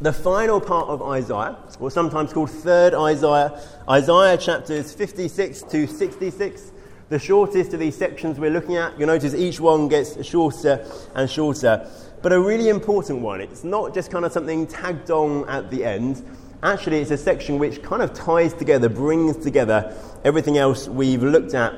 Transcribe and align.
the 0.00 0.12
final 0.12 0.60
part 0.60 0.88
of 0.88 1.02
Isaiah, 1.02 1.56
or 1.80 1.90
sometimes 1.90 2.32
called 2.32 2.50
third 2.50 2.94
Isaiah, 2.94 3.60
Isaiah 3.88 4.36
chapters 4.36 4.92
56 4.92 5.62
to 5.62 5.86
66, 5.88 6.72
the 7.08 7.18
shortest 7.18 7.74
of 7.74 7.80
these 7.80 7.96
sections 7.96 8.38
we're 8.38 8.50
looking 8.50 8.76
at. 8.76 8.96
You'll 8.98 9.08
notice 9.08 9.34
each 9.34 9.58
one 9.58 9.88
gets 9.88 10.24
shorter 10.24 10.86
and 11.16 11.28
shorter, 11.28 11.90
but 12.22 12.32
a 12.32 12.40
really 12.40 12.68
important 12.68 13.22
one. 13.22 13.40
It's 13.40 13.64
not 13.64 13.92
just 13.92 14.10
kind 14.12 14.24
of 14.24 14.30
something 14.30 14.68
tagged 14.68 15.10
on 15.10 15.48
at 15.48 15.70
the 15.70 15.84
end. 15.84 16.24
Actually, 16.62 17.00
it's 17.00 17.10
a 17.10 17.18
section 17.18 17.58
which 17.58 17.82
kind 17.82 18.02
of 18.02 18.14
ties 18.14 18.54
together, 18.54 18.88
brings 18.88 19.36
together 19.36 19.96
everything 20.24 20.58
else 20.58 20.86
we've 20.86 21.22
looked 21.22 21.54
at 21.54 21.74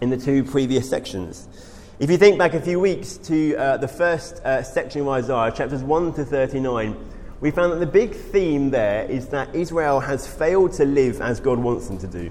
in 0.00 0.10
the 0.10 0.16
two 0.16 0.44
previous 0.44 0.88
sections. 0.88 1.48
If 1.98 2.08
you 2.08 2.18
think 2.18 2.38
back 2.38 2.54
a 2.54 2.60
few 2.60 2.78
weeks 2.78 3.16
to 3.16 3.56
uh, 3.56 3.76
the 3.78 3.88
first 3.88 4.36
uh, 4.44 4.62
section 4.62 5.00
of 5.00 5.08
Isaiah, 5.08 5.50
chapters 5.50 5.82
1 5.82 6.14
to 6.14 6.24
39, 6.24 6.96
we 7.40 7.50
found 7.52 7.72
that 7.72 7.80
the 7.80 7.86
big 7.86 8.14
theme 8.14 8.70
there 8.70 9.04
is 9.04 9.28
that 9.28 9.54
Israel 9.54 10.00
has 10.00 10.26
failed 10.26 10.72
to 10.74 10.84
live 10.84 11.20
as 11.20 11.38
God 11.38 11.58
wants 11.58 11.86
them 11.86 11.98
to 11.98 12.06
do. 12.06 12.30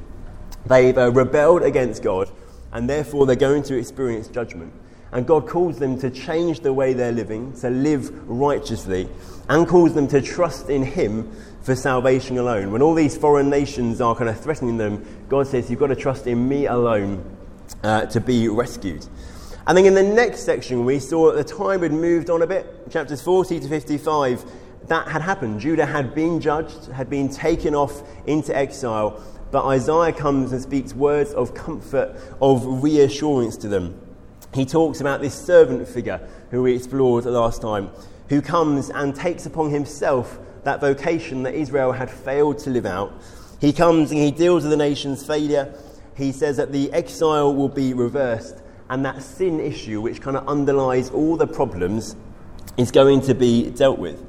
They've 0.65 0.97
uh, 0.97 1.11
rebelled 1.11 1.63
against 1.63 2.03
God, 2.03 2.29
and 2.73 2.89
therefore 2.89 3.25
they're 3.25 3.37
going 3.37 3.63
to 3.63 3.77
experience 3.77 4.27
judgment. 4.27 4.73
And 5.13 5.25
God 5.25 5.47
calls 5.47 5.79
them 5.79 5.97
to 5.99 6.09
change 6.09 6.59
the 6.59 6.73
way 6.73 6.91
they're 6.91 7.13
living, 7.13 7.53
to 7.61 7.69
live 7.69 8.29
righteously, 8.29 9.07
and 9.47 9.65
calls 9.65 9.93
them 9.93 10.09
to 10.09 10.21
trust 10.21 10.69
in 10.69 10.83
Him 10.83 11.31
for 11.61 11.73
salvation 11.75 12.37
alone. 12.37 12.71
When 12.71 12.81
all 12.81 12.93
these 12.93 13.17
foreign 13.17 13.49
nations 13.49 14.01
are 14.01 14.13
kind 14.13 14.29
of 14.29 14.37
threatening 14.37 14.75
them, 14.75 15.05
God 15.29 15.47
says, 15.47 15.69
You've 15.69 15.79
got 15.79 15.87
to 15.87 15.95
trust 15.95 16.27
in 16.27 16.49
me 16.49 16.65
alone 16.65 17.23
uh, 17.83 18.07
to 18.07 18.19
be 18.19 18.49
rescued. 18.49 19.05
And 19.65 19.77
then 19.77 19.85
in 19.85 19.93
the 19.93 20.03
next 20.03 20.41
section, 20.41 20.83
we 20.83 20.99
saw 20.99 21.31
that 21.31 21.47
the 21.47 21.55
time 21.55 21.81
had 21.81 21.91
moved 21.93 22.29
on 22.29 22.41
a 22.41 22.47
bit, 22.47 22.89
chapters 22.89 23.21
40 23.21 23.61
to 23.61 23.67
55 23.67 24.45
that 24.85 25.07
had 25.07 25.21
happened. 25.21 25.59
Judah 25.59 25.85
had 25.85 26.15
been 26.15 26.39
judged, 26.39 26.91
had 26.91 27.09
been 27.09 27.29
taken 27.29 27.75
off 27.75 28.03
into 28.25 28.55
exile, 28.55 29.21
but 29.51 29.65
Isaiah 29.65 30.13
comes 30.13 30.51
and 30.51 30.61
speaks 30.61 30.93
words 30.93 31.33
of 31.33 31.53
comfort, 31.53 32.19
of 32.41 32.83
reassurance 32.83 33.57
to 33.57 33.67
them. 33.67 33.99
He 34.53 34.65
talks 34.65 35.01
about 35.01 35.21
this 35.21 35.33
servant 35.33 35.87
figure 35.87 36.27
who 36.51 36.63
we 36.63 36.75
explored 36.75 37.25
last 37.25 37.61
time, 37.61 37.89
who 38.29 38.41
comes 38.41 38.89
and 38.89 39.15
takes 39.15 39.45
upon 39.45 39.69
himself 39.69 40.39
that 40.63 40.81
vocation 40.81 41.43
that 41.43 41.53
Israel 41.53 41.91
had 41.91 42.09
failed 42.09 42.57
to 42.59 42.69
live 42.69 42.85
out. 42.85 43.13
He 43.59 43.73
comes 43.73 44.11
and 44.11 44.19
he 44.19 44.31
deals 44.31 44.63
with 44.63 44.71
the 44.71 44.77
nation's 44.77 45.25
failure. 45.25 45.73
He 46.15 46.31
says 46.31 46.57
that 46.57 46.71
the 46.71 46.91
exile 46.93 47.53
will 47.53 47.69
be 47.69 47.93
reversed, 47.93 48.61
and 48.89 49.05
that 49.05 49.21
sin 49.21 49.59
issue, 49.59 50.01
which 50.01 50.21
kind 50.21 50.37
of 50.37 50.47
underlies 50.47 51.09
all 51.09 51.37
the 51.37 51.47
problems, 51.47 52.15
is 52.77 52.91
going 52.91 53.21
to 53.21 53.33
be 53.33 53.69
dealt 53.71 53.99
with. 53.99 54.23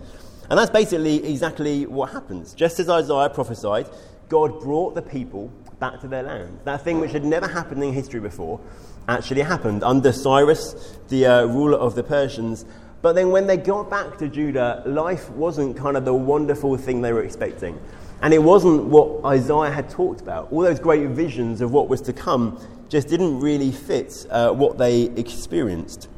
And 0.50 0.58
that's 0.58 0.70
basically 0.70 1.24
exactly 1.30 1.86
what 1.86 2.10
happens. 2.10 2.54
Just 2.54 2.80
as 2.80 2.88
Isaiah 2.88 3.28
prophesied, 3.28 3.88
God 4.28 4.60
brought 4.60 4.94
the 4.94 5.02
people 5.02 5.48
back 5.78 6.00
to 6.00 6.08
their 6.08 6.22
land. 6.22 6.60
That 6.64 6.82
thing 6.82 7.00
which 7.00 7.12
had 7.12 7.24
never 7.24 7.46
happened 7.46 7.82
in 7.82 7.92
history 7.92 8.20
before 8.20 8.60
actually 9.08 9.42
happened 9.42 9.82
under 9.84 10.12
Cyrus, 10.12 10.96
the 11.08 11.26
uh, 11.26 11.44
ruler 11.46 11.78
of 11.78 11.94
the 11.94 12.02
Persians. 12.02 12.64
But 13.00 13.14
then 13.14 13.30
when 13.30 13.46
they 13.46 13.56
got 13.56 13.90
back 13.90 14.18
to 14.18 14.28
Judah, 14.28 14.82
life 14.86 15.30
wasn't 15.30 15.76
kind 15.76 15.96
of 15.96 16.04
the 16.04 16.14
wonderful 16.14 16.76
thing 16.76 17.02
they 17.02 17.12
were 17.12 17.22
expecting. 17.22 17.78
And 18.20 18.34
it 18.34 18.42
wasn't 18.42 18.86
what 18.86 19.24
Isaiah 19.24 19.70
had 19.70 19.88
talked 19.88 20.20
about. 20.20 20.52
All 20.52 20.62
those 20.62 20.80
great 20.80 21.08
visions 21.08 21.60
of 21.60 21.72
what 21.72 21.88
was 21.88 22.00
to 22.02 22.12
come 22.12 22.60
just 22.88 23.08
didn't 23.08 23.38
really 23.40 23.70
fit 23.70 24.26
uh, 24.30 24.50
what 24.50 24.78
they 24.78 25.02
experienced. 25.02 26.08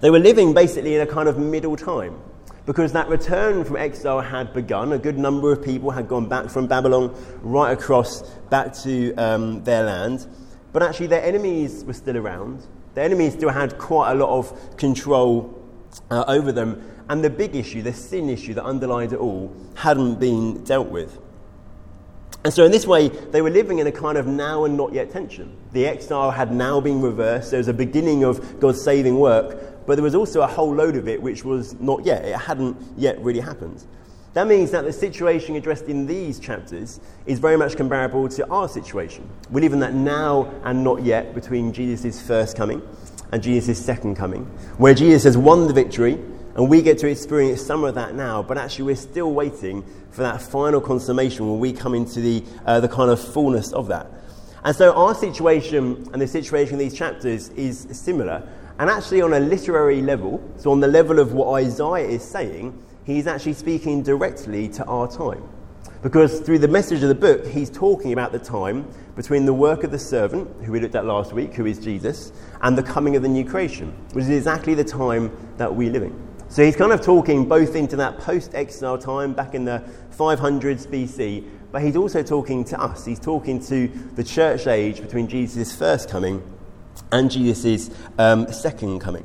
They 0.00 0.10
were 0.10 0.18
living 0.18 0.54
basically 0.54 0.94
in 0.94 1.00
a 1.02 1.06
kind 1.06 1.28
of 1.28 1.38
middle 1.38 1.76
time 1.76 2.18
because 2.66 2.92
that 2.92 3.08
return 3.08 3.64
from 3.64 3.76
exile 3.76 4.20
had 4.20 4.52
begun. 4.52 4.92
A 4.92 4.98
good 4.98 5.18
number 5.18 5.52
of 5.52 5.62
people 5.62 5.90
had 5.90 6.08
gone 6.08 6.28
back 6.28 6.50
from 6.50 6.66
Babylon 6.66 7.14
right 7.42 7.72
across 7.72 8.22
back 8.50 8.74
to 8.82 9.14
um, 9.14 9.64
their 9.64 9.84
land. 9.84 10.26
But 10.72 10.82
actually, 10.82 11.08
their 11.08 11.24
enemies 11.24 11.84
were 11.84 11.94
still 11.94 12.16
around. 12.16 12.66
Their 12.94 13.04
enemies 13.04 13.34
still 13.34 13.50
had 13.50 13.78
quite 13.78 14.12
a 14.12 14.14
lot 14.14 14.30
of 14.30 14.76
control 14.76 15.56
uh, 16.10 16.24
over 16.28 16.52
them. 16.52 16.84
And 17.08 17.24
the 17.24 17.30
big 17.30 17.56
issue, 17.56 17.82
the 17.82 17.92
sin 17.92 18.28
issue 18.28 18.54
that 18.54 18.64
underlied 18.64 19.12
it 19.12 19.18
all, 19.18 19.54
hadn't 19.74 20.20
been 20.20 20.62
dealt 20.64 20.88
with. 20.88 21.18
And 22.42 22.54
so, 22.54 22.64
in 22.64 22.72
this 22.72 22.86
way, 22.86 23.08
they 23.08 23.42
were 23.42 23.50
living 23.50 23.80
in 23.80 23.86
a 23.86 23.92
kind 23.92 24.16
of 24.16 24.26
now 24.26 24.64
and 24.64 24.76
not 24.76 24.94
yet 24.94 25.10
tension. 25.10 25.54
The 25.72 25.86
exile 25.86 26.30
had 26.30 26.52
now 26.52 26.80
been 26.80 27.02
reversed. 27.02 27.50
There 27.50 27.58
was 27.58 27.68
a 27.68 27.74
beginning 27.74 28.24
of 28.24 28.60
God's 28.60 28.82
saving 28.82 29.18
work, 29.18 29.69
but 29.86 29.96
there 29.96 30.04
was 30.04 30.14
also 30.14 30.42
a 30.42 30.46
whole 30.46 30.74
load 30.74 30.96
of 30.96 31.08
it 31.08 31.20
which 31.20 31.44
was 31.44 31.78
not 31.80 32.04
yet. 32.04 32.24
It 32.24 32.36
hadn't 32.36 32.76
yet 32.96 33.20
really 33.20 33.40
happened. 33.40 33.84
That 34.32 34.46
means 34.46 34.70
that 34.70 34.84
the 34.84 34.92
situation 34.92 35.56
addressed 35.56 35.86
in 35.86 36.06
these 36.06 36.38
chapters 36.38 37.00
is 37.26 37.40
very 37.40 37.56
much 37.56 37.76
comparable 37.76 38.28
to 38.28 38.48
our 38.48 38.68
situation. 38.68 39.28
We 39.50 39.60
live 39.60 39.72
in 39.72 39.80
that 39.80 39.94
now 39.94 40.52
and 40.62 40.84
not 40.84 41.02
yet 41.02 41.34
between 41.34 41.72
Jesus' 41.72 42.22
first 42.22 42.56
coming 42.56 42.80
and 43.32 43.42
Jesus' 43.42 43.84
second 43.84 44.14
coming, 44.14 44.44
where 44.78 44.94
Jesus 44.94 45.24
has 45.24 45.36
won 45.36 45.66
the 45.66 45.72
victory 45.72 46.12
and 46.54 46.68
we 46.68 46.82
get 46.82 46.98
to 46.98 47.08
experience 47.08 47.60
some 47.60 47.82
of 47.82 47.96
that 47.96 48.14
now, 48.14 48.42
but 48.42 48.58
actually 48.58 48.84
we're 48.84 48.96
still 48.96 49.32
waiting 49.32 49.84
for 50.10 50.22
that 50.22 50.40
final 50.40 50.80
consummation 50.80 51.48
when 51.48 51.58
we 51.58 51.72
come 51.72 51.94
into 51.94 52.20
the, 52.20 52.44
uh, 52.66 52.80
the 52.80 52.88
kind 52.88 53.10
of 53.10 53.20
fullness 53.20 53.72
of 53.72 53.88
that. 53.88 54.06
And 54.62 54.76
so 54.76 54.92
our 54.92 55.14
situation 55.14 56.08
and 56.12 56.20
the 56.20 56.26
situation 56.28 56.74
in 56.74 56.78
these 56.78 56.94
chapters 56.94 57.48
is 57.50 57.86
similar, 57.92 58.46
and 58.80 58.88
actually, 58.88 59.20
on 59.20 59.34
a 59.34 59.40
literary 59.40 60.00
level, 60.00 60.42
so 60.56 60.72
on 60.72 60.80
the 60.80 60.88
level 60.88 61.18
of 61.18 61.34
what 61.34 61.62
Isaiah 61.62 62.08
is 62.08 62.24
saying, 62.24 62.82
he's 63.04 63.26
actually 63.26 63.52
speaking 63.52 64.02
directly 64.02 64.68
to 64.70 64.84
our 64.86 65.06
time. 65.06 65.46
Because 66.02 66.40
through 66.40 66.60
the 66.60 66.68
message 66.68 67.02
of 67.02 67.10
the 67.10 67.14
book, 67.14 67.46
he's 67.46 67.68
talking 67.68 68.14
about 68.14 68.32
the 68.32 68.38
time 68.38 68.90
between 69.16 69.44
the 69.44 69.52
work 69.52 69.84
of 69.84 69.90
the 69.90 69.98
servant, 69.98 70.48
who 70.64 70.72
we 70.72 70.80
looked 70.80 70.94
at 70.94 71.04
last 71.04 71.34
week, 71.34 71.52
who 71.52 71.66
is 71.66 71.78
Jesus, 71.78 72.32
and 72.62 72.78
the 72.78 72.82
coming 72.82 73.16
of 73.16 73.22
the 73.22 73.28
new 73.28 73.44
creation, 73.44 73.94
which 74.14 74.22
is 74.22 74.30
exactly 74.30 74.72
the 74.72 74.82
time 74.82 75.30
that 75.58 75.76
we 75.76 75.90
live 75.90 76.02
in. 76.02 76.18
So 76.48 76.64
he's 76.64 76.74
kind 76.74 76.90
of 76.90 77.02
talking 77.02 77.46
both 77.46 77.76
into 77.76 77.96
that 77.96 78.18
post 78.20 78.54
exile 78.54 78.96
time 78.96 79.34
back 79.34 79.54
in 79.54 79.66
the 79.66 79.84
500s 80.16 80.86
BC, 80.86 81.46
but 81.70 81.82
he's 81.82 81.96
also 81.96 82.22
talking 82.22 82.64
to 82.64 82.80
us. 82.80 83.04
He's 83.04 83.20
talking 83.20 83.62
to 83.66 83.88
the 84.14 84.24
church 84.24 84.66
age 84.66 85.02
between 85.02 85.28
Jesus' 85.28 85.76
first 85.76 86.08
coming 86.08 86.42
and 87.12 87.30
Jesus' 87.30 87.90
um, 88.18 88.50
second 88.52 89.00
coming. 89.00 89.24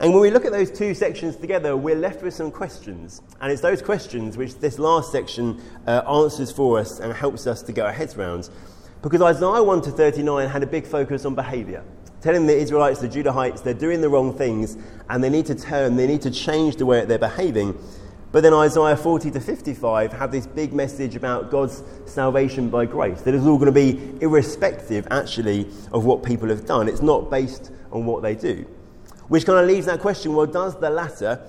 And 0.00 0.12
when 0.12 0.22
we 0.22 0.30
look 0.30 0.44
at 0.44 0.52
those 0.52 0.70
two 0.70 0.94
sections 0.94 1.34
together, 1.34 1.76
we're 1.76 1.96
left 1.96 2.22
with 2.22 2.32
some 2.32 2.52
questions. 2.52 3.20
And 3.40 3.50
it's 3.50 3.62
those 3.62 3.82
questions 3.82 4.36
which 4.36 4.54
this 4.56 4.78
last 4.78 5.10
section 5.10 5.60
uh, 5.88 6.02
answers 6.08 6.52
for 6.52 6.78
us 6.78 7.00
and 7.00 7.12
helps 7.12 7.48
us 7.48 7.62
to 7.62 7.72
get 7.72 7.84
our 7.84 7.92
heads 7.92 8.16
around. 8.16 8.48
Because 9.02 9.20
Isaiah 9.20 9.62
1 9.62 9.82
to 9.82 9.90
39 9.90 10.48
had 10.48 10.62
a 10.62 10.66
big 10.66 10.86
focus 10.86 11.24
on 11.24 11.34
behavior, 11.34 11.82
telling 12.20 12.46
the 12.46 12.56
Israelites, 12.56 13.00
the 13.00 13.08
Judahites, 13.08 13.64
they're 13.64 13.74
doing 13.74 14.00
the 14.00 14.08
wrong 14.08 14.32
things 14.32 14.76
and 15.08 15.22
they 15.22 15.30
need 15.30 15.46
to 15.46 15.56
turn, 15.56 15.96
they 15.96 16.06
need 16.06 16.22
to 16.22 16.30
change 16.30 16.76
the 16.76 16.86
way 16.86 17.00
that 17.00 17.08
they're 17.08 17.18
behaving. 17.18 17.76
But 18.30 18.42
then 18.42 18.52
Isaiah 18.52 18.96
40 18.96 19.30
to 19.30 19.40
55 19.40 20.12
have 20.12 20.30
this 20.30 20.46
big 20.46 20.74
message 20.74 21.16
about 21.16 21.50
God's 21.50 21.82
salvation 22.04 22.68
by 22.68 22.84
grace. 22.84 23.22
That 23.22 23.34
it's 23.34 23.46
all 23.46 23.56
going 23.56 23.72
to 23.72 23.72
be 23.72 24.18
irrespective, 24.20 25.08
actually, 25.10 25.66
of 25.92 26.04
what 26.04 26.22
people 26.22 26.48
have 26.48 26.66
done. 26.66 26.88
It's 26.88 27.00
not 27.00 27.30
based 27.30 27.72
on 27.90 28.04
what 28.04 28.22
they 28.22 28.34
do. 28.34 28.66
Which 29.28 29.46
kind 29.46 29.58
of 29.58 29.66
leaves 29.66 29.86
that 29.86 30.00
question 30.00 30.34
well, 30.34 30.46
does 30.46 30.78
the 30.78 30.90
latter 30.90 31.40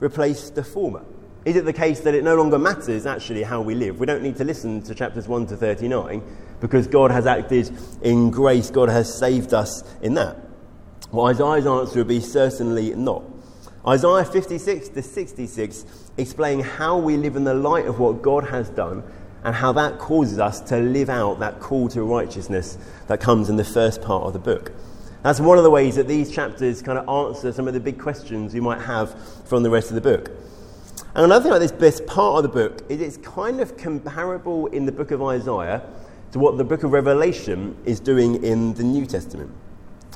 replace 0.00 0.50
the 0.50 0.62
former? 0.62 1.04
Is 1.44 1.56
it 1.56 1.64
the 1.64 1.72
case 1.72 2.00
that 2.00 2.14
it 2.14 2.22
no 2.22 2.36
longer 2.36 2.58
matters, 2.58 3.06
actually, 3.06 3.42
how 3.42 3.60
we 3.60 3.74
live? 3.74 3.98
We 3.98 4.06
don't 4.06 4.22
need 4.22 4.36
to 4.36 4.44
listen 4.44 4.82
to 4.82 4.94
chapters 4.94 5.26
1 5.26 5.46
to 5.48 5.56
39 5.56 6.22
because 6.60 6.86
God 6.86 7.10
has 7.10 7.26
acted 7.26 7.70
in 8.02 8.30
grace, 8.30 8.70
God 8.70 8.88
has 8.88 9.12
saved 9.12 9.54
us 9.54 9.82
in 10.02 10.14
that. 10.14 10.36
Well, 11.10 11.26
Isaiah's 11.26 11.66
answer 11.66 12.00
would 12.00 12.08
be 12.08 12.20
certainly 12.20 12.94
not. 12.94 13.22
Isaiah 13.86 14.24
56 14.24 14.88
to 14.90 15.02
66 15.02 15.84
explain 16.16 16.60
how 16.60 16.98
we 16.98 17.16
live 17.16 17.36
in 17.36 17.44
the 17.44 17.54
light 17.54 17.86
of 17.86 18.00
what 18.00 18.22
God 18.22 18.48
has 18.48 18.70
done 18.70 19.04
and 19.44 19.54
how 19.54 19.72
that 19.72 19.98
causes 19.98 20.38
us 20.38 20.60
to 20.62 20.78
live 20.78 21.08
out 21.08 21.38
that 21.38 21.60
call 21.60 21.88
to 21.90 22.02
righteousness 22.02 22.76
that 23.06 23.20
comes 23.20 23.48
in 23.48 23.56
the 23.56 23.64
first 23.64 24.02
part 24.02 24.24
of 24.24 24.32
the 24.32 24.38
book. 24.38 24.72
That's 25.22 25.40
one 25.40 25.58
of 25.58 25.64
the 25.64 25.70
ways 25.70 25.96
that 25.96 26.08
these 26.08 26.30
chapters 26.30 26.82
kind 26.82 26.98
of 26.98 27.08
answer 27.08 27.52
some 27.52 27.68
of 27.68 27.74
the 27.74 27.80
big 27.80 28.00
questions 28.00 28.54
you 28.54 28.62
might 28.62 28.80
have 28.80 29.16
from 29.46 29.62
the 29.62 29.70
rest 29.70 29.90
of 29.90 29.94
the 29.94 30.00
book. 30.00 30.30
And 31.14 31.24
another 31.24 31.44
thing 31.44 31.52
about 31.52 31.60
this 31.60 31.72
best 31.72 32.04
part 32.06 32.36
of 32.36 32.42
the 32.42 32.48
book 32.48 32.84
is 32.88 33.00
it's 33.00 33.16
kind 33.18 33.60
of 33.60 33.76
comparable 33.76 34.66
in 34.68 34.86
the 34.86 34.92
book 34.92 35.12
of 35.12 35.22
Isaiah 35.22 35.82
to 36.32 36.38
what 36.38 36.58
the 36.58 36.64
book 36.64 36.82
of 36.82 36.92
Revelation 36.92 37.76
is 37.84 38.00
doing 38.00 38.42
in 38.44 38.74
the 38.74 38.82
New 38.82 39.06
Testament. 39.06 39.52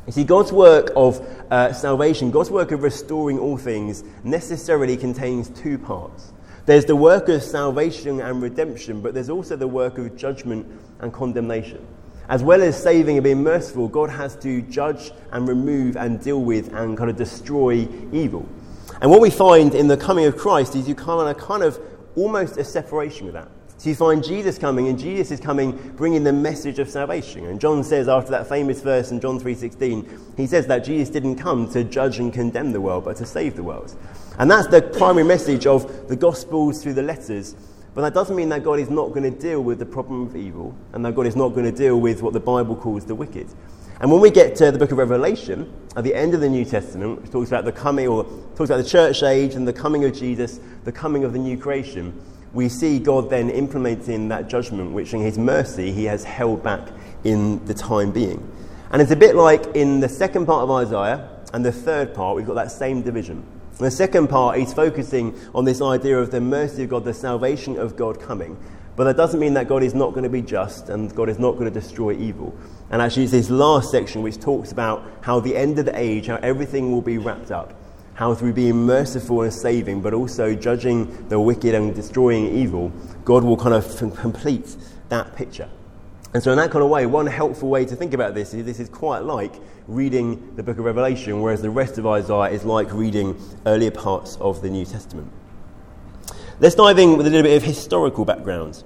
You 0.06 0.12
see, 0.12 0.24
God's 0.24 0.52
work 0.52 0.90
of 0.96 1.20
uh, 1.50 1.72
salvation, 1.72 2.30
God's 2.30 2.50
work 2.50 2.72
of 2.72 2.82
restoring 2.82 3.38
all 3.38 3.56
things, 3.56 4.02
necessarily 4.24 4.96
contains 4.96 5.48
two 5.50 5.78
parts. 5.78 6.32
There's 6.66 6.84
the 6.84 6.96
work 6.96 7.28
of 7.28 7.42
salvation 7.42 8.20
and 8.20 8.42
redemption, 8.42 9.00
but 9.00 9.14
there's 9.14 9.30
also 9.30 9.56
the 9.56 9.68
work 9.68 9.98
of 9.98 10.16
judgment 10.16 10.66
and 11.00 11.12
condemnation. 11.12 11.84
As 12.28 12.42
well 12.42 12.62
as 12.62 12.80
saving 12.80 13.16
and 13.16 13.24
being 13.24 13.42
merciful, 13.42 13.88
God 13.88 14.10
has 14.10 14.36
to 14.36 14.62
judge 14.62 15.12
and 15.32 15.46
remove 15.46 15.96
and 15.96 16.22
deal 16.22 16.40
with 16.40 16.72
and 16.72 16.96
kind 16.96 17.10
of 17.10 17.16
destroy 17.16 17.86
evil. 18.12 18.48
And 19.00 19.10
what 19.10 19.20
we 19.20 19.30
find 19.30 19.74
in 19.74 19.88
the 19.88 19.96
coming 19.96 20.26
of 20.26 20.36
Christ 20.36 20.76
is 20.76 20.88
you 20.88 20.94
kind 20.94 21.28
of, 21.28 21.36
kind 21.36 21.62
of 21.62 21.80
almost 22.14 22.56
a 22.56 22.64
separation 22.64 23.26
with 23.26 23.34
that. 23.34 23.48
So 23.82 23.88
you 23.88 23.96
find 23.96 24.22
Jesus 24.22 24.58
coming, 24.58 24.86
and 24.86 24.96
Jesus 24.96 25.32
is 25.32 25.40
coming 25.40 25.72
bringing 25.96 26.22
the 26.22 26.32
message 26.32 26.78
of 26.78 26.88
salvation. 26.88 27.46
And 27.46 27.60
John 27.60 27.82
says 27.82 28.08
after 28.08 28.30
that 28.30 28.48
famous 28.48 28.80
verse 28.80 29.10
in 29.10 29.18
John 29.18 29.40
3:16, 29.40 30.06
he 30.36 30.46
says 30.46 30.68
that 30.68 30.84
Jesus 30.84 31.08
didn't 31.08 31.34
come 31.34 31.68
to 31.72 31.82
judge 31.82 32.20
and 32.20 32.32
condemn 32.32 32.70
the 32.70 32.80
world, 32.80 33.04
but 33.04 33.16
to 33.16 33.26
save 33.26 33.56
the 33.56 33.64
world. 33.64 33.92
And 34.38 34.48
that's 34.48 34.68
the 34.68 34.82
primary 34.82 35.24
message 35.24 35.66
of 35.66 36.06
the 36.06 36.14
Gospels 36.14 36.80
through 36.80 36.92
the 36.92 37.02
letters. 37.02 37.56
But 37.92 38.02
that 38.02 38.14
doesn't 38.14 38.36
mean 38.36 38.50
that 38.50 38.62
God 38.62 38.78
is 38.78 38.88
not 38.88 39.08
going 39.08 39.24
to 39.24 39.36
deal 39.36 39.60
with 39.64 39.80
the 39.80 39.86
problem 39.86 40.28
of 40.28 40.36
evil, 40.36 40.76
and 40.92 41.04
that 41.04 41.16
God 41.16 41.26
is 41.26 41.34
not 41.34 41.48
going 41.48 41.66
to 41.66 41.76
deal 41.76 41.98
with 41.98 42.22
what 42.22 42.34
the 42.34 42.38
Bible 42.38 42.76
calls 42.76 43.06
the 43.06 43.16
wicked. 43.16 43.48
And 44.00 44.12
when 44.12 44.20
we 44.20 44.30
get 44.30 44.54
to 44.56 44.70
the 44.70 44.78
book 44.78 44.92
of 44.92 44.98
Revelation, 44.98 45.72
at 45.96 46.04
the 46.04 46.14
end 46.14 46.34
of 46.34 46.40
the 46.40 46.48
New 46.48 46.64
Testament, 46.64 47.20
which 47.20 47.32
talks 47.32 47.48
about 47.48 47.64
the 47.64 47.72
coming, 47.72 48.06
or 48.06 48.22
talks 48.54 48.70
about 48.70 48.76
the 48.76 48.88
church 48.88 49.24
age 49.24 49.56
and 49.56 49.66
the 49.66 49.72
coming 49.72 50.04
of 50.04 50.12
Jesus, 50.12 50.60
the 50.84 50.92
coming 50.92 51.24
of 51.24 51.32
the 51.32 51.38
new 51.40 51.58
creation, 51.58 52.12
we 52.52 52.68
see 52.68 52.98
God 52.98 53.30
then 53.30 53.50
implementing 53.50 54.28
that 54.28 54.48
judgment, 54.48 54.92
which 54.92 55.14
in 55.14 55.20
His 55.20 55.38
mercy 55.38 55.92
He 55.92 56.04
has 56.04 56.24
held 56.24 56.62
back 56.62 56.88
in 57.24 57.64
the 57.66 57.74
time 57.74 58.12
being. 58.12 58.48
And 58.90 59.00
it's 59.00 59.10
a 59.10 59.16
bit 59.16 59.36
like 59.36 59.74
in 59.74 60.00
the 60.00 60.08
second 60.08 60.46
part 60.46 60.62
of 60.64 60.70
Isaiah 60.70 61.28
and 61.54 61.64
the 61.64 61.72
third 61.72 62.14
part, 62.14 62.36
we've 62.36 62.46
got 62.46 62.54
that 62.54 62.70
same 62.70 63.02
division. 63.02 63.44
In 63.78 63.84
the 63.84 63.90
second 63.90 64.28
part, 64.28 64.58
he's 64.58 64.72
focusing 64.72 65.38
on 65.54 65.64
this 65.64 65.80
idea 65.80 66.18
of 66.18 66.30
the 66.30 66.40
mercy 66.40 66.84
of 66.84 66.90
God, 66.90 67.04
the 67.04 67.14
salvation 67.14 67.78
of 67.78 67.96
God 67.96 68.20
coming. 68.20 68.56
But 68.96 69.04
that 69.04 69.16
doesn't 69.16 69.40
mean 69.40 69.54
that 69.54 69.66
God 69.66 69.82
is 69.82 69.94
not 69.94 70.10
going 70.10 70.24
to 70.24 70.28
be 70.28 70.42
just 70.42 70.90
and 70.90 71.14
God 71.14 71.30
is 71.30 71.38
not 71.38 71.52
going 71.52 71.64
to 71.64 71.70
destroy 71.70 72.12
evil. 72.12 72.54
And 72.90 73.00
actually, 73.00 73.22
it's 73.24 73.32
this 73.32 73.48
last 73.48 73.90
section 73.90 74.22
which 74.22 74.38
talks 74.38 74.70
about 74.70 75.02
how 75.22 75.40
the 75.40 75.56
end 75.56 75.78
of 75.78 75.86
the 75.86 75.98
age, 75.98 76.26
how 76.26 76.36
everything 76.36 76.92
will 76.92 77.00
be 77.00 77.16
wrapped 77.16 77.50
up, 77.50 77.72
how 78.14 78.34
through 78.34 78.52
being 78.52 78.86
merciful 78.86 79.42
and 79.42 79.52
saving, 79.52 80.02
but 80.02 80.14
also 80.14 80.54
judging 80.54 81.28
the 81.28 81.40
wicked 81.40 81.74
and 81.74 81.94
destroying 81.94 82.54
evil, 82.54 82.92
God 83.24 83.44
will 83.44 83.56
kind 83.56 83.74
of 83.74 83.96
complete 84.16 84.76
that 85.08 85.34
picture. 85.34 85.68
And 86.34 86.42
so, 86.42 86.50
in 86.50 86.58
that 86.58 86.70
kind 86.70 86.82
of 86.82 86.90
way, 86.90 87.04
one 87.04 87.26
helpful 87.26 87.68
way 87.68 87.84
to 87.84 87.94
think 87.94 88.14
about 88.14 88.34
this 88.34 88.54
is 88.54 88.64
this 88.64 88.80
is 88.80 88.88
quite 88.88 89.20
like 89.20 89.54
reading 89.86 90.54
the 90.56 90.62
book 90.62 90.78
of 90.78 90.84
Revelation, 90.84 91.42
whereas 91.42 91.60
the 91.60 91.70
rest 91.70 91.98
of 91.98 92.06
Isaiah 92.06 92.50
is 92.50 92.64
like 92.64 92.92
reading 92.92 93.38
earlier 93.66 93.90
parts 93.90 94.36
of 94.36 94.62
the 94.62 94.70
New 94.70 94.86
Testament. 94.86 95.30
Let's 96.58 96.74
dive 96.74 96.98
in 96.98 97.16
with 97.16 97.26
a 97.26 97.30
little 97.30 97.42
bit 97.42 97.56
of 97.56 97.62
historical 97.62 98.24
background. 98.24 98.82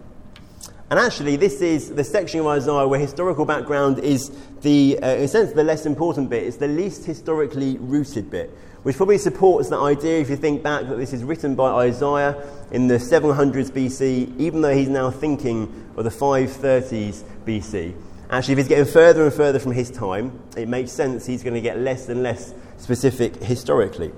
And 0.88 1.00
actually, 1.00 1.36
this 1.36 1.60
is 1.60 1.90
the 1.90 2.04
section 2.04 2.40
of 2.40 2.46
Isaiah 2.46 2.86
where 2.86 2.98
historical 2.98 3.44
background 3.44 3.98
is 3.98 4.30
the, 4.62 4.98
uh, 5.02 5.16
in 5.16 5.22
a 5.24 5.28
sense, 5.28 5.52
the 5.52 5.64
less 5.64 5.84
important 5.84 6.30
bit. 6.30 6.44
It's 6.44 6.58
the 6.58 6.68
least 6.68 7.04
historically 7.04 7.76
rooted 7.78 8.30
bit, 8.30 8.56
which 8.86 8.96
probably 8.96 9.18
supports 9.18 9.68
that 9.68 9.80
idea 9.80 10.20
if 10.20 10.30
you 10.30 10.36
think 10.36 10.62
back 10.62 10.86
that 10.86 10.94
this 10.94 11.12
is 11.12 11.24
written 11.24 11.56
by 11.56 11.68
Isaiah 11.88 12.40
in 12.70 12.86
the 12.86 12.98
700s 12.98 13.68
BC, 13.72 14.38
even 14.38 14.60
though 14.60 14.72
he's 14.72 14.88
now 14.88 15.10
thinking 15.10 15.90
of 15.96 16.04
the 16.04 16.10
530s 16.10 17.24
BC. 17.44 17.96
Actually, 18.30 18.52
if 18.52 18.58
he's 18.58 18.68
getting 18.68 18.84
further 18.84 19.24
and 19.24 19.34
further 19.34 19.58
from 19.58 19.72
his 19.72 19.90
time, 19.90 20.40
it 20.56 20.68
makes 20.68 20.92
sense 20.92 21.26
he's 21.26 21.42
going 21.42 21.54
to 21.54 21.60
get 21.60 21.80
less 21.80 22.08
and 22.08 22.22
less 22.22 22.54
specific 22.76 23.34
historically. 23.42 24.12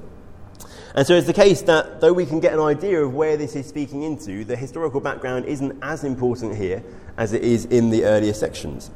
And 0.94 1.06
so 1.06 1.14
it's 1.14 1.26
the 1.26 1.32
case 1.32 1.62
that 1.62 2.02
though 2.02 2.12
we 2.12 2.26
can 2.26 2.38
get 2.38 2.52
an 2.52 2.60
idea 2.60 3.02
of 3.02 3.14
where 3.14 3.38
this 3.38 3.56
is 3.56 3.66
speaking 3.66 4.02
into, 4.02 4.44
the 4.44 4.54
historical 4.54 5.00
background 5.00 5.46
isn't 5.46 5.78
as 5.80 6.04
important 6.04 6.56
here 6.56 6.84
as 7.16 7.32
it 7.32 7.42
is 7.42 7.64
in 7.64 7.88
the 7.88 8.04
earlier 8.04 8.34
sections. 8.34 8.90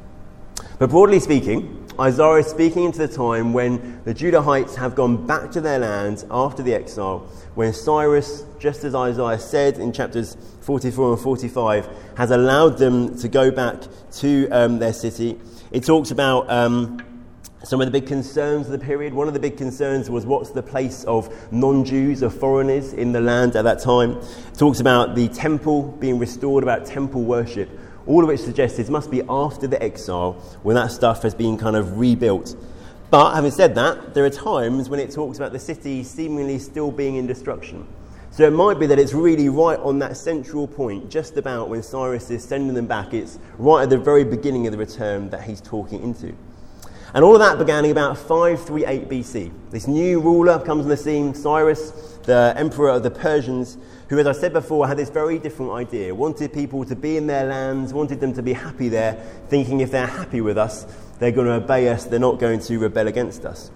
But 0.77 0.91
broadly 0.91 1.19
speaking, 1.19 1.82
Isaiah 1.99 2.37
is 2.37 2.47
speaking 2.47 2.85
into 2.85 2.97
the 2.97 3.07
time 3.07 3.53
when 3.53 4.01
the 4.03 4.15
Judahites 4.15 4.75
have 4.75 4.95
gone 4.95 5.27
back 5.27 5.51
to 5.51 5.61
their 5.61 5.77
land 5.77 6.25
after 6.31 6.63
the 6.63 6.73
exile, 6.73 7.19
when 7.53 7.71
Cyrus, 7.71 8.45
just 8.57 8.83
as 8.83 8.95
Isaiah 8.95 9.37
said 9.37 9.77
in 9.77 9.93
chapters 9.93 10.35
44 10.61 11.13
and 11.13 11.21
45, 11.21 11.87
has 12.17 12.31
allowed 12.31 12.79
them 12.79 13.15
to 13.19 13.27
go 13.27 13.51
back 13.51 13.81
to 14.13 14.49
um, 14.49 14.79
their 14.79 14.93
city. 14.93 15.39
It 15.71 15.83
talks 15.83 16.11
about. 16.11 16.49
Um, 16.49 16.99
some 17.63 17.79
of 17.79 17.87
the 17.87 17.97
big 17.97 18.05
concerns 18.05 18.65
of 18.65 18.73
the 18.73 18.85
period. 18.85 19.13
One 19.13 19.29
of 19.29 19.33
the 19.33 19.39
big 19.39 19.55
concerns 19.55 20.09
was 20.09 20.25
what's 20.25 20.49
the 20.49 20.61
place 20.61 21.05
of 21.05 21.33
non 21.53 21.85
Jews 21.85 22.21
or 22.21 22.29
foreigners 22.29 22.91
in 22.91 23.13
the 23.13 23.21
land 23.21 23.55
at 23.55 23.61
that 23.61 23.79
time. 23.79 24.17
It 24.17 24.57
talks 24.57 24.81
about 24.81 25.15
the 25.15 25.29
temple 25.29 25.83
being 25.83 26.19
restored, 26.19 26.63
about 26.63 26.85
temple 26.85 27.23
worship, 27.23 27.69
all 28.05 28.21
of 28.21 28.27
which 28.27 28.41
suggests 28.41 28.79
it 28.79 28.89
must 28.89 29.09
be 29.09 29.21
after 29.29 29.67
the 29.67 29.81
exile 29.81 30.33
when 30.63 30.75
that 30.75 30.91
stuff 30.91 31.23
has 31.23 31.33
been 31.33 31.57
kind 31.57 31.75
of 31.75 31.97
rebuilt. 31.97 32.55
But 33.09 33.35
having 33.35 33.51
said 33.51 33.75
that, 33.75 34.13
there 34.13 34.25
are 34.25 34.29
times 34.29 34.89
when 34.89 34.99
it 34.99 35.11
talks 35.11 35.37
about 35.37 35.51
the 35.51 35.59
city 35.59 36.03
seemingly 36.03 36.57
still 36.59 36.91
being 36.91 37.15
in 37.15 37.27
destruction. 37.27 37.87
So 38.31 38.47
it 38.47 38.51
might 38.51 38.79
be 38.79 38.87
that 38.87 38.97
it's 38.97 39.13
really 39.13 39.47
right 39.49 39.77
on 39.77 39.99
that 39.99 40.17
central 40.17 40.67
point, 40.67 41.11
just 41.11 41.37
about 41.37 41.69
when 41.69 41.83
Cyrus 41.83 42.31
is 42.31 42.43
sending 42.43 42.73
them 42.73 42.87
back. 42.87 43.13
It's 43.13 43.37
right 43.59 43.83
at 43.83 43.91
the 43.91 43.99
very 43.99 44.23
beginning 44.23 44.65
of 44.65 44.71
the 44.71 44.79
return 44.79 45.29
that 45.29 45.43
he's 45.43 45.61
talking 45.61 46.01
into. 46.01 46.35
And 47.13 47.23
all 47.23 47.35
of 47.35 47.39
that 47.41 47.59
began 47.59 47.85
in 47.85 47.91
about 47.91 48.17
538 48.17 49.07
BC. 49.07 49.51
This 49.69 49.87
new 49.87 50.19
ruler 50.19 50.57
comes 50.57 50.85
on 50.85 50.89
the 50.89 50.97
scene, 50.97 51.35
Cyrus, 51.35 51.91
the 52.23 52.55
emperor 52.57 52.89
of 52.89 53.03
the 53.03 53.11
Persians, 53.11 53.77
who, 54.13 54.19
as 54.19 54.27
I 54.27 54.31
said 54.31 54.53
before, 54.53 54.87
had 54.87 54.97
this 54.97 55.09
very 55.09 55.39
different 55.39 55.71
idea. 55.71 56.13
Wanted 56.13 56.53
people 56.53 56.85
to 56.85 56.95
be 56.95 57.17
in 57.17 57.27
their 57.27 57.45
lands, 57.45 57.93
wanted 57.93 58.19
them 58.19 58.33
to 58.33 58.41
be 58.41 58.53
happy 58.53 58.89
there, 58.89 59.13
thinking 59.49 59.79
if 59.79 59.91
they're 59.91 60.07
happy 60.07 60.41
with 60.41 60.57
us, 60.57 60.85
they're 61.19 61.31
going 61.31 61.47
to 61.47 61.53
obey 61.53 61.89
us, 61.89 62.05
they're 62.05 62.19
not 62.19 62.39
going 62.39 62.59
to 62.59 62.79
rebel 62.79 63.07
against 63.07 63.45
us. 63.45 63.71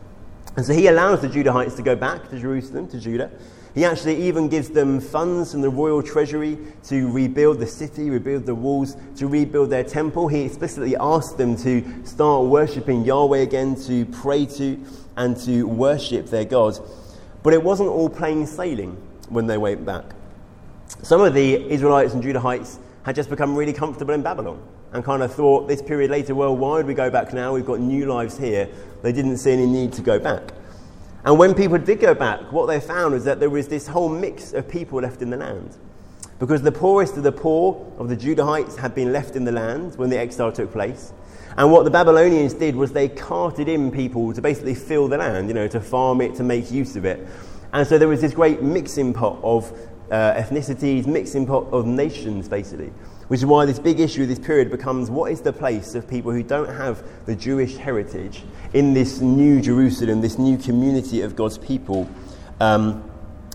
And 0.55 0.65
so 0.65 0.73
he 0.73 0.87
allows 0.87 1.21
the 1.21 1.27
Judahites 1.27 1.75
to 1.75 1.81
go 1.81 1.95
back 1.95 2.29
to 2.29 2.39
Jerusalem, 2.39 2.87
to 2.89 2.99
Judah, 2.99 3.31
he 3.77 3.85
actually 3.85 4.23
even 4.23 4.49
gives 4.49 4.69
them 4.69 4.99
funds 4.99 5.51
from 5.51 5.61
the 5.61 5.69
royal 5.69 6.01
treasury 6.01 6.57
to 6.85 7.11
rebuild 7.11 7.59
the 7.59 7.67
city, 7.67 8.09
rebuild 8.09 8.47
the 8.47 8.55
walls, 8.55 8.97
to 9.17 9.27
rebuild 9.27 9.69
their 9.69 9.83
temple. 9.83 10.27
He 10.27 10.41
explicitly 10.41 10.95
asked 10.99 11.37
them 11.37 11.55
to 11.57 11.83
start 12.03 12.45
worshipping 12.45 13.05
Yahweh 13.05 13.37
again, 13.37 13.75
to 13.83 14.07
pray 14.07 14.47
to 14.47 14.83
and 15.15 15.37
to 15.41 15.65
worship 15.65 16.25
their 16.31 16.43
God. 16.43 16.79
But 17.43 17.53
it 17.53 17.61
wasn't 17.61 17.89
all 17.89 18.09
plain 18.09 18.47
sailing 18.47 18.97
when 19.29 19.45
they 19.45 19.59
went 19.59 19.85
back. 19.85 20.05
Some 21.03 21.21
of 21.21 21.33
the 21.33 21.55
Israelites 21.71 22.13
and 22.13 22.23
Judahites 22.23 22.79
had 23.03 23.15
just 23.15 23.29
become 23.29 23.55
really 23.55 23.73
comfortable 23.73 24.13
in 24.13 24.21
Babylon 24.21 24.61
and 24.91 25.03
kind 25.03 25.21
of 25.21 25.33
thought 25.33 25.67
this 25.67 25.81
period 25.81 26.11
later, 26.11 26.35
well, 26.35 26.55
why 26.55 26.75
would 26.75 26.85
we 26.85 26.93
go 26.93 27.09
back 27.09 27.33
now? 27.33 27.53
We've 27.53 27.65
got 27.65 27.79
new 27.79 28.05
lives 28.05 28.37
here. 28.37 28.67
They 29.03 29.11
didn't 29.11 29.37
see 29.37 29.51
any 29.51 29.65
need 29.65 29.93
to 29.93 30.01
go 30.01 30.19
back. 30.19 30.51
And 31.23 31.37
when 31.37 31.53
people 31.53 31.77
did 31.77 31.99
go 31.99 32.13
back, 32.13 32.51
what 32.51 32.67
they 32.67 32.79
found 32.79 33.13
was 33.13 33.25
that 33.25 33.39
there 33.39 33.49
was 33.49 33.67
this 33.67 33.87
whole 33.87 34.09
mix 34.09 34.53
of 34.53 34.67
people 34.67 35.01
left 35.01 35.21
in 35.21 35.29
the 35.29 35.37
land. 35.37 35.75
Because 36.39 36.61
the 36.61 36.71
poorest 36.71 37.17
of 37.17 37.23
the 37.23 37.31
poor 37.31 37.93
of 37.97 38.09
the 38.09 38.15
Judahites 38.15 38.77
had 38.77 38.93
been 38.93 39.11
left 39.11 39.35
in 39.35 39.43
the 39.43 39.51
land 39.51 39.95
when 39.95 40.09
the 40.09 40.17
exile 40.17 40.51
took 40.51 40.71
place. 40.71 41.11
And 41.57 41.71
what 41.71 41.83
the 41.83 41.91
Babylonians 41.91 42.53
did 42.53 42.75
was 42.75 42.91
they 42.91 43.09
carted 43.09 43.67
in 43.67 43.91
people 43.91 44.33
to 44.33 44.41
basically 44.41 44.75
fill 44.75 45.07
the 45.07 45.17
land, 45.17 45.47
you 45.47 45.53
know, 45.53 45.67
to 45.67 45.81
farm 45.81 46.21
it, 46.21 46.35
to 46.35 46.43
make 46.43 46.69
use 46.71 46.95
of 46.95 47.05
it. 47.05 47.27
And 47.73 47.87
so 47.87 47.97
there 47.97 48.07
was 48.07 48.21
this 48.21 48.33
great 48.33 48.61
mixing 48.61 49.13
pot 49.13 49.39
of 49.43 49.71
uh, 50.11 50.33
ethnicities, 50.33 51.05
mixing 51.07 51.45
pot 51.45 51.65
of 51.71 51.85
nations, 51.85 52.47
basically. 52.47 52.91
Which 53.27 53.41
is 53.41 53.45
why 53.45 53.65
this 53.65 53.79
big 53.79 53.99
issue 53.99 54.23
of 54.23 54.29
this 54.29 54.39
period 54.39 54.71
becomes 54.71 55.09
what 55.09 55.31
is 55.31 55.41
the 55.41 55.51
place 55.51 55.95
of 55.95 56.07
people 56.07 56.31
who 56.31 56.43
don't 56.43 56.73
have 56.73 57.03
the 57.25 57.35
Jewish 57.35 57.75
heritage 57.75 58.43
in 58.73 58.93
this 58.93 59.19
new 59.19 59.59
Jerusalem, 59.61 60.21
this 60.21 60.37
new 60.37 60.57
community 60.57 61.21
of 61.21 61.35
God's 61.35 61.57
people 61.57 62.09
um, 62.61 63.03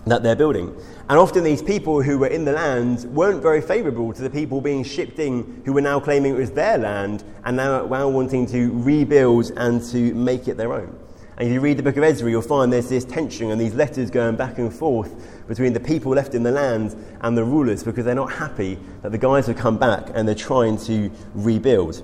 that 0.05 0.21
they're 0.21 0.35
building. 0.35 0.75
And 1.09 1.19
often 1.19 1.43
these 1.43 1.61
people 1.61 2.01
who 2.01 2.17
were 2.17 2.27
in 2.27 2.45
the 2.45 2.53
land 2.53 3.03
weren't 3.05 3.41
very 3.41 3.61
favourable 3.61 4.13
to 4.13 4.21
the 4.21 4.29
people 4.29 4.61
being 4.61 4.83
shipped 4.83 5.19
in 5.19 5.61
who 5.65 5.73
were 5.73 5.81
now 5.81 5.99
claiming 5.99 6.35
it 6.35 6.37
was 6.37 6.51
their 6.51 6.77
land 6.77 7.23
and 7.43 7.57
now, 7.57 7.85
now 7.85 8.09
wanting 8.09 8.45
to 8.47 8.71
rebuild 8.83 9.51
and 9.57 9.83
to 9.89 10.13
make 10.13 10.47
it 10.47 10.55
their 10.55 10.73
own. 10.73 10.97
And 11.37 11.47
if 11.47 11.53
you 11.53 11.61
read 11.61 11.77
the 11.77 11.83
book 11.83 11.97
of 11.97 12.03
Ezra, 12.03 12.29
you'll 12.29 12.41
find 12.43 12.71
there's 12.71 12.89
this 12.89 13.05
tension 13.05 13.49
and 13.49 13.59
these 13.59 13.73
letters 13.73 14.11
going 14.11 14.35
back 14.35 14.59
and 14.59 14.71
forth 14.71 15.32
between 15.47 15.73
the 15.73 15.79
people 15.79 16.11
left 16.13 16.33
in 16.33 16.43
the 16.43 16.51
land 16.51 16.95
and 17.21 17.37
the 17.37 17.43
rulers 17.43 17.83
because 17.83 18.05
they're 18.05 18.15
not 18.15 18.31
happy 18.31 18.77
that 19.01 19.11
the 19.11 19.17
guys 19.17 19.47
have 19.47 19.57
come 19.57 19.77
back 19.77 20.09
and 20.13 20.27
they're 20.27 20.35
trying 20.35 20.77
to 20.77 21.11
rebuild. 21.33 22.01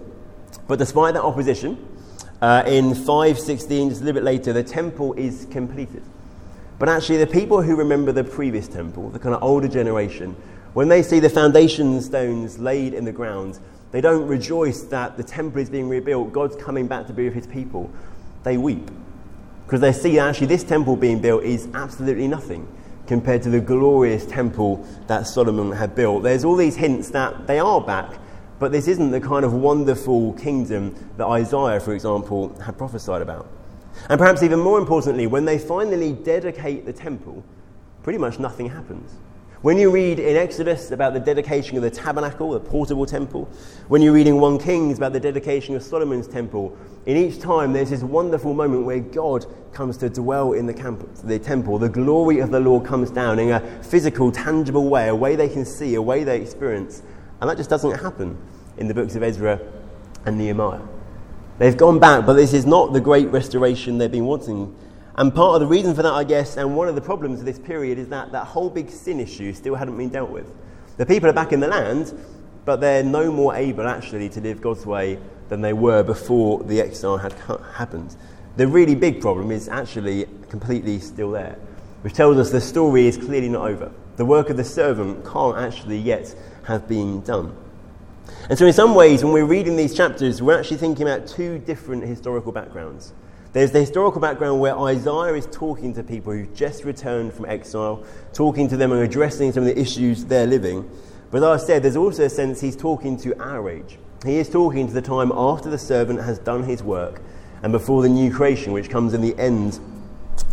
But 0.68 0.80
despite 0.80 1.14
that 1.14 1.24
opposition, 1.24 1.78
uh, 2.42 2.64
in 2.66 2.94
516, 2.94 3.90
just 3.90 4.02
a 4.02 4.06
little 4.06 4.22
bit 4.22 4.24
later, 4.24 4.54
the 4.54 4.64
temple 4.64 5.14
is 5.14 5.48
completed. 5.52 6.04
But 6.78 6.88
actually, 6.88 7.18
the 7.18 7.28
people 7.28 7.62
who 7.62 7.76
remember 7.76 8.12
the 8.12 8.24
previous 8.24 8.68
temple, 8.68 9.10
the 9.10 9.20
kind 9.20 9.36
of 9.36 9.44
older 9.44 9.68
generation, 9.68 10.36
when 10.74 10.88
they 10.88 11.04
see 11.04 11.20
the 11.20 11.30
foundation 11.30 12.02
stones 12.02 12.58
laid 12.58 12.94
in 12.94 13.04
the 13.04 13.12
ground, 13.12 13.60
they 13.92 14.00
don't 14.00 14.28
rejoice 14.28 14.84
that 14.84 15.18
the 15.18 15.24
temple 15.24 15.62
is 15.62 15.70
being 15.70 15.90
rebuilt, 15.90 16.32
God's 16.32 16.56
coming 16.56 16.88
back 16.88 17.08
to 17.08 17.14
be 17.14 17.26
with 17.26 17.34
his 17.34 17.48
people. 17.48 17.92
They 18.44 18.58
weep 18.58 18.90
because 19.70 19.82
they 19.82 19.94
see 19.94 20.18
actually 20.18 20.48
this 20.48 20.64
temple 20.64 20.96
being 20.96 21.22
built 21.22 21.44
is 21.44 21.68
absolutely 21.76 22.28
nothing 22.28 22.68
compared 23.10 23.42
to 23.42 23.50
the 23.50 23.60
glorious 23.60 24.24
temple 24.28 24.86
that 25.08 25.26
Solomon 25.26 25.72
had 25.72 25.96
built. 25.96 26.22
There's 26.22 26.46
all 26.46 26.56
these 26.56 26.76
hints 26.76 27.10
that 27.10 27.48
they 27.48 27.58
are 27.58 27.82
back, 27.82 28.20
but 28.60 28.72
this 28.72 28.88
isn't 28.88 29.10
the 29.10 29.20
kind 29.20 29.44
of 29.44 29.52
wonderful 29.52 30.34
kingdom 30.34 30.94
that 31.18 31.26
Isaiah, 31.26 31.80
for 31.80 31.96
example, 31.96 32.56
had 32.62 32.78
prophesied 32.78 33.24
about. 33.24 33.50
And 34.10 34.20
perhaps 34.20 34.44
even 34.44 34.60
more 34.60 34.78
importantly, 34.78 35.26
when 35.26 35.46
they 35.46 35.58
finally 35.58 36.14
dedicate 36.14 36.86
the 36.86 36.94
temple, 36.94 37.44
pretty 38.04 38.20
much 38.20 38.38
nothing 38.38 38.70
happens. 38.70 39.12
When 39.62 39.78
you 39.78 39.92
read 39.92 40.20
in 40.20 40.38
Exodus 40.38 40.92
about 40.92 41.14
the 41.14 41.20
dedication 41.20 41.76
of 41.76 41.84
the 41.84 41.90
tabernacle, 41.90 42.52
the 42.52 42.62
portable 42.62 43.06
temple, 43.06 43.44
when 43.90 44.02
you're 44.02 44.14
reading 44.14 44.40
1 44.40 44.58
Kings 44.60 44.98
about 44.98 45.12
the 45.12 45.20
dedication 45.20 45.76
of 45.76 45.84
Solomon's 45.84 46.30
temple, 46.30 46.78
in 47.06 47.18
each 47.18 47.42
time 47.42 47.74
there's 47.74 47.90
this 47.90 48.02
wonderful 48.02 48.54
moment 48.54 48.86
where 48.86 49.02
God 49.02 49.46
comes 49.74 49.98
to 49.98 50.10
dwell 50.10 50.54
in 50.54 50.66
the, 50.66 50.74
camp, 50.74 51.06
the 51.26 51.38
temple. 51.38 51.78
The 51.78 51.90
glory 51.90 52.40
of 52.40 52.52
the 52.52 52.60
Lord 52.62 52.86
comes 52.86 53.12
down 53.12 53.38
in 53.38 53.50
a 53.50 53.84
physical, 53.84 54.32
tangible 54.32 54.88
way, 54.88 55.10
a 55.10 55.16
way 55.16 55.36
they 55.36 55.50
can 55.50 55.66
see, 55.66 55.96
a 55.96 56.02
way 56.02 56.24
they 56.24 56.40
experience. 56.40 57.04
And 57.42 57.50
that 57.50 57.58
just 57.58 57.70
doesn't 57.70 58.00
happen 58.00 58.38
in 58.78 58.88
the 58.88 58.94
books 58.94 59.16
of 59.16 59.24
Ezra 59.24 59.60
and 60.26 60.38
Nehemiah. 60.38 60.80
They've 61.58 61.76
gone 61.76 62.00
back, 62.00 62.26
but 62.26 62.36
this 62.36 62.54
is 62.54 62.66
not 62.66 62.94
the 62.94 63.02
great 63.02 63.28
restoration 63.28 63.98
they've 63.98 64.10
been 64.10 64.26
wanting 64.26 64.74
and 65.18 65.34
part 65.34 65.56
of 65.56 65.62
the 65.62 65.68
reason 65.68 65.96
for 65.96 66.02
that, 66.04 66.14
I 66.14 66.24
guess, 66.24 66.58
and 66.58 66.76
one 66.76 66.88
of 66.88 66.96
the 66.96 67.02
problems 67.02 67.40
of 67.40 67.46
this 67.46 67.60
period 67.60 67.98
is 67.98 68.08
that 68.10 68.32
that 68.32 68.46
whole 68.46 68.70
big 68.70 68.90
sin 68.90 69.20
issue 69.20 69.54
still 69.54 69.76
hadn't 69.76 69.98
been 69.98 70.10
dealt 70.10 70.30
with. 70.30 70.52
The 70.98 71.06
people 71.06 71.30
are 71.30 71.34
back 71.34 71.52
in 71.52 71.60
the 71.60 71.68
land, 71.68 72.14
but 72.66 72.82
they're 72.82 73.04
no 73.04 73.32
more 73.32 73.56
able 73.56 73.88
actually 73.88 74.30
to 74.30 74.42
live 74.42 74.62
God's 74.62 74.86
way 74.86 75.20
than 75.50 75.62
they 75.62 75.74
were 75.74 76.04
before 76.04 76.64
the 76.64 76.80
exile 76.80 77.18
had 77.18 77.34
happened. 77.74 78.16
The 78.56 78.68
really 78.68 78.96
big 78.96 79.22
problem 79.22 79.52
is 79.52 79.68
actually 79.68 80.26
completely 80.50 81.00
still 81.00 81.32
there, 81.32 81.58
which 82.02 82.14
tells 82.14 82.38
us 82.38 82.52
the 82.52 82.62
story 82.62 83.08
is 83.08 83.18
clearly 83.18 83.50
not 83.50 83.70
over. 83.70 83.92
The 84.18 84.26
work 84.26 84.50
of 84.50 84.58
the 84.58 84.64
servant 84.64 85.26
can't 85.26 85.58
actually 85.58 85.98
yet 85.98 86.36
have 86.66 86.88
been 86.88 87.22
done. 87.22 87.56
And 88.50 88.60
so, 88.60 88.66
in 88.66 88.74
some 88.74 88.96
ways, 88.96 89.24
when 89.24 89.34
we're 89.34 89.46
reading 89.46 89.76
these 89.76 89.96
chapters, 89.96 90.42
we're 90.42 90.60
actually 90.60 90.78
thinking 90.78 91.08
about 91.08 91.28
two 91.28 91.60
different 91.60 92.04
historical 92.04 92.52
backgrounds. 92.52 93.14
There's 93.52 93.72
the 93.72 93.80
historical 93.80 94.22
background 94.22 94.60
where 94.60 94.78
Isaiah 94.78 95.34
is 95.34 95.48
talking 95.52 95.92
to 95.96 96.04
people 96.04 96.34
who've 96.34 96.54
just 96.54 96.84
returned 96.84 97.34
from 97.34 97.48
exile, 97.48 98.04
talking 98.32 98.70
to 98.70 98.78
them 98.78 98.92
and 98.92 99.02
addressing 99.02 99.52
some 99.52 99.64
of 99.64 99.74
the 99.74 99.80
issues 99.80 100.24
they're 100.24 100.46
living. 100.46 100.88
But 101.32 101.38
as 101.38 101.64
I 101.64 101.66
said, 101.66 101.82
there's 101.82 101.96
also 101.96 102.26
a 102.26 102.30
sense 102.30 102.62
he's 102.62 102.76
talking 102.76 103.18
to 103.18 103.36
our 103.42 103.68
age. 103.68 103.98
He 104.24 104.38
is 104.38 104.50
talking 104.50 104.86
to 104.86 104.94
the 104.94 105.02
time 105.02 105.32
after 105.32 105.68
the 105.68 105.80
servant 105.80 106.22
has 106.22 106.38
done 106.38 106.62
his 106.62 106.84
work 106.84 107.24
and 107.64 107.72
before 107.72 108.04
the 108.04 108.10
new 108.10 108.32
creation, 108.32 108.72
which 108.72 108.88
comes 108.88 109.16
in 109.16 109.22
the 109.22 109.36
end 109.40 109.80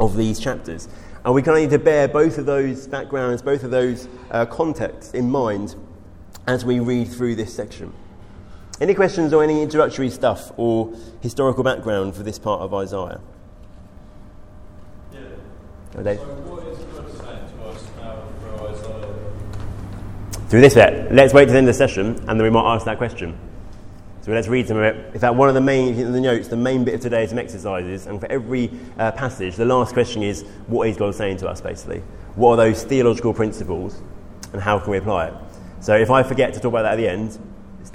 of 0.01 0.17
these 0.17 0.41
chapters. 0.41 0.89
And 1.23 1.35
we 1.35 1.43
kind 1.43 1.59
of 1.59 1.65
need 1.65 1.77
to 1.77 1.85
bear 1.85 2.09
both 2.09 2.39
of 2.39 2.47
those 2.47 2.87
backgrounds, 2.87 3.43
both 3.43 3.63
of 3.63 3.71
those 3.71 4.09
uh, 4.31 4.47
contexts 4.47 5.13
in 5.13 5.31
mind 5.31 5.75
as 6.47 6.65
we 6.65 6.81
read 6.81 7.09
through 7.09 7.35
this 7.35 7.53
section. 7.53 7.93
Any 8.81 8.95
questions 8.95 9.33
or 9.33 9.43
any 9.43 9.63
introductory 9.63 10.11
stuff 10.11 10.53
or 10.59 10.93
historical 11.23 11.65
background 11.65 12.15
for 12.15 12.23
this 12.23 12.39
part 12.39 12.61
of 12.61 12.75
Isaiah? 12.75 13.21
Yeah. 15.13 15.21
So 15.93 16.03
what 16.03 16.67
is 16.67 16.79
God 16.79 17.11
saying 17.11 17.59
to 17.59 17.65
us 17.65 17.85
now 17.99 18.23
through 18.41 18.69
Isaiah? 18.69 20.49
Through 20.49 20.61
this 20.61 20.75
bit, 20.75 21.13
let's 21.13 21.33
wait 21.33 21.47
to 21.47 21.53
the 21.53 21.59
end 21.59 21.69
of 21.69 21.75
the 21.75 21.79
session 21.79 22.17
and 22.29 22.39
then 22.39 22.43
we 22.43 22.51
might 22.51 22.75
ask 22.75 22.85
that 22.85 22.99
question. 22.99 23.39
So 24.21 24.33
let's 24.33 24.49
read 24.49 24.69
some 24.69 24.77
of 24.77 24.83
it. 24.83 25.15
In 25.15 25.21
fact, 25.21 25.37
one 25.37 25.49
of 25.49 25.55
the 25.55 25.61
main, 25.61 25.95
in 25.95 26.13
the 26.13 26.21
notes, 26.21 26.49
the 26.49 26.57
main 26.57 26.85
bit 26.85 26.95
of 26.95 27.01
today 27.01 27.23
is 27.23 27.31
some 27.31 27.39
exercises, 27.39 28.09
and 28.09 28.19
for 28.19 28.27
every 28.27 28.73
uh, 28.99 29.13
passage, 29.13 29.55
the 29.55 29.65
last 29.65 29.93
question 29.93 30.21
is, 30.21 30.43
what 30.67 30.89
is 30.89 30.97
God 30.97 31.15
saying 31.15 31.37
to 31.37 31.49
us, 31.49 31.61
basically? 31.61 32.03
What 32.35 32.51
are 32.51 32.57
those 32.57 32.83
theological 32.83 33.33
principles, 33.33 34.03
and 34.53 34.61
how 34.61 34.81
can 34.81 34.91
we 34.91 34.99
apply 34.99 35.29
it? 35.29 35.35
So 35.79 35.95
if 35.95 36.11
I 36.11 36.25
forget 36.25 36.53
to 36.55 36.61
talk 36.61 36.71
about 36.71 36.83
that 36.83 36.95
at 36.95 36.97
the 36.97 37.09
end, 37.09 37.39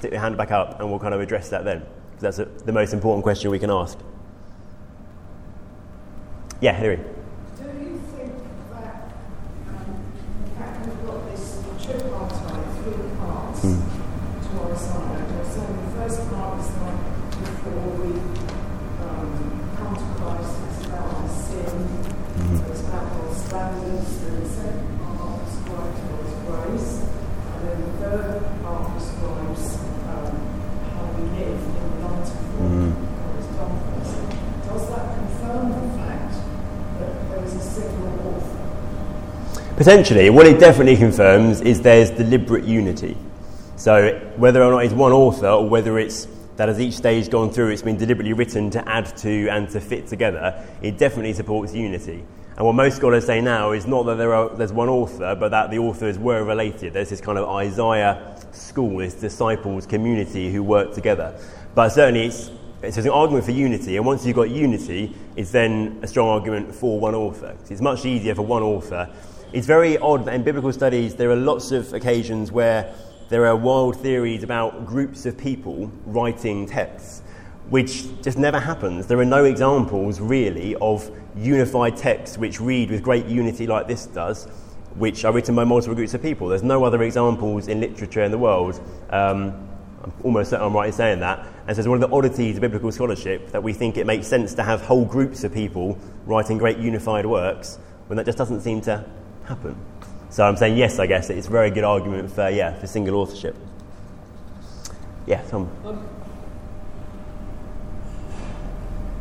stick 0.02 0.10
your 0.10 0.20
hand 0.20 0.36
back 0.36 0.50
up 0.50 0.80
and 0.80 0.90
we'll 0.90 0.98
kind 0.98 1.14
of 1.14 1.20
address 1.20 1.48
that 1.50 1.64
then. 1.64 1.78
Because 2.10 2.36
that's 2.36 2.38
a, 2.40 2.64
the 2.64 2.72
most 2.72 2.92
important 2.92 3.22
question 3.22 3.52
we 3.52 3.60
can 3.60 3.70
ask. 3.70 3.96
Yeah, 6.60 6.72
Hilary. 6.72 6.96
Do 6.96 7.02
you 7.62 8.02
think 8.10 8.34
that 8.72 9.12
um, 9.68 10.02
the 10.42 10.50
fact 10.58 10.86
we've 10.86 11.06
got 11.06 11.30
this 11.30 11.62
tripartite, 11.80 12.66
three 12.82 13.16
parts 13.16 13.60
mm. 13.60 13.78
to 14.42 14.60
our 14.60 14.72
assignment, 14.72 15.46
so 15.46 15.60
the 15.60 15.86
first 15.94 16.30
part 16.30 16.58
is 16.58 16.70
like 16.82 17.30
before 17.38 17.90
we 18.02 18.10
um, 19.06 19.70
come 19.78 19.94
to 19.94 20.06
Christ, 20.18 20.54
it's 20.66 20.86
about 20.86 21.14
our 21.14 21.28
sin, 21.28 21.78
mm-hmm. 22.42 22.72
it's 22.72 22.80
about 22.80 23.06
our 23.06 23.34
standards, 23.34 24.22
and 24.22 24.42
the 24.42 24.48
second 24.48 24.98
part 24.98 25.46
describes 25.46 26.00
God's 26.10 26.34
grace, 26.42 27.06
and 27.54 27.68
then 27.68 27.80
the 27.82 27.92
third 27.98 28.62
part 28.62 28.98
describes 28.98 29.82
Mm. 32.62 32.94
Does 34.68 34.88
that 34.88 35.14
confirm 35.16 35.72
the 35.72 35.98
fact 35.98 36.34
that 37.00 37.28
there 37.28 37.44
is 37.44 37.54
a 37.54 37.60
single 37.60 38.06
author? 38.28 38.66
Potentially. 39.82 40.30
What 40.30 40.46
it 40.46 40.60
definitely 40.60 40.96
confirms 40.96 41.60
is 41.60 41.82
there's 41.82 42.08
deliberate 42.10 42.62
unity. 42.62 43.16
So 43.74 44.16
whether 44.36 44.62
or 44.62 44.70
not 44.70 44.84
it's 44.84 44.94
one 44.94 45.10
author 45.10 45.48
or 45.48 45.68
whether 45.68 45.98
it's 45.98 46.28
that 46.54 46.68
as 46.68 46.78
each 46.78 46.94
stage 46.94 47.28
gone 47.28 47.50
through, 47.50 47.70
it's 47.70 47.82
been 47.82 47.96
deliberately 47.96 48.32
written 48.32 48.70
to 48.70 48.88
add 48.88 49.16
to 49.16 49.48
and 49.48 49.68
to 49.70 49.80
fit 49.80 50.06
together, 50.06 50.64
it 50.82 50.98
definitely 50.98 51.32
supports 51.32 51.74
unity. 51.74 52.24
And 52.56 52.64
what 52.64 52.74
most 52.74 52.98
scholars 52.98 53.26
say 53.26 53.40
now 53.40 53.72
is 53.72 53.84
not 53.84 54.04
that 54.04 54.18
there 54.18 54.32
are, 54.32 54.50
there's 54.50 54.72
one 54.72 54.88
author, 54.88 55.34
but 55.34 55.48
that 55.48 55.72
the 55.72 55.78
authors 55.78 56.16
were 56.16 56.44
related. 56.44 56.92
There's 56.92 57.10
this 57.10 57.20
kind 57.20 57.36
of 57.36 57.48
Isaiah 57.48 58.36
school, 58.52 58.98
this 58.98 59.14
disciples 59.14 59.84
community 59.84 60.52
who 60.52 60.62
work 60.62 60.94
together. 60.94 61.36
But 61.74 61.88
certainly 61.88 62.26
it's, 62.26 62.52
it's 62.82 62.98
an 62.98 63.08
argument 63.08 63.46
for 63.46 63.50
unity, 63.50 63.96
and 63.96 64.06
once 64.06 64.24
you've 64.24 64.36
got 64.36 64.48
unity, 64.50 65.12
it's 65.34 65.50
then 65.50 65.98
a 66.02 66.06
strong 66.06 66.28
argument 66.28 66.72
for 66.72 67.00
one 67.00 67.16
author. 67.16 67.56
It's 67.68 67.80
much 67.80 68.04
easier 68.06 68.36
for 68.36 68.42
one 68.42 68.62
author. 68.62 69.12
It's 69.52 69.66
very 69.66 69.98
odd 69.98 70.24
that 70.24 70.32
in 70.32 70.44
biblical 70.44 70.72
studies 70.72 71.14
there 71.14 71.30
are 71.30 71.36
lots 71.36 71.72
of 71.72 71.92
occasions 71.92 72.50
where 72.50 72.94
there 73.28 73.46
are 73.46 73.54
wild 73.54 74.00
theories 74.00 74.42
about 74.42 74.86
groups 74.86 75.26
of 75.26 75.36
people 75.36 75.92
writing 76.06 76.64
texts, 76.64 77.20
which 77.68 78.22
just 78.22 78.38
never 78.38 78.58
happens. 78.58 79.08
There 79.08 79.18
are 79.18 79.26
no 79.26 79.44
examples, 79.44 80.20
really, 80.20 80.74
of 80.76 81.10
unified 81.36 81.98
texts 81.98 82.38
which 82.38 82.62
read 82.62 82.90
with 82.90 83.02
great 83.02 83.26
unity 83.26 83.66
like 83.66 83.86
this 83.86 84.06
does, 84.06 84.46
which 84.94 85.22
are 85.26 85.34
written 85.34 85.54
by 85.54 85.64
multiple 85.64 85.94
groups 85.94 86.14
of 86.14 86.22
people. 86.22 86.48
There's 86.48 86.62
no 86.62 86.82
other 86.84 87.02
examples 87.02 87.68
in 87.68 87.78
literature 87.78 88.22
in 88.22 88.30
the 88.30 88.38
world. 88.38 88.80
Um, 89.10 89.68
I'm 90.02 90.14
almost 90.24 90.48
certain 90.48 90.64
I'm 90.64 90.72
right 90.72 90.86
in 90.86 90.92
saying 90.94 91.20
that. 91.20 91.46
And 91.66 91.76
so 91.76 91.80
it's 91.80 91.88
one 91.88 92.02
of 92.02 92.10
the 92.10 92.16
oddities 92.16 92.56
of 92.56 92.62
biblical 92.62 92.90
scholarship 92.90 93.50
that 93.50 93.62
we 93.62 93.74
think 93.74 93.98
it 93.98 94.06
makes 94.06 94.26
sense 94.26 94.54
to 94.54 94.62
have 94.62 94.80
whole 94.80 95.04
groups 95.04 95.44
of 95.44 95.52
people 95.52 95.98
writing 96.24 96.56
great 96.56 96.78
unified 96.78 97.26
works 97.26 97.78
when 98.06 98.16
that 98.16 98.24
just 98.24 98.38
doesn't 98.38 98.62
seem 98.62 98.80
to 98.80 99.04
happen. 99.46 99.76
So 100.30 100.44
I'm 100.44 100.56
saying 100.56 100.76
yes, 100.76 100.98
I 100.98 101.06
guess 101.06 101.28
it's 101.30 101.46
a 101.46 101.50
very 101.50 101.70
good 101.70 101.84
argument 101.84 102.30
for 102.30 102.48
yeah 102.48 102.74
for 102.78 102.86
single 102.86 103.16
authorship. 103.16 103.56
Yeah, 105.26 105.42
Tom. 105.42 105.70
Um, 105.84 106.08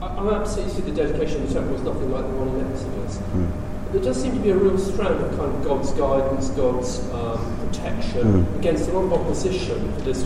I, 0.02 0.18
am 0.18 0.30
absolutely 0.30 0.74
see 0.74 0.82
the 0.82 0.96
dedication 0.96 1.44
of 1.44 1.48
the 1.50 1.54
temple 1.54 1.74
was 1.74 1.84
nothing 1.84 2.12
like 2.12 2.24
the 2.24 2.34
one 2.34 2.48
in 2.60 2.72
Exodus. 2.72 3.18
Mm. 3.18 3.92
There 3.92 4.02
does 4.02 4.22
seem 4.22 4.34
to 4.34 4.40
be 4.40 4.50
a 4.50 4.56
real 4.56 4.78
strand 4.78 5.16
of 5.16 5.30
kind 5.38 5.54
of 5.54 5.64
God's 5.64 5.92
guidance, 5.92 6.50
God's 6.50 7.00
um, 7.12 7.68
protection 7.68 8.46
mm. 8.46 8.60
against 8.60 8.90
a 8.90 8.94
lot 8.94 9.04
of 9.04 9.14
opposition 9.14 9.94
for 9.94 10.02
this 10.02 10.24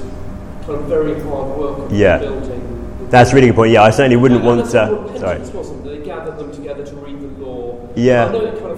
kind 0.65 0.79
of 0.79 0.83
very 0.85 1.19
hard 1.21 1.57
work 1.57 1.89
yeah. 1.91 2.19
building. 2.19 3.07
That's 3.09 3.31
a 3.31 3.35
really 3.35 3.47
good 3.47 3.55
point. 3.55 3.71
Yeah, 3.71 3.83
I 3.83 3.89
certainly 3.89 4.17
wouldn't 4.17 4.45
and, 4.45 4.47
want 4.47 4.65
to. 4.65 4.71
Sorry. 4.71 5.39
Wasn't 5.39 5.83
they 5.83 5.97
gathered 5.99 6.37
them 6.37 6.51
together 6.53 6.85
to 6.85 6.95
read 6.97 7.19
the 7.19 7.27
law. 7.43 7.89
Yeah. 7.95 8.27
I 8.27 8.31
know 8.31 8.45
it 8.45 8.59
kind 8.59 8.71
of. 8.71 8.74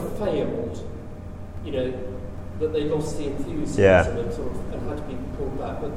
You 1.67 1.73
know 1.73 1.93
that 2.59 2.71
they 2.71 2.85
lost 2.85 3.17
the 3.17 3.25
enthusiasm 3.25 3.83
yeah. 3.83 4.23
and 4.23 4.33
sort 4.33 4.53
of 4.53 4.73
and 4.73 4.89
had 4.89 4.97
to 4.97 5.03
be 5.03 5.17
pulled 5.35 5.59
back, 5.59 5.81
but 5.81 5.91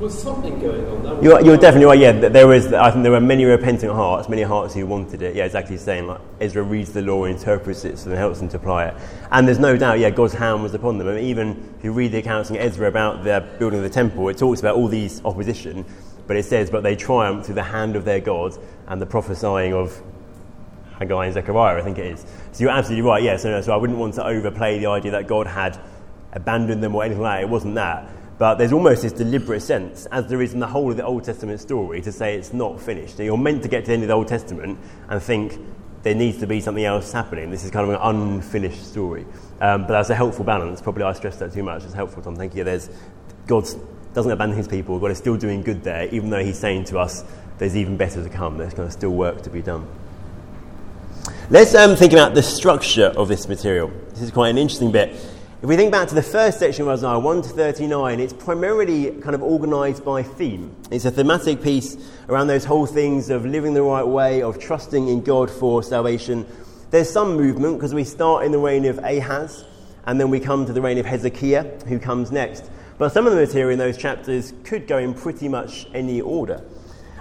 was 0.00 0.18
something 0.20 0.58
going 0.60 0.86
on 0.86 1.02
there. 1.02 1.22
You're, 1.22 1.44
you're 1.44 1.56
definitely 1.58 1.84
right. 1.84 1.98
Yeah, 1.98 2.12
there 2.12 2.48
was. 2.48 2.72
I 2.72 2.90
think 2.90 3.02
there 3.02 3.12
were 3.12 3.20
many 3.20 3.44
repentant 3.44 3.92
hearts, 3.92 4.30
many 4.30 4.40
hearts 4.40 4.72
who 4.72 4.86
wanted 4.86 5.20
it. 5.20 5.36
Yeah, 5.36 5.44
exactly 5.44 5.76
saying 5.76 6.06
like 6.06 6.22
Ezra 6.40 6.62
reads 6.62 6.94
the 6.94 7.02
law, 7.02 7.26
interprets 7.26 7.84
it, 7.84 7.98
so 7.98 8.12
it 8.12 8.16
helps 8.16 8.38
them 8.38 8.48
to 8.48 8.56
apply 8.56 8.86
it. 8.86 8.94
And 9.30 9.46
there's 9.46 9.58
no 9.58 9.76
doubt, 9.76 9.98
yeah, 9.98 10.08
God's 10.08 10.32
hand 10.32 10.62
was 10.62 10.72
upon 10.72 10.96
them. 10.96 11.06
I 11.06 11.16
mean, 11.16 11.24
even 11.24 11.74
if 11.76 11.84
you 11.84 11.92
read 11.92 12.12
the 12.12 12.18
accounts 12.18 12.48
in 12.48 12.56
Ezra 12.56 12.88
about 12.88 13.24
the 13.24 13.46
building 13.58 13.80
of 13.80 13.84
the 13.84 13.90
temple, 13.90 14.30
it 14.30 14.38
talks 14.38 14.60
about 14.60 14.76
all 14.76 14.88
these 14.88 15.22
opposition, 15.22 15.84
but 16.26 16.38
it 16.38 16.46
says, 16.46 16.70
but 16.70 16.82
they 16.82 16.96
triumphed 16.96 17.44
through 17.44 17.56
the 17.56 17.62
hand 17.62 17.94
of 17.94 18.06
their 18.06 18.20
God 18.20 18.56
and 18.88 19.02
the 19.02 19.06
prophesying 19.06 19.74
of 19.74 20.02
Haggai 20.98 21.26
and 21.26 21.34
Zechariah, 21.34 21.78
I 21.78 21.82
think 21.82 21.98
it 21.98 22.06
is. 22.06 22.24
So 22.54 22.62
you're 22.62 22.70
absolutely 22.70 23.02
right. 23.02 23.20
Yeah, 23.20 23.36
so, 23.36 23.60
so 23.62 23.72
I 23.72 23.76
wouldn't 23.76 23.98
want 23.98 24.14
to 24.14 24.24
overplay 24.24 24.78
the 24.78 24.86
idea 24.86 25.10
that 25.10 25.26
God 25.26 25.48
had 25.48 25.76
abandoned 26.32 26.84
them 26.84 26.94
or 26.94 27.02
anything 27.02 27.20
like 27.20 27.40
that. 27.40 27.42
It 27.42 27.50
wasn't 27.50 27.74
that. 27.74 28.08
But 28.38 28.56
there's 28.56 28.72
almost 28.72 29.02
this 29.02 29.10
deliberate 29.10 29.60
sense, 29.60 30.06
as 30.06 30.28
there 30.28 30.40
is 30.40 30.54
in 30.54 30.60
the 30.60 30.66
whole 30.68 30.88
of 30.92 30.96
the 30.96 31.04
Old 31.04 31.24
Testament 31.24 31.58
story, 31.58 32.00
to 32.02 32.12
say 32.12 32.36
it's 32.36 32.52
not 32.52 32.80
finished. 32.80 33.18
you're 33.18 33.36
meant 33.36 33.64
to 33.64 33.68
get 33.68 33.80
to 33.80 33.86
the 33.88 33.94
end 33.94 34.02
of 34.04 34.08
the 34.08 34.14
Old 34.14 34.28
Testament 34.28 34.78
and 35.08 35.20
think 35.20 35.58
there 36.04 36.14
needs 36.14 36.38
to 36.38 36.46
be 36.46 36.60
something 36.60 36.84
else 36.84 37.10
happening. 37.10 37.50
This 37.50 37.64
is 37.64 37.72
kind 37.72 37.88
of 37.88 37.94
an 37.94 38.00
unfinished 38.00 38.88
story. 38.88 39.26
Um, 39.60 39.82
but 39.82 39.88
that's 39.88 40.10
a 40.10 40.14
helpful 40.14 40.44
balance. 40.44 40.80
Probably 40.80 41.02
I 41.02 41.12
stressed 41.14 41.40
that 41.40 41.52
too 41.52 41.64
much. 41.64 41.82
It's 41.82 41.92
helpful, 41.92 42.22
Tom. 42.22 42.36
Thank 42.36 42.54
you. 42.54 42.62
There's, 42.62 42.88
God 43.48 43.66
doesn't 44.12 44.30
abandon 44.30 44.56
his 44.56 44.68
people. 44.68 45.00
God 45.00 45.10
is 45.10 45.18
still 45.18 45.36
doing 45.36 45.62
good 45.62 45.82
there, 45.82 46.06
even 46.14 46.30
though 46.30 46.44
he's 46.44 46.58
saying 46.58 46.84
to 46.84 47.00
us 47.00 47.24
there's 47.58 47.76
even 47.76 47.96
better 47.96 48.22
to 48.22 48.28
come. 48.28 48.58
There's 48.58 48.74
kind 48.74 48.86
of 48.86 48.92
still 48.92 49.10
work 49.10 49.42
to 49.42 49.50
be 49.50 49.60
done. 49.60 49.88
Let's 51.50 51.74
um, 51.74 51.94
think 51.94 52.14
about 52.14 52.34
the 52.34 52.42
structure 52.42 53.12
of 53.18 53.28
this 53.28 53.48
material. 53.48 53.92
This 54.08 54.22
is 54.22 54.30
quite 54.30 54.48
an 54.48 54.56
interesting 54.56 54.90
bit. 54.90 55.10
If 55.10 55.64
we 55.64 55.76
think 55.76 55.92
back 55.92 56.08
to 56.08 56.14
the 56.14 56.22
first 56.22 56.58
section 56.58 56.84
of 56.84 56.88
Isaiah 56.88 57.18
1 57.18 57.42
to 57.42 57.48
39, 57.50 58.18
it's 58.18 58.32
primarily 58.32 59.10
kind 59.20 59.34
of 59.34 59.42
organised 59.42 60.06
by 60.06 60.22
theme. 60.22 60.74
It's 60.90 61.04
a 61.04 61.10
thematic 61.10 61.62
piece 61.62 61.98
around 62.30 62.46
those 62.46 62.64
whole 62.64 62.86
things 62.86 63.28
of 63.28 63.44
living 63.44 63.74
the 63.74 63.82
right 63.82 64.06
way, 64.06 64.40
of 64.40 64.58
trusting 64.58 65.08
in 65.08 65.20
God 65.20 65.50
for 65.50 65.82
salvation. 65.82 66.46
There's 66.90 67.10
some 67.10 67.36
movement 67.36 67.76
because 67.76 67.92
we 67.92 68.04
start 68.04 68.46
in 68.46 68.50
the 68.50 68.58
reign 68.58 68.86
of 68.86 68.96
Ahaz 69.00 69.66
and 70.06 70.18
then 70.18 70.30
we 70.30 70.40
come 70.40 70.64
to 70.64 70.72
the 70.72 70.80
reign 70.80 70.96
of 70.96 71.04
Hezekiah, 71.04 71.84
who 71.86 71.98
comes 71.98 72.32
next. 72.32 72.70
But 72.96 73.12
some 73.12 73.26
of 73.26 73.34
the 73.34 73.38
material 73.38 73.68
in 73.68 73.78
those 73.78 73.98
chapters 73.98 74.54
could 74.64 74.86
go 74.86 74.96
in 74.96 75.12
pretty 75.12 75.48
much 75.48 75.88
any 75.92 76.22
order. 76.22 76.64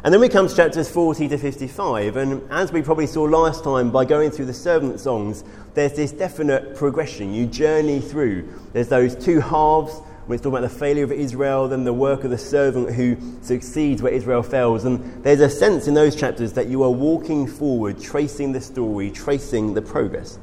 And 0.04 0.14
then 0.14 0.20
we 0.20 0.28
come 0.28 0.50
to 0.50 0.54
chapters 0.54 0.90
40 0.90 1.30
to 1.30 1.38
55, 1.38 2.18
and 2.18 2.52
as 2.52 2.74
we 2.74 2.82
probably 2.82 3.08
saw 3.08 3.24
last 3.24 3.64
time 3.64 3.90
by 3.90 4.04
going 4.04 4.32
through 4.32 4.48
the 4.48 4.54
servant 4.54 5.00
songs, 5.00 5.46
there's 5.76 5.94
this 5.94 6.12
definite 6.12 6.76
progression. 6.76 7.34
You 7.34 7.48
journey 7.48 8.02
through. 8.02 8.54
There's 8.74 8.90
those 8.90 9.16
two 9.16 9.40
halves, 9.40 9.94
when 10.26 10.36
it's 10.36 10.44
talking 10.44 10.58
about 10.58 10.70
the 10.70 10.78
failure 10.78 11.06
of 11.06 11.14
Israel, 11.14 11.70
then 11.70 11.86
the 11.86 11.94
work 11.94 12.26
of 12.26 12.32
the 12.32 12.38
servant 12.38 12.92
who 12.94 13.16
succeeds 13.42 14.02
where 14.02 14.12
Israel 14.12 14.44
fails. 14.44 14.84
And 14.84 15.24
there's 15.24 15.40
a 15.40 15.50
sense 15.50 15.88
in 15.88 15.94
those 15.94 16.18
chapters 16.18 16.52
that 16.52 16.68
you 16.68 16.84
are 16.84 16.92
walking 16.92 17.48
forward, 17.48 17.98
tracing 17.98 18.52
the 18.52 18.60
story, 18.60 19.10
tracing 19.10 19.74
the 19.74 19.82
progress. 19.82 20.36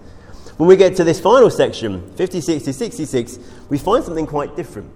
When 0.56 0.68
we 0.68 0.76
get 0.76 0.96
to 0.96 1.04
this 1.04 1.20
final 1.20 1.50
section, 1.50 2.10
56 2.16 2.64
to 2.64 2.72
66, 2.72 3.38
we 3.68 3.76
find 3.76 4.02
something 4.04 4.26
quite 4.26 4.56
different. 4.56 4.90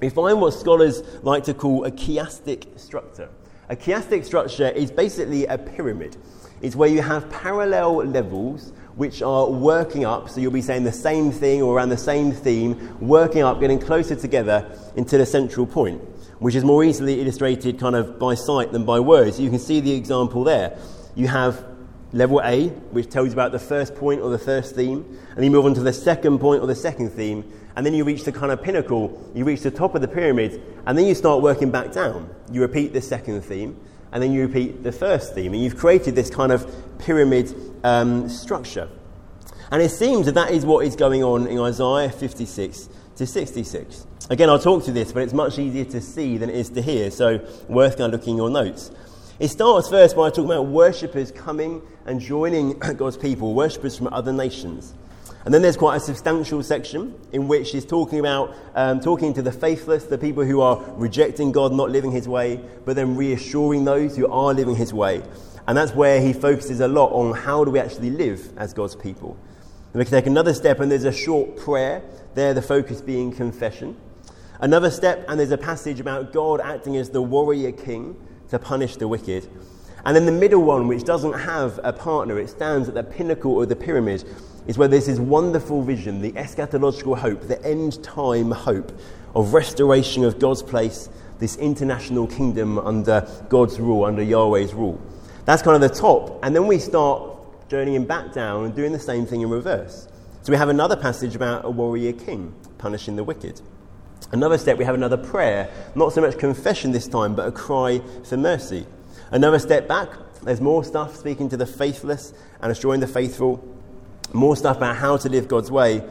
We 0.00 0.08
find 0.08 0.40
what 0.40 0.54
scholars 0.54 1.04
like 1.22 1.44
to 1.44 1.54
call 1.54 1.84
a 1.84 1.92
chiastic 1.92 2.80
structure. 2.80 3.28
A 3.72 3.74
chiastic 3.74 4.26
structure 4.26 4.68
is 4.68 4.90
basically 4.90 5.46
a 5.46 5.56
pyramid. 5.56 6.18
It's 6.60 6.76
where 6.76 6.90
you 6.90 7.00
have 7.00 7.30
parallel 7.30 8.04
levels 8.04 8.70
which 8.96 9.22
are 9.22 9.50
working 9.50 10.04
up, 10.04 10.28
so 10.28 10.42
you'll 10.42 10.52
be 10.52 10.60
saying 10.60 10.84
the 10.84 10.92
same 10.92 11.32
thing 11.32 11.62
or 11.62 11.74
around 11.74 11.88
the 11.88 11.96
same 11.96 12.32
theme, 12.32 12.98
working 13.00 13.40
up, 13.40 13.60
getting 13.60 13.78
closer 13.78 14.14
together 14.14 14.70
into 14.94 15.16
the 15.16 15.24
central 15.24 15.64
point, 15.64 16.02
which 16.38 16.54
is 16.54 16.64
more 16.64 16.84
easily 16.84 17.22
illustrated 17.22 17.80
kind 17.80 17.96
of 17.96 18.18
by 18.18 18.34
sight 18.34 18.72
than 18.72 18.84
by 18.84 19.00
words. 19.00 19.40
You 19.40 19.48
can 19.48 19.58
see 19.58 19.80
the 19.80 19.94
example 19.94 20.44
there. 20.44 20.76
You 21.14 21.28
have 21.28 21.64
level 22.12 22.42
A, 22.44 22.68
which 22.90 23.08
tells 23.08 23.28
you 23.28 23.32
about 23.32 23.52
the 23.52 23.58
first 23.58 23.94
point 23.94 24.20
or 24.20 24.28
the 24.28 24.38
first 24.38 24.76
theme, 24.76 25.18
and 25.34 25.42
you 25.46 25.50
move 25.50 25.64
on 25.64 25.72
to 25.72 25.80
the 25.80 25.94
second 25.94 26.40
point 26.40 26.60
or 26.60 26.66
the 26.66 26.74
second 26.74 27.12
theme, 27.12 27.50
and 27.76 27.86
then 27.86 27.94
you 27.94 28.04
reach 28.04 28.24
the 28.24 28.32
kind 28.32 28.52
of 28.52 28.62
pinnacle, 28.62 29.30
you 29.34 29.44
reach 29.44 29.62
the 29.62 29.70
top 29.70 29.94
of 29.94 30.02
the 30.02 30.08
pyramid, 30.08 30.62
and 30.86 30.96
then 30.96 31.06
you 31.06 31.14
start 31.14 31.42
working 31.42 31.70
back 31.70 31.92
down. 31.92 32.28
You 32.50 32.60
repeat 32.60 32.92
the 32.92 33.00
second 33.00 33.40
theme, 33.42 33.78
and 34.12 34.22
then 34.22 34.32
you 34.32 34.42
repeat 34.46 34.82
the 34.82 34.92
first 34.92 35.34
theme, 35.34 35.52
and 35.54 35.62
you've 35.62 35.76
created 35.76 36.14
this 36.14 36.30
kind 36.30 36.52
of 36.52 36.70
pyramid 36.98 37.54
um, 37.82 38.28
structure. 38.28 38.88
And 39.70 39.80
it 39.80 39.90
seems 39.90 40.26
that 40.26 40.34
that 40.34 40.50
is 40.50 40.66
what 40.66 40.84
is 40.84 40.96
going 40.96 41.24
on 41.24 41.46
in 41.46 41.58
Isaiah 41.58 42.10
56 42.10 42.90
to 43.16 43.26
66. 43.26 44.06
Again, 44.28 44.50
I'll 44.50 44.58
talk 44.58 44.84
to 44.84 44.92
this, 44.92 45.12
but 45.12 45.22
it's 45.22 45.32
much 45.32 45.58
easier 45.58 45.84
to 45.86 46.00
see 46.00 46.36
than 46.36 46.50
it 46.50 46.56
is 46.56 46.68
to 46.70 46.82
hear, 46.82 47.10
so 47.10 47.40
worth 47.68 47.96
kind 47.96 48.12
of 48.12 48.20
looking 48.20 48.36
your 48.36 48.50
notes. 48.50 48.90
It 49.38 49.48
starts 49.48 49.88
first 49.88 50.14
by 50.14 50.28
talking 50.28 50.44
about 50.44 50.66
worshippers 50.66 51.32
coming 51.32 51.82
and 52.06 52.20
joining 52.20 52.78
God's 52.96 53.16
people, 53.16 53.54
worshippers 53.54 53.96
from 53.96 54.08
other 54.12 54.32
nations. 54.32 54.94
And 55.44 55.52
then 55.52 55.62
there's 55.62 55.76
quite 55.76 55.96
a 55.96 56.00
substantial 56.00 56.62
section 56.62 57.14
in 57.32 57.48
which 57.48 57.72
he's 57.72 57.84
talking 57.84 58.20
about 58.20 58.54
um, 58.74 59.00
talking 59.00 59.34
to 59.34 59.42
the 59.42 59.50
faithless, 59.50 60.04
the 60.04 60.18
people 60.18 60.44
who 60.44 60.60
are 60.60 60.80
rejecting 60.92 61.50
God, 61.50 61.72
not 61.72 61.90
living 61.90 62.12
his 62.12 62.28
way, 62.28 62.60
but 62.84 62.94
then 62.94 63.16
reassuring 63.16 63.84
those 63.84 64.16
who 64.16 64.30
are 64.30 64.54
living 64.54 64.76
his 64.76 64.94
way. 64.94 65.22
And 65.66 65.76
that's 65.76 65.94
where 65.94 66.20
he 66.20 66.32
focuses 66.32 66.80
a 66.80 66.88
lot 66.88 67.10
on 67.12 67.34
how 67.36 67.64
do 67.64 67.70
we 67.70 67.80
actually 67.80 68.10
live 68.10 68.56
as 68.56 68.72
God's 68.72 68.96
people. 68.96 69.36
And 69.92 69.98
we 69.98 70.04
can 70.04 70.12
take 70.12 70.26
another 70.26 70.54
step, 70.54 70.80
and 70.80 70.90
there's 70.90 71.04
a 71.04 71.12
short 71.12 71.56
prayer, 71.56 72.02
there, 72.34 72.54
the 72.54 72.62
focus 72.62 73.00
being 73.00 73.32
confession. 73.32 73.96
Another 74.60 74.90
step, 74.90 75.24
and 75.28 75.38
there's 75.38 75.50
a 75.50 75.58
passage 75.58 76.00
about 76.00 76.32
God 76.32 76.60
acting 76.60 76.96
as 76.96 77.10
the 77.10 77.20
warrior 77.20 77.72
king 77.72 78.16
to 78.48 78.58
punish 78.58 78.96
the 78.96 79.08
wicked. 79.08 79.48
And 80.04 80.16
then 80.16 80.24
the 80.24 80.32
middle 80.32 80.62
one, 80.62 80.88
which 80.88 81.04
doesn't 81.04 81.32
have 81.32 81.78
a 81.82 81.92
partner, 81.92 82.38
it 82.38 82.48
stands 82.48 82.88
at 82.88 82.94
the 82.94 83.02
pinnacle 83.02 83.60
of 83.60 83.68
the 83.68 83.76
pyramid, 83.76 84.24
is 84.66 84.78
where 84.78 84.88
there's 84.88 85.06
this 85.06 85.18
wonderful 85.18 85.82
vision, 85.82 86.20
the 86.20 86.32
eschatological 86.32 87.18
hope, 87.18 87.42
the 87.42 87.62
end 87.64 88.02
time 88.02 88.50
hope 88.50 88.92
of 89.34 89.54
restoration 89.54 90.24
of 90.24 90.38
God's 90.38 90.62
place, 90.62 91.08
this 91.38 91.56
international 91.56 92.26
kingdom 92.26 92.78
under 92.78 93.28
God's 93.48 93.80
rule, 93.80 94.04
under 94.04 94.22
Yahweh's 94.22 94.74
rule. 94.74 95.00
That's 95.44 95.62
kind 95.62 95.82
of 95.82 95.90
the 95.90 95.94
top. 95.94 96.38
And 96.44 96.54
then 96.54 96.66
we 96.66 96.78
start 96.78 97.68
journeying 97.68 98.04
back 98.04 98.32
down 98.32 98.64
and 98.64 98.74
doing 98.74 98.92
the 98.92 99.00
same 99.00 99.26
thing 99.26 99.40
in 99.40 99.50
reverse. 99.50 100.06
So 100.42 100.52
we 100.52 100.56
have 100.56 100.68
another 100.68 100.96
passage 100.96 101.34
about 101.34 101.64
a 101.64 101.70
warrior 101.70 102.12
king 102.12 102.54
punishing 102.78 103.16
the 103.16 103.24
wicked. 103.24 103.60
Another 104.30 104.58
step, 104.58 104.78
we 104.78 104.84
have 104.84 104.94
another 104.94 105.16
prayer, 105.16 105.68
not 105.94 106.12
so 106.12 106.20
much 106.20 106.38
confession 106.38 106.92
this 106.92 107.08
time, 107.08 107.34
but 107.34 107.46
a 107.46 107.52
cry 107.52 108.00
for 108.24 108.36
mercy. 108.36 108.86
Another 109.30 109.58
step 109.58 109.88
back, 109.88 110.08
there's 110.42 110.60
more 110.60 110.84
stuff 110.84 111.16
speaking 111.16 111.48
to 111.48 111.56
the 111.56 111.66
faithless 111.66 112.32
and 112.60 112.72
assuring 112.72 113.00
the 113.00 113.06
faithful 113.06 113.56
more 114.32 114.56
stuff 114.56 114.78
about 114.78 114.96
how 114.96 115.16
to 115.16 115.28
live 115.28 115.48
God's 115.48 115.70
way. 115.70 116.02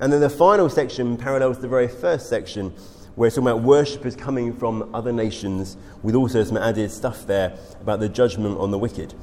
And 0.00 0.12
then 0.12 0.20
the 0.20 0.30
final 0.30 0.68
section 0.68 1.16
parallels 1.16 1.58
the 1.58 1.68
very 1.68 1.88
first 1.88 2.28
section, 2.28 2.70
where 3.14 3.28
it's 3.28 3.36
talking 3.36 3.48
about 3.48 3.62
worshippers 3.62 4.14
coming 4.14 4.54
from 4.54 4.94
other 4.94 5.12
nations, 5.12 5.76
with 6.02 6.14
also 6.14 6.44
some 6.44 6.56
added 6.56 6.90
stuff 6.90 7.26
there 7.26 7.56
about 7.80 8.00
the 8.00 8.08
judgment 8.08 8.58
on 8.58 8.70
the 8.70 8.78
wicked. 8.78 9.14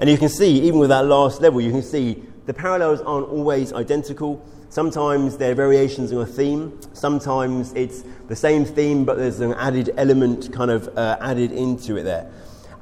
And 0.00 0.08
you 0.08 0.18
can 0.18 0.28
see, 0.28 0.60
even 0.60 0.78
with 0.78 0.90
that 0.90 1.06
last 1.06 1.40
level, 1.40 1.60
you 1.60 1.70
can 1.70 1.82
see 1.82 2.22
the 2.46 2.54
parallels 2.54 3.00
aren't 3.00 3.28
always 3.28 3.72
identical. 3.72 4.44
Sometimes 4.68 5.36
there 5.38 5.52
are 5.52 5.54
variations 5.54 6.12
on 6.12 6.20
a 6.20 6.26
theme. 6.26 6.78
Sometimes 6.92 7.72
it's 7.72 8.04
the 8.28 8.36
same 8.36 8.64
theme, 8.64 9.04
but 9.04 9.16
there's 9.16 9.40
an 9.40 9.54
added 9.54 9.94
element 9.96 10.52
kind 10.52 10.70
of 10.70 10.88
uh, 10.96 11.16
added 11.20 11.52
into 11.52 11.96
it 11.96 12.04
there. 12.04 12.30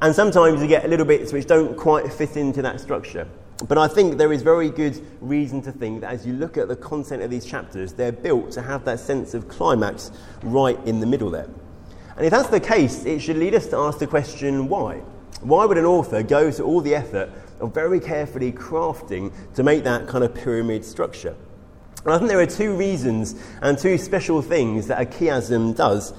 And 0.03 0.15
sometimes 0.15 0.61
you 0.61 0.69
get 0.69 0.89
little 0.91 1.07
bits 1.07 1.33
which 1.33 1.47
don't 1.47 1.77
quite 1.77 2.13
fit 2.13 2.37
into 2.37 2.61
that 2.63 2.81
structure. 2.81 3.27
But 3.65 3.79
I 3.79 3.89
think 3.89 4.19
there 4.19 4.33
is 4.33 4.43
very 4.43 4.69
good 4.69 5.01
reason 5.21 5.63
to 5.63 5.73
think 5.73 6.03
that 6.03 6.13
as 6.13 6.27
you 6.27 6.35
look 6.35 6.59
at 6.59 6.69
the 6.69 6.77
content 6.77 7.23
of 7.23 7.31
these 7.31 7.47
chapters, 7.47 7.95
they're 7.95 8.13
built 8.13 8.51
to 8.53 8.63
have 8.63 8.85
that 8.85 9.01
sense 9.01 9.33
of 9.33 9.49
climax 9.49 10.11
right 10.43 10.79
in 10.85 11.01
the 11.01 11.07
middle 11.07 11.31
there. 11.31 11.49
And 12.17 12.27
if 12.27 12.31
that's 12.31 12.49
the 12.49 12.61
case, 12.61 13.05
it 13.05 13.21
should 13.21 13.39
lead 13.39 13.55
us 13.55 13.67
to 13.69 13.77
ask 13.77 13.99
the 13.99 14.07
question 14.07 14.69
why? 14.69 14.97
Why 15.41 15.65
would 15.65 15.79
an 15.79 15.85
author 15.85 16.23
go 16.23 16.51
to 16.51 16.63
all 16.63 16.81
the 16.81 16.95
effort 16.95 17.31
of 17.61 17.73
very 17.73 18.01
carefully 18.01 18.53
crafting 18.53 19.33
to 19.55 19.63
make 19.63 19.85
that 19.85 20.07
kind 20.07 20.23
of 20.23 20.35
pyramid 20.35 20.85
structure? 20.85 21.35
And 22.05 22.13
I 22.13 22.19
think 22.19 22.29
there 22.29 22.41
are 22.41 22.47
two 22.47 22.77
reasons 22.77 23.35
and 23.63 23.79
two 23.79 23.97
special 23.97 24.43
things 24.43 24.87
that 24.87 25.01
a 25.01 25.07
chiasm 25.07 25.75
does. 25.75 26.13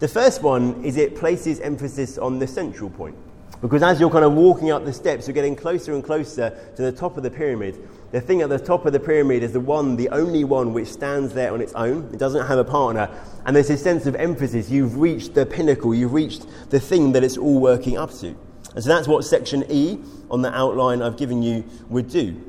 The 0.00 0.08
first 0.08 0.42
one 0.42 0.84
is 0.84 0.96
it 0.96 1.16
places 1.16 1.60
emphasis 1.60 2.18
on 2.18 2.38
the 2.40 2.46
central 2.46 2.90
point. 2.90 3.16
Because 3.60 3.82
as 3.82 4.00
you're 4.00 4.10
kind 4.10 4.24
of 4.24 4.32
walking 4.32 4.70
up 4.70 4.84
the 4.86 4.92
steps, 4.92 5.26
you're 5.26 5.34
getting 5.34 5.54
closer 5.54 5.92
and 5.92 6.02
closer 6.02 6.56
to 6.76 6.82
the 6.82 6.92
top 6.92 7.18
of 7.18 7.22
the 7.22 7.30
pyramid. 7.30 7.76
The 8.10 8.20
thing 8.20 8.40
at 8.40 8.48
the 8.48 8.58
top 8.58 8.86
of 8.86 8.94
the 8.94 9.00
pyramid 9.00 9.42
is 9.42 9.52
the 9.52 9.60
one, 9.60 9.96
the 9.96 10.08
only 10.08 10.44
one 10.44 10.72
which 10.72 10.88
stands 10.88 11.34
there 11.34 11.52
on 11.52 11.60
its 11.60 11.74
own. 11.74 12.08
It 12.12 12.18
doesn't 12.18 12.46
have 12.46 12.58
a 12.58 12.64
partner. 12.64 13.10
And 13.44 13.54
there's 13.54 13.68
this 13.68 13.82
sense 13.82 14.06
of 14.06 14.16
emphasis. 14.16 14.70
You've 14.70 14.98
reached 14.98 15.34
the 15.34 15.44
pinnacle, 15.44 15.94
you've 15.94 16.14
reached 16.14 16.46
the 16.70 16.80
thing 16.80 17.12
that 17.12 17.22
it's 17.22 17.36
all 17.36 17.60
working 17.60 17.98
up 17.98 18.12
to. 18.20 18.34
And 18.74 18.82
so 18.82 18.88
that's 18.88 19.06
what 19.06 19.24
section 19.24 19.64
E 19.68 19.98
on 20.30 20.40
the 20.40 20.54
outline 20.56 21.02
I've 21.02 21.18
given 21.18 21.42
you 21.42 21.64
would 21.90 22.08
do. 22.08 22.42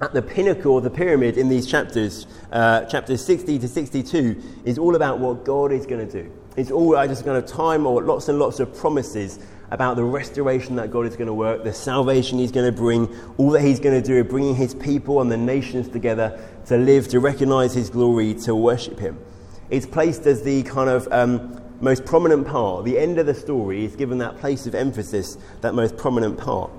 At 0.00 0.12
the 0.12 0.22
pinnacle 0.22 0.78
of 0.78 0.84
the 0.84 0.90
pyramid 0.90 1.36
in 1.36 1.48
these 1.48 1.66
chapters, 1.66 2.26
uh, 2.52 2.84
chapters 2.84 3.24
60 3.24 3.58
to 3.58 3.68
62, 3.68 4.42
is 4.64 4.78
all 4.78 4.94
about 4.94 5.18
what 5.18 5.44
God 5.44 5.72
is 5.72 5.86
going 5.86 6.06
to 6.06 6.22
do. 6.22 6.32
It's 6.56 6.70
all 6.70 6.94
just 7.06 7.24
kind 7.24 7.36
of 7.36 7.46
time 7.46 7.86
or 7.86 8.02
lots 8.02 8.28
and 8.28 8.38
lots 8.38 8.60
of 8.60 8.74
promises 8.74 9.38
about 9.70 9.96
the 9.96 10.04
restoration 10.04 10.76
that 10.76 10.90
God 10.90 11.06
is 11.06 11.16
going 11.16 11.26
to 11.26 11.34
work, 11.34 11.64
the 11.64 11.72
salvation 11.72 12.38
He's 12.38 12.52
going 12.52 12.66
to 12.66 12.76
bring, 12.76 13.14
all 13.36 13.50
that 13.50 13.62
He's 13.62 13.80
going 13.80 14.00
to 14.00 14.06
do, 14.06 14.22
bringing 14.24 14.54
His 14.54 14.74
people 14.74 15.20
and 15.20 15.30
the 15.30 15.36
nations 15.36 15.88
together 15.88 16.40
to 16.66 16.76
live, 16.76 17.08
to 17.08 17.20
recognize 17.20 17.74
His 17.74 17.90
glory, 17.90 18.34
to 18.34 18.54
worship 18.54 18.98
Him. 18.98 19.18
It's 19.70 19.86
placed 19.86 20.26
as 20.26 20.42
the 20.42 20.62
kind 20.62 20.88
of 20.88 21.08
um, 21.10 21.60
most 21.80 22.04
prominent 22.04 22.46
part. 22.46 22.84
The 22.84 22.98
end 22.98 23.18
of 23.18 23.26
the 23.26 23.34
story 23.34 23.84
is 23.84 23.96
given 23.96 24.18
that 24.18 24.38
place 24.38 24.66
of 24.66 24.74
emphasis, 24.74 25.36
that 25.60 25.74
most 25.74 25.96
prominent 25.96 26.38
part. 26.38 26.70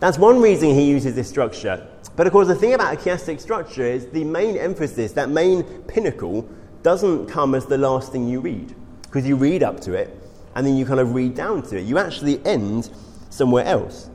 That's 0.00 0.18
one 0.18 0.40
reason 0.40 0.70
he 0.70 0.88
uses 0.88 1.14
this 1.14 1.28
structure. 1.28 1.86
But 2.16 2.26
of 2.26 2.32
course, 2.32 2.48
the 2.48 2.54
thing 2.54 2.74
about 2.74 2.94
a 2.94 2.96
chiastic 2.96 3.40
structure 3.40 3.84
is 3.84 4.06
the 4.08 4.24
main 4.24 4.56
emphasis, 4.56 5.12
that 5.12 5.28
main 5.28 5.62
pinnacle, 5.62 6.48
doesn't 6.82 7.26
come 7.26 7.54
as 7.54 7.66
the 7.66 7.78
last 7.78 8.12
thing 8.12 8.28
you 8.28 8.40
read, 8.40 8.74
because 9.02 9.26
you 9.26 9.36
read 9.36 9.62
up 9.62 9.80
to 9.80 9.94
it 9.94 10.23
and 10.54 10.66
then 10.66 10.76
you 10.76 10.86
kind 10.86 11.00
of 11.00 11.14
read 11.14 11.34
down 11.34 11.62
to 11.62 11.78
it. 11.78 11.84
You 11.84 11.98
actually 11.98 12.44
end 12.44 12.90
somewhere 13.30 13.64
else. 13.64 14.10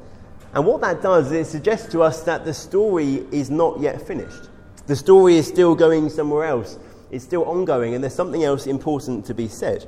And 0.54 0.66
what 0.66 0.82
that 0.82 1.02
does 1.02 1.32
is 1.32 1.48
it 1.48 1.52
suggests 1.52 1.92
to 1.92 2.02
us 2.02 2.24
that 2.24 2.46
the 2.46 2.54
story 2.54 3.26
is 3.32 3.50
not 3.50 3.80
yet 3.80 4.02
finished. 4.02 4.50
The 4.88 4.96
story 4.96 5.38
is 5.38 5.48
still 5.48 5.76
going 5.76 6.10
somewhere 6.10 6.46
else, 6.46 6.80
it's 7.12 7.24
still 7.24 7.44
ongoing, 7.44 7.94
and 7.94 8.04
there's 8.04 8.16
something 8.16 8.44
else 8.44 8.66
important 8.66 9.26
to 9.26 9.36
be 9.36 9.48
said. 9.48 9.88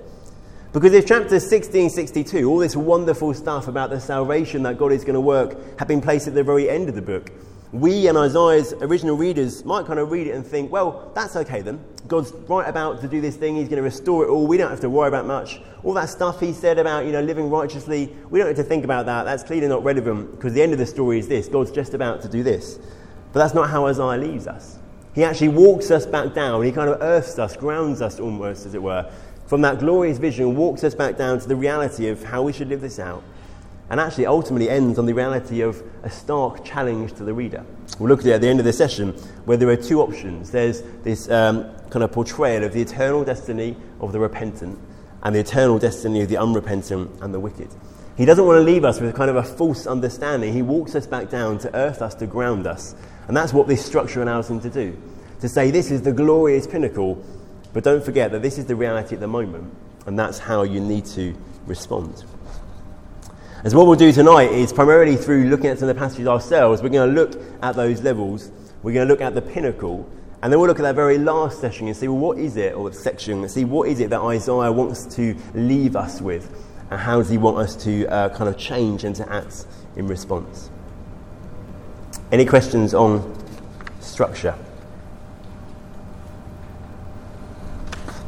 Because 0.73 0.93
if 0.93 1.05
chapter 1.05 1.35
1662, 1.35 2.47
all 2.47 2.59
this 2.59 2.75
wonderful 2.75 3.33
stuff 3.33 3.67
about 3.67 3.89
the 3.89 3.99
salvation 3.99 4.63
that 4.63 4.77
God 4.77 4.91
is 4.91 5.03
going 5.03 5.15
to 5.15 5.21
work, 5.21 5.57
had 5.79 5.87
been 5.87 6.01
placed 6.01 6.27
at 6.27 6.35
the 6.35 6.43
very 6.43 6.69
end 6.69 6.87
of 6.87 6.95
the 6.95 7.01
book, 7.01 7.31
we 7.71 8.07
and 8.07 8.17
Isaiah's 8.17 8.73
original 8.73 9.15
readers 9.15 9.63
might 9.63 9.85
kind 9.85 9.97
of 9.97 10.11
read 10.11 10.27
it 10.27 10.31
and 10.31 10.45
think, 10.45 10.71
well, 10.71 11.09
that's 11.15 11.37
okay 11.37 11.61
then. 11.61 11.79
God's 12.07 12.33
right 12.49 12.67
about 12.67 12.99
to 13.01 13.07
do 13.07 13.21
this 13.21 13.37
thing. 13.37 13.55
He's 13.55 13.69
going 13.69 13.77
to 13.77 13.83
restore 13.83 14.25
it 14.25 14.29
all. 14.29 14.45
We 14.45 14.57
don't 14.57 14.69
have 14.69 14.81
to 14.81 14.89
worry 14.89 15.07
about 15.07 15.25
much. 15.25 15.61
All 15.83 15.93
that 15.93 16.09
stuff 16.09 16.41
he 16.41 16.51
said 16.51 16.77
about, 16.77 17.05
you 17.05 17.13
know, 17.13 17.21
living 17.21 17.49
righteously, 17.49 18.13
we 18.29 18.39
don't 18.39 18.49
have 18.49 18.57
to 18.57 18.63
think 18.63 18.83
about 18.83 19.05
that. 19.05 19.23
That's 19.23 19.43
clearly 19.43 19.69
not 19.69 19.85
relevant 19.85 20.31
because 20.31 20.53
the 20.53 20.61
end 20.61 20.73
of 20.73 20.79
the 20.79 20.85
story 20.85 21.17
is 21.17 21.29
this. 21.29 21.47
God's 21.47 21.71
just 21.71 21.93
about 21.93 22.21
to 22.23 22.27
do 22.27 22.43
this. 22.43 22.77
But 23.31 23.39
that's 23.39 23.53
not 23.53 23.69
how 23.69 23.87
Isaiah 23.87 24.17
leaves 24.17 24.47
us. 24.47 24.77
He 25.15 25.23
actually 25.23 25.49
walks 25.49 25.91
us 25.91 26.05
back 26.05 26.33
down. 26.33 26.63
He 26.63 26.73
kind 26.73 26.89
of 26.89 27.01
earths 27.01 27.39
us, 27.39 27.55
grounds 27.55 28.01
us 28.01 28.19
almost, 28.19 28.65
as 28.65 28.75
it 28.75 28.83
were, 28.83 29.09
from 29.47 29.61
that 29.61 29.79
glorious 29.79 30.17
vision, 30.17 30.55
walks 30.57 30.83
us 30.83 30.95
back 30.95 31.17
down 31.17 31.39
to 31.39 31.47
the 31.47 31.55
reality 31.55 32.09
of 32.09 32.23
how 32.23 32.41
we 32.41 32.51
should 32.51 32.67
live 32.67 32.81
this 32.81 32.99
out 32.99 33.23
and 33.91 33.99
actually 33.99 34.25
ultimately 34.25 34.69
ends 34.69 34.97
on 34.97 35.05
the 35.05 35.13
reality 35.13 35.59
of 35.59 35.83
a 36.03 36.09
stark 36.09 36.63
challenge 36.63 37.11
to 37.11 37.25
the 37.25 37.33
reader. 37.33 37.65
We'll 37.99 38.07
look 38.07 38.21
at 38.21 38.25
it 38.25 38.31
at 38.31 38.41
the 38.41 38.47
end 38.47 38.59
of 38.59 38.65
the 38.65 38.71
session 38.71 39.11
where 39.43 39.57
there 39.57 39.67
are 39.67 39.75
two 39.75 40.01
options. 40.01 40.49
There's 40.49 40.81
this 41.03 41.29
um, 41.29 41.69
kind 41.89 42.01
of 42.01 42.13
portrayal 42.13 42.63
of 42.63 42.71
the 42.71 42.81
eternal 42.81 43.25
destiny 43.25 43.75
of 43.99 44.13
the 44.13 44.19
repentant 44.19 44.79
and 45.23 45.35
the 45.35 45.41
eternal 45.41 45.77
destiny 45.77 46.21
of 46.21 46.29
the 46.29 46.37
unrepentant 46.37 47.11
and 47.21 47.33
the 47.33 47.39
wicked. 47.41 47.67
He 48.15 48.23
doesn't 48.23 48.45
want 48.45 48.59
to 48.59 48.63
leave 48.63 48.85
us 48.85 49.01
with 49.01 49.13
kind 49.13 49.29
of 49.29 49.35
a 49.35 49.43
false 49.43 49.85
understanding. 49.85 50.53
He 50.53 50.61
walks 50.61 50.95
us 50.95 51.05
back 51.05 51.29
down 51.29 51.59
to 51.59 51.75
earth 51.75 52.01
us, 52.01 52.15
to 52.15 52.27
ground 52.27 52.67
us. 52.67 52.95
And 53.27 53.35
that's 53.35 53.51
what 53.51 53.67
this 53.67 53.85
structure 53.85 54.21
allows 54.21 54.49
him 54.49 54.61
to 54.61 54.69
do. 54.69 54.97
To 55.41 55.49
say 55.49 55.69
this 55.69 55.91
is 55.91 56.01
the 56.01 56.13
glorious 56.13 56.65
pinnacle, 56.65 57.21
but 57.73 57.83
don't 57.83 58.05
forget 58.05 58.31
that 58.31 58.41
this 58.41 58.57
is 58.57 58.67
the 58.67 58.75
reality 58.75 59.15
at 59.15 59.19
the 59.19 59.27
moment, 59.27 59.75
and 60.05 60.17
that's 60.17 60.39
how 60.39 60.63
you 60.63 60.79
need 60.79 61.05
to 61.07 61.35
respond. 61.65 62.23
And 63.63 63.71
so, 63.71 63.77
what 63.77 63.85
we'll 63.85 63.95
do 63.95 64.11
tonight 64.11 64.51
is 64.51 64.73
primarily 64.73 65.15
through 65.15 65.49
looking 65.49 65.67
at 65.67 65.77
some 65.77 65.87
of 65.87 65.95
the 65.95 65.99
passages 65.99 66.27
ourselves, 66.27 66.81
we're 66.81 66.89
going 66.89 67.13
to 67.13 67.21
look 67.21 67.39
at 67.61 67.75
those 67.75 68.01
levels, 68.01 68.51
we're 68.81 68.93
going 68.93 69.07
to 69.07 69.13
look 69.13 69.21
at 69.21 69.35
the 69.35 69.41
pinnacle, 69.41 70.09
and 70.41 70.51
then 70.51 70.59
we'll 70.59 70.67
look 70.67 70.79
at 70.79 70.83
that 70.83 70.95
very 70.95 71.19
last 71.19 71.61
section 71.61 71.87
and 71.87 71.95
see, 71.95 72.07
well, 72.07 72.17
what 72.17 72.39
is 72.39 72.57
it, 72.57 72.73
or 72.73 72.89
the 72.89 72.95
section, 72.95 73.47
see 73.47 73.63
what 73.63 73.87
is 73.87 73.99
it 73.99 74.09
that 74.09 74.21
Isaiah 74.21 74.71
wants 74.71 75.05
to 75.15 75.37
leave 75.53 75.95
us 75.95 76.21
with, 76.21 76.51
and 76.89 76.99
how 76.99 77.19
does 77.19 77.29
he 77.29 77.37
want 77.37 77.59
us 77.59 77.75
to 77.83 78.07
uh, 78.07 78.29
kind 78.29 78.49
of 78.49 78.57
change 78.57 79.03
and 79.03 79.15
to 79.17 79.31
act 79.31 79.67
in 79.95 80.07
response. 80.07 80.71
Any 82.31 82.45
questions 82.45 82.95
on 82.95 83.37
structure? 83.99 84.55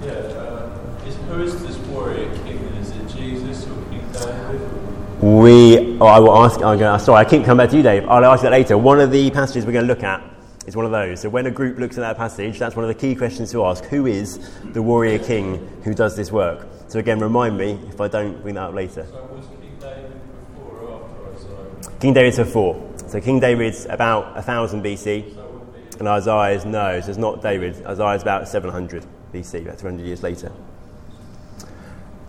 Yeah, 0.03 0.11
uh, 0.11 1.01
is, 1.07 1.15
who 1.15 1.41
is 1.41 1.59
this 1.65 1.77
warrior 1.87 2.29
king? 2.43 2.59
Is 2.79 2.91
it 2.91 3.07
Jesus 3.07 3.65
or 3.65 3.81
King 3.89 4.07
David? 4.11 4.83
We, 5.23 5.97
oh, 6.01 6.05
I 6.05 6.19
will 6.19 6.35
ask, 6.35 6.57
I'm 6.57 6.77
going 6.77 6.99
to, 6.99 6.99
sorry, 6.99 7.25
I 7.25 7.29
keep 7.29 7.45
coming 7.45 7.63
back 7.63 7.69
to 7.69 7.77
you, 7.77 7.81
Dave. 7.81 8.03
I'll 8.09 8.25
ask 8.25 8.43
that 8.43 8.51
later. 8.51 8.77
One 8.77 8.99
of 8.99 9.09
the 9.09 9.31
passages 9.31 9.65
we're 9.65 9.71
going 9.71 9.87
to 9.87 9.93
look 9.93 10.03
at 10.03 10.21
is 10.67 10.75
one 10.75 10.85
of 10.85 10.91
those. 10.91 11.21
So 11.21 11.29
when 11.29 11.45
a 11.45 11.51
group 11.51 11.79
looks 11.79 11.97
at 11.97 12.01
that 12.01 12.17
passage, 12.17 12.59
that's 12.59 12.75
one 12.75 12.83
of 12.83 12.89
the 12.89 12.93
key 12.93 13.15
questions 13.15 13.49
to 13.53 13.63
ask. 13.63 13.85
Who 13.85 14.05
is 14.05 14.51
the 14.73 14.81
warrior 14.81 15.19
king 15.19 15.65
who 15.85 15.93
does 15.93 16.17
this 16.17 16.29
work? 16.29 16.67
So 16.89 16.99
again, 16.99 17.19
remind 17.19 17.57
me 17.57 17.79
if 17.87 18.01
I 18.01 18.09
don't 18.09 18.41
bring 18.41 18.55
that 18.55 18.63
up 18.63 18.73
later. 18.73 19.07
So 19.09 19.23
was 19.27 19.45
King 19.47 19.77
David 19.79 20.11
before 20.55 20.75
or 20.75 21.03
after 21.05 21.85
Isaiah? 21.85 21.99
King 22.01 22.13
David's 22.13 22.37
before. 22.37 22.93
So 23.07 23.21
King 23.21 23.39
David's 23.39 23.85
about 23.85 24.35
1000 24.35 24.83
BC, 24.83 25.35
So 25.35 25.67
and 25.99 26.07
Isaiah 26.09 26.57
is 26.57 26.65
no, 26.65 26.99
so 26.99 27.09
it's 27.09 27.17
not 27.17 27.41
David. 27.41 27.81
Isaiah 27.85 28.15
is 28.15 28.23
about 28.23 28.49
700 28.49 29.05
BC, 29.33 29.61
about 29.61 29.79
200 29.79 30.05
years 30.05 30.21
later. 30.21 30.51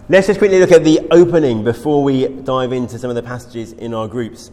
Let's 0.06 0.26
just 0.26 0.38
quickly 0.38 0.60
look 0.60 0.70
at 0.70 0.84
the 0.84 1.00
opening 1.12 1.64
before 1.64 2.04
we 2.04 2.28
dive 2.28 2.74
into 2.74 2.98
some 2.98 3.08
of 3.08 3.16
the 3.16 3.22
passages 3.22 3.72
in 3.72 3.94
our 3.94 4.06
groups. 4.06 4.50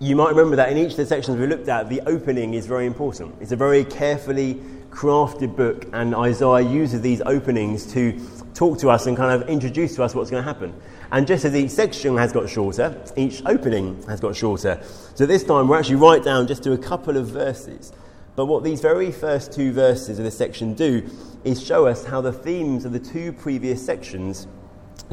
You 0.00 0.14
might 0.16 0.28
remember 0.28 0.54
that 0.56 0.70
in 0.70 0.76
each 0.76 0.90
of 0.90 0.96
the 0.98 1.06
sections 1.06 1.38
we 1.38 1.46
looked 1.46 1.68
at, 1.68 1.88
the 1.88 2.02
opening 2.02 2.52
is 2.52 2.66
very 2.66 2.84
important. 2.84 3.34
It's 3.40 3.52
a 3.52 3.56
very 3.56 3.86
carefully 3.86 4.60
crafted 4.90 5.56
book, 5.56 5.86
and 5.94 6.14
Isaiah 6.14 6.60
uses 6.60 7.00
these 7.00 7.22
openings 7.22 7.90
to 7.94 8.20
talk 8.52 8.78
to 8.80 8.90
us 8.90 9.06
and 9.06 9.16
kind 9.16 9.42
of 9.42 9.48
introduce 9.48 9.94
to 9.96 10.02
us 10.02 10.14
what's 10.14 10.30
going 10.30 10.44
to 10.44 10.46
happen. 10.46 10.78
And 11.10 11.26
just 11.26 11.46
as 11.46 11.56
each 11.56 11.70
section 11.70 12.14
has 12.18 12.30
got 12.30 12.46
shorter, 12.46 13.02
each 13.16 13.42
opening 13.46 14.02
has 14.02 14.20
got 14.20 14.36
shorter. 14.36 14.78
So 15.14 15.24
this 15.24 15.42
time 15.42 15.68
we're 15.68 15.78
actually 15.78 15.96
right 15.96 16.22
down 16.22 16.46
just 16.46 16.62
to 16.64 16.72
a 16.72 16.78
couple 16.78 17.16
of 17.16 17.28
verses. 17.28 17.94
But 18.34 18.44
what 18.44 18.62
these 18.62 18.82
very 18.82 19.10
first 19.10 19.54
two 19.54 19.72
verses 19.72 20.18
of 20.18 20.26
this 20.26 20.36
section 20.36 20.74
do 20.74 21.08
is 21.44 21.64
show 21.64 21.86
us 21.86 22.04
how 22.04 22.20
the 22.20 22.32
themes 22.32 22.84
of 22.84 22.92
the 22.92 22.98
two 22.98 23.32
previous 23.32 23.82
sections 23.82 24.46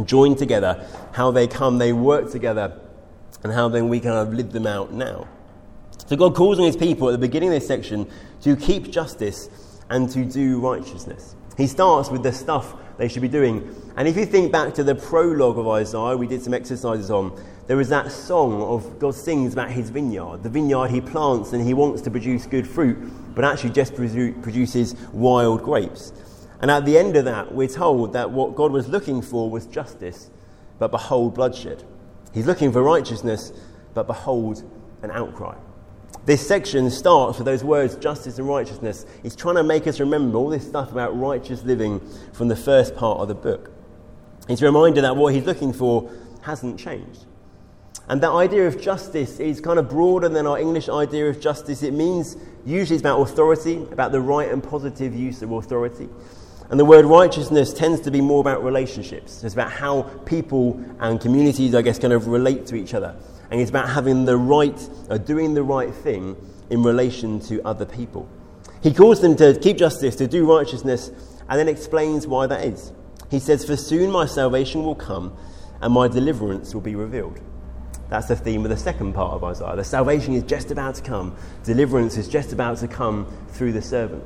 join 0.06 0.36
together, 0.36 0.86
how 1.14 1.32
they 1.32 1.48
come, 1.48 1.78
they 1.78 1.94
work 1.94 2.32
together, 2.32 2.80
and 3.44 3.52
how 3.52 3.70
then 3.70 3.90
we 3.90 4.00
kind 4.00 4.16
of 4.16 4.34
live 4.34 4.52
them 4.52 4.68
out 4.68 4.94
now. 4.94 5.28
So 6.08 6.16
God 6.16 6.36
calls 6.36 6.60
on 6.60 6.66
his 6.66 6.76
people 6.76 7.08
at 7.10 7.12
the 7.12 7.18
beginning 7.18 7.50
of 7.50 7.56
this 7.56 7.68
section 7.68 8.10
to 8.42 8.56
keep 8.56 8.92
justice 8.92 9.50
and 9.90 10.10
to 10.12 10.26
do 10.26 10.60
righteousness. 10.60 11.36
He 11.58 11.68
starts 11.68 12.10
with 12.10 12.24
the 12.24 12.32
stuff 12.32 12.76
they 12.98 13.08
should 13.08 13.22
be 13.22 13.28
doing. 13.28 13.76
And 13.96 14.08
if 14.08 14.18
you 14.18 14.26
think 14.26 14.52
back 14.52 14.74
to 14.76 14.84
the 14.84 14.96
prologue 14.96 15.58
of 15.58 15.68
Isaiah, 15.68 16.18
we 16.18 16.28
did 16.28 16.42
some 16.42 16.54
exercises 16.54 17.12
on, 17.12 17.40
there 17.68 17.80
is 17.80 17.90
that 17.90 18.12
song 18.12 18.62
of 18.62 19.00
God 19.00 19.16
sings 19.16 19.54
about 19.54 19.72
his 19.72 19.90
vineyard, 19.90 20.44
the 20.44 20.50
vineyard 20.50 20.88
he 20.88 21.00
plants 21.00 21.54
and 21.54 21.66
he 21.66 21.74
wants 21.74 22.02
to 22.02 22.12
produce 22.12 22.46
good 22.46 22.68
fruit, 22.68 22.98
but 23.36 23.46
actually 23.46 23.70
just 23.70 23.96
produces 23.96 24.96
wild 25.14 25.64
grapes. 25.64 26.12
And 26.64 26.72
at 26.72 26.86
the 26.86 26.98
end 26.98 27.18
of 27.18 27.26
that, 27.26 27.54
we're 27.54 27.68
told 27.68 28.14
that 28.14 28.32
what 28.32 28.56
God 28.56 28.72
was 28.72 28.88
looking 28.88 29.22
for 29.22 29.50
was 29.50 29.66
justice, 29.66 30.30
but 30.80 30.92
behold, 30.92 31.34
bloodshed. 31.34 31.84
He's 32.34 32.48
looking 32.48 32.72
for 32.72 32.82
righteousness, 32.82 33.52
but 33.94 34.08
behold, 34.08 34.64
an 35.02 35.12
outcry. 35.12 35.58
This 36.26 36.48
section 36.48 36.90
starts 36.90 37.38
with 37.38 37.48
those 37.48 37.66
words, 37.66 37.98
justice 37.98 38.40
and 38.40 38.48
righteousness. 38.48 39.06
He's 39.24 39.36
trying 39.36 39.56
to 39.56 39.64
make 39.64 39.88
us 39.88 40.00
remember 40.00 40.38
all 40.38 40.48
this 40.48 40.66
stuff 40.66 40.90
about 40.94 41.20
righteous 41.20 41.64
living 41.64 42.00
from 42.32 42.48
the 42.48 42.56
first 42.56 42.96
part 42.96 43.20
of 43.20 43.28
the 43.28 43.36
book. 43.36 43.70
He's 44.48 44.62
a 44.62 44.66
reminder 44.66 45.02
that 45.02 45.18
what 45.18 45.34
he's 45.34 45.44
looking 45.44 45.74
for 45.74 46.10
hasn't 46.44 46.80
changed. 46.80 47.26
And 48.08 48.22
that 48.22 48.32
idea 48.32 48.66
of 48.68 48.80
justice 48.80 49.42
is 49.42 49.60
kind 49.60 49.80
of 49.80 49.90
broader 49.90 50.30
than 50.30 50.48
our 50.48 50.58
English 50.58 50.88
idea 50.88 51.28
of 51.28 51.42
justice. 51.42 51.84
It 51.84 51.94
means 51.94 52.38
usually 52.66 52.96
it's 52.96 53.02
about 53.02 53.20
authority, 53.20 53.86
about 53.92 54.14
the 54.14 54.22
right 54.22 54.50
and 54.50 54.64
positive 54.64 55.14
use 55.14 55.42
of 55.42 55.52
authority. 55.52 56.08
And 56.74 56.80
the 56.80 56.86
word 56.86 57.06
righteousness 57.06 57.72
tends 57.72 58.02
to 58.02 58.10
be 58.10 58.20
more 58.20 58.42
about 58.42 58.64
relationships. 58.64 59.44
It's 59.44 59.54
about 59.54 59.72
how 59.72 60.02
people 60.26 60.84
and 61.00 61.22
communities, 61.22 61.76
I 61.76 61.84
guess, 61.84 62.00
kind 62.00 62.14
of 62.14 62.26
relate 62.26 62.66
to 62.66 62.76
each 62.76 62.96
other. 62.96 63.16
And 63.52 63.62
it's 63.62 63.70
about 63.70 63.90
having 63.90 64.26
the 64.26 64.38
right, 64.38 64.90
or 65.08 65.20
doing 65.20 65.54
the 65.54 65.62
right 65.62 65.94
thing 65.94 66.36
in 66.72 66.82
relation 66.82 67.40
to 67.42 67.62
other 67.62 67.86
people. 67.86 68.28
He 68.82 68.92
calls 68.92 69.22
them 69.22 69.36
to 69.36 69.56
keep 69.60 69.78
justice, 69.78 70.16
to 70.16 70.26
do 70.26 70.52
righteousness, 70.52 71.12
and 71.48 71.60
then 71.60 71.68
explains 71.68 72.26
why 72.26 72.48
that 72.48 72.66
is. 72.66 72.92
He 73.30 73.38
says, 73.38 73.64
For 73.64 73.78
soon 73.78 74.10
my 74.10 74.26
salvation 74.26 74.84
will 74.84 74.96
come, 74.96 75.38
and 75.80 75.94
my 75.94 76.08
deliverance 76.08 76.74
will 76.74 76.82
be 76.82 76.96
revealed. 76.96 77.40
That's 78.10 78.30
the 78.30 78.36
theme 78.36 78.64
of 78.66 78.72
the 78.72 78.78
second 78.78 79.14
part 79.14 79.34
of 79.34 79.44
Isaiah. 79.44 79.76
The 79.76 79.84
salvation 79.84 80.34
is 80.34 80.42
just 80.42 80.72
about 80.72 80.96
to 80.96 81.04
come, 81.04 81.36
deliverance 81.66 82.18
is 82.18 82.28
just 82.28 82.52
about 82.52 82.80
to 82.80 82.88
come 82.88 83.32
through 83.50 83.74
the 83.74 83.82
servant. 83.84 84.24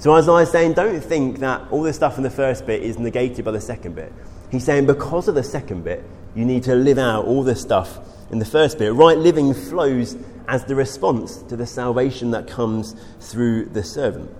So 0.00 0.14
Isaiah 0.14 0.36
is 0.36 0.50
saying, 0.50 0.72
don't 0.72 0.98
think 0.98 1.40
that 1.40 1.70
all 1.70 1.82
this 1.82 1.96
stuff 1.96 2.16
in 2.16 2.22
the 2.22 2.30
first 2.30 2.64
bit 2.64 2.82
is 2.82 2.98
negated 2.98 3.44
by 3.44 3.50
the 3.50 3.60
second 3.60 3.96
bit. 3.96 4.10
He's 4.50 4.64
saying, 4.64 4.86
because 4.86 5.28
of 5.28 5.34
the 5.34 5.42
second 5.42 5.84
bit, 5.84 6.02
you 6.34 6.46
need 6.46 6.62
to 6.62 6.74
live 6.74 6.96
out 6.96 7.26
all 7.26 7.42
this 7.42 7.60
stuff 7.60 7.98
in 8.30 8.38
the 8.38 8.46
first 8.46 8.78
bit. 8.78 8.94
Right 8.94 9.18
living 9.18 9.52
flows 9.52 10.16
as 10.48 10.64
the 10.64 10.74
response 10.74 11.42
to 11.42 11.54
the 11.54 11.66
salvation 11.66 12.30
that 12.30 12.48
comes 12.48 12.96
through 13.20 13.66
the 13.66 13.84
servant. 13.84 14.34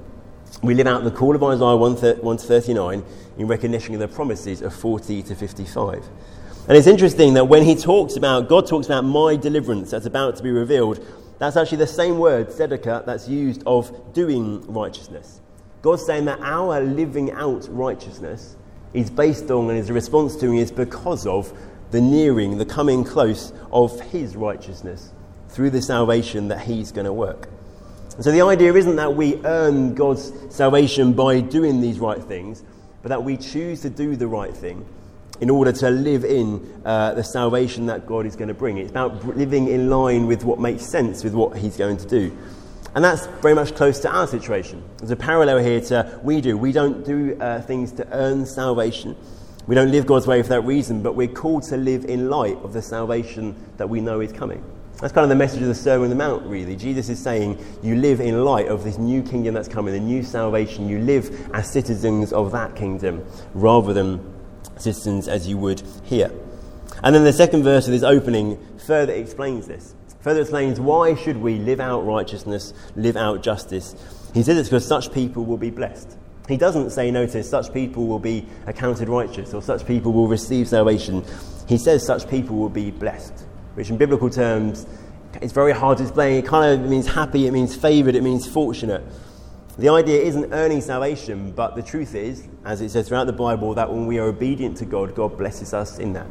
We 0.62 0.73
live 0.73 0.87
out 0.87 1.05
the 1.05 1.11
call 1.11 1.37
of 1.37 1.44
Isaiah 1.44 1.77
1 1.77 1.96
to 2.38 2.46
39 2.46 3.05
in 3.37 3.46
recognition 3.46 3.92
of 3.92 4.01
the 4.01 4.09
promises 4.09 4.62
of 4.62 4.75
40 4.75 5.23
to 5.25 5.35
55. 5.35 6.09
And 6.68 6.79
it's 6.79 6.87
interesting 6.87 7.35
that 7.35 7.44
when 7.44 7.64
he 7.64 7.75
talks 7.75 8.16
about, 8.16 8.49
God 8.49 8.66
talks 8.66 8.87
about 8.87 9.05
my 9.05 9.37
deliverance 9.37 9.90
that's 9.90 10.07
about 10.07 10.37
to 10.37 10.42
be 10.42 10.53
revealed, 10.53 11.07
that's 11.38 11.59
actually 11.59 11.79
the 11.79 11.87
same 11.87 12.18
word, 12.18 12.49
tzedakah, 12.49 13.05
that's 13.05 13.29
used 13.29 13.62
of 13.66 14.14
doing 14.14 14.62
righteousness. 14.66 15.39
God's 15.83 16.05
saying 16.05 16.27
that 16.27 16.40
our 16.40 16.81
living 16.81 17.33
out 17.33 17.66
righteousness 17.71 18.57
is 18.93 19.09
based 19.09 19.51
on 19.51 19.71
and 19.71 19.79
is 19.79 19.88
a 19.88 19.93
response 19.93 20.37
to 20.37 20.53
is 20.53 20.71
because 20.71 21.27
of 21.27 21.53
the 21.90 22.01
nearing, 22.01 22.59
the 22.59 22.66
coming 22.66 23.05
close 23.05 23.53
of 23.73 23.99
His 24.01 24.37
righteousness 24.37 25.12
through 25.49 25.71
the 25.71 25.83
salvation 25.83 26.49
that 26.49 26.61
He's 26.61 26.93
going 26.93 27.07
to 27.07 27.12
work. 27.12 27.49
And 28.14 28.25
so 28.25 28.33
the 28.33 28.43
idea 28.43 28.75
isn't 28.75 28.97
that 28.97 29.14
we 29.14 29.37
earn 29.45 29.95
God's 29.95 30.33
salvation 30.55 31.12
by 31.14 31.40
doing 31.40 31.81
these 31.81 31.99
right 31.99 32.23
things, 32.23 32.62
but 33.03 33.09
that 33.09 33.25
we 33.25 33.37
choose 33.37 33.81
to 33.83 33.90
do 33.90 34.16
the 34.16 34.27
right 34.27 34.55
thing 34.55 34.85
in 35.40 35.49
order 35.49 35.73
to 35.73 35.90
live 35.90 36.25
in 36.25 36.83
uh, 36.85 37.14
the 37.14 37.25
salvation 37.25 37.87
that 37.87 38.07
God 38.07 38.27
is 38.27 38.37
going 38.37 38.49
to 38.49 38.55
bring. 38.55 38.77
It's 38.77 38.90
about 38.90 39.25
living 39.37 39.69
in 39.69 39.88
line 39.88 40.27
with 40.27 40.45
what 40.45 40.61
makes 40.61 40.85
sense 40.85 41.25
with 41.25 41.33
what 41.33 41.57
He's 41.57 41.77
going 41.77 41.97
to 41.97 42.07
do. 42.07 42.37
And 42.94 43.05
that's 43.05 43.26
very 43.40 43.55
much 43.55 43.74
close 43.74 44.00
to 44.00 44.11
our 44.11 44.26
situation. 44.26 44.83
There's 44.98 45.11
a 45.11 45.16
parallel 45.16 45.59
here 45.59 45.81
to 45.83 46.20
we 46.22 46.40
do. 46.40 46.57
We 46.57 46.72
don't 46.72 47.05
do 47.05 47.37
uh, 47.40 47.61
things 47.62 47.92
to 47.92 48.09
earn 48.12 48.46
salvation. 48.46 49.16
We 49.66 49.74
don't 49.74 49.92
live 49.92 50.07
God's 50.07 50.26
way 50.26 50.42
for 50.42 50.48
that 50.48 50.62
reason, 50.62 51.03
but 51.03 51.14
we're 51.14 51.29
called 51.29 51.62
to 51.64 51.76
live 51.76 52.05
in 52.07 52.29
light 52.29 52.57
of 52.64 52.72
the 52.72 52.83
salvation 52.83 53.55
that 53.76 53.88
we 53.88 54.00
know 54.00 54.20
is 54.20 54.33
coming. 54.33 54.64
That's 55.00 55.12
kind 55.12 55.22
of 55.22 55.29
the 55.31 55.37
message 55.37 55.62
of 55.62 55.68
the 55.68 55.74
Sermon 55.74 56.05
on 56.05 56.11
the 56.11 56.16
Mount, 56.16 56.44
really. 56.44 56.76
Jesus 56.76 57.09
is 57.09 57.18
saying 57.18 57.64
you 57.83 57.96
live 57.96 58.20
in 58.20 58.44
light 58.44 58.68
of 58.68 58.85
this 58.85 58.98
new 58.98 59.22
kingdom 59.22 59.55
that's 59.55 59.68
coming, 59.68 59.94
the 59.94 60.00
new 60.00 60.22
salvation. 60.22 60.88
You 60.88 60.98
live 60.98 61.48
as 61.55 61.70
citizens 61.72 62.33
of 62.33 62.53
that 62.53 62.74
kingdom 62.76 63.24
rather 63.55 63.94
than 63.94 64.20
citizens 64.76 65.29
as 65.29 65.46
you 65.46 65.57
would 65.57 65.83
here. 66.03 66.31
And 67.03 67.14
then 67.14 67.24
the 67.24 67.33
second 67.33 67.62
verse 67.62 67.87
of 67.87 67.92
this 67.92 68.03
opening 68.03 68.59
further 68.79 69.14
explains 69.14 69.66
this. 69.66 69.94
Further 70.22 70.42
explains 70.42 70.78
why 70.78 71.14
should 71.14 71.38
we 71.38 71.59
live 71.59 71.80
out 71.80 72.04
righteousness, 72.04 72.74
live 72.96 73.16
out 73.16 73.42
justice. 73.42 73.94
He 74.35 74.42
says 74.42 74.59
it's 74.59 74.68
because 74.68 74.87
such 74.87 75.12
people 75.12 75.44
will 75.44 75.56
be 75.56 75.70
blessed. 75.70 76.16
He 76.48 76.56
doesn't 76.56 76.90
say, 76.90 77.11
notice, 77.11 77.48
such 77.48 77.72
people 77.72 78.06
will 78.06 78.18
be 78.18 78.46
accounted 78.66 79.09
righteous 79.09 79.54
or 79.54 79.62
such 79.62 79.87
people 79.87 80.12
will 80.12 80.28
receive 80.28 80.68
salvation. 80.68 81.24
He 81.68 81.78
says 81.78 82.04
such 82.04 82.28
people 82.28 82.56
will 82.56 82.68
be 82.68 82.90
blessed, 82.90 83.44
which 83.74 83.88
in 83.88 83.96
biblical 83.96 84.28
terms 84.28 84.87
it's 85.40 85.52
very 85.52 85.72
hard 85.72 85.98
to 85.98 86.04
explain. 86.04 86.42
It 86.42 86.46
kind 86.46 86.80
of 86.80 86.90
means 86.90 87.06
happy, 87.06 87.46
it 87.46 87.52
means 87.52 87.74
favoured, 87.74 88.14
it 88.14 88.22
means 88.22 88.46
fortunate. 88.46 89.02
The 89.78 89.88
idea 89.88 90.20
isn't 90.20 90.52
earning 90.52 90.80
salvation, 90.80 91.52
but 91.52 91.76
the 91.76 91.83
truth 91.83 92.14
is, 92.14 92.46
as 92.64 92.80
it 92.80 92.90
says 92.90 93.09
throughout 93.09 93.26
the 93.26 93.33
Bible, 93.33 93.74
that 93.74 93.90
when 93.90 94.06
we 94.06 94.18
are 94.18 94.26
obedient 94.26 94.76
to 94.78 94.85
God, 94.85 95.14
God 95.14 95.38
blesses 95.38 95.72
us 95.72 95.98
in 95.98 96.12
that. 96.14 96.26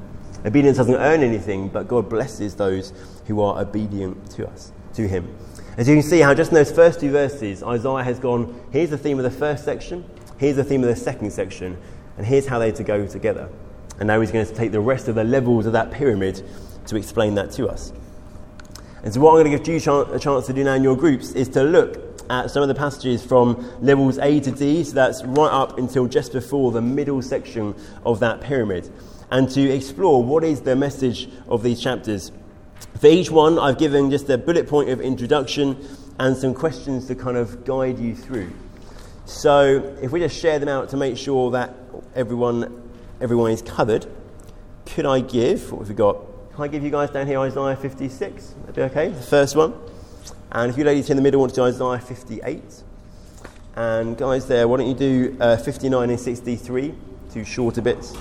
Obedience 0.45 0.77
doesn't 0.77 0.95
earn 0.95 1.21
anything, 1.21 1.67
but 1.67 1.87
God 1.87 2.09
blesses 2.09 2.55
those 2.55 2.93
who 3.27 3.41
are 3.41 3.61
obedient 3.61 4.31
to 4.31 4.47
us, 4.47 4.71
to 4.93 5.07
Him. 5.07 5.35
As 5.75 5.87
you 5.87 5.95
can 5.95 6.03
see, 6.03 6.19
how 6.19 6.33
just 6.33 6.51
in 6.51 6.55
those 6.55 6.71
first 6.71 6.99
two 6.99 7.11
verses, 7.11 7.61
Isaiah 7.61 8.03
has 8.03 8.19
gone 8.19 8.59
here's 8.71 8.89
the 8.89 8.97
theme 8.97 9.17
of 9.17 9.23
the 9.23 9.31
first 9.31 9.65
section, 9.65 10.03
here's 10.37 10.55
the 10.55 10.63
theme 10.63 10.81
of 10.83 10.89
the 10.89 10.95
second 10.95 11.31
section, 11.31 11.77
and 12.17 12.25
here's 12.25 12.45
how 12.45 12.59
they're 12.59 12.71
to 12.71 12.83
go 12.83 13.05
together. 13.05 13.49
And 13.99 14.07
now 14.07 14.21
he's 14.21 14.31
going 14.31 14.45
to 14.45 14.53
take 14.53 14.71
the 14.71 14.79
rest 14.79 15.09
of 15.09 15.15
the 15.15 15.23
levels 15.25 15.65
of 15.65 15.73
that 15.73 15.91
pyramid 15.91 16.43
to 16.87 16.95
explain 16.95 17.35
that 17.35 17.51
to 17.51 17.67
us. 17.67 17.91
And 19.03 19.13
so, 19.13 19.19
what 19.19 19.31
I'm 19.31 19.43
going 19.43 19.51
to 19.51 19.57
give 19.57 19.85
you 19.85 20.01
a 20.01 20.19
chance 20.19 20.47
to 20.47 20.53
do 20.53 20.63
now 20.63 20.73
in 20.73 20.83
your 20.83 20.95
groups 20.95 21.31
is 21.31 21.49
to 21.49 21.63
look 21.63 22.21
at 22.29 22.51
some 22.51 22.61
of 22.61 22.67
the 22.67 22.75
passages 22.75 23.25
from 23.25 23.69
levels 23.81 24.17
A 24.19 24.39
to 24.39 24.51
D, 24.51 24.83
so 24.83 24.93
that's 24.93 25.23
right 25.23 25.51
up 25.51 25.77
until 25.77 26.07
just 26.07 26.31
before 26.31 26.71
the 26.71 26.81
middle 26.81 27.21
section 27.21 27.75
of 28.05 28.19
that 28.19 28.41
pyramid 28.41 28.89
and 29.31 29.49
to 29.51 29.61
explore 29.61 30.23
what 30.23 30.43
is 30.43 30.61
the 30.61 30.75
message 30.75 31.29
of 31.47 31.63
these 31.63 31.81
chapters. 31.81 32.31
For 32.99 33.07
each 33.07 33.29
one, 33.29 33.59
I've 33.59 33.77
given 33.77 34.09
just 34.09 34.29
a 34.29 34.37
bullet 34.37 34.67
point 34.67 34.89
of 34.89 34.99
introduction 34.99 35.77
and 36.19 36.35
some 36.35 36.53
questions 36.53 37.07
to 37.07 37.15
kind 37.15 37.37
of 37.37 37.63
guide 37.65 37.99
you 37.99 38.15
through. 38.15 38.51
So, 39.25 39.95
if 40.01 40.11
we 40.11 40.19
just 40.19 40.39
share 40.39 40.57
them 40.57 40.69
out 40.69 40.89
to 40.89 40.97
make 40.97 41.15
sure 41.15 41.51
that 41.51 41.75
everyone, 42.15 42.91
everyone 43.21 43.51
is 43.51 43.61
covered, 43.61 44.07
could 44.85 45.05
I 45.05 45.21
give, 45.21 45.71
what 45.71 45.79
have 45.79 45.89
we 45.89 45.95
got? 45.95 46.17
Can 46.53 46.63
I 46.63 46.67
give 46.67 46.83
you 46.83 46.89
guys 46.89 47.11
down 47.11 47.27
here 47.27 47.39
Isaiah 47.39 47.75
56? 47.75 48.47
That'd 48.61 48.75
be 48.75 48.81
okay, 48.81 49.09
the 49.09 49.21
first 49.21 49.55
one. 49.55 49.75
And 50.51 50.71
if 50.71 50.77
you 50.77 50.83
ladies 50.83 51.09
in 51.09 51.15
the 51.15 51.21
middle 51.21 51.39
want 51.39 51.53
to 51.53 51.55
do 51.55 51.63
Isaiah 51.63 51.99
58. 51.99 52.63
And 53.75 54.17
guys 54.17 54.47
there, 54.47 54.67
why 54.67 54.77
don't 54.77 54.87
you 54.87 54.95
do 54.95 55.37
uh, 55.39 55.57
59 55.57 56.09
and 56.09 56.19
63, 56.19 56.95
two 57.31 57.45
shorter 57.45 57.81
bits. 57.81 58.17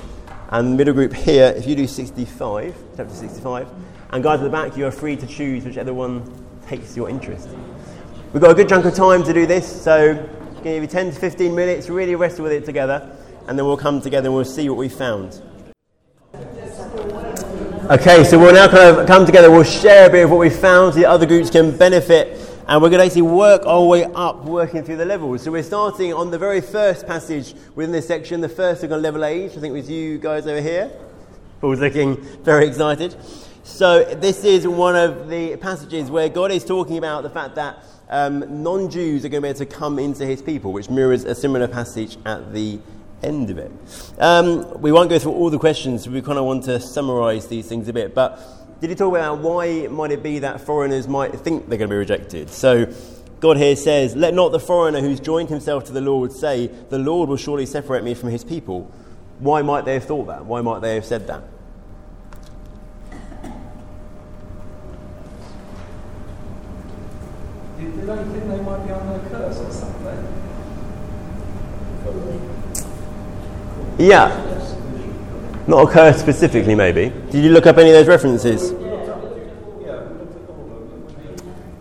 And 0.50 0.72
the 0.72 0.76
middle 0.76 0.94
group 0.94 1.12
here, 1.12 1.52
if 1.54 1.66
you 1.66 1.76
do 1.76 1.86
65, 1.86 2.74
chapter 2.96 3.14
65, 3.14 3.68
and 4.12 4.22
guys 4.22 4.40
at 4.40 4.44
the 4.44 4.48
back, 4.48 4.78
you 4.78 4.86
are 4.86 4.90
free 4.90 5.14
to 5.14 5.26
choose 5.26 5.62
whichever 5.62 5.92
one 5.92 6.22
takes 6.66 6.96
your 6.96 7.10
interest. 7.10 7.50
We've 8.32 8.40
got 8.40 8.52
a 8.52 8.54
good 8.54 8.66
chunk 8.66 8.86
of 8.86 8.94
time 8.94 9.22
to 9.24 9.34
do 9.34 9.44
this, 9.44 9.82
so 9.82 10.12
I'm 10.12 10.56
to 10.56 10.62
give 10.62 10.82
you 10.82 10.88
10 10.88 11.12
to 11.12 11.20
15 11.20 11.54
minutes, 11.54 11.90
really 11.90 12.14
wrestle 12.14 12.44
with 12.44 12.52
it 12.52 12.64
together, 12.64 13.14
and 13.46 13.58
then 13.58 13.66
we'll 13.66 13.76
come 13.76 14.00
together 14.00 14.28
and 14.28 14.34
we'll 14.34 14.46
see 14.46 14.70
what 14.70 14.78
we've 14.78 14.90
found. 14.90 15.42
Okay, 17.90 18.24
so 18.24 18.38
we'll 18.38 18.54
now 18.54 18.68
kind 18.68 18.96
of 18.96 19.06
come 19.06 19.26
together, 19.26 19.50
we'll 19.50 19.64
share 19.64 20.08
a 20.08 20.10
bit 20.10 20.24
of 20.24 20.30
what 20.30 20.38
we 20.38 20.48
found 20.48 20.94
so 20.94 21.00
the 21.00 21.06
other 21.06 21.26
groups 21.26 21.50
can 21.50 21.76
benefit 21.76 22.38
and 22.68 22.82
we're 22.82 22.90
going 22.90 23.00
to 23.00 23.06
actually 23.06 23.22
work 23.22 23.64
our 23.64 23.82
way 23.82 24.04
up, 24.04 24.44
working 24.44 24.82
through 24.82 24.98
the 24.98 25.04
levels. 25.06 25.42
So 25.42 25.50
we're 25.50 25.62
starting 25.62 26.12
on 26.12 26.30
the 26.30 26.38
very 26.38 26.60
first 26.60 27.06
passage 27.06 27.54
within 27.74 27.92
this 27.92 28.06
section, 28.06 28.42
the 28.42 28.48
first 28.48 28.84
on 28.84 29.00
level 29.00 29.24
age, 29.24 29.52
I 29.52 29.60
think 29.60 29.72
it 29.72 29.78
was 29.78 29.88
you 29.88 30.18
guys 30.18 30.46
over 30.46 30.60
here. 30.60 30.90
Paul's 31.62 31.80
looking 31.80 32.16
very 32.44 32.66
excited. 32.68 33.16
So 33.64 34.04
this 34.04 34.44
is 34.44 34.68
one 34.68 34.96
of 34.96 35.30
the 35.30 35.56
passages 35.56 36.10
where 36.10 36.28
God 36.28 36.50
is 36.52 36.62
talking 36.62 36.98
about 36.98 37.22
the 37.22 37.30
fact 37.30 37.54
that 37.54 37.82
um, 38.10 38.62
non-Jews 38.62 39.24
are 39.24 39.30
going 39.30 39.42
to 39.42 39.46
be 39.46 39.48
able 39.48 39.58
to 39.58 39.66
come 39.66 39.98
into 39.98 40.26
his 40.26 40.42
people, 40.42 40.74
which 40.74 40.90
mirrors 40.90 41.24
a 41.24 41.34
similar 41.34 41.68
passage 41.68 42.18
at 42.26 42.52
the 42.52 42.78
end 43.22 43.48
of 43.48 43.56
it. 43.56 43.72
Um, 44.18 44.78
we 44.82 44.92
won't 44.92 45.08
go 45.08 45.18
through 45.18 45.32
all 45.32 45.48
the 45.48 45.58
questions, 45.58 46.06
we 46.06 46.20
kind 46.20 46.38
of 46.38 46.44
want 46.44 46.64
to 46.64 46.80
summarize 46.80 47.48
these 47.48 47.66
things 47.66 47.88
a 47.88 47.94
bit. 47.94 48.14
But 48.14 48.38
did 48.80 48.90
he 48.90 48.96
talk 48.96 49.10
about 49.10 49.38
why 49.38 49.88
might 49.88 50.12
it 50.12 50.22
be 50.22 50.38
that 50.40 50.60
foreigners 50.60 51.08
might 51.08 51.34
think 51.40 51.68
they're 51.68 51.78
going 51.78 51.90
to 51.90 51.94
be 51.94 51.98
rejected? 51.98 52.48
So 52.50 52.92
God 53.40 53.56
here 53.56 53.74
says, 53.74 54.14
Let 54.14 54.34
not 54.34 54.52
the 54.52 54.60
foreigner 54.60 55.00
who's 55.00 55.18
joined 55.20 55.48
himself 55.48 55.84
to 55.84 55.92
the 55.92 56.00
Lord 56.00 56.32
say, 56.32 56.66
The 56.66 56.98
Lord 56.98 57.28
will 57.28 57.36
surely 57.36 57.66
separate 57.66 58.04
me 58.04 58.14
from 58.14 58.30
his 58.30 58.44
people. 58.44 58.90
Why 59.38 59.62
might 59.62 59.84
they 59.84 59.94
have 59.94 60.04
thought 60.04 60.26
that? 60.26 60.44
Why 60.44 60.60
might 60.60 60.80
they 60.80 60.94
have 60.94 61.04
said 61.04 61.26
that? 61.26 61.42
Did, 67.78 67.94
they 67.94 68.16
think 68.16 68.48
they 68.48 68.60
might 68.60 68.84
be 68.84 68.92
under 68.92 69.14
a 69.14 69.28
curse 69.28 69.58
or 69.58 69.70
something? 69.70 70.34
Yeah. 73.98 74.77
Not 75.68 75.86
occur 75.86 76.14
specifically, 76.14 76.74
maybe. 76.74 77.12
Did 77.30 77.44
you 77.44 77.50
look 77.50 77.66
up 77.66 77.76
any 77.76 77.90
of 77.90 77.94
those 77.94 78.08
references? 78.08 78.70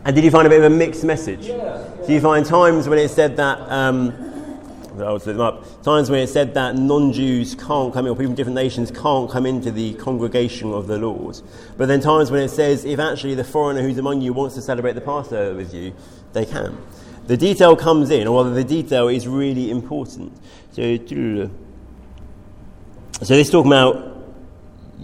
And 0.04 0.14
did 0.14 0.26
you 0.26 0.30
find 0.30 0.46
a 0.46 0.50
bit 0.50 0.60
of 0.60 0.70
a 0.70 0.76
mixed 0.76 1.06
message? 1.06 1.48
Do 1.48 2.14
you 2.14 2.20
find 2.20 2.46
times 2.46 2.90
when 2.90 3.00
it 3.00 3.08
said 3.08 3.38
that, 3.38 3.60
um, 3.72 4.14
I'll 5.00 5.20
them 5.20 5.40
up, 5.40 5.84
times 5.84 6.10
when 6.10 6.20
it 6.20 6.28
said 6.28 6.54
that 6.56 6.76
non 6.76 7.14
Jews 7.14 7.56
can't 7.56 7.94
come 7.94 8.06
in, 8.06 8.12
or 8.12 8.16
people 8.16 8.26
from 8.26 8.36
different 8.36 8.56
nations 8.56 8.92
can't 8.92 9.32
come 9.32 9.46
into 9.46 9.72
the 9.72 9.94
congregation 9.94 10.74
of 10.74 10.88
the 10.88 10.98
Lord. 10.98 11.40
But 11.78 11.88
then 11.88 12.02
times 12.02 12.30
when 12.30 12.42
it 12.42 12.50
says 12.50 12.84
if 12.84 13.00
actually 13.00 13.36
the 13.36 13.46
foreigner 13.46 13.84
who's 13.84 13.98
among 13.98 14.20
you 14.20 14.34
wants 14.34 14.56
to 14.56 14.62
celebrate 14.62 14.94
the 14.94 15.02
Passover 15.02 15.56
with 15.56 15.74
you, 15.74 15.94
they 16.34 16.46
can. 16.46 16.78
The 17.28 17.38
detail 17.38 17.78
comes 17.78 18.10
in, 18.10 18.28
or 18.28 18.44
rather, 18.44 18.54
the 18.54 18.66
detail 18.66 19.08
is 19.08 19.30
really 19.30 19.72
important. 19.72 20.34
So, 20.74 20.98
so 23.14 23.36
this 23.36 23.50
talking 23.50 23.72
about 23.72 24.16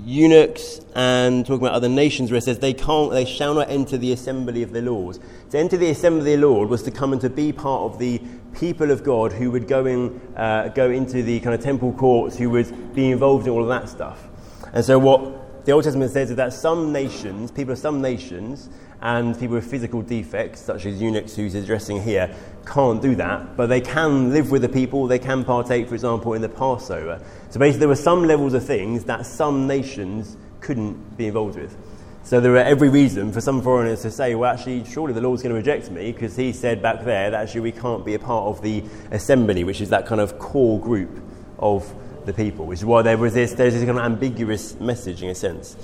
eunuchs 0.06 0.82
and 0.96 1.46
talking 1.46 1.66
about 1.66 1.76
other 1.76 1.90
nations 1.90 2.30
where 2.30 2.38
it 2.38 2.44
says 2.44 2.60
they 2.60 2.74
can't 2.74 3.12
they 3.12 3.26
shall 3.26 3.54
not 3.54 3.70
enter 3.70 3.98
the 3.98 4.12
assembly 4.12 4.64
of 4.64 4.72
the 4.72 4.82
Lord. 4.82 5.18
To 5.52 5.58
enter 5.58 5.78
the 5.78 5.90
assembly 5.90 6.34
of 6.34 6.42
the 6.42 6.48
Lord 6.48 6.70
was 6.70 6.84
to 6.84 6.92
come 6.92 7.14
and 7.14 7.22
to 7.22 7.30
be 7.30 7.52
part 7.52 7.92
of 7.92 8.00
the 8.00 8.22
people 8.54 8.92
of 8.92 9.04
God 9.04 9.32
who 9.32 9.50
would 9.52 9.68
go 9.68 9.86
in 9.86 10.22
uh, 10.36 10.70
go 10.70 10.92
into 10.92 11.24
the 11.24 11.40
kind 11.40 11.56
of 11.56 11.62
temple 11.62 11.94
courts, 11.94 12.38
who 12.38 12.50
would 12.52 12.94
be 12.94 13.12
involved 13.12 13.48
in 13.48 13.54
all 13.54 13.62
of 13.62 13.70
that 13.70 13.90
stuff. 13.90 14.28
And 14.74 14.84
so 14.84 15.00
what 15.00 15.66
the 15.66 15.72
Old 15.72 15.86
Testament 15.86 16.12
says 16.12 16.30
is 16.30 16.36
that 16.36 16.52
some 16.54 16.92
nations, 16.92 17.52
people 17.52 17.74
of 17.74 17.80
some 17.80 18.02
nations, 18.02 18.70
and 19.02 19.38
people 19.38 19.56
with 19.56 19.70
physical 19.70 20.02
defects, 20.02 20.62
such 20.62 20.86
as 20.86 21.02
eunuchs 21.02 21.36
who's 21.36 21.56
addressing 21.56 22.02
here, 22.02 22.34
can't 22.66 23.02
do 23.02 23.16
that, 23.16 23.58
but 23.58 23.68
they 23.68 23.82
can 23.82 24.32
live 24.32 24.50
with 24.50 24.62
the 24.62 24.70
people, 24.70 25.08
they 25.08 25.20
can 25.20 25.44
partake, 25.44 25.88
for 25.88 25.94
example, 25.94 26.34
in 26.34 26.42
the 26.42 26.50
Passover. 26.50 27.22
So 27.54 27.60
basically, 27.60 27.82
there 27.82 27.88
were 27.88 27.96
some 27.96 28.24
levels 28.24 28.56
of 28.56 28.66
things 28.66 29.04
that 29.04 29.28
some 29.28 29.68
nations 29.68 30.38
couldn't 30.60 31.18
be 31.18 31.28
involved 31.28 31.56
with. 31.56 31.78
So 32.24 32.40
there 32.40 32.52
were 32.52 32.58
every 32.58 32.90
reason 32.90 33.32
for 33.32 33.42
some 33.42 33.62
foreigners 33.62 34.02
to 34.02 34.10
say, 34.10 34.34
well, 34.34 34.52
actually, 34.52 34.84
surely 34.86 35.14
the 35.14 35.22
Lord's 35.22 35.44
going 35.44 35.52
to 35.52 35.58
reject 35.58 35.92
me 35.92 36.12
because 36.12 36.36
he 36.36 36.52
said 36.52 36.82
back 36.82 37.04
there 37.04 37.30
that 37.30 37.44
actually 37.44 37.62
we 37.62 37.72
can't 37.72 38.04
be 38.04 38.16
a 38.16 38.20
part 38.20 38.46
of 38.46 38.64
the 38.64 38.84
assembly, 39.12 39.64
which 39.64 39.82
is 39.82 39.90
that 39.90 40.08
kind 40.08 40.20
of 40.20 40.40
core 40.40 40.80
group 40.80 41.22
of 41.60 41.94
the 42.26 42.34
people, 42.34 42.66
which 42.66 42.80
is 42.80 42.86
why 42.86 43.04
there 43.04 43.20
was 43.20 43.36
this, 43.36 43.54
there's 43.54 43.76
this 43.76 43.86
kind 43.86 44.00
of 44.00 44.04
ambiguous 44.04 44.74
message 44.80 45.22
in 45.22 45.30
a 45.30 45.36
sense. 45.36 45.78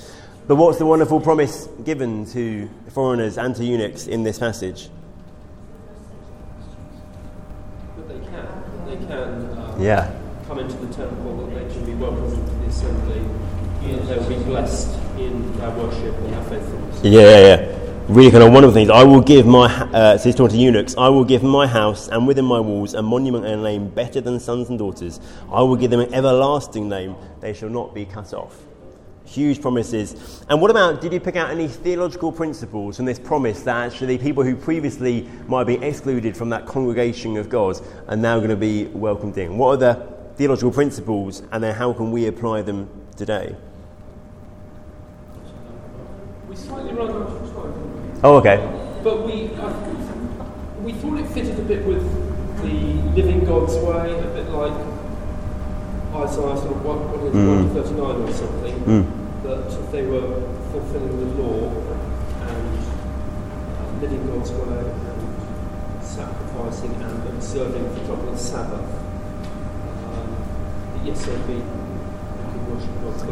But 0.47 0.55
what's 0.55 0.79
the 0.79 0.87
wonderful 0.87 1.21
promise 1.21 1.67
given 1.85 2.25
to 2.31 2.67
foreigners 2.95 3.37
and 3.37 3.55
to 3.57 3.63
eunuchs 3.63 4.07
in 4.07 4.23
this 4.23 4.39
passage? 4.39 4.89
That 7.95 8.07
they 8.07 8.25
can. 8.25 8.85
They 8.87 9.05
can 9.05 9.59
um, 9.59 9.79
Yeah. 9.79 10.11
come 10.47 10.57
into 10.57 10.77
the 10.77 10.91
temple, 10.91 11.48
welcomed 11.99 12.61
the 12.61 12.67
assembly. 12.67 13.25
Yeah, 17.03 17.21
yeah, 17.21 17.39
yeah. 17.39 17.75
Really 18.07 18.31
kind 18.31 18.43
of 18.43 18.51
one 18.51 18.63
of 18.63 18.73
the 18.73 18.79
things. 18.79 18.89
I 18.89 19.03
will 19.03 19.21
give 19.21 19.45
my, 19.45 19.67
uh, 19.67 20.17
so 20.17 20.23
he's 20.23 20.35
talking 20.35 20.55
to 20.55 20.61
eunuchs, 20.61 20.95
I 20.97 21.09
will 21.09 21.23
give 21.23 21.43
my 21.43 21.67
house 21.67 22.07
and 22.07 22.25
within 22.25 22.45
my 22.45 22.59
walls 22.59 22.93
a 22.95 23.01
monument 23.03 23.45
and 23.45 23.61
a 23.61 23.63
name 23.63 23.89
better 23.89 24.19
than 24.19 24.39
sons 24.39 24.69
and 24.69 24.79
daughters. 24.79 25.19
I 25.51 25.61
will 25.61 25.75
give 25.75 25.91
them 25.91 25.99
an 25.99 26.13
everlasting 26.13 26.89
name. 26.89 27.15
They 27.39 27.53
shall 27.53 27.69
not 27.69 27.93
be 27.93 28.05
cut 28.05 28.33
off. 28.33 28.57
Huge 29.25 29.61
promises. 29.61 30.43
And 30.49 30.59
what 30.59 30.71
about, 30.71 31.01
did 31.01 31.13
you 31.13 31.19
pick 31.19 31.35
out 31.35 31.51
any 31.51 31.67
theological 31.67 32.31
principles 32.31 32.95
from 32.95 33.05
this 33.05 33.19
promise 33.19 33.61
that 33.61 33.91
actually 33.91 34.17
people 34.17 34.43
who 34.43 34.55
previously 34.55 35.29
might 35.47 35.65
be 35.65 35.75
excluded 35.75 36.35
from 36.35 36.49
that 36.49 36.65
congregation 36.65 37.37
of 37.37 37.47
God 37.47 37.79
are 38.07 38.17
now 38.17 38.37
going 38.37 38.49
to 38.49 38.55
be 38.55 38.85
welcomed 38.85 39.37
in? 39.37 39.55
What 39.55 39.73
are 39.73 39.77
the 39.77 40.18
theological 40.39 40.71
principles 40.71 41.43
and 41.51 41.61
then 41.61 41.75
how 41.75 41.91
can 41.91 42.13
we 42.13 42.25
apply 42.25 42.61
them 42.61 42.87
today? 43.17 43.53
We 46.47 46.55
slightly 46.55 46.93
run 46.93 47.09
out 47.09 47.27
of 47.27 47.53
time. 47.53 48.19
Oh, 48.23 48.37
okay. 48.37 48.55
But 49.03 49.25
we, 49.27 49.49
uh, 49.55 49.73
we 50.81 50.93
thought 50.93 51.19
it 51.19 51.27
fitted 51.27 51.59
a 51.59 51.63
bit 51.63 51.85
with 51.85 52.01
the 52.61 52.71
living 53.19 53.43
God's 53.43 53.75
way, 53.75 54.17
a 54.17 54.27
bit 54.31 54.47
like 54.51 54.71
Isaiah 56.15 56.55
sort 56.55 56.71
of 56.71 56.85
1, 56.85 57.11
what 57.11 57.19
is 57.19 57.35
it, 57.35 57.37
Mm. 57.37 57.73
139 57.75 58.21
or 58.23 58.31
something, 58.31 58.75
Mm. 58.87 59.05
that 59.43 59.67
if 59.77 59.91
they 59.91 60.03
were 60.03 60.39
fulfilling 60.71 61.19
the 61.19 61.43
law 61.43 61.67
and 62.47 62.79
uh, 62.79 64.01
living 64.01 64.25
God's 64.25 64.51
way 64.51 64.87
and 64.87 66.01
sacrificing 66.01 66.95
and 66.95 67.27
observing, 67.27 67.83
the 68.31 68.37
Sabbath, 68.37 68.98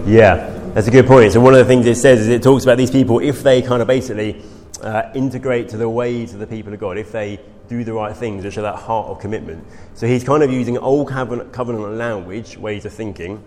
Yeah, 0.06 0.53
that's 0.73 0.88
a 0.88 0.91
good 0.91 1.06
point. 1.06 1.34
So 1.34 1.41
one 1.41 1.53
of 1.53 1.60
the 1.60 1.65
things 1.65 1.86
it 1.86 1.95
says 1.95 2.21
is 2.21 2.27
it 2.27 2.43
talks 2.43 2.63
about 2.63 2.77
these 2.77 2.91
people 2.91 3.19
if 3.19 3.43
they 3.43 3.62
kind 3.62 3.82
of 3.82 3.88
basically 3.88 4.41
uh, 4.82 5.12
integrate 5.15 5.69
to 5.69 5.77
the 5.77 5.89
ways 5.89 6.34
of 6.34 6.39
the 6.39 6.47
people 6.47 6.73
of 6.73 6.80
God, 6.80 6.97
if 6.97 7.12
they 7.12 7.39
do 7.67 7.84
the 7.84 7.93
right 7.93 8.15
things 8.15 8.45
which 8.45 8.58
are 8.58 8.62
that 8.62 8.75
heart 8.75 9.08
of 9.08 9.19
commitment. 9.19 9.65
So 9.93 10.08
he's 10.08 10.23
kind 10.23 10.43
of 10.43 10.51
using 10.51 10.77
old 10.77 11.10
covenant, 11.10 11.51
covenant 11.51 11.95
language, 11.95 12.58
ways 12.58 12.86
of 12.86 12.93
thinking, 12.93 13.43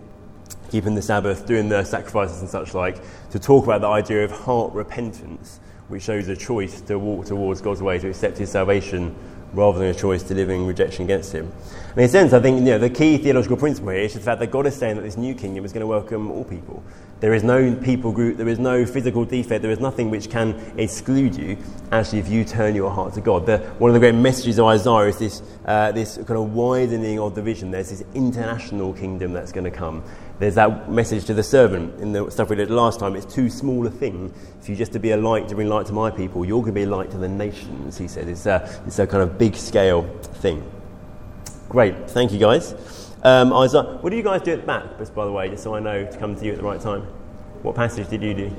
keeping 0.69 0.95
the 0.95 1.01
Sabbath, 1.01 1.45
doing 1.45 1.69
the 1.69 1.83
sacrifices 1.83 2.41
and 2.41 2.49
such 2.49 2.73
like, 2.73 3.01
to 3.31 3.39
talk 3.39 3.65
about 3.65 3.81
the 3.81 3.87
idea 3.87 4.23
of 4.23 4.31
heart 4.31 4.73
repentance, 4.73 5.59
which 5.87 6.03
shows 6.03 6.27
a 6.27 6.35
choice 6.35 6.81
to 6.81 6.99
walk 6.99 7.25
towards 7.25 7.61
God's 7.61 7.81
way, 7.81 7.97
to 7.99 8.09
accept 8.09 8.37
his 8.37 8.51
salvation, 8.51 9.15
rather 9.53 9.79
than 9.79 9.89
a 9.89 9.93
choice 9.93 10.23
to 10.23 10.33
living 10.33 10.65
rejection 10.65 11.05
against 11.05 11.33
him. 11.33 11.51
And 11.89 11.97
in 11.97 12.05
a 12.05 12.07
sense, 12.07 12.33
I 12.33 12.39
think 12.39 12.59
you 12.59 12.65
know, 12.65 12.79
the 12.79 12.89
key 12.89 13.17
theological 13.17 13.57
principle 13.57 13.89
here 13.91 14.01
is 14.01 14.13
the 14.13 14.19
fact 14.19 14.39
that 14.39 14.51
God 14.51 14.65
is 14.65 14.75
saying 14.75 14.95
that 14.95 15.01
this 15.01 15.17
new 15.17 15.35
kingdom 15.35 15.65
is 15.65 15.73
going 15.73 15.81
to 15.81 15.87
welcome 15.87 16.31
all 16.31 16.45
people. 16.45 16.83
There 17.19 17.33
is 17.35 17.43
no 17.43 17.75
people 17.75 18.11
group, 18.11 18.37
there 18.37 18.47
is 18.47 18.57
no 18.57 18.83
physical 18.83 19.25
defect, 19.25 19.61
there 19.61 19.71
is 19.71 19.79
nothing 19.79 20.09
which 20.09 20.29
can 20.29 20.55
exclude 20.77 21.35
you, 21.35 21.57
actually, 21.91 22.17
if 22.17 22.27
you 22.27 22.43
turn 22.43 22.73
your 22.73 22.89
heart 22.89 23.13
to 23.13 23.21
God. 23.21 23.45
The, 23.45 23.59
one 23.77 23.91
of 23.91 23.93
the 23.93 23.99
great 23.99 24.15
messages 24.15 24.57
of 24.57 24.65
Isaiah 24.65 25.09
is 25.09 25.19
this, 25.19 25.43
uh, 25.65 25.91
this 25.91 26.15
kind 26.15 26.31
of 26.31 26.53
widening 26.55 27.19
of 27.19 27.35
the 27.35 27.43
vision. 27.43 27.69
There's 27.69 27.91
this 27.91 28.03
international 28.15 28.93
kingdom 28.93 29.33
that's 29.33 29.51
going 29.51 29.65
to 29.65 29.71
come. 29.71 30.03
There's 30.41 30.55
that 30.55 30.89
message 30.91 31.25
to 31.25 31.35
the 31.35 31.43
servant 31.43 31.99
in 31.99 32.13
the 32.13 32.27
stuff 32.31 32.49
we 32.49 32.55
did 32.55 32.71
last 32.71 32.99
time. 32.99 33.15
It's 33.15 33.31
too 33.31 33.47
small 33.47 33.85
a 33.85 33.91
thing 33.91 34.33
for 34.59 34.71
you 34.71 34.75
just 34.75 34.91
to 34.93 34.99
be 34.99 35.11
a 35.11 35.17
light, 35.17 35.47
to 35.49 35.53
bring 35.53 35.69
light 35.69 35.85
to 35.85 35.93
my 35.93 36.09
people. 36.09 36.43
You're 36.43 36.61
going 36.61 36.73
to 36.73 36.79
be 36.79 36.81
a 36.81 36.87
light 36.87 37.11
to 37.11 37.19
the 37.19 37.27
nations, 37.27 37.95
he 37.95 38.07
said. 38.07 38.27
It's 38.27 38.47
a, 38.47 38.81
it's 38.87 38.97
a 38.97 39.05
kind 39.05 39.21
of 39.21 39.37
big 39.37 39.53
scale 39.53 40.01
thing. 40.41 40.63
Great, 41.69 42.09
thank 42.09 42.31
you 42.31 42.39
guys. 42.39 42.73
Um, 43.21 43.53
Isaiah, 43.53 43.99
what 44.01 44.09
do 44.09 44.15
you 44.15 44.23
guys 44.23 44.41
do 44.41 44.53
at 44.53 44.61
the 44.61 44.65
back, 44.65 44.97
just 44.97 45.13
by 45.13 45.25
the 45.25 45.31
way, 45.31 45.47
just 45.47 45.61
so 45.61 45.75
I 45.75 45.79
know 45.79 46.07
to 46.07 46.17
come 46.17 46.35
to 46.35 46.43
you 46.43 46.53
at 46.53 46.57
the 46.57 46.63
right 46.63 46.81
time? 46.81 47.01
What 47.61 47.75
passage 47.75 48.09
did 48.09 48.23
you 48.23 48.33
do? 48.33 48.51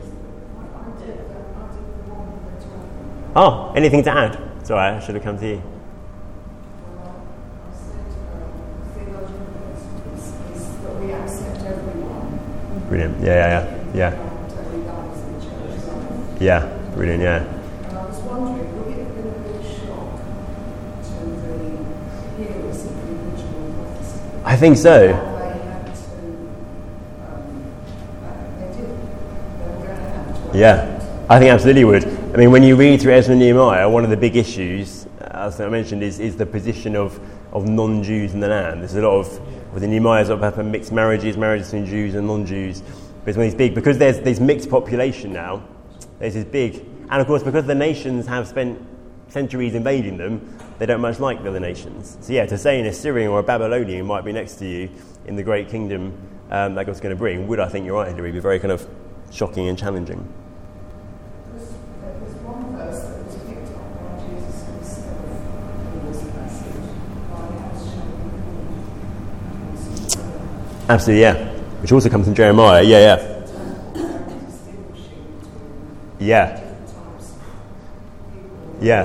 Oh, 3.35 3.73
anything 3.75 4.05
to 4.05 4.11
add? 4.13 4.39
Sorry, 4.65 4.89
I 4.89 5.01
should 5.01 5.17
have 5.17 5.25
come 5.25 5.37
to 5.41 5.49
you. 5.49 5.63
Brilliant. 12.93 13.21
Yeah, 13.23 13.35
yeah, 13.35 13.95
yeah. 13.95 14.11
Yeah. 14.13 14.29
Yeah, 16.39 16.79
brilliant, 16.95 17.23
yeah. 17.23 17.39
And 17.39 17.97
I 17.97 18.05
was 18.05 18.19
wondering, 18.19 18.85
would 18.85 18.93
it 18.93 18.99
have 18.99 19.17
been 19.17 19.29
a 19.29 19.31
big 19.49 19.65
shock 19.65 20.21
to 21.01 21.17
the 21.25 21.57
hearers 22.37 22.85
of 22.85 22.93
the 22.93 23.13
original 23.15 23.73
prophecy 23.73 24.21
I 24.45 24.57
think 24.57 24.77
so. 24.77 25.07
that 25.09 25.09
they 25.09 25.63
had 25.71 25.87
to, 25.87 26.19
um, 27.33 27.65
that 28.21 28.61
they 28.61 28.69
did, 28.77 28.91
they 29.59 29.69
were 29.69 29.87
going 29.87 29.97
to 29.97 30.05
have 30.11 30.53
to. 30.53 30.59
Yeah, 30.59 31.25
I 31.31 31.39
think 31.39 31.51
absolutely 31.51 31.85
would. 31.85 32.05
I 32.05 32.37
mean, 32.37 32.51
when 32.51 32.63
you 32.63 32.77
read 32.77 33.01
through 33.01 33.15
Ezra 33.15 33.33
and 33.33 33.41
Nehemiah, 33.41 33.89
one 33.89 34.05
of 34.05 34.11
the 34.11 34.19
big 34.19 34.37
issues, 34.37 35.07
as 35.19 35.59
I 35.63 35.69
mentioned, 35.71 36.03
is, 36.03 36.21
is 36.21 36.37
the 36.37 36.45
position 36.45 36.97
of, 36.97 37.19
of 37.55 37.67
non 37.67 38.03
Jews 38.03 38.35
in 38.35 38.41
the 38.41 38.49
land. 38.49 38.83
There's 38.83 38.97
a 38.97 39.01
lot 39.01 39.19
of, 39.19 39.41
within 39.73 39.91
Nehemiah, 39.91 40.25
sort 40.25 40.39
of 40.39 40.45
happen 40.45 40.71
mixed 40.71 40.93
marriages, 40.93 41.37
marriages 41.37 41.69
between 41.69 41.87
Jews 41.87 42.15
and 42.15 42.27
non 42.27 42.47
Jews. 42.47 42.81
But 42.81 43.31
it's 43.31 43.37
one 43.37 43.47
of 43.47 43.53
these 43.53 43.59
big, 43.59 43.75
because 43.75 43.99
there's 43.99 44.21
this 44.21 44.41
mixed 44.41 44.69
population 44.69 45.33
now, 45.33 45.63
there's 46.19 46.35
this 46.35 46.45
big, 46.45 46.85
and 47.11 47.21
of 47.21 47.27
course, 47.27 47.43
because 47.43 47.67
the 47.67 47.75
nations 47.75 48.27
have 48.27 48.49
spent 48.49 48.81
centuries 49.29 49.75
invading 49.75 50.19
them, 50.19 50.59
they 50.79 50.87
don't 50.87 51.01
much 51.01 51.21
like 51.21 51.43
the 51.43 51.49
other 51.49 51.61
nations. 51.61 52.19
So, 52.21 52.33
yeah, 52.33 52.47
to 52.47 52.59
say 52.59 52.81
an 52.81 52.87
Assyrian 52.87 53.31
or 53.31 53.39
a 53.39 53.43
Babylonian 53.43 54.07
might 54.07 54.25
be 54.25 54.33
next 54.33 54.55
to 54.57 54.67
you 54.67 54.91
in 55.27 55.37
the 55.37 55.43
great 55.43 55.69
kingdom 55.69 56.13
um, 56.51 56.75
that 56.75 56.87
God's 56.87 57.01
going 57.01 57.15
to 57.15 57.19
bring 57.19 57.47
would, 57.49 57.61
I 57.61 57.69
think 57.69 57.87
you're 57.87 57.95
right, 57.95 58.09
Hilary, 58.09 58.33
be 58.33 58.41
very 58.41 58.59
kind 58.59 58.73
of 58.73 58.87
shocking 59.31 59.69
and 59.69 59.79
challenging. 59.79 60.27
There 61.51 62.13
was 62.21 62.35
one 62.45 62.77
verse 62.77 63.03
that 63.05 63.25
was 63.25 63.37
picked 63.47 63.73
up 63.73 63.89
by 63.97 64.21
Jesus 64.27 64.67
himself 64.67 65.25
in 65.95 66.13
this 66.13 66.21
passage, 66.33 66.77
by 67.31 67.47
as 67.71 67.79
shall 67.95 68.11
be 68.21 68.29
Absolutely, 70.93 71.23
yeah. 71.23 71.49
Which 71.81 71.91
also 71.91 72.11
comes 72.11 72.27
from 72.27 72.35
Jeremiah. 72.35 72.83
Yeah, 72.83 73.17
yeah. 73.17 73.47
Yeah. 76.19 76.75
Yeah. 78.83 79.05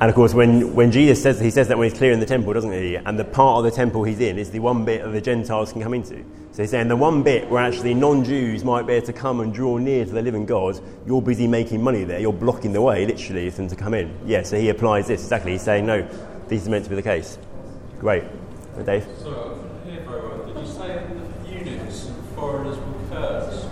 And 0.00 0.08
of 0.08 0.14
course, 0.14 0.32
when, 0.32 0.74
when 0.74 0.90
Jesus 0.90 1.22
says, 1.22 1.38
he 1.38 1.50
says 1.50 1.68
that 1.68 1.76
when 1.76 1.90
he's 1.90 1.98
clearing 1.98 2.20
the 2.20 2.26
temple, 2.26 2.54
doesn't 2.54 2.72
he? 2.72 2.94
And 2.94 3.18
the 3.18 3.26
part 3.26 3.58
of 3.58 3.64
the 3.64 3.70
temple 3.70 4.02
he's 4.02 4.18
in 4.18 4.38
is 4.38 4.50
the 4.50 4.60
one 4.60 4.86
bit 4.86 5.02
that 5.04 5.10
the 5.10 5.20
Gentiles 5.20 5.72
can 5.72 5.82
come 5.82 5.92
into. 5.92 6.24
So 6.52 6.62
he's 6.62 6.70
saying 6.70 6.88
the 6.88 6.96
one 6.96 7.22
bit 7.22 7.50
where 7.50 7.62
actually 7.62 7.92
non 7.92 8.24
Jews 8.24 8.64
might 8.64 8.86
be 8.86 8.94
able 8.94 9.06
to 9.06 9.12
come 9.12 9.40
and 9.40 9.52
draw 9.52 9.76
near 9.76 10.06
to 10.06 10.10
the 10.10 10.22
living 10.22 10.46
God, 10.46 10.80
you're 11.06 11.20
busy 11.20 11.46
making 11.46 11.82
money 11.82 12.02
there. 12.04 12.18
You're 12.18 12.32
blocking 12.32 12.72
the 12.72 12.80
way, 12.80 13.04
literally, 13.04 13.50
for 13.50 13.58
them 13.58 13.68
to 13.68 13.76
come 13.76 13.92
in. 13.92 14.18
Yeah, 14.24 14.42
so 14.42 14.58
he 14.58 14.70
applies 14.70 15.06
this 15.06 15.22
exactly. 15.22 15.52
He's 15.52 15.62
saying, 15.62 15.84
no, 15.84 16.00
this 16.48 16.62
is 16.62 16.68
meant 16.70 16.84
to 16.84 16.90
be 16.90 16.96
the 16.96 17.02
case. 17.02 17.36
Great. 17.98 18.24
Dave 18.86 19.06
I 19.06 19.22
couldn't 19.22 19.84
hear 19.84 20.00
very 20.04 20.22
well. 20.22 20.46
Did 20.46 20.56
you 20.56 20.66
say 20.66 20.88
that 20.88 21.08
the 21.44 21.50
eunuchs 21.52 22.06
and 22.06 22.28
foreigners 22.34 22.78
were 22.78 23.08
cursed? 23.10 23.66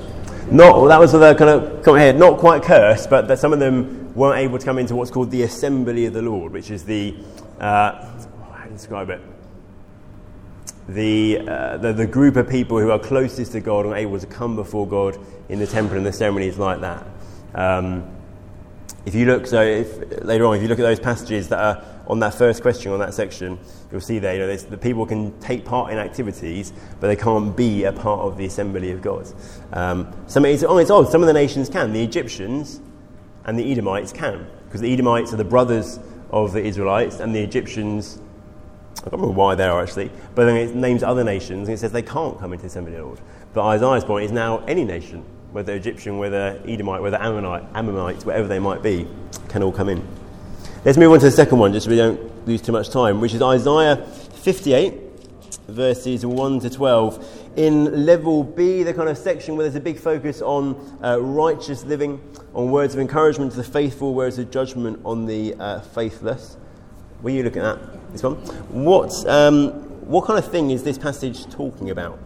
Not, 0.50 0.76
well, 0.76 0.86
that 0.86 0.98
was 0.98 1.12
the 1.12 1.34
kind 1.34 1.50
of 1.50 1.82
comment 1.82 2.04
here, 2.04 2.12
not 2.14 2.38
quite 2.38 2.62
cursed, 2.62 3.10
but 3.10 3.28
that 3.28 3.38
some 3.38 3.52
of 3.52 3.58
them 3.58 4.14
weren't 4.14 4.38
able 4.38 4.58
to 4.58 4.64
come 4.64 4.78
into 4.78 4.96
what's 4.96 5.10
called 5.10 5.30
the 5.30 5.42
assembly 5.42 6.06
of 6.06 6.14
the 6.14 6.22
Lord, 6.22 6.52
which 6.52 6.70
is 6.70 6.84
the, 6.84 7.14
uh, 7.60 7.92
how 8.02 8.62
do 8.64 8.70
you 8.70 8.76
describe 8.76 9.10
it? 9.10 9.20
The, 10.88 11.40
uh, 11.46 11.76
the, 11.76 11.92
the 11.92 12.06
group 12.06 12.36
of 12.36 12.48
people 12.48 12.78
who 12.80 12.90
are 12.90 12.98
closest 12.98 13.52
to 13.52 13.60
God 13.60 13.84
and 13.84 13.94
able 13.94 14.18
to 14.18 14.26
come 14.26 14.56
before 14.56 14.88
God 14.88 15.18
in 15.50 15.58
the 15.58 15.66
temple 15.66 15.98
and 15.98 16.06
the 16.06 16.14
ceremonies 16.14 16.56
like 16.56 16.80
that. 16.80 17.06
Um, 17.54 18.10
if 19.04 19.14
you 19.14 19.26
look, 19.26 19.46
so 19.46 19.60
if, 19.60 20.24
later 20.24 20.46
on, 20.46 20.56
if 20.56 20.62
you 20.62 20.68
look 20.68 20.78
at 20.78 20.82
those 20.82 21.00
passages 21.00 21.50
that 21.50 21.58
are 21.58 21.84
on 22.08 22.18
that 22.20 22.34
first 22.34 22.62
question 22.62 22.90
on 22.90 22.98
that 22.98 23.12
section, 23.12 23.58
you'll 23.92 24.00
see 24.00 24.18
there, 24.18 24.32
you 24.32 24.40
know, 24.40 24.56
the 24.56 24.78
people 24.78 25.04
can 25.04 25.38
take 25.40 25.64
part 25.64 25.92
in 25.92 25.98
activities, 25.98 26.72
but 27.00 27.08
they 27.08 27.16
can't 27.16 27.54
be 27.54 27.84
a 27.84 27.92
part 27.92 28.20
of 28.20 28.38
the 28.38 28.46
assembly 28.46 28.90
of 28.90 29.02
God. 29.02 29.30
Um, 29.72 30.12
some, 30.26 30.46
it's, 30.46 30.62
oh, 30.62 30.78
it's 30.78 30.90
odd, 30.90 31.10
some 31.10 31.22
of 31.22 31.26
the 31.26 31.34
nations 31.34 31.68
can. 31.68 31.92
The 31.92 32.02
Egyptians 32.02 32.80
and 33.44 33.58
the 33.58 33.70
Edomites 33.70 34.10
can, 34.10 34.46
because 34.64 34.80
the 34.80 34.92
Edomites 34.92 35.32
are 35.34 35.36
the 35.36 35.44
brothers 35.44 36.00
of 36.30 36.52
the 36.52 36.62
Israelites, 36.62 37.20
and 37.20 37.34
the 37.34 37.40
Egyptians, 37.40 38.18
I 38.98 39.10
don't 39.10 39.20
remember 39.20 39.34
why 39.34 39.54
they 39.54 39.64
are 39.64 39.82
actually, 39.82 40.10
but 40.34 40.46
then 40.46 40.56
it 40.56 40.74
names 40.74 41.02
other 41.02 41.24
nations, 41.24 41.68
and 41.68 41.74
it 41.74 41.78
says 41.78 41.92
they 41.92 42.02
can't 42.02 42.38
come 42.38 42.52
into 42.52 42.62
the 42.62 42.68
assembly 42.68 42.92
of 42.94 42.98
the 42.98 43.04
Lord. 43.04 43.20
But 43.52 43.64
Isaiah's 43.64 44.04
point 44.04 44.24
is 44.24 44.32
now 44.32 44.58
any 44.66 44.84
nation, 44.84 45.24
whether 45.52 45.74
Egyptian, 45.74 46.18
whether 46.18 46.60
Edomite, 46.66 47.02
whether 47.02 47.20
Ammonite, 47.20 47.64
Ammonites, 47.74 48.24
whatever 48.24 48.48
they 48.48 48.58
might 48.58 48.82
be, 48.82 49.06
can 49.48 49.62
all 49.62 49.72
come 49.72 49.88
in. 49.90 50.06
Let's 50.88 50.96
move 50.96 51.12
on 51.12 51.18
to 51.18 51.26
the 51.26 51.30
second 51.30 51.58
one, 51.58 51.74
just 51.74 51.84
so 51.84 51.90
we 51.90 51.98
don't 51.98 52.48
lose 52.48 52.62
too 52.62 52.72
much 52.72 52.88
time, 52.88 53.20
which 53.20 53.34
is 53.34 53.42
Isaiah 53.42 53.96
58, 53.96 54.94
verses 55.68 56.24
1 56.24 56.60
to 56.60 56.70
12. 56.70 57.50
In 57.56 58.06
level 58.06 58.42
B, 58.42 58.84
the 58.84 58.94
kind 58.94 59.10
of 59.10 59.18
section 59.18 59.54
where 59.54 59.64
there's 59.64 59.74
a 59.74 59.80
big 59.80 59.98
focus 59.98 60.40
on 60.40 60.98
uh, 61.04 61.20
righteous 61.20 61.84
living, 61.84 62.18
on 62.54 62.70
words 62.70 62.94
of 62.94 63.00
encouragement 63.00 63.50
to 63.50 63.58
the 63.58 63.64
faithful, 63.64 64.14
words 64.14 64.38
of 64.38 64.50
judgment 64.50 64.98
on 65.04 65.26
the 65.26 65.54
uh, 65.60 65.80
faithless. 65.80 66.56
Were 67.20 67.28
you 67.28 67.42
looking 67.42 67.60
at? 67.60 67.78
This 68.12 68.22
one? 68.22 68.36
What, 68.70 69.12
um, 69.28 69.72
what 70.08 70.24
kind 70.24 70.38
of 70.38 70.50
thing 70.50 70.70
is 70.70 70.84
this 70.84 70.96
passage 70.96 71.50
talking 71.50 71.90
about? 71.90 72.18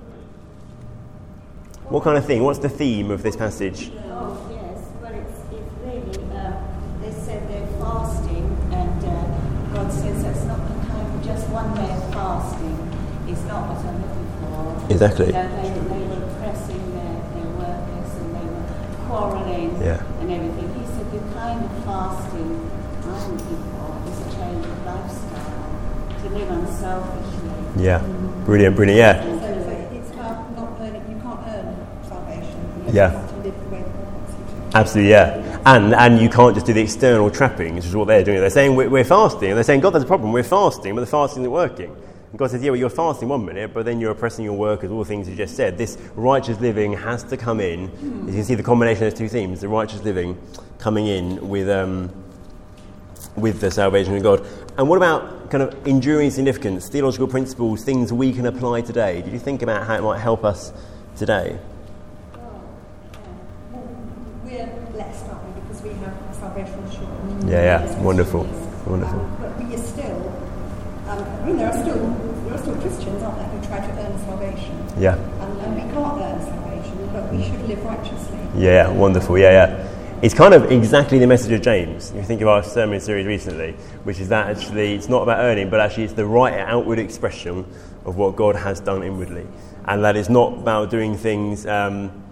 What 1.89 2.05
kind 2.05 2.17
of 2.17 2.25
thing? 2.25 2.45
What's 2.45 2.61
the 2.61 2.69
theme 2.69 3.11
of 3.11 3.25
this 3.25 3.35
passage? 3.35 3.91
Oh, 4.05 4.39
yes, 4.53 4.89
but 5.01 5.15
it's, 5.15 5.41
it's 5.51 5.75
really, 5.83 6.33
uh, 6.33 6.63
they 7.01 7.11
said 7.11 7.49
they're 7.51 7.67
fasting, 7.81 8.57
and 8.71 9.05
uh, 9.05 9.43
God 9.75 9.93
says 9.93 10.23
that's 10.23 10.45
not 10.45 10.59
the 10.59 10.87
kind 10.87 11.15
of 11.15 11.25
just 11.25 11.49
one 11.49 11.75
day 11.75 11.91
of 11.91 12.13
fasting. 12.15 12.79
It's 13.29 13.43
not 13.43 13.69
what 13.69 13.85
I'm 13.85 14.01
looking 14.01 14.31
for. 14.41 14.72
Exactly. 14.91 15.27
You 15.27 15.33
know, 15.33 15.49
they, 15.63 15.69
they 15.69 16.07
were 16.07 16.25
oppressing 16.25 16.83
their, 16.95 17.15
their 17.35 17.51
workers 17.57 18.11
and 18.17 18.35
they 18.35 18.47
were 18.53 19.07
quarrelling 19.07 19.71
Yeah. 19.83 20.03
and 20.21 20.31
everything. 20.31 20.69
He 20.79 20.87
said 20.87 21.11
the 21.13 21.19
kind 21.35 21.65
of 21.65 21.85
fasting 21.85 22.71
I'm 23.05 23.33
looking 23.33 23.63
for 23.73 23.89
is 24.11 24.19
a 24.21 24.37
change 24.37 24.65
of 24.67 24.87
lifestyle, 24.87 26.21
to 26.23 26.29
live 26.31 26.51
unselfishly. 26.51 27.83
Yeah, 27.85 27.99
brilliant, 28.45 28.77
brilliant, 28.77 28.99
yeah. 28.99 29.23
So 29.23 29.29
it's, 29.47 30.09
it's 30.09 30.11
about 30.15 30.57
not 30.57 30.81
earning, 30.81 31.03
you 31.09 31.21
can't 31.23 31.41
earn 31.49 31.77
salvation. 32.09 32.85
Yeah. 32.93 33.11
To 33.11 33.37
live 33.37 33.45
the 33.65 33.69
way 33.71 33.81
God 33.81 34.13
wants 34.13 34.33
you 34.33 34.71
to. 34.71 34.77
Absolutely, 34.79 35.11
yeah. 35.11 35.63
And, 35.65 35.95
and 35.95 36.21
you 36.21 36.29
can't 36.29 36.55
just 36.55 36.67
do 36.67 36.73
the 36.73 36.83
external 36.83 37.31
trappings, 37.31 37.77
which 37.77 37.85
is 37.87 37.97
what 37.97 38.09
they're 38.09 38.25
doing. 38.25 38.41
They're 38.41 38.51
saying 38.51 38.75
we're, 38.77 38.89
we're 38.91 39.05
fasting, 39.05 39.49
and 39.51 39.57
they're 39.57 39.65
saying, 39.65 39.81
God, 39.81 39.91
there's 39.91 40.05
a 40.05 40.07
problem. 40.07 40.33
We're 40.33 40.43
fasting, 40.43 40.95
but 40.95 41.01
the 41.03 41.07
fasting 41.07 41.43
isn't 41.43 41.53
working. 41.53 41.97
God 42.37 42.51
says, 42.51 42.63
Yeah, 42.63 42.71
well, 42.71 42.79
you're 42.79 42.91
fasting 42.91 43.29
one 43.29 43.45
minute, 43.45 43.75
but 43.75 43.85
then 43.85 44.01
you're 44.01 44.13
oppressing 44.13 44.45
your 44.45 44.55
workers, 44.57 44.91
all 44.91 45.01
the 45.01 45.05
things 45.05 45.29
you 45.29 45.37
just 45.37 45.55
said. 45.55 45.77
This 45.77 45.99
righteous 46.15 46.59
living 46.61 46.95
has 46.95 47.23
to 47.25 47.37
come 47.37 47.61
in. 47.61 47.91
As 48.29 48.29
you 48.29 48.33
can 48.33 48.45
see, 48.45 48.55
the 48.55 48.63
combination 48.63 49.05
of 49.05 49.13
those 49.13 49.19
two 49.19 49.29
themes 49.29 49.61
the 49.61 49.69
righteous 49.69 50.03
living 50.03 50.41
coming 50.79 51.07
in 51.07 51.49
with, 51.49 51.69
um, 51.69 52.11
with 53.37 53.61
the 53.61 53.71
salvation 53.71 54.17
of 54.17 54.23
God. 54.23 54.47
And 54.79 54.89
what 54.89 54.97
about 54.97 55.51
kind 55.51 55.63
of 55.63 55.87
enduring 55.87 56.31
significance, 56.31 56.89
theological 56.89 57.29
principles, 57.29 57.85
things 57.85 58.13
we 58.13 58.33
can 58.33 58.47
apply 58.47 58.81
today? 58.81 59.21
Did 59.21 59.35
you 59.35 59.39
think 59.39 59.61
about 59.61 59.87
how 59.87 59.97
it 59.97 60.03
might 60.03 60.19
help 60.19 60.45
us 60.45 60.73
today? 61.17 61.59
We're 64.45 64.67
blessed, 64.93 65.27
aren't 65.27 65.55
we, 65.55 65.61
because 65.61 65.83
we 65.83 65.91
have 65.91 66.17
salvation 66.33 66.79
assurance. 66.85 67.45
Yeah, 67.45 67.85
yeah, 67.85 68.03
wonderful, 68.03 68.45
wonderful. 68.87 69.21
Um, 69.21 69.37
but 69.41 69.63
we 69.63 69.75
are 69.75 69.79
still, 69.79 70.33
um, 71.13 71.25
I 71.43 71.47
mean, 71.47 71.57
there 71.57 71.69
are 71.69 71.83
still 71.83 71.97
there 72.45 72.55
are 72.55 72.59
still 72.59 72.75
Christians, 72.77 73.23
aren't 73.23 73.39
there, 73.39 73.47
who 73.49 73.67
try 73.67 73.81
to 73.81 73.93
earn 74.03 74.19
salvation, 74.21 74.85
Yeah. 74.99 75.17
and, 75.17 75.61
and 75.61 75.75
we 75.75 75.81
can't 75.93 76.21
earn 76.21 76.41
salvation, 76.41 77.11
but 77.13 77.33
we 77.33 77.45
should 77.45 77.69
live 77.69 77.85
righteously. 77.85 78.39
Yeah, 78.57 78.89
wonderful. 78.91 79.39
Yeah, 79.39 79.51
yeah. 79.51 79.89
It's 80.23 80.35
kind 80.35 80.55
of 80.55 80.71
exactly 80.71 81.19
the 81.19 81.27
message 81.27 81.51
of 81.53 81.63
James. 81.63 82.11
If 82.11 82.17
you 82.17 82.23
think 82.23 82.43
of 82.43 82.49
our 82.49 82.63
sermon 82.63 83.01
series 83.01 83.27
recently, 83.27 83.73
which 84.05 84.21
is 84.21 84.29
that 84.29 84.57
actually 84.57 84.95
it's 84.95 85.09
not 85.09 85.23
about 85.23 85.41
earning, 85.41 85.69
but 85.69 85.81
actually 85.81 86.05
it's 86.05 86.13
the 86.13 86.27
right 86.27 86.59
outward 86.61 87.01
expression 87.01 87.65
of 88.05 88.17
what 88.17 88.37
God 88.37 88.55
has 88.55 88.79
done 88.79 89.03
inwardly. 89.03 89.47
And 89.85 90.05
that 90.05 90.17
it's 90.17 90.29
not 90.29 90.55
about 90.55 90.91
doing 90.91 91.17
things, 91.17 91.67
um, 91.67 92.23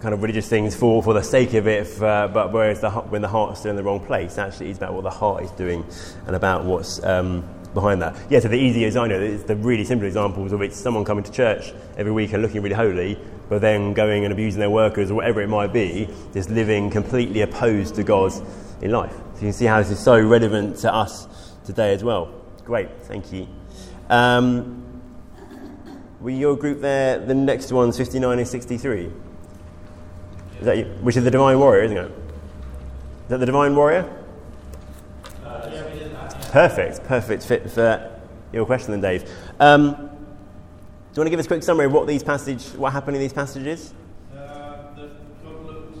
kind 0.00 0.14
of 0.14 0.22
religious 0.22 0.48
things 0.48 0.76
for, 0.76 1.02
for 1.02 1.12
the 1.12 1.22
sake 1.22 1.54
of 1.54 1.66
it, 1.66 1.88
for, 1.88 2.30
but 2.32 2.52
whereas 2.52 2.80
the, 2.82 2.90
when 2.90 3.20
the 3.22 3.26
heart's 3.28 3.58
still 3.60 3.70
in 3.70 3.76
the 3.76 3.82
wrong 3.82 3.98
place, 3.98 4.38
actually 4.38 4.70
it's 4.70 4.78
about 4.78 4.94
what 4.94 5.02
the 5.02 5.10
heart 5.10 5.42
is 5.42 5.50
doing 5.52 5.84
and 6.28 6.36
about 6.36 6.64
what's 6.64 7.02
um, 7.02 7.42
behind 7.76 8.00
that. 8.00 8.16
Yeah, 8.30 8.40
so 8.40 8.48
the 8.48 8.56
easy 8.56 8.86
as 8.86 8.96
I 8.96 9.06
know, 9.06 9.36
the 9.36 9.54
really 9.54 9.84
simple 9.84 10.06
examples 10.06 10.52
of 10.52 10.62
it's 10.62 10.80
someone 10.80 11.04
coming 11.04 11.22
to 11.24 11.30
church 11.30 11.74
every 11.98 12.10
week 12.10 12.32
and 12.32 12.42
looking 12.42 12.62
really 12.62 12.74
holy, 12.74 13.18
but 13.50 13.60
then 13.60 13.92
going 13.92 14.24
and 14.24 14.32
abusing 14.32 14.60
their 14.60 14.70
workers 14.70 15.10
or 15.10 15.16
whatever 15.16 15.42
it 15.42 15.48
might 15.48 15.74
be, 15.74 16.08
just 16.32 16.48
living 16.48 16.88
completely 16.90 17.42
opposed 17.42 17.94
to 17.96 18.02
God 18.02 18.32
in 18.80 18.92
life. 18.92 19.12
So 19.12 19.40
you 19.40 19.40
can 19.48 19.52
see 19.52 19.66
how 19.66 19.78
this 19.78 19.90
is 19.90 20.00
so 20.00 20.18
relevant 20.18 20.78
to 20.78 20.92
us 20.92 21.28
today 21.66 21.92
as 21.92 22.02
well. 22.02 22.32
Great, 22.64 22.88
thank 23.02 23.30
you. 23.30 23.46
Um, 24.08 24.82
were 26.20 26.30
your 26.30 26.56
group 26.56 26.80
there? 26.80 27.18
The 27.18 27.34
next 27.34 27.70
one's 27.72 27.98
59 27.98 28.38
and 28.38 28.48
63. 28.48 29.12
Is 30.60 30.64
that 30.64 30.78
you? 30.78 30.84
Which 31.02 31.18
is 31.18 31.24
the 31.24 31.30
Divine 31.30 31.58
Warrior, 31.58 31.84
isn't 31.84 31.96
it? 31.98 32.10
Is 32.10 33.28
that 33.28 33.38
the 33.38 33.46
Divine 33.46 33.76
Warrior? 33.76 34.15
Perfect, 36.50 37.04
perfect 37.04 37.42
fit 37.42 37.70
for 37.70 38.20
your 38.52 38.64
question 38.66 38.92
then, 38.92 39.00
Dave. 39.00 39.30
Um, 39.60 39.90
do 39.92 39.96
you 39.96 41.20
want 41.20 41.26
to 41.26 41.30
give 41.30 41.38
us 41.40 41.46
a 41.46 41.48
quick 41.48 41.62
summary 41.62 41.86
of 41.86 41.92
what 41.92 42.06
these 42.06 42.22
passage, 42.22 42.64
what 42.76 42.92
happened 42.92 43.16
in 43.16 43.22
these 43.22 43.32
passages? 43.32 43.92
Uh, 44.32 44.94
that 44.96 45.44
God 45.44 45.66
looked 45.66 45.98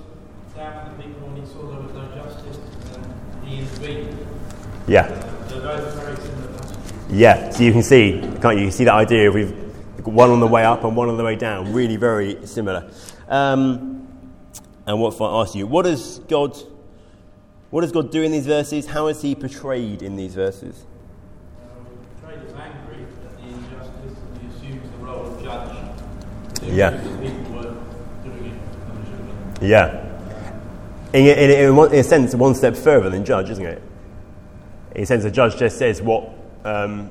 down 0.56 0.72
at 0.72 0.96
the 0.96 1.02
people 1.02 1.28
when 1.28 1.36
he 1.42 1.46
saw 1.46 1.66
there 1.66 1.80
was 1.80 1.92
no 1.92 2.14
justice 2.14 2.58
and 2.94 3.48
he 3.48 3.58
intervened. 3.60 4.26
Yeah, 4.88 5.08
They're 5.48 5.60
both 5.60 5.94
very 6.02 6.16
similar 6.16 6.48
passages. 6.58 7.10
yeah. 7.10 7.50
So 7.50 7.62
you 7.62 7.72
can 7.72 7.82
see, 7.82 8.20
can't 8.40 8.58
you? 8.58 8.64
You 8.66 8.70
see 8.70 8.84
that 8.84 8.94
idea? 8.94 9.30
We've 9.32 9.54
got 9.96 10.12
one 10.14 10.30
on 10.30 10.40
the 10.40 10.46
way 10.46 10.64
up 10.64 10.84
and 10.84 10.96
one 10.96 11.08
on 11.08 11.16
the 11.16 11.24
way 11.24 11.36
down. 11.36 11.72
Really, 11.72 11.96
very 11.96 12.46
similar. 12.46 12.90
Um, 13.28 14.06
and 14.86 15.00
what 15.00 15.14
if 15.14 15.20
I 15.20 15.40
ask 15.40 15.54
you, 15.54 15.66
what 15.66 15.84
does 15.86 16.20
God, 16.28 16.56
what 17.70 17.80
does 17.82 17.92
God 17.92 18.10
do 18.10 18.22
in 18.22 18.32
these 18.32 18.46
verses? 18.46 18.86
How 18.86 19.08
is 19.08 19.22
He 19.22 19.34
portrayed 19.34 20.02
in 20.02 20.16
these 20.16 20.34
verses? 20.34 20.86
Uh, 21.60 22.26
Trade 22.26 22.38
angry 22.56 23.04
at 23.04 23.36
the 23.38 23.42
injustice 23.42 24.18
and 24.18 24.40
he 24.40 24.56
assumes 24.56 24.90
the 24.90 24.96
role 24.98 25.26
of 25.26 25.42
judge. 25.42 25.76
Yeah. 26.62 26.90
Because 26.90 27.10
the 27.10 27.18
people 27.18 27.54
were 27.54 27.62
doing 28.24 28.46
it 28.46 28.52
and 28.52 29.04
they 29.04 29.10
shouldn't 29.10 29.28
have 29.28 29.60
done. 29.60 29.68
Yeah. 29.68 30.02
In, 31.12 31.26
in, 31.26 31.50
in 31.68 31.94
a 31.94 32.02
sense, 32.02 32.34
one 32.34 32.54
step 32.54 32.76
further 32.76 33.08
than 33.10 33.24
judge, 33.24 33.50
isn't 33.50 33.64
it? 33.64 33.82
In 34.94 35.02
a 35.02 35.06
sense, 35.06 35.24
a 35.24 35.30
judge 35.30 35.56
just 35.56 35.78
says 35.78 36.02
what, 36.02 36.30
um, 36.64 37.10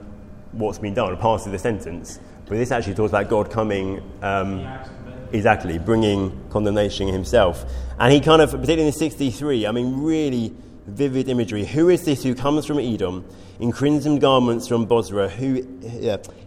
what's 0.51 0.79
been 0.79 0.93
done, 0.93 1.15
passes 1.17 1.51
the 1.51 1.59
sentence. 1.59 2.19
But 2.47 2.57
this 2.57 2.71
actually 2.71 2.93
talks 2.93 3.11
about 3.11 3.29
God 3.29 3.49
coming, 3.49 4.01
um, 4.21 4.67
exactly, 5.35 5.77
bringing 5.77 6.47
condemnation 6.49 7.07
himself. 7.07 7.65
And 7.99 8.11
he 8.11 8.19
kind 8.19 8.41
of, 8.41 8.51
particularly 8.51 8.87
in 8.87 8.93
63, 8.93 9.67
I 9.67 9.71
mean, 9.71 10.01
really 10.01 10.53
vivid 10.87 11.29
imagery. 11.29 11.65
Who 11.65 11.89
is 11.89 12.05
this 12.05 12.23
who 12.23 12.35
comes 12.35 12.65
from 12.65 12.79
Edom 12.79 13.25
in 13.59 13.71
crimson 13.71 14.19
garments 14.19 14.67
from 14.67 14.85
Bozrah? 14.85 15.29
Who, 15.29 15.67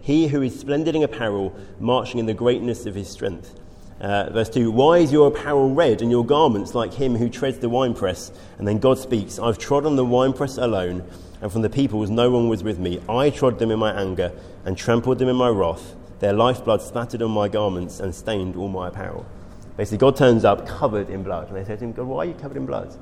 he 0.00 0.28
who 0.28 0.42
is 0.42 0.58
splendid 0.58 0.96
in 0.96 1.02
apparel, 1.02 1.56
marching 1.78 2.18
in 2.18 2.26
the 2.26 2.34
greatness 2.34 2.86
of 2.86 2.94
his 2.94 3.08
strength. 3.08 3.54
Uh, 4.00 4.30
verse 4.30 4.48
2 4.48 4.70
Why 4.70 4.98
is 4.98 5.12
your 5.12 5.28
apparel 5.28 5.74
red 5.74 6.02
and 6.02 6.10
your 6.10 6.24
garments 6.24 6.74
like 6.74 6.94
him 6.94 7.16
who 7.16 7.28
treads 7.28 7.58
the 7.58 7.68
winepress? 7.68 8.30
And 8.58 8.66
then 8.66 8.78
God 8.78 8.98
speaks 8.98 9.38
I've 9.38 9.58
trod 9.58 9.86
on 9.86 9.96
the 9.96 10.04
winepress 10.04 10.56
alone, 10.56 11.08
and 11.40 11.50
from 11.50 11.62
the 11.62 11.70
peoples 11.70 12.10
no 12.10 12.30
one 12.30 12.48
was 12.48 12.62
with 12.62 12.78
me. 12.78 13.00
I 13.08 13.30
trod 13.30 13.58
them 13.58 13.70
in 13.70 13.78
my 13.78 13.92
anger 13.92 14.32
and 14.64 14.76
trampled 14.76 15.18
them 15.18 15.28
in 15.28 15.36
my 15.36 15.48
wrath. 15.48 15.94
Their 16.20 16.32
lifeblood 16.32 16.82
splattered 16.82 17.22
on 17.22 17.30
my 17.30 17.48
garments 17.48 18.00
and 18.00 18.14
stained 18.14 18.56
all 18.56 18.68
my 18.68 18.88
apparel. 18.88 19.24
Basically, 19.76 19.98
God 19.98 20.16
turns 20.16 20.44
up 20.44 20.66
covered 20.66 21.08
in 21.08 21.22
blood. 21.22 21.48
And 21.48 21.56
they 21.56 21.64
said 21.64 21.78
to 21.78 21.84
him, 21.84 21.92
God, 21.92 22.06
why 22.06 22.24
are 22.24 22.24
you 22.26 22.34
covered 22.34 22.56
in 22.56 22.66
blood? 22.66 22.96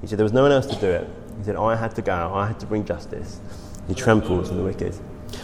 He 0.00 0.06
said, 0.06 0.18
There 0.18 0.24
was 0.24 0.32
no 0.32 0.42
one 0.42 0.52
else 0.52 0.66
to 0.66 0.76
do 0.76 0.86
it. 0.86 1.08
He 1.38 1.44
said, 1.44 1.56
I 1.56 1.74
had 1.74 1.94
to 1.96 2.02
go, 2.02 2.14
I 2.14 2.46
had 2.46 2.60
to 2.60 2.66
bring 2.66 2.84
justice. 2.84 3.40
He 3.88 3.94
tramples 3.94 4.50
on 4.50 4.56
the 4.56 4.62
wicked. 4.62 4.94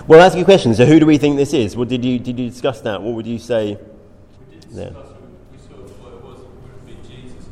Well, 0.07 0.21
that's 0.21 0.35
a 0.35 0.39
good 0.39 0.45
question. 0.45 0.75
So, 0.75 0.87
who 0.87 1.01
do 1.01 1.07
we 1.07 1.19
think 1.19 1.37
this 1.37 1.53
is? 1.53 1.77
What 1.77 1.89
did 1.89 2.05
you, 2.05 2.19
did 2.19 2.39
you 2.39 2.49
discuss 2.51 2.81
that? 2.83 3.03
What 3.03 3.15
would 3.15 3.27
you 3.27 3.39
say? 3.39 3.75
We 4.49 4.55
did 4.55 4.65
Yeah. 4.71 4.85
discuss, 4.85 5.07
we, 5.21 5.57
we 5.57 5.59
sort 5.67 5.91
of 5.91 5.97
thought 5.97 6.13
it 6.13 6.23
was, 6.23 6.39
would 6.39 6.87
be 6.87 6.97
Jesus, 7.03 7.45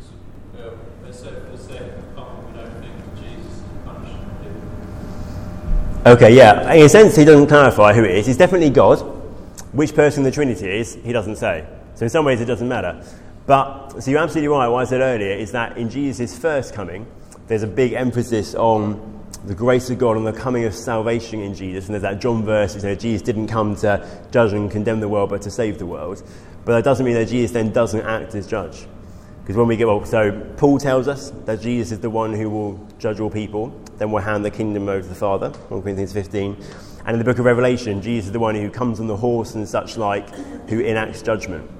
except 1.09 1.45
for 1.45 1.57
the 1.57 1.59
second 1.59 2.17
part, 2.17 2.31
we 2.47 2.53
don't 2.59 2.81
think 2.81 2.95
Jesus 3.17 3.53
is 3.53 3.63
punished. 3.85 4.17
Okay, 6.07 6.37
yeah. 6.37 6.73
In 6.73 6.85
a 6.85 6.89
sense, 6.89 7.17
he 7.17 7.25
doesn't 7.25 7.49
clarify 7.49 7.93
who 7.93 8.05
it 8.05 8.13
is. 8.13 8.29
It's 8.29 8.39
definitely 8.39 8.71
God. 8.71 9.14
Which 9.75 9.93
person 9.93 10.23
the 10.23 10.31
Trinity 10.31 10.71
is, 10.71 10.95
he 10.95 11.13
doesn't 11.13 11.37
say. 11.37 11.67
So 11.97 12.05
in 12.05 12.11
some 12.11 12.25
ways, 12.25 12.41
it 12.41 12.45
doesn't 12.45 12.69
matter. 12.69 13.05
But, 13.45 14.01
so 14.01 14.11
you're 14.11 14.21
absolutely 14.21 14.49
right. 14.49 14.69
What 14.69 14.83
I 14.83 14.85
said 14.85 15.01
earlier 15.01 15.35
is 15.37 15.51
that 15.51 15.77
in 15.77 15.91
Jesus' 15.91 16.39
first 16.39 16.75
coming, 16.75 17.07
there's 17.49 17.65
a 17.65 17.67
big 17.67 17.93
emphasis 17.93 18.55
on 18.55 19.21
the 19.45 19.55
grace 19.55 19.91
of 19.91 19.99
God 19.99 20.17
and 20.17 20.25
the 20.25 20.33
coming 20.33 20.65
of 20.65 20.77
salvation 20.77 21.41
in 21.41 21.57
Jesus. 21.57 21.87
And 21.87 21.95
there's 21.95 22.03
that 22.03 22.21
John 22.21 22.45
verse, 22.45 22.77
you 22.77 22.83
know, 22.83 22.95
Jesus 22.95 23.23
didn't 23.23 23.49
come 23.49 23.75
to 23.77 24.09
judge 24.31 24.53
and 24.53 24.71
condemn 24.71 25.01
the 25.01 25.09
world, 25.09 25.31
but 25.31 25.43
to 25.43 25.51
save 25.51 25.81
the 25.81 25.87
world. 25.87 26.23
But 26.65 26.77
that 26.77 26.85
doesn't 26.85 27.05
mean 27.05 27.17
that 27.17 27.27
Jesus 27.27 27.51
then 27.51 27.73
doesn't 27.73 28.01
act 28.01 28.37
as 28.37 28.47
judge. 28.47 28.87
Because 29.43 29.57
when 29.57 29.67
we 29.67 29.77
get, 29.77 29.89
well, 29.89 30.05
so 30.05 30.33
Paul 30.57 30.79
tells 30.79 31.09
us 31.09 31.31
that 31.47 31.61
Jesus 31.61 31.91
is 31.91 31.99
the 31.99 32.11
one 32.11 32.33
who 32.33 32.49
will 32.49 32.89
judge 33.01 33.19
all 33.19 33.29
people, 33.29 33.69
then 33.99 34.13
we'll 34.13 34.23
hand 34.23 34.45
the 34.45 34.53
kingdom 34.53 34.89
over 34.89 35.03
to 35.03 35.09
the 35.09 35.15
Father, 35.17 35.51
1 35.51 35.83
Corinthians 35.83 36.13
15. 36.13 36.57
And 37.07 37.15
in 37.15 37.19
the 37.19 37.25
book 37.25 37.39
of 37.39 37.45
Revelation, 37.45 38.01
Jesus 38.01 38.27
is 38.27 38.33
the 38.33 38.39
one 38.39 38.55
who 38.55 38.71
comes 38.71 38.99
on 38.99 39.07
the 39.07 39.17
horse 39.17 39.55
and 39.55 39.69
such 39.69 39.97
like, 39.99 40.29
who 40.69 40.81
enacts 40.81 41.21
judgment. 41.21 41.71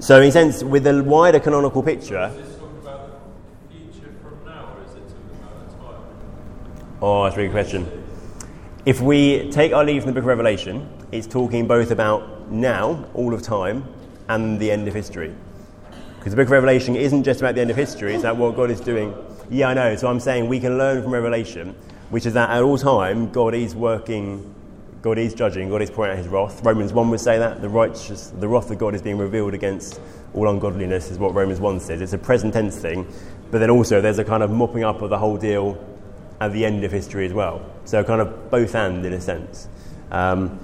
So, 0.00 0.20
in 0.20 0.28
a 0.28 0.32
sense, 0.32 0.62
with 0.62 0.84
the 0.84 1.02
wider 1.02 1.40
canonical 1.40 1.82
picture, 1.82 2.26
Is 2.26 2.46
this 2.46 2.58
talking 2.58 2.78
about 2.78 3.10
the 3.70 3.74
future 3.74 4.12
from 4.22 4.44
now, 4.44 4.74
or 4.74 4.84
is 4.84 4.94
it 4.94 5.00
talking 5.08 5.38
about 5.38 5.70
the 5.70 5.76
time? 5.76 6.98
oh, 7.00 7.24
that's 7.24 7.36
a 7.36 7.38
really 7.38 7.48
good 7.48 7.54
question. 7.54 8.04
If 8.86 9.00
we 9.00 9.50
take 9.50 9.72
our 9.72 9.84
leave 9.84 10.02
from 10.02 10.10
the 10.10 10.14
book 10.14 10.22
of 10.22 10.28
Revelation, 10.28 10.88
it's 11.12 11.26
talking 11.26 11.66
both 11.66 11.90
about 11.90 12.50
now, 12.50 13.04
all 13.14 13.34
of 13.34 13.42
time, 13.42 13.86
and 14.28 14.58
the 14.60 14.70
end 14.70 14.88
of 14.88 14.94
history. 14.94 15.34
Because 16.18 16.32
the 16.32 16.36
book 16.36 16.46
of 16.46 16.52
Revelation 16.52 16.96
isn't 16.96 17.24
just 17.24 17.40
about 17.40 17.54
the 17.54 17.62
end 17.62 17.70
of 17.70 17.76
history, 17.76 18.14
it's 18.14 18.24
about 18.24 18.36
what 18.36 18.56
God 18.56 18.70
is 18.70 18.80
doing. 18.80 19.14
Yeah, 19.50 19.68
I 19.68 19.74
know. 19.74 19.96
So 19.96 20.08
I'm 20.08 20.20
saying 20.20 20.48
we 20.48 20.60
can 20.60 20.78
learn 20.78 21.02
from 21.02 21.12
Revelation, 21.12 21.74
which 22.10 22.26
is 22.26 22.34
that 22.34 22.50
at 22.50 22.62
all 22.62 22.76
time, 22.76 23.30
God 23.30 23.54
is 23.54 23.74
working, 23.74 24.54
God 25.02 25.18
is 25.18 25.32
judging, 25.32 25.70
God 25.70 25.82
is 25.82 25.90
pouring 25.90 26.12
out 26.12 26.18
his 26.18 26.28
wrath. 26.28 26.64
Romans 26.64 26.92
1 26.92 27.10
would 27.10 27.20
say 27.20 27.38
that. 27.38 27.62
The 27.62 27.68
righteous, 27.68 28.28
the 28.28 28.48
wrath 28.48 28.70
of 28.70 28.78
God 28.78 28.94
is 28.94 29.02
being 29.02 29.18
revealed 29.18 29.54
against 29.54 30.00
all 30.34 30.48
ungodliness, 30.48 31.10
is 31.10 31.18
what 31.18 31.34
Romans 31.34 31.60
1 31.60 31.80
says. 31.80 32.00
It's 32.00 32.12
a 32.12 32.18
present 32.18 32.52
tense 32.52 32.76
thing. 32.76 33.10
But 33.50 33.58
then 33.58 33.70
also 33.70 34.00
there's 34.00 34.18
a 34.18 34.24
kind 34.24 34.42
of 34.42 34.50
mopping 34.50 34.84
up 34.84 35.02
of 35.02 35.10
the 35.10 35.18
whole 35.18 35.36
deal 35.36 35.82
at 36.40 36.52
the 36.52 36.64
end 36.64 36.84
of 36.84 36.92
history 36.92 37.26
as 37.26 37.32
well. 37.32 37.64
So 37.84 38.02
kind 38.04 38.20
of 38.20 38.50
both 38.50 38.74
and 38.74 39.04
in 39.04 39.12
a 39.12 39.20
sense. 39.20 39.68
Um, 40.10 40.58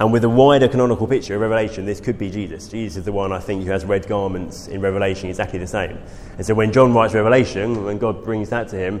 and 0.00 0.12
with 0.12 0.24
a 0.24 0.28
wider 0.28 0.66
canonical 0.66 1.06
picture 1.06 1.34
of 1.34 1.42
Revelation, 1.42 1.84
this 1.84 2.00
could 2.00 2.16
be 2.16 2.30
Jesus. 2.30 2.68
Jesus 2.68 2.98
is 2.98 3.04
the 3.04 3.12
one 3.12 3.32
I 3.32 3.38
think 3.38 3.64
who 3.64 3.70
has 3.70 3.84
red 3.84 4.08
garments 4.08 4.66
in 4.66 4.80
Revelation, 4.80 5.28
exactly 5.28 5.58
the 5.58 5.66
same. 5.66 5.98
And 6.38 6.46
so 6.46 6.54
when 6.54 6.72
John 6.72 6.94
writes 6.94 7.12
Revelation, 7.12 7.84
when 7.84 7.98
God 7.98 8.24
brings 8.24 8.48
that 8.48 8.68
to 8.68 8.76
him, 8.76 9.00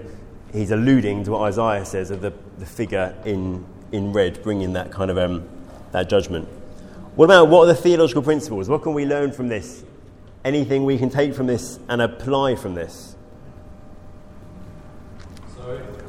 he's 0.52 0.70
alluding 0.70 1.24
to 1.24 1.32
what 1.32 1.42
Isaiah 1.42 1.84
says 1.84 2.10
of 2.10 2.20
the, 2.20 2.32
the 2.58 2.66
figure 2.66 3.14
in, 3.24 3.64
in 3.92 4.12
red 4.12 4.42
bringing 4.42 4.72
that 4.74 4.90
kind 4.90 5.10
of 5.10 5.18
um, 5.18 5.48
that 5.92 6.08
judgment. 6.08 6.48
What 7.16 7.26
about 7.26 7.48
what 7.48 7.64
are 7.64 7.66
the 7.66 7.74
theological 7.74 8.22
principles? 8.22 8.68
What 8.68 8.82
can 8.82 8.94
we 8.94 9.04
learn 9.04 9.32
from 9.32 9.48
this? 9.48 9.84
Anything 10.44 10.84
we 10.84 10.96
can 10.96 11.10
take 11.10 11.34
from 11.34 11.46
this 11.46 11.78
and 11.88 12.00
apply 12.00 12.56
from 12.56 12.74
this? 12.74 13.16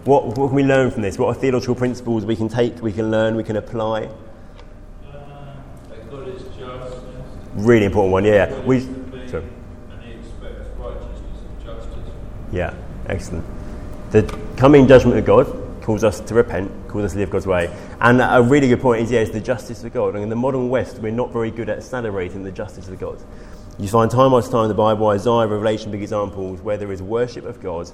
what, 0.05 0.25
what 0.37 0.47
can 0.47 0.55
we 0.55 0.63
learn 0.63 0.89
from 0.89 1.01
this? 1.01 1.17
What 1.17 1.27
are 1.27 1.39
theological 1.39 1.75
principles 1.75 2.25
we 2.25 2.35
can 2.35 2.49
take, 2.49 2.81
we 2.81 2.91
can 2.91 3.11
learn, 3.11 3.35
we 3.35 3.43
can 3.43 3.57
apply? 3.57 4.05
Uh, 4.05 5.55
that 5.89 6.09
God 6.09 6.27
is 6.27 6.41
just, 6.57 7.03
Really 7.53 7.85
important 7.85 8.11
one, 8.13 8.25
yeah. 8.25 8.59
We, 8.61 8.77
is 8.77 8.85
to 8.85 8.91
be, 8.93 9.27
sorry. 9.27 9.43
and 9.91 10.03
He 10.03 10.13
expects 10.13 10.69
righteousness 10.79 11.41
and 11.45 11.65
justice. 11.65 12.13
Yeah, 12.51 12.73
excellent. 13.07 13.45
The 14.11 14.23
coming 14.57 14.89
judgment 14.89 15.17
of 15.17 15.23
God 15.23 15.47
calls 15.81 16.03
us 16.03 16.19
to 16.19 16.33
repent, 16.33 16.69
calls 16.89 17.05
us 17.05 17.13
to 17.13 17.19
live 17.19 17.29
God's 17.29 17.47
way. 17.47 17.73
And 18.01 18.21
a 18.21 18.41
really 18.41 18.67
good 18.67 18.81
point 18.81 19.03
is, 19.03 19.09
yeah, 19.09 19.23
the 19.23 19.39
justice 19.39 19.85
of 19.85 19.93
God. 19.93 20.15
And 20.15 20.23
in 20.23 20.27
the 20.27 20.35
modern 20.35 20.69
West, 20.69 20.99
we're 20.99 21.13
not 21.13 21.31
very 21.31 21.49
good 21.49 21.69
at 21.69 21.81
celebrating 21.81 22.43
the 22.43 22.51
justice 22.51 22.89
of 22.89 22.99
God. 22.99 23.23
You 23.79 23.87
find 23.87 24.11
time 24.11 24.33
after 24.33 24.51
time 24.51 24.63
in 24.63 24.67
the 24.67 24.73
Bible, 24.73 25.07
Isaiah, 25.07 25.47
Revelation, 25.47 25.91
big 25.91 26.01
examples, 26.01 26.59
where 26.59 26.75
there 26.75 26.91
is 26.91 27.01
worship 27.01 27.45
of 27.45 27.61
God 27.61 27.89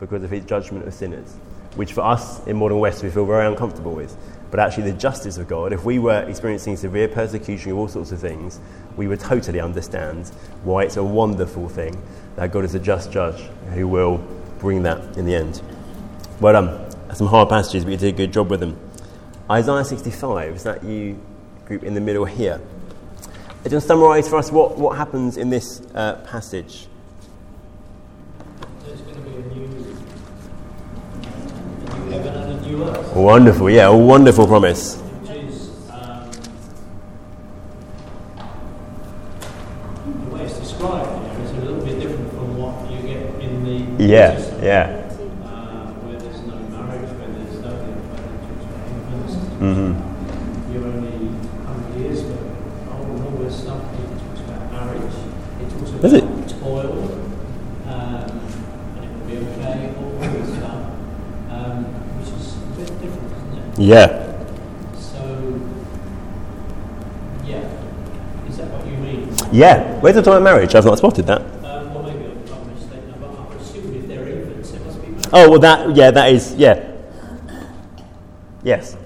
because 0.00 0.24
of 0.24 0.30
his 0.30 0.44
judgment 0.44 0.88
of 0.88 0.92
sinners, 0.92 1.36
which 1.76 1.92
for 1.92 2.00
us 2.00 2.44
in 2.48 2.56
modern 2.56 2.80
West 2.80 3.04
we 3.04 3.10
feel 3.10 3.24
very 3.24 3.46
uncomfortable 3.46 3.94
with. 3.94 4.16
But 4.50 4.58
actually, 4.58 4.90
the 4.90 4.98
justice 4.98 5.38
of 5.38 5.46
God, 5.46 5.72
if 5.72 5.84
we 5.84 6.00
were 6.00 6.22
experiencing 6.22 6.76
severe 6.78 7.06
persecution 7.06 7.70
of 7.70 7.78
all 7.78 7.86
sorts 7.86 8.10
of 8.10 8.18
things, 8.18 8.58
we 8.96 9.06
would 9.06 9.20
totally 9.20 9.60
understand 9.60 10.30
why 10.64 10.82
it's 10.82 10.96
a 10.96 11.04
wonderful 11.04 11.68
thing 11.68 12.02
that 12.34 12.50
God 12.50 12.64
is 12.64 12.74
a 12.74 12.80
just 12.80 13.12
judge 13.12 13.40
who 13.72 13.86
will 13.86 14.20
bring 14.60 14.82
that 14.84 15.16
in 15.16 15.24
the 15.24 15.34
end. 15.34 15.60
Well 16.40 16.52
done. 16.52 16.86
Some 17.14 17.26
hard 17.26 17.48
passages, 17.48 17.84
but 17.84 17.90
you 17.90 17.96
did 17.96 18.14
a 18.14 18.16
good 18.16 18.32
job 18.32 18.50
with 18.50 18.60
them. 18.60 18.78
Isaiah 19.50 19.84
65, 19.84 20.54
is 20.54 20.62
that 20.62 20.84
you 20.84 21.20
group 21.64 21.82
in 21.82 21.94
the 21.94 22.00
middle 22.00 22.24
here? 22.24 22.60
Just 23.68 23.88
summarise 23.88 24.28
for 24.28 24.36
us 24.36 24.50
what, 24.50 24.78
what 24.78 24.96
happens 24.96 25.36
in 25.36 25.50
this 25.50 25.82
uh, 25.94 26.14
passage. 26.26 26.86
There's 28.84 29.00
going 29.02 29.14
to 29.16 29.20
be 29.22 29.36
a 29.36 29.40
new, 29.54 29.64
a 31.86 31.98
new 31.98 32.10
heaven 32.10 32.34
and 32.34 32.52
a 32.52 32.66
new 32.66 32.84
earth, 32.84 33.14
Wonderful, 33.14 33.70
yeah, 33.70 33.88
a 33.88 33.96
wonderful 33.96 34.46
promise. 34.46 34.96
which 34.96 35.30
is 35.36 35.90
um, 35.90 36.30
the 40.24 40.34
way 40.34 40.42
it's 40.44 40.58
described 40.58 41.10
here 41.34 41.44
is 41.44 41.50
a 41.50 41.54
little 41.60 41.84
bit 41.84 42.00
different 42.00 42.30
from 42.30 42.56
what 42.56 42.90
you 42.90 43.02
get 43.02 43.22
in 43.42 43.64
the 43.98 44.04
Yeah, 44.04 44.38
New 44.38 44.49
yeah. 44.62 45.08
uh, 45.44 45.92
where 46.04 46.18
there's 46.18 46.40
no 46.42 46.56
marriage, 46.68 47.10
where 47.16 47.28
there's 47.28 47.58
nothing, 47.60 47.96
where 48.10 48.24
it 48.28 48.40
talks 48.44 48.64
about 48.68 48.84
infants. 48.90 49.34
hmm 49.60 50.72
You're 50.72 50.84
only 50.86 51.28
100 51.28 52.00
years 52.00 52.20
ago. 52.20 52.38
Oh, 52.90 53.02
and 53.02 53.24
all 53.24 53.36
this 53.44 53.56
stuff, 53.62 53.82
it 53.94 54.18
talks 54.20 54.40
about 54.40 54.72
marriage, 54.72 55.16
it 55.60 55.70
talks 55.70 55.90
about 55.90 56.02
Does 56.02 56.12
it? 56.14 56.24
toil, 56.60 56.92
um, 57.86 58.28
and 58.96 59.04
it 59.04 59.10
will 59.16 59.26
be 59.26 59.36
okay, 59.38 59.94
all 59.98 60.12
this 60.20 60.48
stuff, 60.56 60.80
um, 61.50 61.84
which 62.18 62.30
is 62.36 62.56
a 62.56 62.58
bit 62.76 62.90
different, 63.00 63.32
isn't 63.32 63.58
it? 63.58 63.64
Yeah. 63.80 64.08
So, 64.98 65.20
yeah, 67.46 67.64
is 68.48 68.56
that 68.58 68.68
what 68.70 68.86
you 68.86 68.96
mean? 68.98 69.32
Yeah. 69.52 69.98
Where's 70.00 70.14
the 70.16 70.22
time 70.22 70.36
of 70.36 70.42
marriage? 70.42 70.74
I've 70.74 70.84
not 70.84 70.98
spotted 70.98 71.26
that. 71.26 71.40
Um, 71.40 71.94
well, 71.94 72.02
maybe 72.04 72.24
I'm 72.26 72.38
I'm 72.52 72.74
mistaken, 72.74 73.14
but 73.20 73.30
I 73.30 73.42
would 73.48 73.60
assume 73.60 73.94
if 73.96 74.06
they're 74.06 74.28
infants, 74.28 74.72
it 74.72 74.84
must 74.86 75.00
be. 75.02 75.08
Oh, 75.32 75.48
well, 75.50 75.58
that, 75.60 75.94
yeah, 75.94 76.10
that 76.10 76.32
is, 76.32 76.54
yeah. 76.56 76.90
Yes. 78.62 78.96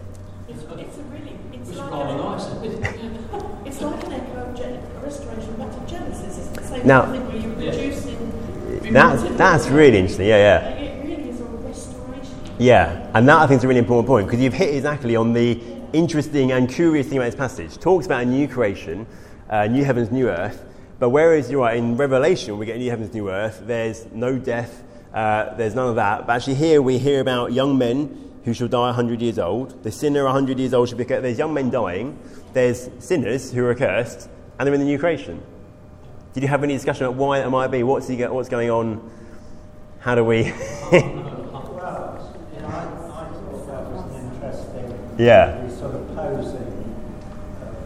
It's, 0.48 0.62
it's 0.62 0.98
a 0.98 1.02
really, 1.02 1.36
it's 1.52 1.68
Which 1.68 1.78
like, 1.78 1.90
rather 1.90 2.10
an, 2.10 2.16
nice, 2.18 2.46
isn't 2.46 2.84
it? 2.84 3.00
it's 3.66 3.80
like 3.82 4.04
an 4.04 4.12
echo 4.12 4.32
of 4.50 4.56
Gen- 4.56 4.82
a 4.96 5.00
restoration 5.00 5.56
back 5.56 5.86
Genesis. 5.86 6.38
It's 6.38 6.48
the 6.48 6.62
same 6.62 6.86
Now- 6.86 7.12
thing 7.12 7.26
where 7.26 7.36
you're 7.36 7.60
Yeah. 7.62 7.70
producing. 7.72 8.92
That's, 8.92 9.22
that's 9.36 9.68
really 9.68 9.98
interesting, 9.98 10.28
yeah, 10.28 10.36
yeah. 10.60 10.68
It 10.70 11.04
really 11.06 11.28
is 11.28 11.40
a 11.40 11.44
restoration. 11.44 12.34
Yeah, 12.58 13.10
and 13.14 13.28
that 13.28 13.38
I 13.38 13.46
think 13.46 13.58
is 13.58 13.64
a 13.64 13.68
really 13.68 13.80
important 13.80 14.06
point 14.06 14.26
because 14.26 14.40
you've 14.40 14.54
hit 14.54 14.74
exactly 14.74 15.16
on 15.16 15.32
the 15.34 15.60
interesting 15.92 16.52
and 16.52 16.68
curious 16.68 17.06
thing 17.06 17.18
about 17.18 17.26
this 17.26 17.34
passage. 17.34 17.76
Talks 17.78 18.06
about 18.06 18.22
a 18.22 18.26
new 18.26 18.48
creation, 18.48 19.06
uh, 19.50 19.66
new 19.66 19.84
heavens, 19.84 20.10
new 20.10 20.28
earth. 20.28 20.64
But 20.98 21.10
whereas 21.10 21.50
you're 21.50 21.68
in 21.70 21.96
Revelation 21.96 22.56
we 22.58 22.66
get 22.66 22.78
new 22.78 22.88
heavens, 22.90 23.12
new 23.12 23.28
earth, 23.30 23.62
there's 23.66 24.06
no 24.12 24.38
death, 24.38 24.82
uh, 25.14 25.54
there's 25.54 25.74
none 25.74 25.88
of 25.88 25.94
that. 25.96 26.26
But 26.26 26.34
actually 26.36 26.56
here 26.56 26.82
we 26.82 26.98
hear 26.98 27.20
about 27.20 27.52
young 27.52 27.78
men 27.78 28.32
who 28.44 28.52
shall 28.52 28.68
die 28.68 28.86
100 28.86 29.22
years 29.22 29.38
old. 29.38 29.82
The 29.82 29.90
sinner 29.92 30.24
100 30.24 30.58
years 30.58 30.74
old 30.74 30.88
should 30.88 30.98
be 30.98 31.04
cursed. 31.04 31.22
There's 31.22 31.38
young 31.38 31.54
men 31.54 31.70
dying. 31.70 32.18
There's 32.52 32.90
sinners 32.98 33.52
who 33.52 33.64
are 33.66 33.74
cursed, 33.74 34.28
and 34.58 34.66
they're 34.66 34.74
in 34.74 34.80
the 34.80 34.86
new 34.86 34.98
creation. 34.98 35.40
Did 36.34 36.42
you 36.42 36.48
have 36.48 36.62
any 36.64 36.74
discussion 36.74 37.06
about 37.06 37.16
why 37.16 37.38
that 37.38 37.48
might 37.50 37.68
be? 37.68 37.82
What's, 37.84 38.08
he, 38.08 38.16
what's 38.26 38.48
going 38.48 38.70
on? 38.70 39.10
How 40.00 40.14
do 40.14 40.24
we? 40.24 40.42
Well, 40.42 42.36
you 42.54 42.60
know, 42.60 42.68
I, 42.68 42.82
I 42.82 43.26
thought 43.28 43.66
that 43.66 43.82
was 43.90 44.14
an 44.14 44.34
interesting 44.34 45.16
yeah, 45.18 45.64
you 45.64 45.70
sort 45.74 45.94
of 45.94 46.14
posing 46.14 46.70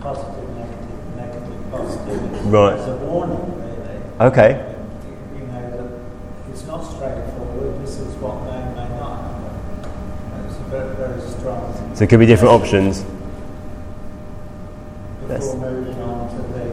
positive, 0.01 0.49
negative, 0.57 1.17
negative, 1.17 1.71
positive 1.71 2.47
Right. 2.47 2.79
as 2.79 2.89
a 2.89 2.97
warning, 2.97 3.55
really. 3.57 4.29
okay. 4.29 4.75
Very, 10.71 10.95
very. 10.97 11.21
So 11.97 12.05
it 12.05 12.11
could 12.11 12.21
be 12.21 12.27
different 12.27 12.53
options. 12.55 13.01
Before 15.21 15.37
Yes. 15.37 15.55
moving 15.55 16.03
on 16.03 16.29
to 16.31 16.37
the 16.37 16.65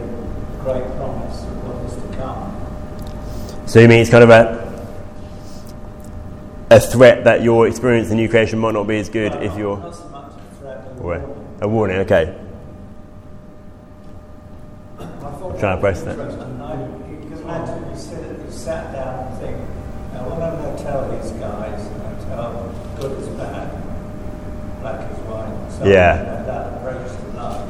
great 0.62 0.84
promise 0.96 1.42
of 1.42 1.64
what 1.64 1.84
is 1.86 1.94
to 1.96 2.16
come. 2.16 2.54
So 3.66 3.80
you 3.80 3.88
mean 3.88 4.00
it's 4.00 4.10
kind 4.10 4.24
of 4.24 4.30
a 4.30 4.64
a 6.70 6.80
threat 6.80 7.24
that 7.24 7.42
your 7.42 7.66
experience 7.68 8.10
in 8.10 8.16
new 8.16 8.28
creation 8.28 8.58
might 8.58 8.74
not 8.74 8.86
be 8.86 8.98
as 8.98 9.08
good 9.08 9.32
if 9.42 9.56
you're 9.56 9.78
Not 9.78 9.94
so 9.94 10.08
much 10.08 10.32
a 10.32 10.60
threat, 10.60 10.84
a 10.98 11.02
warning. 11.02 11.56
a 11.62 11.68
warning. 11.68 11.96
Okay, 11.98 12.34
I 14.98 15.04
thought 15.04 15.58
Trying 15.60 15.76
to 15.76 15.80
press 15.80 16.02
that. 16.02 16.16
You 16.16 17.36
imagine 17.42 17.84
you 17.90 18.50
sat 18.50 18.92
down 18.92 19.26
and 19.32 19.38
think, 19.40 19.56
what 20.26 20.42
I'm 20.42 20.56
going 20.62 20.76
to 20.76 20.82
tell 20.82 21.08
these 21.10 21.30
guys, 21.32 21.80
I'm 21.86 22.00
going 22.02 22.18
to 22.18 22.24
tell 22.26 22.74
good 23.00 23.12
is 23.22 23.28
bad, 23.38 23.70
black 24.80 25.10
is 25.10 25.18
white, 25.26 25.70
so 25.70 25.84
Yeah. 25.86 26.12
like 26.36 26.46
that 26.46 26.64
approach 26.78 27.10
to 27.10 27.26
life. 27.36 27.68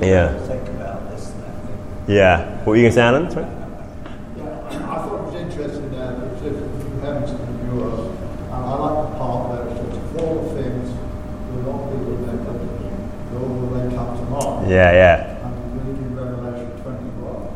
You 0.00 0.08
Yeah. 0.08 0.28
have 0.28 0.38
to 0.40 0.46
think 0.46 0.68
about 0.68 1.10
this 1.10 1.30
and 1.32 1.40
that 1.44 1.56
thing. 1.66 1.78
yeah. 2.14 2.56
What 2.64 2.66
were 2.66 2.76
you 2.76 2.82
going 2.82 2.92
to 2.92 2.96
say, 2.96 3.02
Alan? 3.02 3.30
Sorry? 3.30 3.46
Yeah, 4.36 4.44
I 4.68 4.98
thought 5.02 5.18
it 5.18 5.22
was 5.24 5.34
interesting 5.34 5.94
uh, 5.94 5.98
that 6.18 6.26
it 6.28 6.38
says 6.40 6.56
new 6.60 7.00
heavens 7.00 7.30
and 7.30 7.52
new 7.64 7.84
earth. 7.84 8.10
And 8.54 8.60
I 8.64 8.74
like 8.74 8.98
the 9.10 9.18
part 9.18 9.40
where 9.50 9.62
it 9.66 9.72
says, 9.74 10.22
all 10.22 10.34
the 10.42 10.62
things 10.62 10.88
will 11.50 11.62
not 11.66 11.80
be 11.90 11.96
remembered, 12.04 12.62
nor 13.32 13.46
will 13.48 13.70
they 13.74 13.86
come 13.94 14.10
to 14.18 14.24
mind. 14.30 14.70
Yeah, 14.70 14.90
yeah, 14.92 15.16
And 15.46 15.52
we 15.72 15.90
read 15.90 15.98
in 15.98 16.10
Revelation 16.16 16.70
21. 16.82 17.48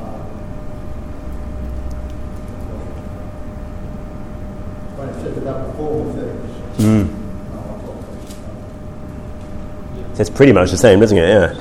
uh, 0.00 0.24
When 4.96 5.08
it 5.08 5.16
says 5.22 5.36
about 5.38 5.60
the 5.66 5.72
former 5.74 6.12
things. 6.12 6.50
Mm. 6.80 7.04
uh, 7.08 7.58
I 7.60 7.78
thought, 7.80 8.04
So 9.96 10.09
it's 10.20 10.30
pretty 10.30 10.52
much 10.52 10.70
the 10.70 10.76
same? 10.76 10.98
Yeah, 10.98 11.04
isn't 11.04 11.18
it? 11.18 11.28
Yeah. 11.28 11.54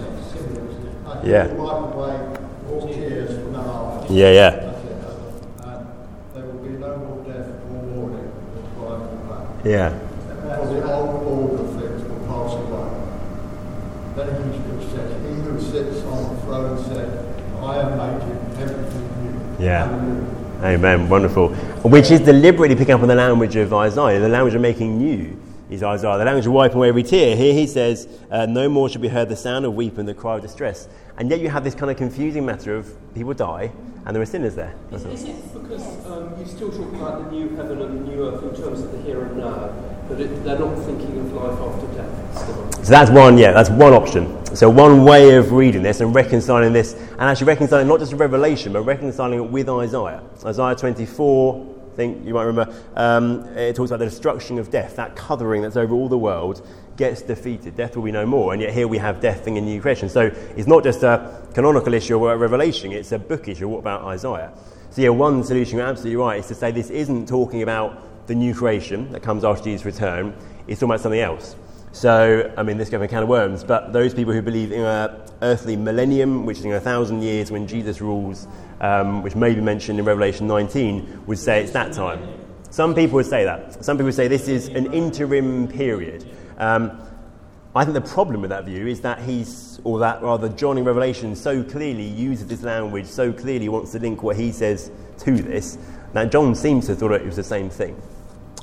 Yeah, 1.24 1.47
yeah, 4.10 4.32
yeah. 4.32 4.70
New. 9.64 9.93
Yeah. 19.60 19.86
Amen. 20.64 21.07
Wonderful. 21.07 21.49
Which 21.84 22.12
is 22.12 22.20
deliberately 22.22 22.76
picking 22.76 22.93
up 22.93 23.01
on 23.01 23.07
the 23.07 23.16
language 23.16 23.55
of 23.55 23.74
Isaiah. 23.74 24.20
The 24.20 24.28
language 24.28 24.55
of 24.55 24.62
making 24.62 24.97
new 24.97 25.38
is 25.70 25.84
Isaiah. 25.84 26.17
The 26.17 26.26
language 26.26 26.45
of 26.45 26.53
wiping 26.53 26.78
away 26.78 26.89
every 26.89 27.03
tear. 27.03 27.36
Here 27.36 27.53
he 27.53 27.67
says, 27.67 28.07
uh, 28.32 28.45
No 28.45 28.70
more 28.70 28.89
shall 28.89 29.01
be 29.01 29.07
heard 29.07 29.30
the 29.30 29.36
sound 29.36 29.65
of 29.65 29.74
weeping, 29.76 30.05
the 30.05 30.13
cry 30.13 30.36
of 30.36 30.41
distress. 30.41 30.88
And 31.17 31.30
yet 31.30 31.39
you 31.39 31.49
have 31.49 31.63
this 31.63 31.76
kind 31.76 31.91
of 31.91 31.97
confusing 31.97 32.45
matter 32.45 32.76
of 32.76 32.93
people 33.13 33.34
die 33.34 33.72
and 34.05 34.15
there 34.15 34.24
are 34.24 34.26
sinners 34.26 34.55
there. 34.55 34.74
Is, 34.91 35.05
is 35.05 35.24
it 35.24 35.53
because 35.53 36.05
um, 36.07 36.34
you 36.39 36.45
still 36.45 36.72
talk 36.72 36.91
about 36.93 37.26
the 37.26 37.32
new 37.32 37.49
heaven 37.49 37.82
and 37.82 37.99
the 37.99 38.11
new 38.11 38.28
earth 38.28 38.43
in 38.43 38.63
terms 38.63 38.82
of 38.82 38.91
the 38.91 39.01
here 39.03 39.22
and 39.24 39.38
now, 39.38 39.72
but 40.07 40.20
it, 40.20 40.43
they're 40.43 40.57
not 40.57 40.76
thinking 40.80 41.20
of 41.20 41.34
life 41.34 41.59
after 41.59 41.88
death 41.95 42.41
still? 42.41 42.72
So 42.84 42.89
that's 42.89 43.11
one, 43.11 43.38
yeah, 43.38 43.51
that's 43.51 43.70
one 43.70 43.93
option. 43.93 44.43
So 44.55 44.67
one 44.67 45.03
way 45.03 45.36
of 45.36 45.51
reading 45.51 45.84
this 45.84 46.01
and 46.01 46.15
reconciling 46.15 46.74
this, 46.74 46.93
and 46.93 47.22
actually 47.22 47.47
reconciling 47.47 47.88
not 47.88 47.99
just 47.99 48.13
Revelation, 48.13 48.74
but 48.74 48.82
reconciling 48.82 49.43
it 49.43 49.51
with 49.51 49.70
Isaiah. 49.70 50.24
Isaiah 50.43 50.76
24, 50.76 51.76
I 51.76 51.78
think 51.99 52.25
you 52.25 52.33
might 52.33 52.43
remember, 52.43 52.73
um, 52.95 53.43
it 53.57 53.75
talks 53.75 53.91
about 53.91 53.99
the 53.99 54.05
destruction 54.05 54.57
of 54.57 54.71
death, 54.71 54.95
that 54.95 55.17
covering 55.17 55.61
that's 55.61 55.75
over 55.75 55.93
all 55.93 56.07
the 56.07 56.17
world 56.17 56.65
gets 56.95 57.21
defeated. 57.21 57.75
Death 57.75 57.95
will 57.95 58.03
be 58.03 58.11
no 58.11 58.25
more. 58.25 58.53
And 58.53 58.61
yet 58.61 58.73
here 58.73 58.87
we 58.87 58.97
have 58.97 59.19
death 59.19 59.47
in 59.47 59.57
a 59.57 59.61
new 59.61 59.81
creation. 59.81 60.07
So 60.07 60.31
it's 60.55 60.67
not 60.67 60.83
just 60.83 61.03
a 61.03 61.43
canonical 61.53 61.93
issue 61.93 62.17
or 62.17 62.31
a 62.31 62.37
revelation, 62.37 62.93
it's 62.93 63.11
a 63.11 63.19
book 63.19 63.49
issue. 63.49 63.67
What 63.67 63.79
about 63.79 64.05
Isaiah? 64.05 64.53
So 64.91 65.01
yeah, 65.01 65.09
one 65.09 65.43
solution, 65.43 65.77
you're 65.77 65.87
absolutely 65.87 66.15
right, 66.15 66.39
is 66.39 66.47
to 66.47 66.55
say 66.55 66.71
this 66.71 66.89
isn't 66.89 67.27
talking 67.27 67.63
about 67.63 68.27
the 68.27 68.35
new 68.35 68.55
creation 68.55 69.11
that 69.11 69.21
comes 69.21 69.43
after 69.43 69.65
Jesus' 69.65 69.85
return. 69.85 70.33
It's 70.67 70.79
talking 70.79 70.91
about 70.91 71.01
something 71.01 71.19
else. 71.19 71.55
So, 71.91 72.53
I 72.55 72.63
mean, 72.63 72.77
this 72.77 72.89
goes 72.89 73.01
a 73.01 73.07
can 73.07 73.23
of 73.23 73.29
worms, 73.29 73.63
but 73.63 73.91
those 73.91 74.13
people 74.13 74.31
who 74.31 74.41
believe 74.41 74.71
in 74.71 74.81
an 74.81 75.09
earthly 75.41 75.75
millennium, 75.75 76.45
which 76.45 76.59
is 76.59 76.65
in 76.65 76.71
a 76.71 76.79
thousand 76.79 77.23
years 77.23 77.51
when 77.51 77.67
Jesus 77.67 77.99
rules, 77.99 78.47
um, 78.80 79.21
which 79.23 79.36
may 79.36 79.53
be 79.53 79.61
mentioned 79.61 79.99
in 79.99 80.05
Revelation 80.05 80.47
19, 80.47 81.25
would 81.25 81.39
say 81.39 81.63
it's 81.63 81.71
that 81.73 81.93
time. 81.93 82.21
Some 82.69 82.93
people 82.93 83.15
would 83.15 83.25
say 83.25 83.45
that. 83.45 83.84
Some 83.84 83.97
people 83.97 84.11
say 84.11 84.27
this 84.27 84.47
is 84.47 84.67
an 84.69 84.93
interim 84.93 85.67
period. 85.67 86.25
Um, 86.57 87.01
I 87.75 87.84
think 87.84 87.93
the 87.93 88.01
problem 88.01 88.41
with 88.41 88.49
that 88.49 88.65
view 88.65 88.88
is 88.88 89.01
that 89.01 89.19
he's, 89.19 89.80
or 89.84 89.99
that 89.99 90.21
rather, 90.21 90.49
John 90.49 90.77
in 90.77 90.84
Revelation 90.84 91.36
so 91.36 91.63
clearly 91.63 92.05
uses 92.05 92.47
this 92.47 92.63
language, 92.63 93.05
so 93.05 93.32
clearly 93.32 93.69
wants 93.69 93.91
to 93.91 93.99
link 93.99 94.23
what 94.23 94.36
he 94.36 94.51
says 94.51 94.91
to 95.19 95.32
this, 95.32 95.77
that 96.13 96.32
John 96.32 96.55
seems 96.55 96.86
to 96.86 96.93
have 96.93 96.99
thought 96.99 97.11
it 97.11 97.25
was 97.25 97.36
the 97.36 97.43
same 97.43 97.69
thing. 97.69 98.01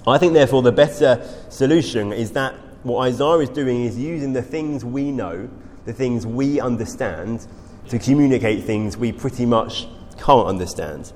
I 0.07 0.19
think, 0.19 0.35
therefore, 0.35 0.63
the 0.63 0.73
better 0.73 1.25
solution 1.51 2.13
is 2.13 2.33
that 2.33 2.55
what 2.83 3.09
Isaiah 3.09 3.39
is 3.39 3.49
doing 3.49 3.85
is 3.85 3.99
using 3.99 4.33
the 4.33 4.43
things 4.43 4.85
we 4.85 5.11
know, 5.11 5.49
the 5.85 5.93
things 5.93 6.27
we 6.27 6.61
understand, 6.61 7.47
to 7.89 7.99
communicate 7.99 8.65
things 8.65 8.97
we 8.97 9.13
pretty 9.13 9.47
much 9.47 9.87
can't 10.17 10.47
understand. 10.47 11.13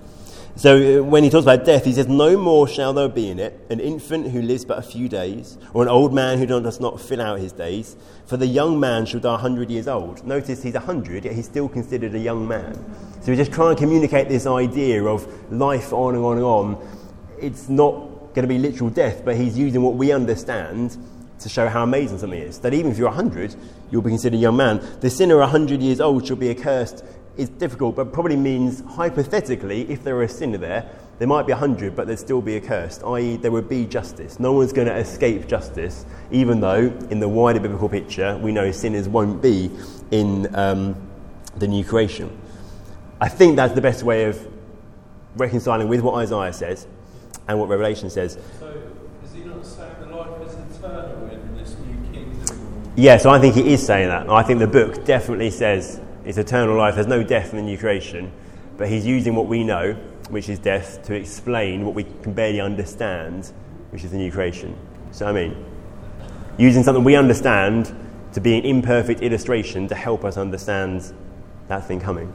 So 0.57 1.01
uh, 1.01 1.03
when 1.03 1.25
he 1.25 1.31
talks 1.31 1.45
about 1.45 1.65
death, 1.65 1.85
he 1.85 1.93
says, 1.93 2.07
No 2.07 2.37
more 2.37 2.69
shall 2.69 2.93
there 2.93 3.09
be 3.09 3.31
in 3.31 3.39
it 3.39 3.59
an 3.71 3.81
infant 3.81 4.31
who 4.31 4.43
lives 4.43 4.65
but 4.65 4.79
a 4.79 4.83
few 4.83 5.09
days, 5.09 5.57
or 5.73 5.83
an 5.83 5.89
old 5.89 6.13
man 6.13 6.39
who 6.39 6.45
does 6.45 6.81
not 6.81 7.01
fill 7.01 7.23
out 7.23 7.39
his 7.39 7.53
days, 7.53 7.97
for 8.27 8.37
the 8.37 8.47
young 8.47 8.79
man 8.79 9.07
shall 9.07 9.21
die 9.21 9.35
a 9.35 9.39
hundred 9.39 9.71
years 9.71 9.89
old. 9.89 10.27
Notice 10.27 10.63
he's 10.63 10.75
a 10.75 10.81
hundred, 10.81 11.25
yet 11.25 11.35
he's 11.35 11.47
still 11.47 11.69
considered 11.69 12.15
a 12.15 12.19
young 12.19 12.47
man. 12.47 12.75
So 13.21 13.33
he's 13.33 13.39
just 13.39 13.53
trying 13.53 13.75
to 13.75 13.81
communicate 13.81 14.29
this 14.29 14.47
idea 14.47 15.05
of 15.05 15.27
life 15.53 15.93
on 15.93 16.15
and 16.15 16.25
on 16.25 16.37
and 16.37 16.45
on. 16.45 16.89
It's 17.41 17.69
not 17.69 18.35
going 18.35 18.43
to 18.43 18.47
be 18.47 18.59
literal 18.59 18.91
death, 18.91 19.25
but 19.25 19.37
he's 19.37 19.57
using 19.59 19.83
what 19.83 19.95
we 19.95 20.13
understand 20.13 20.99
to 21.39 21.49
show 21.49 21.69
how 21.69 21.83
amazing 21.83 22.19
something 22.19 22.39
is. 22.39 22.59
That 22.59 22.75
even 22.75 22.91
if 22.91 22.99
you're 22.99 23.09
100, 23.09 23.55
you'll 23.91 24.03
be 24.03 24.11
considered 24.11 24.37
a 24.37 24.41
young 24.41 24.57
man. 24.57 24.87
The 25.01 25.11
sinner 25.11 25.39
100 25.39 25.81
years 25.81 26.01
old 26.01 26.27
shall 26.27 26.37
be 26.37 26.51
accursed 26.51 27.03
is 27.41 27.49
difficult, 27.49 27.97
but 27.97 28.13
probably 28.13 28.37
means 28.37 28.81
hypothetically, 28.81 29.91
if 29.91 30.05
there 30.05 30.15
were 30.15 30.25
a 30.25 30.29
sinner 30.29 30.59
there, 30.59 30.91
there 31.19 31.27
might 31.27 31.47
be 31.47 31.53
a 31.53 31.57
hundred, 31.57 31.97
but 31.97 32.07
there'd 32.07 32.19
still 32.19 32.43
be 32.43 32.57
accursed, 32.57 33.03
i.e., 33.03 33.37
there 33.37 33.51
would 33.51 33.69
be 33.69 33.87
justice. 33.87 34.39
No 34.39 34.53
one's 34.53 34.73
going 34.73 34.89
to 34.89 34.97
escape 34.97 35.49
justice, 35.49 36.05
even 36.31 36.61
though, 36.61 36.93
in 37.11 37.19
the 37.19 37.29
wider 37.29 37.59
biblical 37.59 37.89
picture, 37.89 38.37
we 38.39 38.53
know 38.53 38.71
sinners 38.73 39.09
won't 39.09 39.41
be 39.41 39.71
in 40.11 40.55
um, 40.55 40.95
the 41.57 41.67
new 41.67 41.83
creation. 41.83 42.31
I 43.21 43.29
think 43.29 43.57
that's 43.57 43.75
the 43.75 43.81
best 43.81 44.03
way 44.03 44.25
of 44.25 44.47
reconciling 45.37 45.89
with 45.89 46.03
what 46.03 46.15
Isaiah 46.17 46.53
says 46.53 46.87
and 47.49 47.59
what 47.59 47.69
Revelation 47.69 48.11
says. 48.11 48.39
So, 48.59 48.83
is 49.25 49.33
he 49.33 49.41
not 49.41 49.65
saying 49.65 49.95
the 50.01 50.15
life 50.15 50.41
is 50.47 50.77
eternal 50.77 51.29
in 51.31 51.57
this 51.57 51.75
new 51.87 52.13
kingdom? 52.13 52.93
Yeah, 52.97 53.17
so 53.17 53.31
I 53.31 53.39
think 53.39 53.55
he 53.55 53.73
is 53.73 53.85
saying 53.85 54.09
that. 54.09 54.29
I 54.29 54.43
think 54.43 54.59
the 54.59 54.67
book 54.67 55.05
definitely 55.07 55.51
says 55.51 56.01
it's 56.31 56.39
eternal 56.39 56.77
life. 56.77 56.95
There's 56.95 57.09
no 57.09 57.25
death 57.25 57.51
in 57.51 57.57
the 57.57 57.63
new 57.65 57.77
creation. 57.77 58.31
But 58.77 58.89
he's 58.89 59.05
using 59.05 59.35
what 59.35 59.49
we 59.49 59.65
know, 59.65 59.95
which 60.29 60.49
is 60.49 60.61
death, 60.61 61.03
to 61.07 61.15
explain 61.15 61.85
what 61.85 61.97
we 61.97 62.05
can 62.05 62.35
barely 62.35 62.61
understand, 62.61 63.51
which 63.91 64.05
is 64.05 64.13
the 64.13 64.17
new 64.17 64.31
creation. 64.31 64.77
So, 65.11 65.27
I 65.27 65.33
mean, 65.33 65.57
using 66.57 66.85
something 66.85 67.03
we 67.03 67.17
understand 67.17 67.93
to 68.35 68.41
be 68.41 68.57
an 68.57 68.65
imperfect 68.65 69.23
illustration 69.23 69.89
to 69.89 69.97
help 69.97 70.25
us 70.25 70.37
understand 70.37 71.13
that 71.67 71.89
thing 71.89 71.99
coming. 71.99 72.33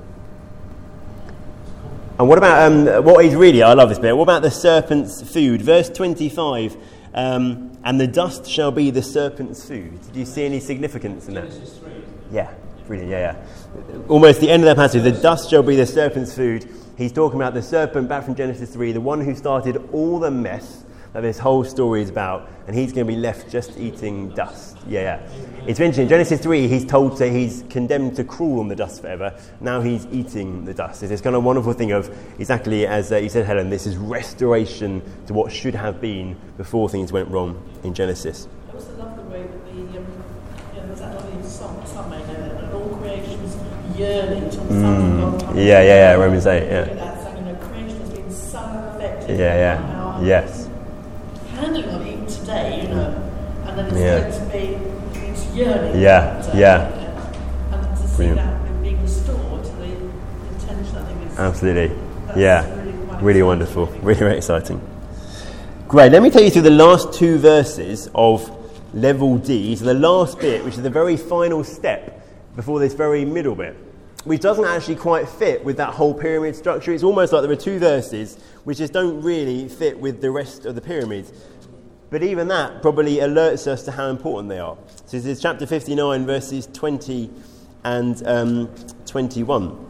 And 2.19 2.27
what 2.27 2.37
about 2.37 2.69
um, 2.69 3.05
what 3.05 3.23
is 3.23 3.33
really, 3.33 3.63
I 3.63 3.75
love 3.75 3.87
this 3.87 3.99
bit, 3.99 4.13
what 4.15 4.23
about 4.23 4.41
the 4.41 4.51
serpent's 4.51 5.21
food? 5.21 5.61
Verse 5.61 5.89
25, 5.89 6.75
um, 7.13 7.77
and 7.85 7.97
the 7.97 8.07
dust 8.07 8.45
shall 8.45 8.71
be 8.71 8.91
the 8.91 9.01
serpent's 9.01 9.65
food. 9.65 10.01
Did 10.07 10.17
you 10.17 10.25
see 10.25 10.43
any 10.43 10.59
significance 10.59 11.29
in 11.29 11.35
that? 11.35 11.49
Yeah, 12.29 12.53
brilliant, 12.87 13.09
yeah, 13.09 13.33
yeah. 13.33 13.45
Almost 14.07 14.41
the 14.41 14.49
end 14.49 14.63
of 14.63 14.67
that 14.67 14.77
passage, 14.77 15.03
the 15.03 15.11
dust 15.11 15.49
shall 15.49 15.63
be 15.63 15.75
the 15.75 15.85
serpent's 15.85 16.33
food. 16.33 16.69
He's 16.97 17.11
talking 17.11 17.39
about 17.39 17.53
the 17.53 17.61
serpent 17.61 18.07
back 18.07 18.23
from 18.23 18.35
Genesis 18.35 18.73
3, 18.73 18.93
the 18.93 19.01
one 19.01 19.21
who 19.21 19.35
started 19.35 19.77
all 19.91 20.19
the 20.19 20.31
mess 20.31 20.85
that 21.15 21.21
this 21.21 21.39
whole 21.39 21.63
story 21.63 22.01
is 22.01 22.09
about, 22.09 22.49
and 22.67 22.75
he's 22.75 22.91
going 22.91 23.07
to 23.07 23.13
be 23.13 23.17
left 23.17 23.49
just 23.49 23.77
eating 23.77 24.27
dust. 24.31 24.77
Yeah, 24.85 25.01
yeah. 25.01 25.65
It's 25.65 25.79
mentioned 25.79 26.03
in 26.03 26.09
Genesis 26.09 26.41
3, 26.41 26.67
he's 26.67 26.83
told 26.83 27.17
to, 27.19 27.31
he's 27.31 27.63
condemned 27.69 28.17
to 28.17 28.25
crawl 28.25 28.59
on 28.59 28.67
the 28.67 28.75
dust 28.75 28.99
forever. 28.99 29.33
Now 29.61 29.79
he's 29.79 30.05
eating 30.07 30.65
the 30.65 30.73
dust. 30.73 31.03
It's 31.03 31.09
this 31.09 31.21
kind 31.21 31.37
of 31.37 31.45
wonderful 31.45 31.71
thing 31.71 31.93
of, 31.93 32.13
exactly 32.37 32.85
as 32.85 33.13
uh, 33.13 33.15
you 33.15 33.29
said, 33.29 33.45
Helen, 33.45 33.69
this 33.69 33.87
is 33.87 33.95
restoration 33.95 35.01
to 35.27 35.33
what 35.33 35.53
should 35.53 35.73
have 35.73 36.01
been 36.01 36.35
before 36.57 36.89
things 36.89 37.13
went 37.13 37.29
wrong 37.29 37.63
in 37.85 37.93
Genesis. 37.93 38.49
I 38.67 38.73
also 38.73 38.91
love 38.97 39.15
the 39.15 39.23
way 39.23 39.43
that 39.43 39.65
the, 39.65 39.71
um, 39.71 39.83
you 39.93 40.81
know, 40.81 40.87
there's 40.87 40.99
that 40.99 41.15
lovely 41.15 41.47
song, 41.47 41.81
some 41.85 42.09
may 42.09 42.19
know 42.27 42.33
it, 42.33 42.61
and 42.61 42.73
all 42.73 42.97
creation's 42.97 43.55
yearning 43.97 44.49
till 44.49 44.63
the 44.63 44.73
sons 44.73 45.23
of 45.23 45.39
God 45.39 45.39
come. 45.47 45.55
Mm. 45.55 45.57
Yeah, 45.57 45.81
yeah, 45.81 45.83
yeah, 45.83 46.13
Romans 46.13 46.45
8, 46.47 46.67
yeah. 46.67 46.79
Look 46.79 46.89
at 46.89 46.95
that 46.97 47.23
song, 47.23 47.37
you 47.37 47.43
know, 47.43 47.55
creation 47.55 47.99
has 47.99 48.09
been 48.09 48.31
so 48.31 48.59
affected 48.95 49.39
Yeah, 49.39 49.55
yeah. 49.55 50.21
Yes. 50.21 50.69
handling 51.51 51.83
it 51.85 52.07
even 52.07 52.25
today, 52.27 52.81
you 52.83 52.87
know, 52.89 53.31
and 53.67 53.77
then 53.79 53.85
it's 53.87 53.95
Yeah. 53.97 54.19
going 54.19 54.33
to 54.33 55.19
be 55.19 55.19
it's 55.27 55.45
yearning. 55.55 56.01
Yeah, 56.01 56.55
yeah. 56.55 56.87
And, 57.71 57.85
and 57.85 57.97
to 57.97 58.07
see 58.07 58.15
Brilliant. 58.17 58.37
that 58.37 58.81
being 58.83 59.01
restored 59.01 59.63
to 59.63 59.71
the 59.71 59.83
intention, 59.83 60.97
I 60.97 61.05
think 61.05 61.31
is 61.31 61.39
Absolutely. 61.39 61.95
Yeah. 62.35 62.65
really 62.75 62.91
Really 63.23 63.43
wonderful. 63.43 63.85
Really, 64.01 64.19
really 64.21 64.37
exciting. 64.37 64.81
Great. 65.87 66.11
Let 66.11 66.21
me 66.21 66.29
take 66.29 66.43
you 66.43 66.51
through 66.51 66.63
the 66.63 66.69
last 66.71 67.13
two 67.13 67.37
verses 67.37 68.09
of 68.13 68.49
level 68.93 69.37
D. 69.37 69.75
So 69.75 69.85
the 69.85 69.93
last 69.93 70.39
bit, 70.39 70.65
which 70.65 70.73
is 70.75 70.81
the 70.81 70.89
very 70.89 71.15
final 71.15 71.63
step 71.63 72.21
before 72.55 72.79
this 72.79 72.93
very 72.93 73.23
middle 73.23 73.55
bit, 73.55 73.75
which 74.25 74.41
doesn't 74.41 74.65
actually 74.65 74.95
quite 74.95 75.29
fit 75.29 75.63
with 75.63 75.77
that 75.77 75.93
whole 75.93 76.13
pyramid 76.13 76.55
structure. 76.55 76.91
It's 76.91 77.03
almost 77.03 77.31
like 77.31 77.43
there 77.43 77.51
are 77.51 77.55
two 77.55 77.79
verses 77.79 78.37
which 78.63 78.79
just 78.79 78.91
don't 78.91 79.21
really 79.21 79.69
fit 79.69 79.99
with 79.99 80.19
the 80.19 80.31
rest 80.31 80.65
of 80.65 80.75
the 80.75 80.81
pyramid. 80.81 81.31
But 82.09 82.23
even 82.23 82.47
that 82.49 82.81
probably 82.81 83.17
alerts 83.17 83.67
us 83.67 83.83
to 83.83 83.91
how 83.91 84.09
important 84.09 84.49
they 84.49 84.59
are. 84.59 84.77
So 85.05 85.17
this 85.17 85.25
is 85.25 85.41
chapter 85.41 85.65
59, 85.67 86.25
verses 86.25 86.67
20 86.73 87.29
and 87.83 88.27
um, 88.27 88.75
21. 89.05 89.87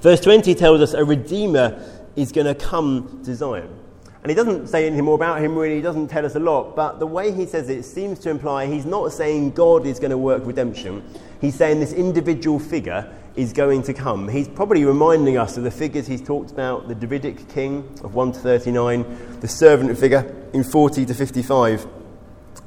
Verse 0.00 0.20
20 0.20 0.54
tells 0.54 0.80
us 0.80 0.92
a 0.92 1.04
redeemer 1.04 1.80
is 2.16 2.32
going 2.32 2.46
to 2.46 2.54
come 2.54 3.22
to 3.24 3.34
Zion. 3.34 3.76
And 4.22 4.30
he 4.30 4.34
doesn't 4.34 4.66
say 4.66 4.86
anything 4.86 5.04
more 5.04 5.14
about 5.14 5.40
him, 5.40 5.56
really. 5.56 5.76
He 5.76 5.80
doesn't 5.80 6.08
tell 6.08 6.26
us 6.26 6.34
a 6.34 6.40
lot. 6.40 6.76
But 6.76 6.98
the 6.98 7.06
way 7.06 7.32
he 7.32 7.46
says 7.46 7.68
it 7.68 7.84
seems 7.84 8.18
to 8.20 8.30
imply 8.30 8.66
he's 8.66 8.84
not 8.84 9.12
saying 9.12 9.52
God 9.52 9.86
is 9.86 9.98
going 9.98 10.10
to 10.10 10.18
work 10.18 10.44
redemption. 10.44 11.02
He's 11.40 11.54
saying 11.54 11.80
this 11.80 11.92
individual 11.92 12.58
figure 12.58 13.10
is 13.40 13.54
going 13.54 13.82
to 13.84 13.94
come. 13.94 14.28
He's 14.28 14.48
probably 14.48 14.84
reminding 14.84 15.38
us 15.38 15.56
of 15.56 15.64
the 15.64 15.70
figures 15.70 16.06
he's 16.06 16.20
talked 16.20 16.50
about 16.50 16.88
the 16.88 16.94
Davidic 16.94 17.48
king 17.48 17.88
of 18.04 18.14
1 18.14 18.32
to 18.32 18.38
39, 18.38 19.38
the 19.40 19.48
servant 19.48 19.98
figure 19.98 20.34
in 20.52 20.62
40 20.62 21.06
to 21.06 21.14
55. 21.14 21.86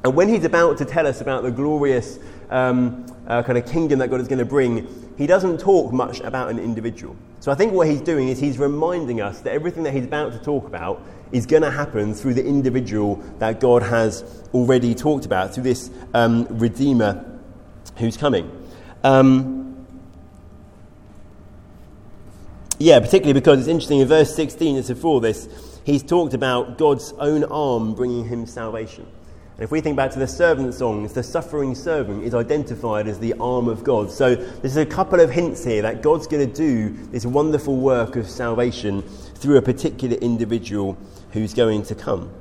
And 0.03 0.15
when 0.15 0.29
he's 0.29 0.45
about 0.45 0.79
to 0.79 0.85
tell 0.85 1.05
us 1.05 1.21
about 1.21 1.43
the 1.43 1.51
glorious 1.51 2.17
um, 2.49 3.05
uh, 3.27 3.43
kind 3.43 3.57
of 3.57 3.67
kingdom 3.67 3.99
that 3.99 4.09
God 4.09 4.19
is 4.19 4.27
going 4.27 4.39
to 4.39 4.45
bring, 4.45 4.87
he 5.15 5.27
doesn't 5.27 5.59
talk 5.59 5.93
much 5.93 6.21
about 6.21 6.49
an 6.49 6.57
individual. 6.57 7.15
So 7.39 7.51
I 7.51 7.55
think 7.55 7.71
what 7.71 7.87
he's 7.87 8.01
doing 8.01 8.29
is 8.29 8.39
he's 8.39 8.57
reminding 8.57 9.21
us 9.21 9.41
that 9.41 9.53
everything 9.53 9.83
that 9.83 9.93
he's 9.93 10.05
about 10.05 10.33
to 10.33 10.39
talk 10.39 10.65
about 10.65 11.03
is 11.31 11.45
going 11.45 11.63
to 11.63 11.71
happen 11.71 12.15
through 12.15 12.33
the 12.33 12.45
individual 12.45 13.17
that 13.37 13.59
God 13.59 13.83
has 13.83 14.23
already 14.55 14.95
talked 14.95 15.25
about, 15.25 15.53
through 15.53 15.63
this 15.63 15.91
um, 16.15 16.47
Redeemer 16.49 17.39
who's 17.97 18.17
coming. 18.17 18.49
Um, 19.03 19.62
yeah, 22.79 22.99
particularly 22.99 23.33
because 23.33 23.59
it's 23.59 23.67
interesting 23.67 23.99
in 23.99 24.07
verse 24.07 24.35
16, 24.35 24.77
it's 24.77 24.89
before 24.89 25.21
this, 25.21 25.47
he's 25.85 26.03
talked 26.03 26.33
about 26.33 26.77
God's 26.77 27.13
own 27.13 27.43
arm 27.45 27.95
bringing 27.95 28.27
him 28.27 28.45
salvation. 28.45 29.05
And 29.55 29.63
if 29.63 29.71
we 29.71 29.81
think 29.81 29.95
back 29.95 30.09
to 30.11 30.19
the 30.19 30.27
servant 30.27 30.73
songs, 30.73 31.13
the 31.13 31.21
suffering 31.21 31.75
servant 31.75 32.23
is 32.23 32.33
identified 32.33 33.07
as 33.07 33.19
the 33.19 33.33
arm 33.39 33.67
of 33.67 33.83
God. 33.83 34.09
So 34.09 34.33
there's 34.33 34.77
a 34.77 34.85
couple 34.85 35.19
of 35.19 35.29
hints 35.29 35.63
here 35.63 35.83
that 35.83 36.01
God's 36.01 36.25
going 36.25 36.49
to 36.49 36.53
do 36.53 36.89
this 37.11 37.25
wonderful 37.25 37.77
work 37.77 38.15
of 38.15 38.27
salvation 38.27 39.03
through 39.35 39.57
a 39.57 39.61
particular 39.61 40.17
individual 40.17 40.97
who's 41.31 41.53
going 41.53 41.83
to 41.83 41.95
come. 41.95 42.31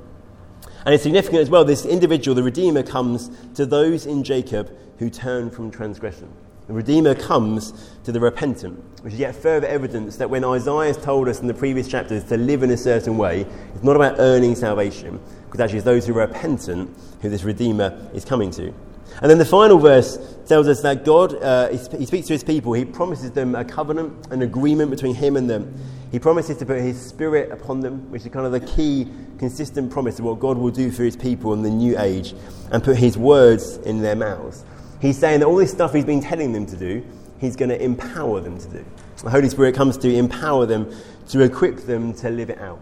And 0.87 0.95
it's 0.95 1.03
significant 1.03 1.43
as 1.43 1.51
well, 1.51 1.65
this 1.65 1.85
individual, 1.85 2.35
the 2.35 2.43
Redeemer, 2.43 2.83
comes 2.83 3.31
to 3.55 3.67
those 3.67 4.07
in 4.07 4.25
Jacob 4.25 4.75
who 4.99 5.11
turn 5.11 5.51
from 5.51 5.71
transgression. 5.71 6.33
The 6.73 6.77
Redeemer 6.77 7.15
comes 7.15 7.75
to 8.05 8.13
the 8.13 8.21
repentant, 8.21 8.83
which 9.03 9.13
is 9.13 9.21
yet 9.21 9.37
further 9.37 9.67
evidence 9.67 10.17
that 10.17 10.31
when 10.31 10.43
Isaiah 10.43 10.87
has 10.87 10.97
told 10.97 11.29
us 11.29 11.39
in 11.39 11.47
the 11.47 11.53
previous 11.53 11.87
chapters 11.87 12.25
to 12.25 12.39
live 12.39 12.63
in 12.63 12.71
a 12.71 12.79
certain 12.79 13.19
way, 13.19 13.43
it's 13.75 13.85
not 13.85 13.95
about 13.95 14.15
earning 14.19 14.55
salvation, 14.55 15.21
because 15.45 15.61
actually 15.61 15.81
it's 15.81 15.85
those 15.85 16.07
who 16.07 16.15
are 16.17 16.27
repentant 16.27 16.97
who 17.21 17.29
this 17.29 17.45
Redeemer 17.45 18.09
is 18.15 18.25
coming 18.25 18.51
to. 18.53 18.73
And 19.21 19.31
then 19.31 19.37
the 19.37 19.45
final 19.45 19.77
verse 19.77 20.17
tells 20.47 20.67
us 20.67 20.81
that 20.81 21.05
God, 21.05 21.35
uh, 21.43 21.69
he 21.69 22.07
speaks 22.07 22.27
to 22.29 22.33
his 22.33 22.43
people, 22.43 22.73
he 22.73 22.87
promises 22.87 23.33
them 23.33 23.55
a 23.55 23.67
covenant, 23.67 24.29
an 24.31 24.41
agreement 24.41 24.91
between 24.91 25.15
him 25.15 25.37
and 25.37 25.51
them. 25.51 25.79
He 26.11 26.19
promises 26.19 26.57
to 26.57 26.65
put 26.65 26.81
his 26.81 26.99
spirit 26.99 27.53
upon 27.53 27.81
them, 27.81 28.11
which 28.11 28.25
is 28.25 28.33
kind 28.33 28.47
of 28.47 28.53
the 28.53 28.61
key, 28.61 29.11
consistent 29.37 29.91
promise 29.91 30.19
of 30.19 30.25
what 30.25 30.41
God 30.41 30.57
will 30.57 30.71
do 30.71 30.91
for 30.91 31.05
his 31.05 31.17
people 31.17 31.53
in 31.53 31.61
the 31.61 31.71
new 31.71 31.99
age, 31.99 32.35
and 32.71 32.83
put 32.83 32.97
his 32.97 33.19
words 33.19 33.77
in 33.77 34.01
their 34.01 34.17
mouths. 34.17 34.65
He's 35.03 35.19
saying 35.19 35.41
that 35.41 35.47
all 35.47 35.57
this 35.57 35.73
stuff 35.73 35.93
he's 35.93 36.05
been 36.05 36.23
telling 36.23 36.53
them 36.53 36.65
to 36.67 36.77
do, 36.77 37.05
he's 37.41 37.57
going 37.57 37.71
to 37.71 37.83
empower 37.83 38.41
them 38.41 38.57
to 38.57 38.69
do. 38.69 38.85
The 39.25 39.31
Holy 39.31 39.49
Spirit 39.49 39.75
comes 39.75 39.99
to 39.99 40.15
empower 40.15 40.65
them, 40.65 40.95
to 41.31 41.41
equip 41.41 41.79
them 41.79 42.15
to 42.15 42.31
live 42.31 42.51
it 42.51 42.61
out. 42.61 42.79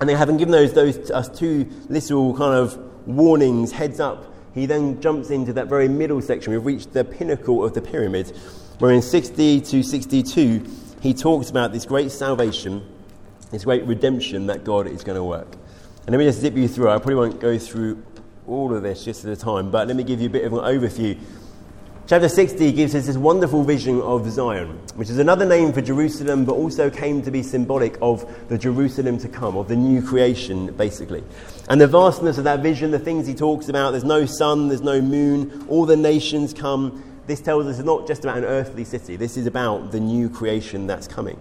And 0.00 0.08
then, 0.08 0.16
having 0.16 0.36
given 0.36 0.52
those, 0.52 0.72
those 0.72 1.10
us 1.10 1.28
two 1.28 1.68
little 1.88 2.36
kind 2.36 2.54
of 2.54 2.78
warnings, 3.08 3.72
heads 3.72 3.98
up, 3.98 4.32
he 4.54 4.66
then 4.66 5.00
jumps 5.00 5.30
into 5.30 5.52
that 5.54 5.66
very 5.66 5.88
middle 5.88 6.22
section. 6.22 6.52
We've 6.52 6.64
reached 6.64 6.92
the 6.92 7.04
pinnacle 7.04 7.64
of 7.64 7.74
the 7.74 7.82
pyramid, 7.82 8.36
where 8.78 8.92
in 8.92 9.02
60 9.02 9.62
to 9.62 9.82
62, 9.82 10.64
he 11.00 11.12
talks 11.12 11.50
about 11.50 11.72
this 11.72 11.84
great 11.84 12.12
salvation, 12.12 12.86
this 13.50 13.64
great 13.64 13.84
redemption 13.84 14.46
that 14.46 14.62
God 14.62 14.86
is 14.86 15.02
going 15.02 15.16
to 15.16 15.24
work. 15.24 15.48
And 16.06 16.10
let 16.10 16.18
me 16.18 16.24
just 16.24 16.38
zip 16.38 16.54
you 16.54 16.68
through. 16.68 16.88
I 16.88 16.98
probably 16.98 17.16
won't 17.16 17.40
go 17.40 17.58
through 17.58 18.02
all 18.46 18.74
of 18.74 18.82
this 18.82 19.04
just 19.04 19.24
at 19.24 19.32
a 19.32 19.36
time, 19.36 19.70
but 19.70 19.86
let 19.88 19.96
me 19.96 20.04
give 20.04 20.20
you 20.20 20.26
a 20.26 20.30
bit 20.30 20.44
of 20.44 20.52
an 20.52 20.60
overview 20.60 21.18
Chapter 22.08 22.28
60 22.28 22.72
gives 22.72 22.96
us 22.96 23.06
this 23.06 23.16
wonderful 23.16 23.62
vision 23.62 24.00
of 24.02 24.28
Zion, 24.28 24.78
which 24.96 25.08
is 25.08 25.18
another 25.18 25.46
name 25.46 25.72
for 25.72 25.80
Jerusalem, 25.80 26.44
but 26.44 26.54
also 26.54 26.90
came 26.90 27.22
to 27.22 27.30
be 27.30 27.44
symbolic 27.44 27.96
of 28.02 28.28
the 28.48 28.58
Jerusalem 28.58 29.18
to 29.18 29.28
come, 29.28 29.56
of 29.56 29.68
the 29.68 29.76
new 29.76 30.02
creation, 30.02 30.74
basically. 30.74 31.22
And 31.68 31.80
the 31.80 31.86
vastness 31.86 32.38
of 32.38 32.44
that 32.44 32.58
vision, 32.58 32.90
the 32.90 32.98
things 32.98 33.28
he 33.28 33.34
talks 33.34 33.68
about 33.68 33.92
there's 33.92 34.02
no 34.02 34.26
sun, 34.26 34.66
there's 34.66 34.82
no 34.82 35.00
moon, 35.00 35.64
all 35.68 35.86
the 35.86 35.96
nations 35.96 36.52
come. 36.52 37.02
This 37.28 37.40
tells 37.40 37.66
us 37.66 37.78
it's 37.78 37.86
not 37.86 38.08
just 38.08 38.24
about 38.24 38.36
an 38.36 38.44
earthly 38.44 38.84
city, 38.84 39.14
this 39.14 39.36
is 39.36 39.46
about 39.46 39.92
the 39.92 40.00
new 40.00 40.28
creation 40.28 40.88
that's 40.88 41.06
coming. 41.06 41.38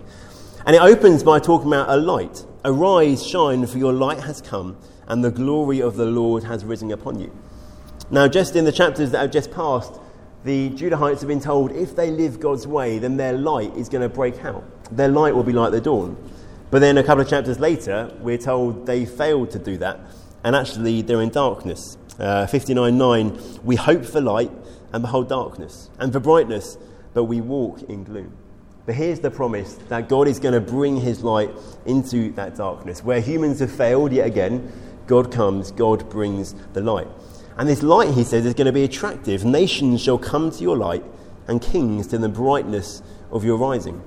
And 0.68 0.76
it 0.76 0.82
opens 0.82 1.24
by 1.24 1.40
talking 1.40 1.68
about 1.68 1.90
a 1.90 1.98
light. 1.98 2.46
Arise, 2.64 3.26
shine, 3.26 3.66
for 3.66 3.80
your 3.80 3.94
light 3.94 4.20
has 4.20 4.42
come, 4.42 4.78
and 5.08 5.24
the 5.24 5.32
glory 5.32 5.82
of 5.82 5.96
the 5.96 6.06
Lord 6.06 6.44
has 6.44 6.64
risen 6.66 6.92
upon 6.92 7.20
you. 7.20 7.32
Now, 8.10 8.28
just 8.28 8.56
in 8.56 8.66
the 8.66 8.72
chapters 8.72 9.12
that 9.12 9.20
have 9.20 9.32
just 9.32 9.52
passed, 9.52 10.00
the 10.44 10.70
Judahites 10.72 11.20
have 11.20 11.28
been 11.28 11.40
told 11.40 11.72
if 11.72 11.96
they 11.96 12.12
live 12.12 12.40
God's 12.40 12.68
way, 12.68 12.98
then 12.98 13.18
their 13.18 13.34
light 13.34 13.76
is 13.76 13.90
going 13.90 14.02
to 14.02 14.10
break 14.10 14.44
out. 14.44 14.64
Their 14.96 15.08
light 15.08 15.36
will 15.36 15.44
be 15.44 15.54
like 15.54 15.72
the 15.72 15.82
dawn. 15.82 16.18
But 16.72 16.80
then 16.80 16.98
a 16.98 17.04
couple 17.04 17.22
of 17.22 17.30
chapters 17.30 17.60
later, 17.60 18.16
we're 18.20 18.38
told 18.38 18.86
they 18.86 19.06
failed 19.06 19.52
to 19.52 19.60
do 19.60 19.78
that, 19.78 20.00
and 20.44 20.56
actually 20.56 21.02
they're 21.02 21.22
in 21.22 21.30
darkness. 21.30 21.98
Uh, 22.20 22.48
59.9, 22.48 23.64
we 23.64 23.76
hope 23.76 24.06
for 24.06 24.22
light 24.22 24.52
and 24.94 25.04
behold 25.04 25.30
darkness, 25.30 25.90
and 26.00 26.12
for 26.12 26.20
brightness, 26.20 26.78
but 27.14 27.26
we 27.26 27.40
walk 27.42 27.82
in 27.84 28.04
gloom. 28.04 28.36
But 28.86 28.96
here's 28.96 29.20
the 29.20 29.32
promise 29.32 29.76
that 29.90 30.10
God 30.10 30.28
is 30.28 30.40
going 30.40 30.54
to 30.54 30.62
bring 30.62 30.98
his 30.98 31.24
light 31.24 31.52
into 31.86 32.32
that 32.34 32.56
darkness. 32.56 33.04
Where 33.04 33.22
humans 33.22 33.60
have 33.60 33.72
failed 33.72 34.12
yet 34.12 34.28
again, 34.28 34.72
God 35.12 35.30
comes, 35.30 35.74
God 35.74 36.10
brings 36.10 36.56
the 36.72 36.80
light. 36.80 37.08
And 37.58 37.68
this 37.68 37.84
light, 37.84 38.14
he 38.14 38.24
says, 38.24 38.46
is 38.46 38.54
going 38.54 38.68
to 38.68 38.72
be 38.72 38.86
attractive. 38.86 39.44
Nations 39.44 40.02
shall 40.02 40.18
come 40.18 40.52
to 40.52 40.64
your 40.64 40.78
light, 40.78 41.04
and 41.50 41.62
kings 41.62 42.08
to 42.08 42.18
the 42.18 42.30
brightness 42.30 43.04
of 43.30 43.44
your 43.44 43.58
rising. 43.58 44.02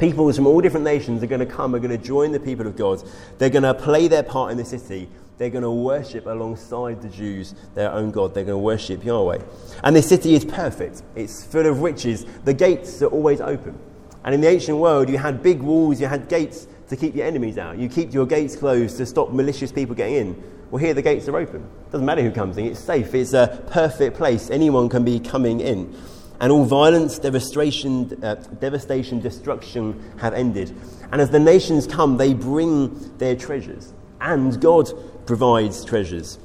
Peoples 0.00 0.36
from 0.36 0.46
all 0.46 0.62
different 0.62 0.84
nations 0.84 1.22
are 1.22 1.26
going 1.26 1.46
to 1.46 1.46
come, 1.46 1.74
are 1.74 1.78
going 1.78 1.90
to 1.90 2.02
join 2.02 2.32
the 2.32 2.40
people 2.40 2.66
of 2.66 2.76
God. 2.76 3.02
They're 3.36 3.50
going 3.50 3.64
to 3.64 3.74
play 3.74 4.08
their 4.08 4.22
part 4.22 4.50
in 4.50 4.56
the 4.56 4.64
city. 4.64 5.10
They're 5.36 5.50
going 5.50 5.64
to 5.64 5.70
worship 5.70 6.24
alongside 6.24 7.02
the 7.02 7.10
Jews 7.10 7.54
their 7.74 7.92
own 7.92 8.10
God. 8.10 8.32
They're 8.32 8.44
going 8.44 8.54
to 8.54 8.64
worship 8.64 9.04
Yahweh. 9.04 9.40
And 9.84 9.94
this 9.94 10.08
city 10.08 10.34
is 10.34 10.46
perfect. 10.46 11.02
It's 11.14 11.44
full 11.44 11.66
of 11.66 11.82
riches. 11.82 12.24
The 12.44 12.54
gates 12.54 13.02
are 13.02 13.08
always 13.08 13.42
open. 13.42 13.78
And 14.24 14.34
in 14.34 14.40
the 14.40 14.48
ancient 14.48 14.78
world, 14.78 15.10
you 15.10 15.18
had 15.18 15.42
big 15.42 15.60
walls, 15.60 16.00
you 16.00 16.06
had 16.06 16.26
gates 16.30 16.66
to 16.88 16.96
keep 16.96 17.14
your 17.14 17.26
enemies 17.26 17.58
out. 17.58 17.78
You 17.78 17.88
keep 17.88 18.12
your 18.12 18.26
gates 18.26 18.56
closed 18.56 18.96
to 18.98 19.06
stop 19.06 19.32
malicious 19.32 19.72
people 19.72 19.94
getting 19.94 20.14
in. 20.14 20.42
Well, 20.70 20.82
here 20.82 20.94
the 20.94 21.02
gates 21.02 21.28
are 21.28 21.36
open. 21.36 21.66
Doesn't 21.90 22.04
matter 22.04 22.22
who 22.22 22.30
comes 22.30 22.58
in, 22.58 22.66
it's 22.66 22.80
safe. 22.80 23.14
It's 23.14 23.32
a 23.32 23.62
perfect 23.70 24.16
place. 24.16 24.50
Anyone 24.50 24.88
can 24.88 25.04
be 25.04 25.18
coming 25.18 25.60
in. 25.60 25.94
And 26.40 26.52
all 26.52 26.64
violence, 26.64 27.18
devastation, 27.18 28.22
uh, 28.22 28.36
devastation, 28.60 29.20
destruction 29.20 30.12
have 30.18 30.34
ended. 30.34 30.74
And 31.10 31.20
as 31.20 31.30
the 31.30 31.40
nations 31.40 31.86
come, 31.86 32.16
they 32.16 32.34
bring 32.34 33.16
their 33.18 33.34
treasures. 33.34 33.92
And 34.20 34.60
God 34.60 34.90
provides 35.26 35.84
treasures. 35.84 36.38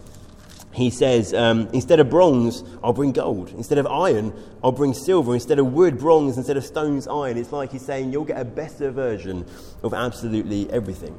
He 0.73 0.89
says, 0.89 1.33
um, 1.33 1.69
instead 1.71 1.99
of 1.99 2.09
bronze, 2.09 2.63
I'll 2.83 2.93
bring 2.93 3.11
gold. 3.11 3.49
Instead 3.51 3.77
of 3.77 3.85
iron, 3.85 4.33
I'll 4.63 4.71
bring 4.71 4.93
silver. 4.93 5.33
Instead 5.33 5.59
of 5.59 5.71
wood, 5.71 5.99
bronze. 5.99 6.37
Instead 6.37 6.57
of 6.57 6.65
stones, 6.65 7.07
iron. 7.07 7.37
It's 7.37 7.51
like 7.51 7.71
he's 7.71 7.85
saying, 7.85 8.11
you'll 8.11 8.25
get 8.25 8.39
a 8.39 8.45
better 8.45 8.89
version 8.89 9.45
of 9.83 9.93
absolutely 9.93 10.69
everything. 10.71 11.17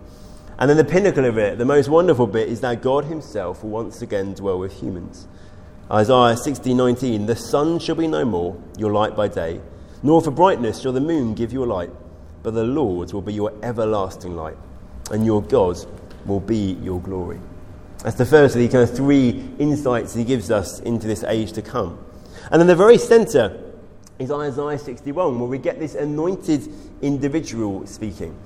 And 0.59 0.71
then 0.71 0.77
the 0.77 0.85
pinnacle 0.85 1.25
of 1.25 1.39
it, 1.39 1.59
the 1.59 1.65
most 1.65 1.89
wonderful 1.89 2.27
bit, 2.27 2.49
is 2.49 2.61
that 2.61 2.83
God 2.83 3.05
Himself 3.05 3.63
will 3.63 3.71
once 3.71 4.03
again 4.03 4.35
dwell 4.35 4.59
with 4.59 4.81
humans. 4.81 5.27
Isaiah 5.91 6.37
60:19, 6.37 7.27
the 7.27 7.37
sun 7.37 7.79
shall 7.79 7.97
be 7.97 8.07
no 8.07 8.25
more 8.25 8.57
your 8.79 8.93
light 8.93 9.17
by 9.17 9.29
day, 9.29 9.61
nor 10.03 10.23
for 10.23 10.31
brightness 10.31 10.81
shall 10.81 10.93
the 10.93 11.01
moon 11.01 11.35
give 11.35 11.53
you 11.53 11.65
a 11.65 11.67
light, 11.67 11.91
but 12.43 12.55
the 12.55 12.65
Lord 12.65 13.13
will 13.13 13.23
be 13.23 13.35
your 13.35 13.53
everlasting 13.63 14.37
light, 14.37 14.57
and 15.11 15.27
your 15.27 15.43
God 15.43 15.77
will 16.25 16.41
be 16.41 16.79
your 16.83 17.01
glory. 17.01 17.41
That's 18.03 18.17
the 18.17 18.27
first 18.27 18.55
of 18.55 18.61
the 18.61 18.69
kind 18.69 18.89
of 18.89 18.95
three 18.95 19.49
insights 19.59 20.15
he 20.15 20.25
gives 20.25 20.51
us 20.51 20.81
into 20.81 21.07
this 21.07 21.25
age 21.25 21.53
to 21.53 21.63
come. 21.63 22.05
And 22.51 22.61
then 22.61 22.67
the 22.67 22.77
very 22.77 22.99
centre 22.99 23.73
is 24.19 24.31
Isaiah 24.31 24.79
61, 24.79 25.39
where 25.39 25.49
we 25.49 25.59
get 25.59 25.79
this 25.79 25.95
anointed 25.95 26.69
individual 27.03 27.87
speaking. 27.87 28.37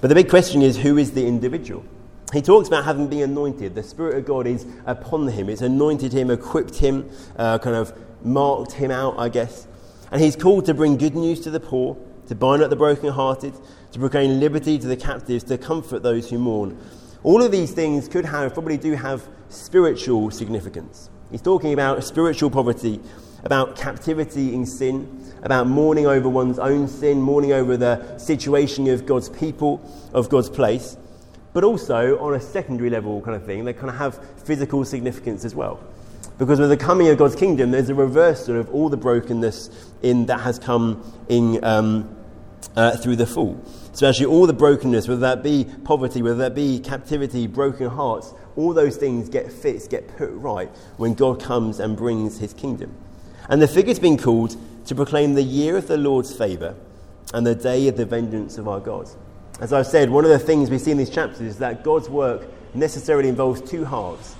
But 0.00 0.08
the 0.08 0.14
big 0.14 0.28
question 0.28 0.62
is 0.62 0.76
who 0.76 0.98
is 0.98 1.12
the 1.12 1.26
individual? 1.26 1.84
He 2.32 2.40
talks 2.40 2.66
about 2.68 2.84
having 2.84 3.08
been 3.08 3.22
anointed. 3.22 3.74
The 3.74 3.82
Spirit 3.82 4.16
of 4.16 4.24
God 4.24 4.46
is 4.46 4.66
upon 4.86 5.28
him. 5.28 5.50
It's 5.50 5.60
anointed 5.60 6.12
him, 6.12 6.30
equipped 6.30 6.76
him, 6.76 7.10
uh, 7.36 7.58
kind 7.58 7.76
of 7.76 7.92
marked 8.24 8.72
him 8.72 8.90
out, 8.90 9.18
I 9.18 9.28
guess. 9.28 9.66
And 10.10 10.20
he's 10.20 10.34
called 10.34 10.64
to 10.66 10.74
bring 10.74 10.96
good 10.96 11.14
news 11.14 11.40
to 11.40 11.50
the 11.50 11.60
poor, 11.60 11.96
to 12.28 12.34
bind 12.34 12.62
up 12.62 12.70
the 12.70 12.76
brokenhearted, 12.76 13.54
to 13.92 13.98
proclaim 13.98 14.40
liberty 14.40 14.78
to 14.78 14.86
the 14.86 14.96
captives, 14.96 15.44
to 15.44 15.58
comfort 15.58 16.02
those 16.02 16.30
who 16.30 16.38
mourn. 16.38 16.78
All 17.24 17.42
of 17.42 17.52
these 17.52 17.70
things 17.70 18.08
could 18.08 18.24
have, 18.24 18.52
probably 18.52 18.76
do 18.76 18.92
have 18.94 19.26
spiritual 19.48 20.30
significance. 20.30 21.08
He's 21.30 21.42
talking 21.42 21.72
about 21.72 22.02
spiritual 22.02 22.50
poverty, 22.50 23.00
about 23.44 23.76
captivity 23.76 24.54
in 24.54 24.66
sin, 24.66 25.32
about 25.42 25.66
mourning 25.66 26.06
over 26.06 26.28
one's 26.28 26.58
own 26.58 26.88
sin, 26.88 27.20
mourning 27.20 27.52
over 27.52 27.76
the 27.76 28.18
situation 28.18 28.88
of 28.88 29.06
God's 29.06 29.28
people, 29.28 29.80
of 30.12 30.28
God's 30.28 30.50
place, 30.50 30.96
but 31.52 31.64
also 31.64 32.18
on 32.18 32.34
a 32.34 32.40
secondary 32.40 32.90
level 32.90 33.20
kind 33.20 33.36
of 33.36 33.44
thing, 33.44 33.64
they 33.64 33.72
kind 33.72 33.90
of 33.90 33.96
have 33.96 34.18
physical 34.44 34.84
significance 34.84 35.44
as 35.44 35.54
well. 35.54 35.80
Because 36.38 36.58
with 36.58 36.70
the 36.70 36.76
coming 36.76 37.08
of 37.08 37.18
God's 37.18 37.36
kingdom, 37.36 37.70
there's 37.70 37.88
a 37.88 37.94
reversal 37.94 38.58
of 38.58 38.72
all 38.74 38.88
the 38.88 38.96
brokenness 38.96 39.70
in, 40.02 40.26
that 40.26 40.40
has 40.40 40.58
come 40.58 41.04
in, 41.28 41.62
um, 41.62 42.16
uh, 42.74 42.96
through 42.96 43.16
the 43.16 43.26
fall. 43.26 43.60
So, 43.94 44.08
actually, 44.08 44.26
all 44.26 44.46
the 44.46 44.54
brokenness, 44.54 45.06
whether 45.06 45.20
that 45.20 45.42
be 45.42 45.66
poverty, 45.84 46.22
whether 46.22 46.36
that 46.36 46.54
be 46.54 46.78
captivity, 46.80 47.46
broken 47.46 47.88
hearts, 47.88 48.32
all 48.56 48.72
those 48.72 48.96
things 48.96 49.28
get 49.28 49.52
fixed, 49.52 49.90
get 49.90 50.16
put 50.16 50.30
right 50.30 50.70
when 50.96 51.14
God 51.14 51.42
comes 51.42 51.78
and 51.78 51.96
brings 51.96 52.38
his 52.38 52.54
kingdom. 52.54 52.94
And 53.48 53.60
the 53.60 53.68
figure's 53.68 53.98
been 53.98 54.16
called 54.16 54.56
to 54.86 54.94
proclaim 54.94 55.34
the 55.34 55.42
year 55.42 55.76
of 55.76 55.88
the 55.88 55.96
Lord's 55.96 56.34
favour 56.34 56.74
and 57.34 57.46
the 57.46 57.54
day 57.54 57.88
of 57.88 57.96
the 57.96 58.06
vengeance 58.06 58.58
of 58.58 58.66
our 58.66 58.80
God. 58.80 59.08
As 59.60 59.72
I've 59.72 59.86
said, 59.86 60.10
one 60.10 60.24
of 60.24 60.30
the 60.30 60.38
things 60.38 60.70
we 60.70 60.78
see 60.78 60.90
in 60.90 60.96
these 60.96 61.10
chapters 61.10 61.40
is 61.40 61.58
that 61.58 61.84
God's 61.84 62.08
work 62.08 62.46
necessarily 62.74 63.28
involves 63.28 63.60
two 63.60 63.84
halves 63.84 64.36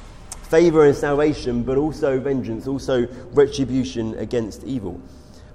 favour 0.48 0.84
and 0.84 0.94
salvation, 0.94 1.62
but 1.62 1.78
also 1.78 2.20
vengeance, 2.20 2.66
also 2.66 3.08
retribution 3.32 4.14
against 4.18 4.62
evil. 4.64 5.00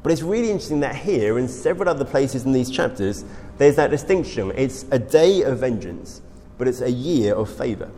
But 0.01 0.11
it's 0.11 0.23
really 0.23 0.49
interesting 0.49 0.79
that 0.79 0.95
here 0.95 1.37
and 1.37 1.47
several 1.47 1.87
other 1.87 2.03
places 2.03 2.45
in 2.45 2.51
these 2.51 2.71
chapters, 2.71 3.23
there's 3.57 3.75
that 3.77 3.91
distinction. 3.91 4.51
It's 4.55 4.85
a 4.91 4.99
day 4.99 5.41
of 5.41 5.59
vengeance, 5.59 6.21
but 6.57 6.67
it's 6.67 6.81
a 6.81 6.91
year 6.91 7.35
of 7.35 7.49
favour. 7.49 7.89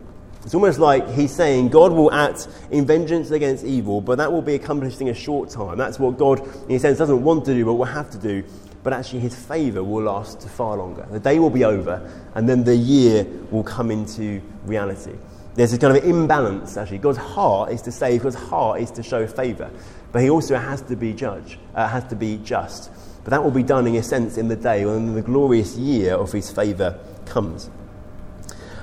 It's 0.43 0.55
almost 0.55 0.79
like 0.79 1.07
he's 1.11 1.33
saying 1.35 1.69
God 1.69 1.91
will 1.91 2.11
act 2.11 2.47
in 2.71 2.85
vengeance 2.85 3.31
against 3.31 3.65
evil, 3.65 3.99
but 3.99 4.17
that 4.17 4.31
will 4.31 4.41
be 4.41 4.55
accomplished 4.55 5.01
in 5.01 5.09
a 5.09 5.13
short 5.13 5.49
time. 5.49 5.77
That's 5.77 5.99
what 5.99 6.17
God, 6.17 6.39
in 6.69 6.75
a 6.75 6.79
sense, 6.79 6.97
doesn't 6.97 7.23
want 7.23 7.45
to 7.45 7.53
do, 7.53 7.65
but 7.65 7.73
will 7.73 7.85
have 7.85 8.09
to 8.11 8.17
do. 8.17 8.43
But 8.81 8.93
actually, 8.93 9.19
his 9.19 9.35
favour 9.35 9.83
will 9.83 10.03
last 10.03 10.47
far 10.47 10.77
longer. 10.77 11.05
The 11.11 11.19
day 11.19 11.39
will 11.39 11.49
be 11.49 11.65
over, 11.65 12.09
and 12.35 12.47
then 12.47 12.63
the 12.63 12.75
year 12.75 13.25
will 13.51 13.63
come 13.63 13.91
into 13.91 14.41
reality. 14.63 15.15
There's 15.55 15.73
a 15.73 15.77
kind 15.77 15.97
of 15.97 16.05
imbalance, 16.05 16.77
actually. 16.77 16.99
God's 16.99 17.17
heart 17.17 17.73
is 17.73 17.81
to 17.81 17.91
save, 17.91 18.23
God's 18.23 18.35
heart 18.35 18.79
is 18.79 18.91
to 18.91 19.03
show 19.03 19.27
favour. 19.27 19.69
But 20.13 20.21
he 20.21 20.29
also 20.29 20.55
has 20.55 20.81
to 20.83 20.95
be 20.95 21.11
judge, 21.11 21.59
uh, 21.75 21.87
has 21.87 22.05
to 22.05 22.15
be 22.15 22.37
just. 22.37 22.89
But 23.29 23.35
that 23.35 23.43
will 23.43 23.51
be 23.51 23.61
done, 23.61 23.85
in 23.85 23.95
a 23.95 24.01
sense, 24.01 24.39
in 24.39 24.47
the 24.47 24.55
day 24.55 24.87
when 24.87 25.13
the 25.13 25.21
glorious 25.21 25.77
year 25.77 26.15
of 26.15 26.31
his 26.31 26.49
favour 26.49 26.99
comes. 27.27 27.69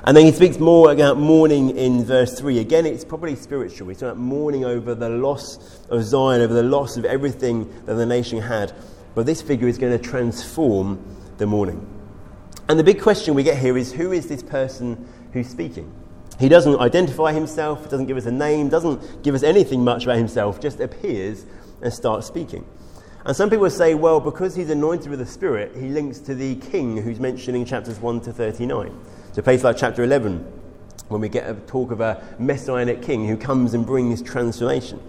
And 0.04 0.16
then 0.16 0.24
he 0.24 0.30
speaks 0.30 0.60
more 0.60 0.92
about 0.92 1.18
mourning 1.18 1.76
in 1.76 2.04
verse 2.04 2.38
3. 2.38 2.60
Again, 2.60 2.86
it's 2.86 3.04
probably 3.04 3.34
spiritual. 3.34 3.88
He's 3.88 3.96
talking 3.96 4.10
about 4.10 4.18
mourning 4.18 4.64
over 4.64 4.94
the 4.94 5.08
loss 5.08 5.80
of 5.90 6.04
Zion, 6.04 6.42
over 6.42 6.54
the 6.54 6.62
loss 6.62 6.96
of 6.96 7.04
everything 7.04 7.68
that 7.86 7.94
the 7.94 8.06
nation 8.06 8.40
had. 8.40 8.72
But 9.16 9.26
this 9.26 9.42
figure 9.42 9.66
is 9.66 9.78
going 9.78 9.98
to 9.98 10.04
transform 10.04 11.04
the 11.38 11.46
mourning. 11.48 11.84
And 12.68 12.78
the 12.78 12.84
big 12.84 13.02
question 13.02 13.34
we 13.34 13.42
get 13.42 13.58
here 13.58 13.76
is 13.76 13.92
who 13.92 14.12
is 14.12 14.28
this 14.28 14.44
person 14.44 15.08
who's 15.32 15.48
speaking? 15.48 15.92
He 16.38 16.48
doesn't 16.48 16.78
identify 16.78 17.32
himself, 17.32 17.90
doesn't 17.90 18.06
give 18.06 18.16
us 18.16 18.26
a 18.26 18.30
name, 18.30 18.68
doesn't 18.68 19.24
give 19.24 19.34
us 19.34 19.42
anything 19.42 19.82
much 19.82 20.04
about 20.04 20.18
himself, 20.18 20.60
just 20.60 20.78
appears 20.78 21.46
and 21.82 21.92
starts 21.92 22.28
speaking. 22.28 22.64
And 23.26 23.34
some 23.34 23.50
people 23.50 23.68
say, 23.70 23.94
well, 23.94 24.20
because 24.20 24.54
he's 24.54 24.70
anointed 24.70 25.10
with 25.10 25.18
the 25.18 25.26
Spirit, 25.26 25.76
he 25.76 25.88
links 25.88 26.20
to 26.20 26.34
the 26.36 26.54
king 26.54 26.96
who's 26.96 27.18
mentioned 27.18 27.56
in 27.56 27.64
chapters 27.64 27.98
1 27.98 28.20
to 28.20 28.32
39. 28.32 28.96
So, 29.32 29.40
a 29.40 29.42
place 29.42 29.64
like 29.64 29.76
chapter 29.76 30.04
11, 30.04 30.38
when 31.08 31.20
we 31.20 31.28
get 31.28 31.50
a 31.50 31.54
talk 31.54 31.90
of 31.90 32.00
a 32.00 32.22
messianic 32.38 33.02
king 33.02 33.26
who 33.26 33.36
comes 33.36 33.74
and 33.74 33.84
brings 33.84 34.22
transformation. 34.22 35.02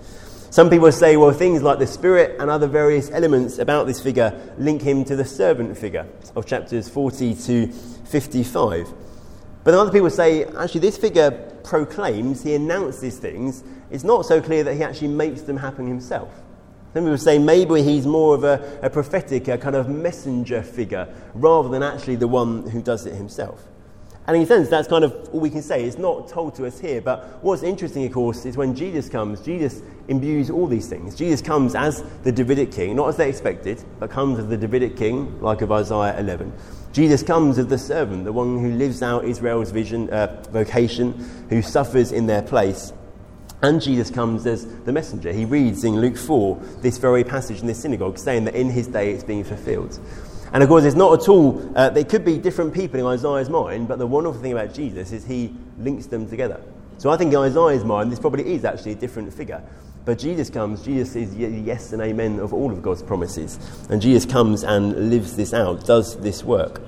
Some 0.49 0.68
people 0.68 0.91
say, 0.91 1.15
well, 1.15 1.32
things 1.32 1.61
like 1.61 1.78
the 1.78 1.86
Spirit 1.86 2.38
and 2.39 2.49
other 2.49 2.65
various 2.65 3.11
elements 3.11 3.59
about 3.59 3.86
this 3.86 4.01
figure 4.01 4.34
link 4.57 4.82
him 4.82 5.05
to 5.05 5.15
the 5.15 5.26
servant 5.26 5.78
figure 5.78 6.07
of 6.36 6.47
chapters 6.47 6.89
40 6.89 7.36
to 7.36 7.68
55. 7.68 8.91
But 9.63 9.76
other 9.76 9.91
people 9.91 10.09
say, 10.09 10.45
actually, 10.45 10.82
this 10.82 10.97
figure 10.97 11.30
proclaims, 11.63 12.41
he 12.41 12.55
announces 12.55 13.20
things. 13.20 13.63
It's 13.91 14.03
not 14.03 14.26
so 14.26 14.41
clear 14.41 14.63
that 14.63 14.74
he 14.74 14.82
actually 14.82 15.09
makes 15.09 15.41
them 15.41 15.57
happen 15.57 15.86
himself. 15.86 16.32
Some 16.98 17.04
people 17.04 17.20
say 17.20 17.38
maybe 17.38 17.84
he's 17.84 18.08
more 18.08 18.34
of 18.34 18.43
a, 18.43 18.80
a 18.82 18.89
prophetic, 18.89 19.48
a 19.50 19.58
kind 19.60 19.76
of 19.76 19.88
messenger 19.88 20.64
figure, 20.64 21.08
rather 21.36 21.70
than 21.70 21.84
actually 21.84 22.16
the 22.16 22.28
one 22.28 22.68
who 22.68 22.82
does 22.82 23.06
it 23.06 23.14
himself. 23.14 23.68
And 24.26 24.36
in 24.36 24.41
a 24.41 24.45
sense, 24.48 24.68
that's 24.68 24.88
kind 24.88 25.04
of 25.04 25.30
all 25.32 25.39
we 25.39 25.52
can 25.52 25.62
say. 25.62 25.84
It's 25.84 26.00
not 26.00 26.28
told 26.28 26.56
to 26.56 26.66
us 26.66 26.80
here. 26.80 27.00
But 27.00 27.43
what's 27.43 27.62
interesting, 27.62 28.04
of 28.08 28.14
course, 28.14 28.48
is 28.48 28.58
when 28.58 28.74
Jesus 28.74 29.10
comes, 29.10 29.41
Jesus 29.41 29.84
imbues 30.08 30.50
all 30.50 30.66
these 30.66 30.88
things. 30.88 31.14
Jesus 31.14 31.39
comes 31.39 31.76
as 31.76 32.04
the 32.24 32.32
Davidic 32.32 32.72
king, 32.72 32.95
not 32.95 33.10
as 33.10 33.18
they 33.18 33.30
expected, 33.30 33.84
but 34.00 34.10
comes 34.10 34.39
as 34.39 34.48
the 34.48 34.58
Davidic 34.58 34.98
king, 34.98 35.39
like 35.39 35.62
of 35.62 35.72
Isaiah 35.72 36.20
11. 36.20 36.52
Jesus 36.93 37.22
comes 37.22 37.60
as 37.60 37.68
the 37.68 37.78
servant, 37.78 38.24
the 38.26 38.34
one 38.34 38.58
who 38.58 38.72
lives 38.72 39.04
out 39.04 39.24
Israel's 39.24 39.70
vision, 39.70 40.10
uh, 40.10 40.43
vocation, 40.50 41.14
who 41.52 41.62
suffers 41.62 42.12
in 42.12 42.26
their 42.26 42.41
place. 42.41 42.91
And 43.62 43.82
Jesus 43.82 44.12
comes 44.12 44.45
as 44.45 44.68
the 44.84 44.91
messenger. 44.91 45.32
He 45.32 45.45
reads 45.45 45.84
in 45.84 45.99
Luke 45.99 46.18
4 46.18 46.55
this 46.82 46.97
very 46.99 47.24
passage 47.24 47.62
in 47.62 47.68
this 47.68 47.82
synagogue, 47.82 48.18
saying 48.18 48.45
that 48.45 48.55
in 48.55 48.70
his 48.70 48.88
day 48.88 49.12
it's 49.12 49.24
being 49.24 49.43
fulfilled. 49.43 49.99
And 50.53 50.64
of 50.64 50.70
course, 50.70 50.86
it's 50.86 50.95
not 50.95 51.22
at 51.22 51.28
all, 51.28 51.74
uh, 51.76 51.89
they 51.89 52.03
could 52.03 52.24
be 52.24 52.38
different 52.38 52.74
people 52.74 52.99
in 52.99 53.05
Isaiah's 53.05 53.49
mind, 53.49 53.88
but 53.88 53.99
the 53.99 54.08
wonderful 54.08 54.41
thing 54.41 54.53
about 54.53 54.74
Jesus 54.74 55.12
is 55.12 55.26
he 55.26 55.53
links 55.80 56.05
them 56.05 56.30
together. 56.30 56.62
So 56.99 57.10
I 57.10 57.18
think 57.18 57.34
in 57.34 57.39
Isaiah's 57.39 57.84
mind, 57.84 58.12
this 58.12 58.20
probably 58.20 58.53
is 58.53 58.64
actually 58.64 58.93
a 58.93 58.95
different 58.95 59.34
figure. 59.34 59.62
But 60.05 60.20
Jesus 60.20 60.49
comes, 60.49 60.84
Jesus 60.84 61.16
is 61.16 61.36
yes 61.36 61.91
and 61.91 62.01
amen 62.01 62.39
of 62.39 62.53
all 62.53 62.72
of 62.72 62.82
God's 62.82 63.03
promises. 63.03 63.60
And 63.89 64.01
Jesus 64.01 64.26
comes 64.26 64.64
and 64.64 65.10
lives 65.10 65.36
this 65.36 65.53
out, 65.53 65.86
does 65.86 66.16
this 66.18 66.43
work. 66.43 66.82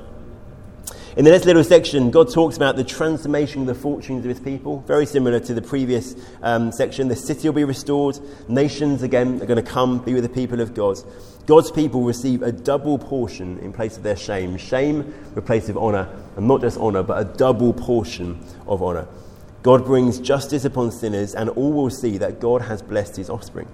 In 1.20 1.26
the 1.26 1.32
next 1.32 1.43
little 1.43 1.65
section, 1.65 2.11
God 2.11 2.32
talks 2.32 2.55
about 2.55 2.78
the 2.78 2.84
transformation 2.86 3.59
of 3.59 3.67
the 3.67 3.76
fortunes 3.76 4.24
of 4.24 4.30
his 4.30 4.39
people, 4.39 4.80
very 4.88 5.05
similar 5.05 5.41
to 5.41 5.53
the 5.53 5.61
previous 5.61 6.15
um, 6.41 6.72
section. 6.72 7.09
The 7.09 7.15
city 7.17 7.49
will 7.49 7.55
be 7.55 7.65
restored, 7.65 8.17
nations 8.47 9.03
again 9.03 9.41
are 9.41 9.45
going 9.45 9.61
to 9.61 9.70
come, 9.70 9.99
be 9.99 10.13
with 10.13 10.24
the 10.24 10.30
people 10.30 10.61
of 10.61 10.74
God. 10.74 10.97
God's 11.45 11.72
people 11.72 12.03
receive 12.03 12.41
a 12.41 12.53
double 12.53 12.97
portion 12.97 13.59
in 13.59 13.74
place 13.74 13.97
of 13.97 14.03
their 14.03 14.15
shame. 14.15 14.55
Shame 14.55 15.13
place 15.45 15.67
of 15.67 15.78
honour, 15.78 16.07
and 16.38 16.47
not 16.47 16.61
just 16.61 16.78
honour, 16.78 17.03
but 17.03 17.20
a 17.20 17.26
double 17.38 17.74
portion 17.74 18.41
of 18.65 18.82
honour. 18.82 19.05
God 19.61 19.84
brings 19.84 20.22
justice 20.22 20.63
upon 20.63 20.89
sinners, 20.89 21.36
and 21.36 21.49
all 21.49 21.74
will 21.74 21.89
see 21.89 22.17
that 22.17 22.39
God 22.39 22.61
has 22.61 22.82
blessed 22.82 23.17
his 23.17 23.30
offspring. 23.30 23.67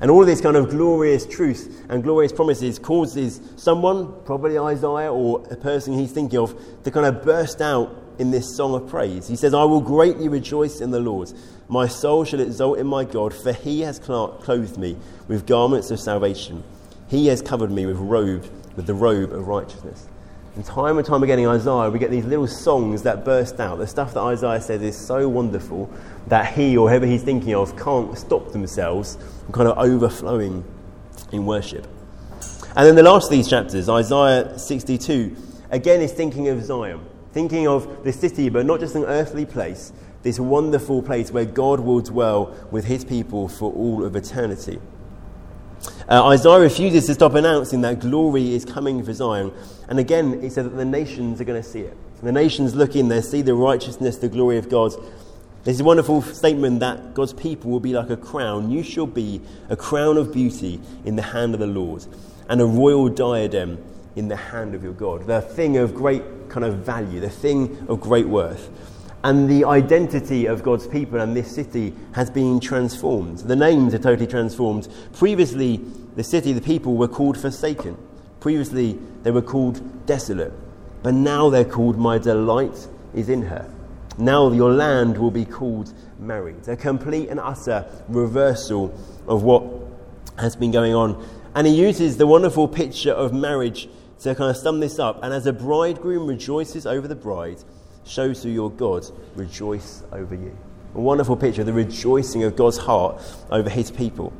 And 0.00 0.10
all 0.10 0.22
of 0.22 0.26
this 0.26 0.40
kind 0.40 0.56
of 0.56 0.70
glorious 0.70 1.26
truth 1.26 1.84
and 1.90 2.02
glorious 2.02 2.32
promises 2.32 2.78
causes 2.78 3.40
someone, 3.56 4.14
probably 4.24 4.58
Isaiah 4.58 5.12
or 5.12 5.46
a 5.50 5.56
person 5.56 5.98
he's 5.98 6.12
thinking 6.12 6.38
of, 6.38 6.58
to 6.84 6.90
kind 6.90 7.04
of 7.04 7.22
burst 7.22 7.60
out 7.60 7.94
in 8.18 8.30
this 8.30 8.56
song 8.56 8.74
of 8.74 8.88
praise. 8.88 9.28
He 9.28 9.36
says, 9.36 9.52
I 9.52 9.64
will 9.64 9.80
greatly 9.80 10.28
rejoice 10.28 10.80
in 10.80 10.90
the 10.90 11.00
Lord. 11.00 11.32
My 11.68 11.86
soul 11.86 12.24
shall 12.24 12.40
exult 12.40 12.78
in 12.78 12.86
my 12.86 13.04
God, 13.04 13.34
for 13.34 13.52
he 13.52 13.82
has 13.82 13.98
clothed 13.98 14.78
me 14.78 14.96
with 15.28 15.46
garments 15.46 15.90
of 15.90 16.00
salvation. 16.00 16.64
He 17.08 17.26
has 17.26 17.42
covered 17.42 17.70
me 17.70 17.86
with 17.86 17.96
robe, 17.98 18.50
with 18.76 18.86
the 18.86 18.94
robe 18.94 19.32
of 19.32 19.48
righteousness. 19.48 20.06
And 20.56 20.64
time 20.64 20.98
and 20.98 21.06
time 21.06 21.22
again 21.22 21.38
in 21.38 21.46
Isaiah, 21.46 21.88
we 21.90 21.98
get 21.98 22.10
these 22.10 22.24
little 22.24 22.48
songs 22.48 23.02
that 23.02 23.24
burst 23.24 23.60
out. 23.60 23.78
The 23.78 23.86
stuff 23.86 24.14
that 24.14 24.20
Isaiah 24.20 24.60
says 24.60 24.82
is 24.82 24.96
so 24.96 25.28
wonderful 25.28 25.88
that 26.26 26.54
he 26.54 26.76
or 26.76 26.88
whoever 26.88 27.06
he's 27.06 27.22
thinking 27.22 27.54
of 27.54 27.76
can't 27.78 28.18
stop 28.18 28.50
themselves 28.50 29.16
from 29.44 29.52
kind 29.52 29.68
of 29.68 29.78
overflowing 29.78 30.64
in 31.30 31.46
worship. 31.46 31.86
And 32.76 32.86
then 32.86 32.96
the 32.96 33.02
last 33.02 33.26
of 33.26 33.30
these 33.30 33.48
chapters, 33.48 33.88
Isaiah 33.88 34.58
62, 34.58 35.36
again 35.70 36.00
is 36.00 36.12
thinking 36.12 36.48
of 36.48 36.64
Zion, 36.64 37.00
thinking 37.32 37.68
of 37.68 38.02
the 38.02 38.12
city, 38.12 38.48
but 38.48 38.66
not 38.66 38.80
just 38.80 38.96
an 38.96 39.04
earthly 39.04 39.46
place, 39.46 39.92
this 40.22 40.40
wonderful 40.40 41.02
place 41.02 41.30
where 41.30 41.44
God 41.44 41.80
will 41.80 42.00
dwell 42.00 42.54
with 42.70 42.84
his 42.84 43.04
people 43.04 43.48
for 43.48 43.72
all 43.72 44.04
of 44.04 44.16
eternity. 44.16 44.80
Uh, 46.10 46.26
Isaiah 46.26 46.58
refuses 46.58 47.06
to 47.06 47.14
stop 47.14 47.34
announcing 47.34 47.82
that 47.82 48.00
glory 48.00 48.52
is 48.52 48.64
coming 48.64 49.04
for 49.04 49.12
Zion. 49.12 49.52
And 49.88 50.00
again, 50.00 50.42
he 50.42 50.50
said 50.50 50.64
that 50.64 50.76
the 50.76 50.84
nations 50.84 51.40
are 51.40 51.44
going 51.44 51.62
to 51.62 51.68
see 51.68 51.82
it. 51.82 51.96
The 52.20 52.32
nations 52.32 52.74
look 52.74 52.96
in, 52.96 53.06
they 53.06 53.20
see 53.20 53.42
the 53.42 53.54
righteousness, 53.54 54.16
the 54.16 54.28
glory 54.28 54.58
of 54.58 54.68
God. 54.68 54.92
This 55.62 55.76
is 55.76 55.80
a 55.82 55.84
wonderful 55.84 56.22
statement 56.22 56.80
that 56.80 57.14
God's 57.14 57.32
people 57.32 57.70
will 57.70 57.78
be 57.78 57.92
like 57.92 58.10
a 58.10 58.16
crown. 58.16 58.72
You 58.72 58.82
shall 58.82 59.06
be 59.06 59.40
a 59.68 59.76
crown 59.76 60.16
of 60.16 60.32
beauty 60.32 60.80
in 61.04 61.14
the 61.14 61.22
hand 61.22 61.54
of 61.54 61.60
the 61.60 61.68
Lord, 61.68 62.04
and 62.48 62.60
a 62.60 62.66
royal 62.66 63.08
diadem 63.08 63.78
in 64.16 64.26
the 64.26 64.36
hand 64.36 64.74
of 64.74 64.82
your 64.82 64.94
God. 64.94 65.28
The 65.28 65.40
thing 65.40 65.76
of 65.76 65.94
great 65.94 66.48
kind 66.48 66.64
of 66.64 66.78
value, 66.78 67.20
the 67.20 67.30
thing 67.30 67.86
of 67.88 68.00
great 68.00 68.26
worth. 68.26 68.68
And 69.22 69.50
the 69.50 69.64
identity 69.66 70.46
of 70.46 70.62
God's 70.62 70.86
people 70.86 71.20
and 71.20 71.36
this 71.36 71.54
city 71.54 71.94
has 72.12 72.30
been 72.30 72.58
transformed. 72.58 73.38
The 73.38 73.56
names 73.56 73.92
are 73.92 73.98
totally 73.98 74.26
transformed. 74.26 74.88
Previously, 75.12 75.76
the 76.16 76.24
city, 76.24 76.52
the 76.52 76.62
people 76.62 76.96
were 76.96 77.08
called 77.08 77.38
forsaken. 77.38 77.98
Previously, 78.40 78.98
they 79.22 79.30
were 79.30 79.42
called 79.42 80.06
desolate. 80.06 80.52
But 81.02 81.14
now 81.14 81.50
they're 81.50 81.64
called 81.64 81.98
My 81.98 82.18
Delight 82.18 82.88
is 83.14 83.28
in 83.28 83.42
her. 83.42 83.70
Now 84.16 84.50
your 84.52 84.72
land 84.72 85.18
will 85.18 85.30
be 85.30 85.44
called 85.44 85.92
married. 86.18 86.66
A 86.68 86.76
complete 86.76 87.28
and 87.28 87.40
utter 87.40 87.86
reversal 88.08 88.94
of 89.26 89.42
what 89.42 89.64
has 90.38 90.56
been 90.56 90.70
going 90.70 90.94
on. 90.94 91.26
And 91.54 91.66
he 91.66 91.74
uses 91.74 92.16
the 92.16 92.26
wonderful 92.26 92.68
picture 92.68 93.12
of 93.12 93.32
marriage 93.32 93.88
to 94.20 94.34
kind 94.34 94.50
of 94.50 94.56
sum 94.56 94.80
this 94.80 94.98
up. 94.98 95.22
And 95.22 95.32
as 95.32 95.46
a 95.46 95.52
bridegroom 95.52 96.26
rejoices 96.26 96.86
over 96.86 97.08
the 97.08 97.14
bride, 97.14 97.62
shows 98.10 98.42
to 98.42 98.50
your 98.50 98.70
God 98.70 99.06
rejoice 99.36 100.02
over 100.12 100.34
you. 100.34 100.56
A 100.94 101.00
wonderful 101.00 101.36
picture 101.36 101.62
of 101.62 101.66
the 101.66 101.72
rejoicing 101.72 102.42
of 102.42 102.56
God's 102.56 102.78
heart 102.78 103.22
over 103.50 103.70
his 103.70 103.90
people. 103.90 104.32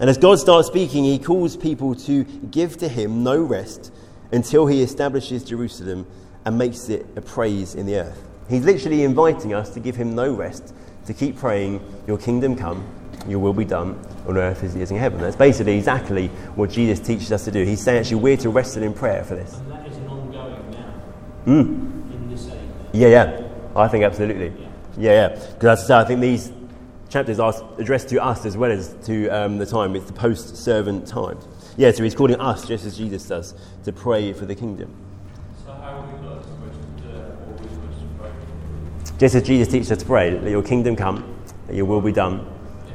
And 0.00 0.10
as 0.10 0.18
God 0.18 0.40
starts 0.40 0.66
speaking, 0.66 1.04
he 1.04 1.18
calls 1.18 1.56
people 1.56 1.94
to 1.94 2.24
give 2.24 2.78
to 2.78 2.88
him 2.88 3.22
no 3.22 3.40
rest 3.40 3.92
until 4.32 4.66
he 4.66 4.82
establishes 4.82 5.44
Jerusalem 5.44 6.06
and 6.44 6.58
makes 6.58 6.88
it 6.88 7.06
a 7.16 7.20
praise 7.20 7.74
in 7.74 7.86
the 7.86 7.96
earth. 7.96 8.20
He's 8.48 8.64
literally 8.64 9.04
inviting 9.04 9.54
us 9.54 9.70
to 9.74 9.80
give 9.80 9.94
him 9.94 10.16
no 10.16 10.34
rest, 10.34 10.74
to 11.06 11.14
keep 11.14 11.36
praying, 11.36 11.80
Your 12.08 12.18
kingdom 12.18 12.56
come, 12.56 12.84
your 13.28 13.38
will 13.38 13.52
be 13.52 13.64
done 13.64 14.04
on 14.26 14.36
earth 14.36 14.64
as 14.64 14.74
it 14.74 14.80
is 14.80 14.90
in 14.90 14.96
heaven. 14.96 15.20
That's 15.20 15.36
basically 15.36 15.76
exactly 15.76 16.28
what 16.56 16.70
Jesus 16.70 16.98
teaches 16.98 17.30
us 17.30 17.44
to 17.44 17.52
do. 17.52 17.64
He's 17.64 17.80
saying 17.80 18.00
actually 18.00 18.16
we're 18.16 18.36
to 18.38 18.50
wrestle 18.50 18.82
in 18.82 18.94
prayer 18.94 19.22
for 19.22 19.36
this. 19.36 19.56
And 19.58 19.70
that 19.70 19.86
is 19.86 19.96
an 19.98 20.08
ongoing 20.08 20.70
now. 20.70 20.94
Mm. 21.46 21.99
Yeah, 22.92 23.08
yeah. 23.08 23.48
I 23.76 23.88
think 23.88 24.04
absolutely. 24.04 24.52
Yeah, 24.98 25.12
yeah. 25.12 25.28
Because 25.28 25.80
as 25.80 25.84
I 25.84 25.86
say, 25.86 25.94
I 25.94 26.04
think 26.04 26.20
these 26.20 26.52
chapters 27.08 27.38
are 27.38 27.54
addressed 27.78 28.08
to 28.08 28.22
us 28.22 28.46
as 28.46 28.56
well 28.56 28.70
as 28.70 28.94
to 29.04 29.28
um, 29.28 29.58
the 29.58 29.66
time. 29.66 29.94
It's 29.96 30.06
the 30.06 30.12
post 30.12 30.56
servant 30.56 31.06
time. 31.06 31.38
Yeah, 31.76 31.92
so 31.92 32.02
he's 32.02 32.14
calling 32.14 32.40
us, 32.40 32.66
just 32.66 32.84
as 32.84 32.96
Jesus 32.96 33.26
does, 33.26 33.54
to 33.84 33.92
pray 33.92 34.32
for 34.32 34.46
the 34.46 34.54
kingdom. 34.54 34.94
So, 35.64 35.72
how 35.72 35.98
are 35.98 36.06
we 36.06 36.26
not 36.26 36.42
supposed 36.42 36.98
to, 36.98 37.36
always 37.46 37.70
supposed 37.70 38.00
to 38.00 38.06
pray? 38.18 38.30
Just 39.18 39.34
as 39.34 39.42
Jesus 39.44 39.68
teaches 39.68 39.92
us 39.92 39.98
to 39.98 40.04
pray, 40.04 40.38
let 40.38 40.50
your 40.50 40.62
kingdom 40.62 40.96
come, 40.96 41.36
that 41.66 41.76
your 41.76 41.86
will 41.86 42.00
be 42.00 42.12
done 42.12 42.46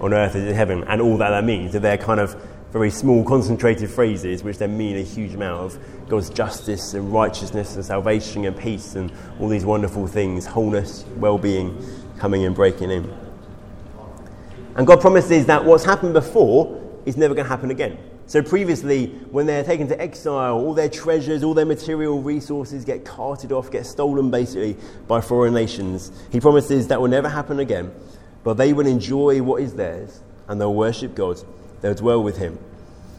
on 0.01 0.13
earth 0.13 0.35
as 0.35 0.43
in 0.43 0.53
heaven, 0.53 0.83
and 0.85 1.01
all 1.01 1.17
that 1.17 1.29
that 1.29 1.43
means. 1.45 1.73
That 1.73 1.81
they're 1.81 1.97
kind 1.97 2.19
of 2.19 2.35
very 2.71 2.89
small, 2.89 3.23
concentrated 3.23 3.89
phrases 3.89 4.43
which 4.43 4.57
then 4.57 4.77
mean 4.77 4.97
a 4.97 5.01
huge 5.01 5.33
amount 5.33 5.61
of 5.61 6.09
God's 6.09 6.29
justice 6.29 6.93
and 6.93 7.11
righteousness 7.11 7.75
and 7.75 7.85
salvation 7.85 8.45
and 8.45 8.57
peace 8.57 8.95
and 8.95 9.11
all 9.39 9.47
these 9.47 9.65
wonderful 9.65 10.07
things, 10.07 10.45
wholeness, 10.45 11.05
well 11.17 11.37
being 11.37 11.77
coming 12.17 12.45
and 12.45 12.55
breaking 12.55 12.91
in. 12.91 13.11
And 14.75 14.85
God 14.85 14.99
promises 14.99 15.45
that 15.45 15.63
what's 15.63 15.85
happened 15.85 16.13
before 16.13 16.81
is 17.05 17.15
never 17.15 17.33
going 17.33 17.45
to 17.45 17.49
happen 17.49 17.71
again. 17.71 17.97
So 18.27 18.41
previously, 18.41 19.07
when 19.29 19.45
they're 19.45 19.63
taken 19.63 19.87
to 19.89 20.01
exile, 20.01 20.55
all 20.55 20.73
their 20.73 20.89
treasures, 20.89 21.43
all 21.43 21.53
their 21.53 21.65
material 21.65 22.21
resources 22.21 22.83
get 22.83 23.05
carted 23.05 23.51
off, 23.51 23.69
get 23.71 23.85
stolen 23.85 24.31
basically 24.31 24.75
by 25.07 25.21
foreign 25.21 25.53
nations. 25.53 26.11
He 26.31 26.39
promises 26.39 26.87
that 26.87 26.99
will 26.99 27.07
never 27.07 27.29
happen 27.29 27.59
again, 27.59 27.93
but 28.43 28.55
they 28.55 28.73
will 28.73 28.87
enjoy 28.87 29.43
what 29.43 29.61
is 29.61 29.75
theirs 29.75 30.21
and 30.47 30.59
they'll 30.59 30.73
worship 30.73 31.13
God. 31.13 31.39
They'll 31.81 31.93
dwell 31.93 32.23
with 32.23 32.37
Him. 32.37 32.59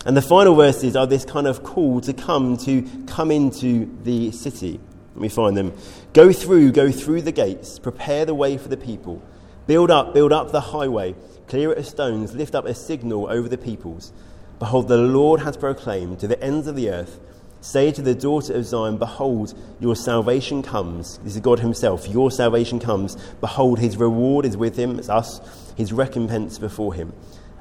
And 0.05 0.17
the 0.17 0.23
final 0.23 0.55
verses 0.55 0.95
are 0.95 1.07
this 1.07 1.25
kind 1.25 1.47
of 1.47 1.65
call 1.65 2.01
to 2.03 2.13
come 2.13 2.57
to 2.59 2.83
come 3.07 3.31
into 3.31 3.91
the 4.05 4.31
city. 4.31 4.79
Let 5.15 5.21
me 5.21 5.29
find 5.29 5.57
them. 5.57 5.73
Go 6.13 6.33
through, 6.33 6.73
go 6.73 6.93
through 6.93 7.23
the 7.23 7.33
gates, 7.33 7.79
prepare 7.79 8.25
the 8.25 8.35
way 8.35 8.57
for 8.57 8.69
the 8.69 8.77
people. 8.77 9.23
Build 9.67 9.91
up, 9.91 10.15
build 10.15 10.33
up 10.33 10.53
the 10.53 10.61
highway, 10.61 11.17
clear 11.49 11.73
it 11.73 11.79
of 11.79 11.87
stones, 11.87 12.35
lift 12.35 12.55
up 12.55 12.67
a 12.67 12.75
signal 12.75 13.29
over 13.29 13.49
the 13.49 13.59
peoples. 13.59 14.13
Behold, 14.59 14.89
the 14.89 14.97
Lord 14.97 15.41
has 15.41 15.57
proclaimed 15.57 16.21
to 16.21 16.29
the 16.29 16.41
ends 16.43 16.67
of 16.67 16.77
the 16.77 16.91
earth. 16.91 17.19
Say 17.61 17.91
to 17.91 18.01
the 18.03 18.15
daughter 18.15 18.55
of 18.55 18.65
Zion, 18.65 18.97
Behold, 18.99 19.59
your 19.81 19.97
salvation 19.97 20.63
comes. 20.63 21.19
This 21.19 21.35
is 21.35 21.41
God 21.41 21.59
Himself. 21.59 22.07
Your 22.09 22.31
salvation 22.31 22.79
comes. 22.79 23.17
Behold, 23.41 23.81
His 23.81 23.97
reward 23.97 24.45
is 24.45 24.57
with 24.57 24.77
Him, 24.77 25.01
it's 25.01 25.09
us, 25.09 25.41
His 25.77 25.93
recompense 25.93 26.59
before 26.59 26.95
Him. 26.95 27.13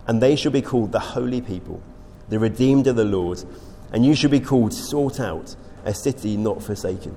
And 0.08 0.22
they 0.22 0.36
shall 0.36 0.51
be 0.51 0.62
called 0.62 0.91
the 0.91 0.99
holy 0.99 1.41
people, 1.41 1.82
the 2.30 2.39
redeemed 2.39 2.88
of 2.88 2.95
the 2.95 3.06
Lord. 3.06 3.43
And 3.91 4.06
you 4.06 4.16
shall 4.16 4.30
be 4.30 4.39
called 4.39 4.74
sought 4.74 5.20
out, 5.20 5.56
a 5.84 5.93
city 5.93 6.38
not 6.38 6.62
forsaken. 6.62 7.16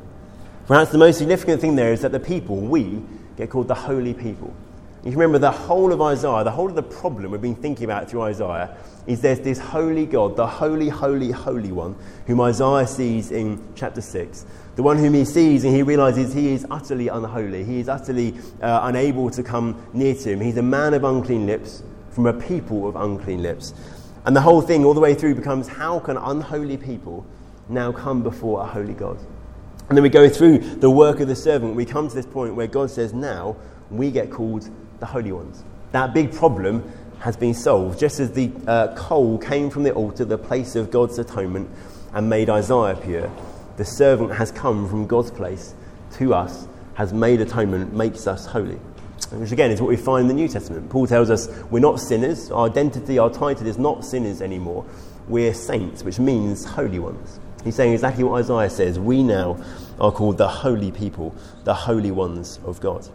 Perhaps 0.66 0.91
the 0.91 0.99
most 0.99 1.18
significant 1.18 1.61
thing 1.61 1.76
there 1.76 1.93
is 1.93 2.03
that 2.03 2.12
the 2.12 2.20
people, 2.20 2.57
we, 2.57 3.03
get 3.36 3.51
called 3.51 3.68
the 3.68 3.74
holy 3.74 4.14
people. 4.14 4.55
You 5.05 5.12
remember 5.12 5.39
the 5.39 5.51
whole 5.51 5.93
of 5.93 6.03
Isaiah, 6.03 6.45
the 6.45 6.51
whole 6.51 6.68
of 6.68 6.74
the 6.74 6.82
problem 6.82 7.30
we've 7.30 7.41
been 7.41 7.55
thinking 7.55 7.84
about 7.84 8.11
through 8.11 8.22
Isaiah 8.22 8.76
is 9.07 9.20
there's 9.20 9.41
this 9.41 9.59
holy 9.59 10.05
God, 10.05 10.36
the 10.36 10.47
holy, 10.47 10.89
holy, 10.89 11.30
holy 11.30 11.72
one, 11.72 11.97
whom 12.26 12.41
Isaiah 12.41 12.86
sees 12.86 13.30
in 13.30 13.62
chapter 13.74 14.01
6. 14.01 14.45
The 14.76 14.82
one 14.82 14.99
whom 14.99 15.14
he 15.14 15.24
sees 15.24 15.64
and 15.64 15.74
he 15.74 15.82
realizes 15.82 16.34
he 16.34 16.49
is 16.49 16.66
utterly 16.70 17.09
unholy. 17.09 17.64
He 17.64 17.80
is 17.80 17.89
utterly 17.89 18.34
uh, 18.61 18.80
unable 18.82 19.30
to 19.30 19.43
come 19.43 19.82
near 19.93 20.14
to 20.14 20.32
him. 20.32 20.41
He's 20.41 20.57
a 20.57 20.62
man 20.62 20.95
of 20.95 21.05
unclean 21.05 21.47
lips 21.47 21.82
from 22.19 22.27
a 22.27 22.33
people 22.33 22.89
of 22.89 22.97
unclean 22.97 23.45
lips. 23.45 23.73
And 24.25 24.35
the 24.35 24.41
whole 24.41 24.61
thing, 24.61 24.85
all 24.85 24.93
the 24.93 24.99
way 24.99 25.14
through, 25.14 25.37
becomes 25.37 25.69
how 25.69 26.01
can 26.01 26.16
unholy 26.16 26.77
people 26.77 27.25
now 27.69 27.93
come 27.93 28.25
before 28.25 28.61
a 28.61 28.66
holy 28.66 28.93
God? 28.93 29.21
And 29.89 29.97
then 29.97 30.03
we 30.03 30.09
go 30.09 30.29
through 30.29 30.59
the 30.59 30.91
work 30.91 31.21
of 31.21 31.29
the 31.29 31.37
servant. 31.37 31.77
We 31.77 31.85
come 31.85 32.09
to 32.09 32.14
this 32.16 32.27
point 32.27 32.57
where 32.57 32.66
God 32.66 32.91
says, 32.91 33.12
now 33.12 33.55
we 33.89 34.11
get 34.11 34.33
called 34.33 34.69
the 34.99 35.07
holy 35.07 35.31
ones. 35.31 35.62
That 35.93 36.12
big 36.12 36.33
problem 36.33 36.93
has 37.21 37.37
been 37.37 37.55
solved. 37.55 38.01
Just 38.01 38.19
as 38.19 38.33
the 38.33 38.51
uh, 38.66 38.97
coal 38.97 39.39
came 39.39 39.71
from 39.71 39.85
the 39.85 39.93
altar, 39.93 40.25
the 40.25 40.37
place 40.37 40.75
of 40.75 40.91
God's 40.91 41.21
atonement, 41.21 41.71
and 42.14 42.29
made 42.29 42.51
Isaiah 42.51 42.99
pure, 43.01 43.31
the 43.77 43.85
servant 43.85 44.33
has 44.33 44.51
come 44.51 44.89
from 44.89 45.07
God's 45.07 45.31
place 45.31 45.73
to 46.14 46.35
us, 46.35 46.66
has 46.95 47.12
made 47.12 47.41
atonement, 47.41 47.95
makes 47.95 48.27
us 48.27 48.45
holy. 48.45 48.81
Which 49.31 49.53
again 49.53 49.70
is 49.70 49.81
what 49.81 49.91
we 49.91 49.97
find 49.97 50.22
in 50.22 50.29
the 50.29 50.35
New 50.35 50.49
Testament. 50.49 50.89
Paul 50.89 51.07
tells 51.07 51.29
us 51.29 51.49
we're 51.70 51.81
not 51.81 52.01
sinners. 52.01 52.51
Our 52.51 52.66
identity, 52.66 53.18
our 53.18 53.31
title 53.31 53.66
is 53.66 53.79
not 53.79 54.05
sinners 54.05 54.41
anymore. 54.41 54.87
We're 55.29 55.53
saints, 55.53 56.03
which 56.03 56.18
means 56.18 56.64
holy 56.64 56.99
ones. 56.99 57.39
He's 57.62 57.74
saying 57.74 57.93
exactly 57.93 58.24
what 58.24 58.39
Isaiah 58.39 58.70
says. 58.70 58.99
We 58.99 59.22
now 59.22 59.62
are 60.01 60.12
called 60.12 60.39
the 60.39 60.49
holy 60.49 60.91
people, 60.91 61.35
the 61.64 61.74
holy 61.74 62.11
ones 62.11 62.59
of 62.64 62.81
God. 62.81 63.07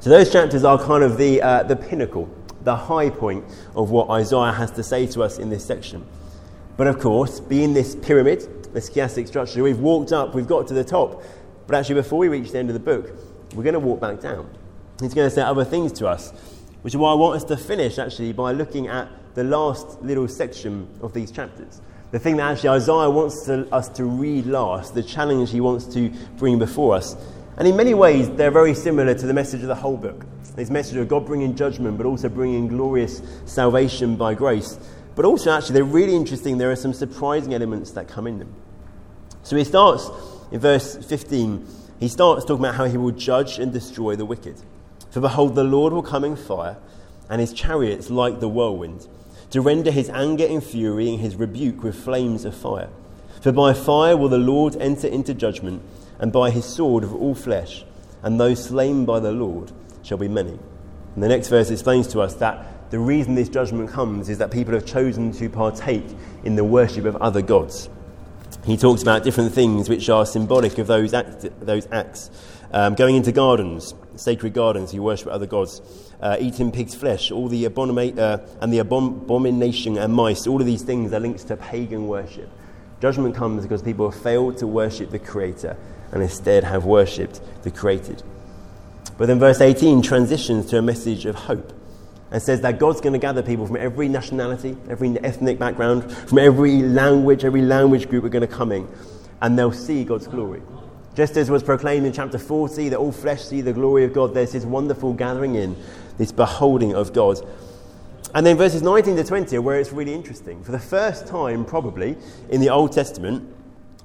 So 0.00 0.10
those 0.10 0.32
chapters 0.32 0.64
are 0.64 0.78
kind 0.78 1.04
of 1.04 1.18
the, 1.18 1.40
uh, 1.42 1.62
the 1.62 1.76
pinnacle, 1.76 2.28
the 2.64 2.74
high 2.74 3.10
point 3.10 3.44
of 3.76 3.90
what 3.90 4.10
Isaiah 4.10 4.52
has 4.52 4.70
to 4.72 4.82
say 4.82 5.06
to 5.08 5.22
us 5.22 5.38
in 5.38 5.50
this 5.50 5.64
section. 5.64 6.04
But 6.76 6.86
of 6.86 6.98
course, 6.98 7.38
being 7.38 7.74
this 7.74 7.94
pyramid, 7.94 8.72
this 8.72 8.90
chiastic 8.90 9.28
structure, 9.28 9.62
we've 9.62 9.78
walked 9.78 10.12
up, 10.12 10.34
we've 10.34 10.48
got 10.48 10.66
to 10.68 10.74
the 10.74 10.82
top. 10.84 11.22
But 11.66 11.76
actually, 11.76 11.96
before 11.96 12.18
we 12.18 12.28
reach 12.28 12.50
the 12.50 12.58
end 12.58 12.70
of 12.70 12.74
the 12.74 12.80
book, 12.80 13.10
we're 13.54 13.62
going 13.62 13.74
to 13.74 13.80
walk 13.80 14.00
back 14.00 14.20
down. 14.20 14.50
He's 15.00 15.14
going 15.14 15.28
to 15.28 15.34
say 15.34 15.42
other 15.42 15.64
things 15.64 15.92
to 15.92 16.08
us, 16.08 16.30
which 16.82 16.94
is 16.94 16.98
why 16.98 17.12
I 17.12 17.14
want 17.14 17.36
us 17.36 17.44
to 17.44 17.56
finish 17.56 17.98
actually 17.98 18.32
by 18.32 18.52
looking 18.52 18.88
at 18.88 19.08
the 19.34 19.44
last 19.44 20.02
little 20.02 20.28
section 20.28 20.88
of 21.02 21.14
these 21.14 21.30
chapters. 21.30 21.80
The 22.10 22.18
thing 22.18 22.36
that 22.38 22.52
actually 22.52 22.70
Isaiah 22.70 23.08
wants 23.08 23.44
to, 23.46 23.68
us 23.72 23.88
to 23.90 24.04
read 24.04 24.46
last, 24.46 24.94
the 24.94 25.02
challenge 25.02 25.50
he 25.50 25.60
wants 25.60 25.86
to 25.94 26.10
bring 26.36 26.58
before 26.58 26.96
us, 26.96 27.16
and 27.60 27.68
in 27.68 27.76
many 27.76 27.92
ways, 27.92 28.30
they're 28.30 28.50
very 28.50 28.72
similar 28.72 29.14
to 29.14 29.26
the 29.26 29.34
message 29.34 29.60
of 29.60 29.68
the 29.68 29.74
whole 29.74 29.98
book. 29.98 30.24
This 30.56 30.70
message 30.70 30.96
of 30.96 31.08
God 31.08 31.26
bringing 31.26 31.54
judgment, 31.54 31.98
but 31.98 32.06
also 32.06 32.30
bringing 32.30 32.68
glorious 32.68 33.20
salvation 33.44 34.16
by 34.16 34.32
grace. 34.32 34.78
But 35.14 35.26
also, 35.26 35.52
actually, 35.52 35.74
they're 35.74 35.84
really 35.84 36.16
interesting. 36.16 36.56
There 36.56 36.70
are 36.70 36.76
some 36.76 36.94
surprising 36.94 37.52
elements 37.52 37.90
that 37.90 38.08
come 38.08 38.26
in 38.26 38.38
them. 38.38 38.54
So 39.42 39.56
he 39.56 39.64
starts 39.64 40.08
in 40.50 40.60
verse 40.60 40.96
15. 41.06 41.66
He 41.98 42.08
starts 42.08 42.46
talking 42.46 42.64
about 42.64 42.76
how 42.76 42.86
he 42.86 42.96
will 42.96 43.10
judge 43.10 43.58
and 43.58 43.72
destroy 43.72 44.16
the 44.16 44.24
wicked. 44.24 44.56
For 45.10 45.20
behold, 45.20 45.54
the 45.54 45.64
Lord 45.64 45.92
will 45.92 46.02
come 46.02 46.24
in 46.24 46.36
fire, 46.36 46.76
and 47.28 47.40
his 47.40 47.52
chariots 47.52 48.10
like 48.10 48.40
the 48.40 48.48
whirlwind, 48.48 49.06
to 49.50 49.60
render 49.60 49.90
his 49.90 50.08
anger 50.10 50.44
in 50.44 50.60
fury 50.60 51.10
and 51.10 51.20
his 51.20 51.36
rebuke 51.36 51.82
with 51.82 51.96
flames 51.96 52.44
of 52.44 52.56
fire. 52.56 52.88
For 53.40 53.52
by 53.52 53.72
fire 53.72 54.16
will 54.16 54.28
the 54.28 54.38
Lord 54.38 54.76
enter 54.76 55.08
into 55.08 55.34
judgment 55.34 55.82
and 56.18 56.32
by 56.32 56.50
his 56.50 56.64
sword 56.64 57.02
of 57.02 57.14
all 57.14 57.34
flesh, 57.34 57.84
and 58.22 58.38
those 58.38 58.62
slain 58.62 59.04
by 59.04 59.18
the 59.18 59.32
Lord 59.32 59.72
shall 60.02 60.18
be 60.18 60.28
many. 60.28 60.58
And 61.14 61.22
the 61.22 61.28
next 61.28 61.48
verse 61.48 61.70
explains 61.70 62.06
to 62.08 62.20
us 62.20 62.34
that 62.34 62.90
the 62.90 62.98
reason 62.98 63.34
this 63.34 63.48
judgment 63.48 63.90
comes 63.90 64.28
is 64.28 64.38
that 64.38 64.50
people 64.50 64.74
have 64.74 64.84
chosen 64.84 65.32
to 65.32 65.48
partake 65.48 66.04
in 66.44 66.56
the 66.56 66.64
worship 66.64 67.04
of 67.04 67.16
other 67.16 67.40
gods. 67.40 67.88
He 68.64 68.76
talks 68.76 69.00
about 69.00 69.24
different 69.24 69.52
things 69.52 69.88
which 69.88 70.10
are 70.10 70.26
symbolic 70.26 70.76
of 70.78 70.86
those, 70.86 71.14
act, 71.14 71.46
those 71.60 71.88
acts. 71.90 72.30
Um, 72.72 72.94
going 72.94 73.16
into 73.16 73.32
gardens, 73.32 73.94
sacred 74.20 74.52
gardens, 74.52 74.92
you 74.92 75.02
worship 75.02 75.28
other 75.28 75.46
gods. 75.46 75.80
Uh, 76.20 76.36
eating 76.38 76.70
pig's 76.70 76.94
flesh, 76.94 77.30
all 77.30 77.48
the 77.48 77.66
uh, 77.66 78.38
and 78.60 78.72
the 78.72 78.78
abomination 78.78 79.96
and 79.96 80.12
mice, 80.12 80.46
all 80.46 80.60
of 80.60 80.66
these 80.66 80.82
things 80.82 81.12
are 81.12 81.20
linked 81.20 81.46
to 81.48 81.56
pagan 81.56 82.06
worship. 82.06 82.48
Judgment 83.00 83.34
comes 83.34 83.62
because 83.62 83.82
people 83.82 84.10
have 84.10 84.20
failed 84.20 84.58
to 84.58 84.66
worship 84.66 85.10
the 85.10 85.18
Creator 85.18 85.76
and 86.12 86.22
instead 86.22 86.64
have 86.64 86.84
worshipped 86.84 87.40
the 87.62 87.70
created. 87.70 88.22
But 89.16 89.26
then 89.26 89.38
verse 89.38 89.60
18 89.60 90.02
transitions 90.02 90.66
to 90.66 90.78
a 90.78 90.82
message 90.82 91.24
of 91.24 91.34
hope 91.34 91.72
and 92.30 92.42
says 92.42 92.60
that 92.60 92.78
God's 92.78 93.00
going 93.00 93.12
to 93.12 93.18
gather 93.18 93.42
people 93.42 93.66
from 93.66 93.76
every 93.76 94.08
nationality, 94.08 94.76
every 94.88 95.18
ethnic 95.20 95.58
background, 95.58 96.10
from 96.12 96.38
every 96.38 96.82
language, 96.82 97.44
every 97.44 97.62
language 97.62 98.08
group 98.08 98.24
are 98.24 98.28
going 98.28 98.46
to 98.46 98.54
come 98.54 98.72
in, 98.72 98.88
and 99.42 99.58
they'll 99.58 99.72
see 99.72 100.04
God's 100.04 100.26
glory. 100.26 100.62
Just 101.14 101.36
as 101.36 101.50
was 101.50 101.62
proclaimed 101.62 102.06
in 102.06 102.12
chapter 102.12 102.38
40 102.38 102.90
that 102.90 102.98
all 102.98 103.10
flesh 103.10 103.42
see 103.42 103.60
the 103.60 103.72
glory 103.72 104.04
of 104.04 104.12
God, 104.12 104.32
there's 104.32 104.52
this 104.52 104.64
wonderful 104.64 105.12
gathering 105.12 105.56
in, 105.56 105.76
this 106.18 106.30
beholding 106.30 106.94
of 106.94 107.12
God. 107.12 107.40
And 108.32 108.46
then 108.46 108.56
verses 108.56 108.80
19 108.82 109.16
to 109.16 109.24
20 109.24 109.56
are 109.56 109.62
where 109.62 109.80
it's 109.80 109.90
really 109.90 110.14
interesting. 110.14 110.62
For 110.62 110.70
the 110.70 110.78
first 110.78 111.26
time, 111.26 111.64
probably, 111.64 112.16
in 112.48 112.60
the 112.60 112.70
Old 112.70 112.92
Testament, 112.92 113.52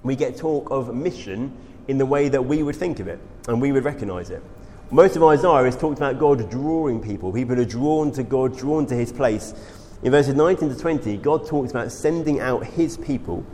we 0.02 0.16
get 0.16 0.36
talk 0.36 0.72
of 0.72 0.96
mission 0.96 1.56
in 1.88 2.00
the 2.00 2.06
way 2.06 2.28
that 2.30 2.44
we 2.44 2.64
would 2.64 2.76
think 2.76 3.00
of 3.00 3.08
it 3.08 3.20
and 3.48 3.62
we 3.62 3.72
would 3.72 3.84
recognize 3.84 4.32
it. 4.32 4.42
Most 4.90 5.16
of 5.16 5.24
Isaiah 5.24 5.66
is 5.66 5.76
talked 5.76 5.98
about 5.98 6.18
God 6.18 6.50
drawing 6.50 7.02
people. 7.02 7.32
People 7.32 7.60
are 7.60 7.66
drawn 7.66 8.12
to 8.14 8.24
God, 8.24 8.58
drawn 8.58 8.88
to 8.88 8.96
his 8.96 9.12
place. 9.12 9.54
In 10.02 10.12
verses 10.12 10.34
19 10.34 10.70
to 10.70 10.76
20, 10.76 11.18
God 11.18 11.46
talks 11.46 11.72
about 11.72 11.92
sending 11.92 12.40
out 12.40 12.66
his 12.66 12.98
people 12.98 13.46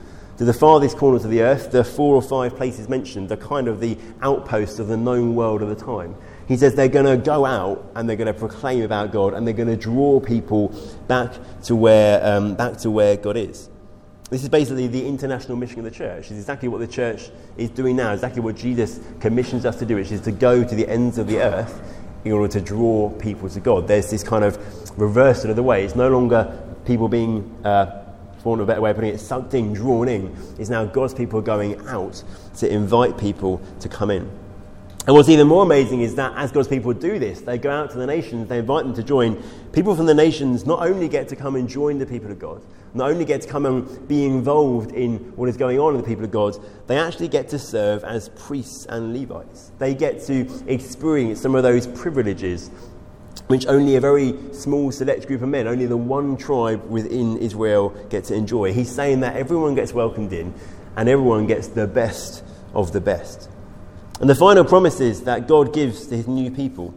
to 0.42 0.46
the 0.46 0.52
farthest 0.52 0.98
corners 0.98 1.24
of 1.24 1.30
the 1.30 1.40
earth. 1.40 1.70
The 1.70 1.84
four 1.84 2.16
or 2.16 2.22
five 2.24 2.56
places 2.56 2.90
mentioned 2.90 3.32
are 3.32 3.38
kind 3.38 3.68
of 3.68 3.80
the 3.80 3.96
outposts 4.24 4.80
of 4.80 4.88
the 4.88 4.98
known 4.98 5.36
world 5.36 5.62
of 5.62 5.70
the 5.70 5.76
time. 5.76 6.16
He 6.48 6.58
says 6.58 6.74
they're 6.74 6.88
going 6.88 7.06
to 7.06 7.16
go 7.16 7.46
out 7.46 7.92
and 7.94 8.10
they're 8.10 8.16
going 8.16 8.26
to 8.26 8.34
proclaim 8.34 8.82
about 8.82 9.12
God 9.12 9.36
and 9.36 9.46
they're 9.46 9.54
going 9.54 9.70
to 9.70 9.78
draw 9.78 10.20
people 10.20 10.70
back 11.08 11.36
to 11.66 11.76
where, 11.76 12.26
um, 12.26 12.56
back 12.56 12.78
to 12.78 12.90
where 12.90 13.18
God 13.18 13.38
is. 13.38 13.70
This 14.32 14.42
is 14.42 14.50
basically 14.50 14.88
the 14.88 15.08
international 15.08 15.58
mission 15.58 15.78
of 15.78 15.86
the 15.86 15.92
church. 15.92 16.22
It's 16.22 16.32
exactly 16.32 16.70
what 16.70 16.80
the 16.80 16.88
church 16.88 17.30
is 17.56 17.70
doing 17.70 17.96
now, 17.96 18.12
exactly 18.12 18.42
what 18.42 18.56
Jesus 18.56 19.00
commissions 19.20 19.64
us 19.64 19.78
to 19.78 19.86
do, 19.86 19.98
which 19.98 20.12
is 20.12 20.22
to 20.22 20.32
go 20.32 20.64
to 20.64 20.74
the 20.74 20.90
ends 20.90 21.20
of 21.20 21.28
the 21.28 21.38
earth 21.38 22.00
in 22.26 22.32
order 22.32 22.52
to 22.52 22.62
draw 22.62 23.12
people 23.12 23.48
to 23.48 23.60
God. 23.60 23.88
There's 23.88 24.10
this 24.10 24.24
kind 24.24 24.44
of 24.44 24.58
reversal 25.00 25.52
of 25.52 25.56
the 25.56 25.62
way. 25.62 25.86
It's 25.86 25.96
no 25.96 26.10
longer 26.10 26.60
people 26.86 27.10
being, 27.10 27.56
uh, 27.64 28.06
for 28.42 28.50
want 28.50 28.62
of 28.62 28.68
a 28.68 28.72
better 28.72 28.82
way 28.82 28.90
of 28.90 28.96
putting 28.96 29.14
it, 29.14 29.54
in, 29.54 29.74
drawn 29.74 30.08
in. 30.08 30.36
It's 30.58 30.70
now 30.70 30.86
God's 30.86 31.14
people 31.14 31.42
going 31.42 31.86
out 31.88 32.24
to 32.58 32.72
invite 32.72 33.18
people 33.18 33.62
to 33.80 33.90
come 33.90 34.10
in. 34.12 34.30
And 35.08 35.16
what's 35.16 35.30
even 35.30 35.48
more 35.48 35.64
amazing 35.64 36.02
is 36.02 36.14
that 36.16 36.34
as 36.36 36.52
God's 36.52 36.68
people 36.68 36.94
do 36.94 37.18
this, 37.18 37.42
they 37.42 37.58
go 37.58 37.72
out 37.72 37.90
to 37.92 37.98
the 37.98 38.06
nations, 38.06 38.48
they 38.48 38.60
invite 38.60 38.86
them 38.86 38.94
to 38.94 39.02
join. 39.02 39.42
People 39.72 39.96
from 39.96 40.06
the 40.06 40.14
nations 40.14 40.68
not 40.68 40.88
only 40.88 41.08
get 41.08 41.28
to 41.30 41.36
come 41.36 41.56
and 41.56 41.68
join 41.68 41.98
the 41.98 42.06
people 42.06 42.30
of 42.30 42.38
God, 42.38 42.62
not 42.94 43.10
only 43.10 43.26
get 43.26 43.42
to 43.42 43.48
come 43.48 43.66
and 43.66 44.08
be 44.08 44.26
involved 44.26 44.92
in 44.92 45.18
what 45.36 45.50
is 45.50 45.58
going 45.58 45.80
on 45.80 45.96
in 45.96 46.02
the 46.02 46.08
people 46.08 46.24
of 46.24 46.30
God, 46.30 46.56
they 46.86 47.00
actually 47.00 47.30
get 47.30 47.50
to 47.50 47.58
serve 47.58 48.04
as 48.04 48.30
priests 48.30 48.86
and 48.88 49.18
Levites. 49.18 49.72
They 49.80 49.96
get 49.96 50.22
to 50.26 50.48
experience 50.68 51.42
some 51.42 51.56
of 51.56 51.64
those 51.64 51.88
privileges 51.88 52.70
which 53.52 53.68
only 53.68 53.98
a 53.98 54.00
very 54.00 54.34
small 54.54 54.94
select 54.94 55.28
group 55.28 55.42
of 55.42 55.50
men, 55.50 55.68
only 55.68 55.86
the 55.86 55.98
one 55.98 56.38
tribe 56.38 56.82
within 56.90 57.38
Israel 57.38 57.90
get 58.10 58.24
to 58.24 58.34
enjoy. 58.34 58.72
He's 58.72 58.90
saying 58.90 59.20
that 59.20 59.36
everyone 59.36 59.76
gets 59.76 59.92
welcomed 59.92 60.32
in 60.32 60.54
and 60.96 61.10
everyone 61.10 61.48
gets 61.48 61.68
the 61.68 61.86
best 61.86 62.46
of 62.74 62.94
the 62.94 63.02
best. 63.02 63.50
And 64.22 64.30
the 64.30 64.36
final 64.36 64.64
promises 64.64 65.24
that 65.24 65.50
God 65.50 65.74
gives 65.74 66.08
to 66.08 66.16
his 66.16 66.30
new 66.30 66.50
people. 66.50 66.94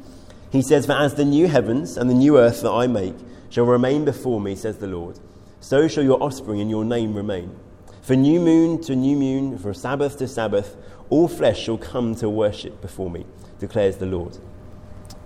He 0.52 0.62
says, 0.62 0.86
For 0.86 0.92
as 0.92 1.14
the 1.14 1.24
new 1.24 1.48
heavens 1.48 1.96
and 1.96 2.09
the 2.09 2.14
new 2.14 2.38
earth 2.38 2.62
that 2.62 2.70
I 2.70 2.86
make 2.86 3.16
shall 3.50 3.64
remain 3.64 4.05
before 4.05 4.40
me, 4.40 4.55
says 4.55 4.78
the 4.78 4.86
Lord, 4.86 5.18
so 5.59 5.88
shall 5.88 6.05
your 6.05 6.22
offspring 6.22 6.61
and 6.61 6.70
your 6.70 6.84
name 6.84 7.14
remain. 7.14 7.59
For 8.02 8.14
new 8.14 8.38
moon 8.38 8.80
to 8.82 8.94
new 8.94 9.16
moon, 9.16 9.59
from 9.59 9.74
Sabbath 9.74 10.18
to 10.18 10.28
Sabbath, 10.28 10.76
all 11.11 11.26
flesh 11.26 11.61
shall 11.64 11.78
come 11.78 12.14
to 12.16 12.30
worship 12.30 12.80
before 12.80 13.11
me, 13.11 13.26
declares 13.59 13.96
the 13.96 14.07
Lord. 14.07 14.38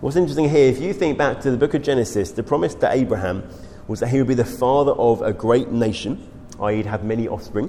What's 0.01 0.15
interesting 0.15 0.49
here, 0.49 0.69
if 0.69 0.81
you 0.81 0.93
think 0.93 1.19
back 1.19 1.41
to 1.41 1.51
the 1.51 1.57
book 1.57 1.75
of 1.75 1.83
Genesis, 1.83 2.31
the 2.31 2.45
promise 2.45 2.73
to 2.77 2.89
Abraham 2.89 3.49
was 3.89 3.99
that 3.99 4.11
he 4.11 4.19
would 4.19 4.29
be 4.29 4.35
the 4.35 4.45
father 4.45 4.93
of 4.93 5.23
a 5.23 5.33
great 5.33 5.73
nation, 5.73 6.25
i.e., 6.61 6.77
he'd 6.77 6.87
have 6.87 7.03
many 7.03 7.27
offspring, 7.27 7.69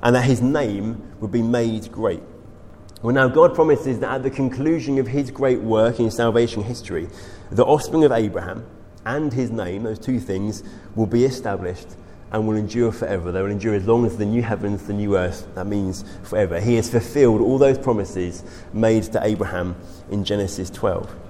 and 0.00 0.14
that 0.14 0.22
his 0.22 0.40
name 0.40 1.02
would 1.18 1.32
be 1.32 1.42
made 1.42 1.90
great. 1.90 2.22
Well, 3.02 3.12
now 3.12 3.26
God 3.26 3.56
promises 3.56 3.98
that 3.98 4.12
at 4.12 4.22
the 4.22 4.30
conclusion 4.30 4.98
of 4.98 5.08
his 5.08 5.32
great 5.32 5.62
work 5.62 5.98
in 5.98 6.12
salvation 6.12 6.62
history, 6.62 7.08
the 7.50 7.64
offspring 7.64 8.04
of 8.04 8.12
Abraham 8.12 8.64
and 9.04 9.32
his 9.32 9.50
name, 9.50 9.82
those 9.82 9.98
two 9.98 10.20
things, 10.20 10.62
will 10.94 11.06
be 11.06 11.24
established 11.24 11.88
and 12.30 12.46
will 12.46 12.56
endure 12.56 12.92
forever. 12.92 13.32
They 13.32 13.42
will 13.42 13.50
endure 13.50 13.74
as 13.74 13.84
long 13.84 14.06
as 14.06 14.16
the 14.16 14.26
new 14.26 14.42
heavens, 14.42 14.86
the 14.86 14.92
new 14.92 15.18
earth, 15.18 15.52
that 15.56 15.66
means 15.66 16.04
forever. 16.22 16.60
He 16.60 16.76
has 16.76 16.88
fulfilled 16.88 17.40
all 17.40 17.58
those 17.58 17.78
promises 17.78 18.44
made 18.72 19.02
to 19.12 19.26
Abraham 19.26 19.74
in 20.08 20.22
Genesis 20.22 20.70
12. 20.70 21.23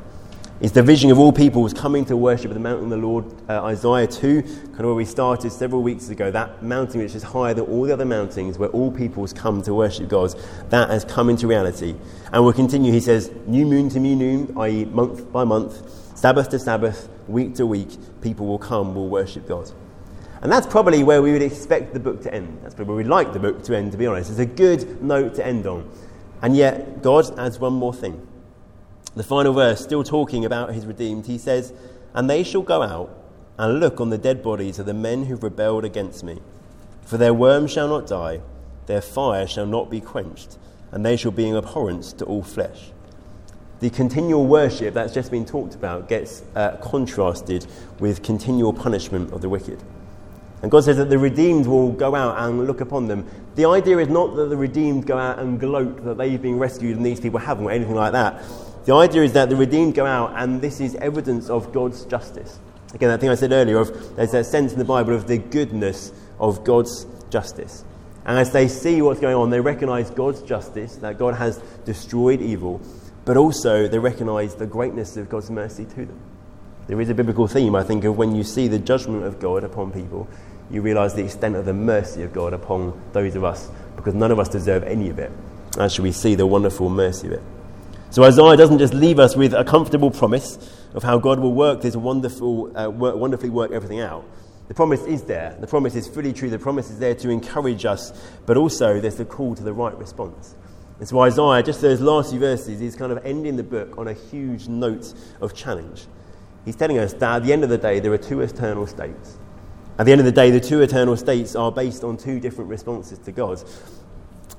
It's 0.64 0.72
the 0.72 0.82
vision 0.82 1.10
of 1.10 1.18
all 1.18 1.30
peoples 1.30 1.74
coming 1.74 2.06
to 2.06 2.16
worship 2.16 2.46
at 2.46 2.54
the 2.54 2.58
mountain 2.58 2.84
of 2.84 2.98
the 2.98 3.06
Lord, 3.06 3.26
uh, 3.50 3.64
Isaiah 3.64 4.06
2, 4.06 4.40
kind 4.40 4.80
of 4.80 4.86
where 4.86 4.94
we 4.94 5.04
started 5.04 5.52
several 5.52 5.82
weeks 5.82 6.08
ago. 6.08 6.30
That 6.30 6.62
mountain, 6.62 7.02
which 7.02 7.14
is 7.14 7.22
higher 7.22 7.52
than 7.52 7.66
all 7.66 7.82
the 7.82 7.92
other 7.92 8.06
mountains, 8.06 8.56
where 8.56 8.70
all 8.70 8.90
peoples 8.90 9.34
come 9.34 9.60
to 9.60 9.74
worship 9.74 10.08
God, 10.08 10.34
that 10.70 10.88
has 10.88 11.04
come 11.04 11.28
into 11.28 11.46
reality. 11.46 11.94
And 12.32 12.42
we'll 12.42 12.54
continue, 12.54 12.92
he 12.92 13.00
says, 13.00 13.30
new 13.46 13.66
moon 13.66 13.90
to 13.90 14.00
new 14.00 14.16
moon, 14.16 14.54
i.e., 14.56 14.86
month 14.86 15.30
by 15.30 15.44
month, 15.44 16.16
Sabbath 16.16 16.48
to 16.48 16.58
Sabbath, 16.58 17.10
week 17.28 17.54
to 17.56 17.66
week, 17.66 17.98
people 18.22 18.46
will 18.46 18.58
come, 18.58 18.94
will 18.94 19.10
worship 19.10 19.46
God. 19.46 19.70
And 20.40 20.50
that's 20.50 20.66
probably 20.66 21.04
where 21.04 21.20
we 21.20 21.32
would 21.32 21.42
expect 21.42 21.92
the 21.92 22.00
book 22.00 22.22
to 22.22 22.32
end. 22.32 22.60
That's 22.62 22.74
probably 22.74 22.94
where 22.94 23.04
we'd 23.04 23.10
like 23.10 23.34
the 23.34 23.38
book 23.38 23.62
to 23.64 23.76
end, 23.76 23.92
to 23.92 23.98
be 23.98 24.06
honest. 24.06 24.30
It's 24.30 24.38
a 24.38 24.46
good 24.46 25.02
note 25.02 25.34
to 25.34 25.46
end 25.46 25.66
on. 25.66 25.90
And 26.40 26.56
yet, 26.56 27.02
God 27.02 27.38
adds 27.38 27.58
one 27.58 27.74
more 27.74 27.92
thing. 27.92 28.26
The 29.16 29.22
final 29.22 29.52
verse, 29.52 29.80
still 29.80 30.02
talking 30.02 30.44
about 30.44 30.74
his 30.74 30.86
redeemed, 30.86 31.26
he 31.26 31.38
says, 31.38 31.72
And 32.14 32.28
they 32.28 32.42
shall 32.42 32.62
go 32.62 32.82
out 32.82 33.16
and 33.58 33.78
look 33.78 34.00
on 34.00 34.10
the 34.10 34.18
dead 34.18 34.42
bodies 34.42 34.78
of 34.78 34.86
the 34.86 34.94
men 34.94 35.24
who've 35.24 35.42
rebelled 35.42 35.84
against 35.84 36.24
me. 36.24 36.40
For 37.02 37.16
their 37.16 37.34
worm 37.34 37.68
shall 37.68 37.86
not 37.86 38.08
die, 38.08 38.40
their 38.86 39.00
fire 39.00 39.46
shall 39.46 39.66
not 39.66 39.90
be 39.90 40.00
quenched, 40.00 40.58
and 40.90 41.06
they 41.06 41.16
shall 41.16 41.30
be 41.30 41.48
an 41.48 41.54
abhorrence 41.54 42.12
to 42.14 42.24
all 42.24 42.42
flesh. 42.42 42.90
The 43.80 43.90
continual 43.90 44.46
worship 44.46 44.94
that's 44.94 45.12
just 45.12 45.30
been 45.30 45.44
talked 45.44 45.74
about 45.74 46.08
gets 46.08 46.42
uh, 46.56 46.76
contrasted 46.78 47.66
with 48.00 48.22
continual 48.22 48.72
punishment 48.72 49.32
of 49.32 49.42
the 49.42 49.48
wicked. 49.48 49.82
And 50.62 50.70
God 50.70 50.84
says 50.84 50.96
that 50.96 51.10
the 51.10 51.18
redeemed 51.18 51.66
will 51.66 51.92
go 51.92 52.14
out 52.14 52.38
and 52.38 52.66
look 52.66 52.80
upon 52.80 53.06
them. 53.06 53.26
The 53.54 53.66
idea 53.66 53.98
is 53.98 54.08
not 54.08 54.34
that 54.36 54.46
the 54.46 54.56
redeemed 54.56 55.06
go 55.06 55.18
out 55.18 55.38
and 55.38 55.60
gloat 55.60 56.02
that 56.04 56.16
they've 56.16 56.40
been 56.40 56.58
rescued 56.58 56.96
and 56.96 57.04
these 57.04 57.20
people 57.20 57.38
haven't, 57.38 57.66
or 57.66 57.70
anything 57.70 57.94
like 57.94 58.12
that. 58.12 58.42
The 58.84 58.94
idea 58.94 59.22
is 59.22 59.32
that 59.32 59.48
the 59.48 59.56
redeemed 59.56 59.94
go 59.94 60.04
out 60.04 60.34
and 60.36 60.60
this 60.60 60.80
is 60.80 60.94
evidence 60.96 61.48
of 61.48 61.72
God's 61.72 62.04
justice. 62.04 62.58
Again, 62.92 63.08
that 63.08 63.20
thing 63.20 63.30
I 63.30 63.34
said 63.34 63.50
earlier 63.50 63.78
of 63.78 64.16
there's 64.16 64.34
a 64.34 64.44
sense 64.44 64.72
in 64.72 64.78
the 64.78 64.84
Bible 64.84 65.14
of 65.14 65.26
the 65.26 65.38
goodness 65.38 66.12
of 66.38 66.64
God's 66.64 67.06
justice. 67.30 67.84
And 68.26 68.38
as 68.38 68.52
they 68.52 68.68
see 68.68 69.02
what's 69.02 69.20
going 69.20 69.36
on, 69.36 69.50
they 69.50 69.60
recognize 69.60 70.10
God's 70.10 70.42
justice, 70.42 70.96
that 70.96 71.18
God 71.18 71.34
has 71.34 71.58
destroyed 71.84 72.40
evil, 72.40 72.80
but 73.24 73.36
also 73.36 73.88
they 73.88 73.98
recognize 73.98 74.54
the 74.54 74.66
greatness 74.66 75.16
of 75.16 75.28
God's 75.28 75.50
mercy 75.50 75.84
to 75.84 76.06
them. 76.06 76.20
There 76.86 77.00
is 77.00 77.08
a 77.08 77.14
biblical 77.14 77.46
theme, 77.46 77.74
I 77.74 77.82
think, 77.82 78.04
of 78.04 78.16
when 78.16 78.34
you 78.34 78.44
see 78.44 78.68
the 78.68 78.78
judgment 78.78 79.24
of 79.24 79.40
God 79.40 79.64
upon 79.64 79.92
people, 79.92 80.28
you 80.70 80.82
realize 80.82 81.14
the 81.14 81.24
extent 81.24 81.56
of 81.56 81.64
the 81.64 81.74
mercy 81.74 82.22
of 82.22 82.32
God 82.32 82.52
upon 82.52 82.98
those 83.12 83.34
of 83.34 83.44
us, 83.44 83.70
because 83.96 84.14
none 84.14 84.30
of 84.30 84.38
us 84.38 84.48
deserve 84.48 84.84
any 84.84 85.08
of 85.08 85.18
it. 85.18 85.30
Actually, 85.78 86.04
we 86.04 86.12
see 86.12 86.34
the 86.34 86.46
wonderful 86.46 86.88
mercy 86.88 87.26
of 87.28 87.32
it. 87.34 87.42
So 88.14 88.22
Isaiah 88.22 88.56
doesn't 88.56 88.78
just 88.78 88.94
leave 88.94 89.18
us 89.18 89.34
with 89.34 89.54
a 89.54 89.64
comfortable 89.64 90.08
promise 90.08 90.56
of 90.94 91.02
how 91.02 91.18
God 91.18 91.40
will 91.40 91.52
work 91.52 91.80
this 91.80 91.96
wonderful, 91.96 92.70
uh, 92.78 92.88
work, 92.88 93.16
wonderfully 93.16 93.50
work 93.50 93.72
everything 93.72 93.98
out. 93.98 94.24
The 94.68 94.74
promise 94.74 95.02
is 95.02 95.24
there. 95.24 95.56
The 95.58 95.66
promise 95.66 95.96
is 95.96 96.06
fully 96.06 96.32
true. 96.32 96.48
The 96.48 96.60
promise 96.60 96.90
is 96.90 97.00
there 97.00 97.16
to 97.16 97.28
encourage 97.28 97.84
us, 97.84 98.12
but 98.46 98.56
also 98.56 99.00
there's 99.00 99.16
the 99.16 99.24
call 99.24 99.56
to 99.56 99.64
the 99.64 99.72
right 99.72 99.98
response. 99.98 100.54
And 101.00 101.08
so 101.08 101.18
Isaiah, 101.18 101.60
just 101.64 101.80
those 101.80 102.00
last 102.00 102.30
few 102.30 102.38
verses, 102.38 102.80
is 102.80 102.94
kind 102.94 103.10
of 103.10 103.18
ending 103.26 103.56
the 103.56 103.64
book 103.64 103.98
on 103.98 104.06
a 104.06 104.12
huge 104.12 104.68
note 104.68 105.12
of 105.40 105.52
challenge. 105.52 106.06
He's 106.64 106.76
telling 106.76 106.98
us 106.98 107.14
that 107.14 107.38
at 107.38 107.42
the 107.42 107.52
end 107.52 107.64
of 107.64 107.68
the 107.68 107.78
day, 107.78 107.98
there 107.98 108.12
are 108.12 108.16
two 108.16 108.42
eternal 108.42 108.86
states. 108.86 109.38
At 109.98 110.06
the 110.06 110.12
end 110.12 110.20
of 110.20 110.24
the 110.24 110.30
day, 110.30 110.52
the 110.52 110.60
two 110.60 110.82
eternal 110.82 111.16
states 111.16 111.56
are 111.56 111.72
based 111.72 112.04
on 112.04 112.16
two 112.16 112.38
different 112.38 112.70
responses 112.70 113.18
to 113.18 113.32
God. 113.32 113.60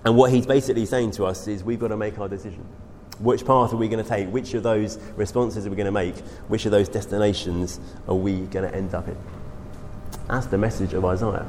And 0.04 0.18
what 0.18 0.34
he's 0.34 0.46
basically 0.46 0.86
saying 0.86 1.12
to 1.12 1.26
us 1.26 1.48
is 1.48 1.64
we've 1.64 1.80
got 1.80 1.88
to 1.88 1.98
make 1.98 2.20
our 2.20 2.28
decision. 2.28 2.68
Which 3.20 3.46
path 3.46 3.72
are 3.72 3.78
we 3.78 3.88
going 3.88 4.04
to 4.04 4.10
take? 4.10 4.28
Which 4.30 4.54
of 4.54 4.64
those 4.64 4.98
responses 5.16 5.66
are 5.66 5.70
we 5.70 5.76
going 5.76 5.86
to 5.86 5.92
make? 5.92 6.18
Which 6.48 6.66
of 6.66 6.72
those 6.72 6.90
destinations 6.90 7.80
are 8.08 8.16
we 8.16 8.42
going 8.42 8.70
to 8.70 8.76
end 8.76 8.94
up 8.94 9.08
in? 9.08 9.18
That's 10.28 10.48
the 10.48 10.58
message 10.58 10.94
of 10.94 11.06
Isaiah. 11.06 11.48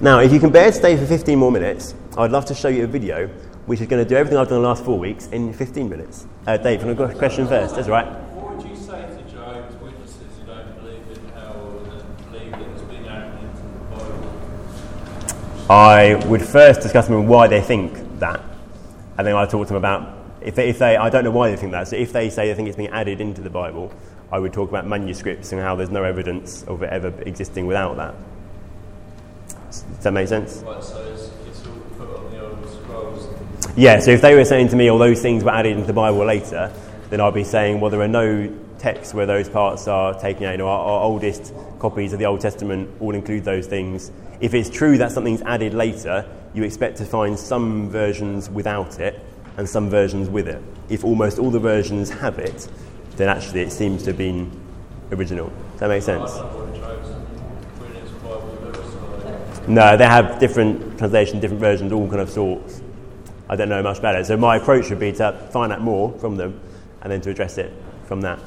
Now, 0.00 0.20
if 0.20 0.32
you 0.32 0.38
can 0.38 0.50
bear 0.50 0.70
to 0.70 0.76
stay 0.76 0.96
for 0.96 1.06
15 1.06 1.38
more 1.38 1.50
minutes, 1.50 1.94
I'd 2.16 2.30
love 2.30 2.44
to 2.46 2.54
show 2.54 2.68
you 2.68 2.84
a 2.84 2.86
video 2.86 3.28
which 3.66 3.80
is 3.80 3.88
going 3.88 4.02
to 4.02 4.08
do 4.08 4.16
everything 4.16 4.38
I've 4.38 4.48
done 4.48 4.62
the 4.62 4.68
last 4.68 4.84
four 4.84 4.98
weeks 4.98 5.26
in 5.28 5.52
15 5.52 5.88
minutes. 5.88 6.26
Uh, 6.46 6.56
Dave, 6.56 6.82
I'm 6.84 6.94
going 6.94 7.10
to 7.10 7.18
question 7.18 7.48
first. 7.48 7.74
That's 7.74 7.88
right. 7.88 8.06
What 8.06 8.56
would 8.56 8.68
you 8.68 8.76
say 8.76 9.00
to 9.02 9.76
Witnesses 9.82 10.38
who 10.38 10.46
don't 10.46 10.76
believe 10.78 11.02
in 11.10 11.28
hell 11.30 11.82
and 11.90 12.30
believe 12.30 12.52
that 12.52 12.60
it's 12.60 12.82
been 12.82 13.06
added 13.06 13.42
into 13.42 13.62
the 13.62 13.84
Bible? 13.90 15.72
I 15.72 16.14
would 16.28 16.42
first 16.42 16.80
discuss 16.80 17.08
with 17.08 17.18
them 17.18 17.26
why 17.26 17.48
they 17.48 17.60
think 17.60 18.20
that, 18.20 18.40
and 19.18 19.26
then 19.26 19.34
I'd 19.34 19.50
talk 19.50 19.66
to 19.66 19.74
them 19.74 19.78
about 19.78 20.15
if 20.46 20.54
they, 20.54 20.68
if 20.68 20.78
they, 20.78 20.96
I 20.96 21.10
don't 21.10 21.24
know 21.24 21.32
why 21.32 21.50
they 21.50 21.56
think 21.56 21.72
that. 21.72 21.88
So 21.88 21.96
if 21.96 22.12
they 22.12 22.30
say 22.30 22.48
they 22.48 22.54
think 22.54 22.68
it's 22.68 22.76
being 22.76 22.90
added 22.90 23.20
into 23.20 23.42
the 23.42 23.50
Bible, 23.50 23.92
I 24.30 24.38
would 24.38 24.52
talk 24.52 24.68
about 24.68 24.86
manuscripts 24.86 25.50
and 25.52 25.60
how 25.60 25.74
there's 25.74 25.90
no 25.90 26.04
evidence 26.04 26.62
of 26.64 26.82
it 26.82 26.90
ever 26.90 27.08
existing 27.22 27.66
without 27.66 27.96
that. 27.96 28.14
Does 29.66 29.84
that 30.02 30.12
make 30.12 30.28
sense? 30.28 30.62
Right, 30.64 30.82
so 30.82 31.04
it's, 31.12 31.30
it's 31.48 31.66
all 31.66 31.74
put 31.98 32.16
on 32.16 32.30
the 32.30 32.46
old 32.46 32.70
scrolls. 32.70 33.28
Yeah, 33.76 33.98
so 33.98 34.12
if 34.12 34.20
they 34.20 34.36
were 34.36 34.44
saying 34.44 34.68
to 34.68 34.76
me 34.76 34.88
all 34.88 34.98
those 34.98 35.20
things 35.20 35.42
were 35.42 35.50
added 35.50 35.72
into 35.72 35.86
the 35.88 35.92
Bible 35.92 36.24
later, 36.24 36.72
then 37.10 37.20
I'd 37.20 37.34
be 37.34 37.44
saying, 37.44 37.80
well, 37.80 37.90
there 37.90 38.00
are 38.00 38.08
no 38.08 38.48
texts 38.78 39.14
where 39.14 39.26
those 39.26 39.48
parts 39.48 39.88
are 39.88 40.18
taken 40.20 40.44
out. 40.44 40.52
You 40.52 40.58
know, 40.58 40.68
our, 40.68 40.78
our 40.78 41.02
oldest 41.02 41.52
copies 41.80 42.12
of 42.12 42.20
the 42.20 42.26
Old 42.26 42.40
Testament 42.40 42.88
all 43.00 43.16
include 43.16 43.44
those 43.44 43.66
things. 43.66 44.12
If 44.40 44.54
it's 44.54 44.70
true 44.70 44.96
that 44.98 45.10
something's 45.10 45.42
added 45.42 45.74
later, 45.74 46.24
you 46.54 46.62
expect 46.62 46.98
to 46.98 47.04
find 47.04 47.36
some 47.36 47.90
versions 47.90 48.48
without 48.48 49.00
it 49.00 49.20
and 49.56 49.68
some 49.68 49.88
versions 49.88 50.28
with 50.28 50.48
it. 50.48 50.62
If 50.88 51.04
almost 51.04 51.38
all 51.38 51.50
the 51.50 51.58
versions 51.58 52.10
have 52.10 52.38
it, 52.38 52.68
then 53.16 53.28
actually 53.28 53.62
it 53.62 53.72
seems 53.72 54.02
to 54.04 54.10
have 54.10 54.18
been 54.18 54.50
original. 55.12 55.48
Does 55.72 55.80
that 55.80 55.88
make 55.88 56.02
sense? 56.02 56.30
I 56.32 56.38
don't 56.40 56.52
know 56.52 56.64
what 56.64 56.74
Jehovah's 56.74 57.80
Witness 57.80 58.10
Bible 58.22 58.58
looks 58.62 59.54
like. 59.54 59.68
No, 59.68 59.96
they 59.96 60.06
have 60.06 60.38
different 60.38 60.98
translations, 60.98 61.40
different 61.40 61.60
versions, 61.60 61.92
all 61.92 62.08
kind 62.08 62.20
of 62.20 62.30
sorts. 62.30 62.82
I 63.48 63.56
don't 63.56 63.68
know 63.68 63.82
much 63.82 63.98
about 63.98 64.16
it. 64.16 64.26
So 64.26 64.36
my 64.36 64.56
approach 64.56 64.90
would 64.90 64.98
be 64.98 65.12
to 65.12 65.32
find 65.52 65.72
out 65.72 65.80
more 65.80 66.12
from 66.18 66.36
them 66.36 66.60
and 67.02 67.12
then 67.12 67.20
to 67.22 67.30
address 67.30 67.58
it 67.58 67.72
from 68.04 68.20
that, 68.22 68.40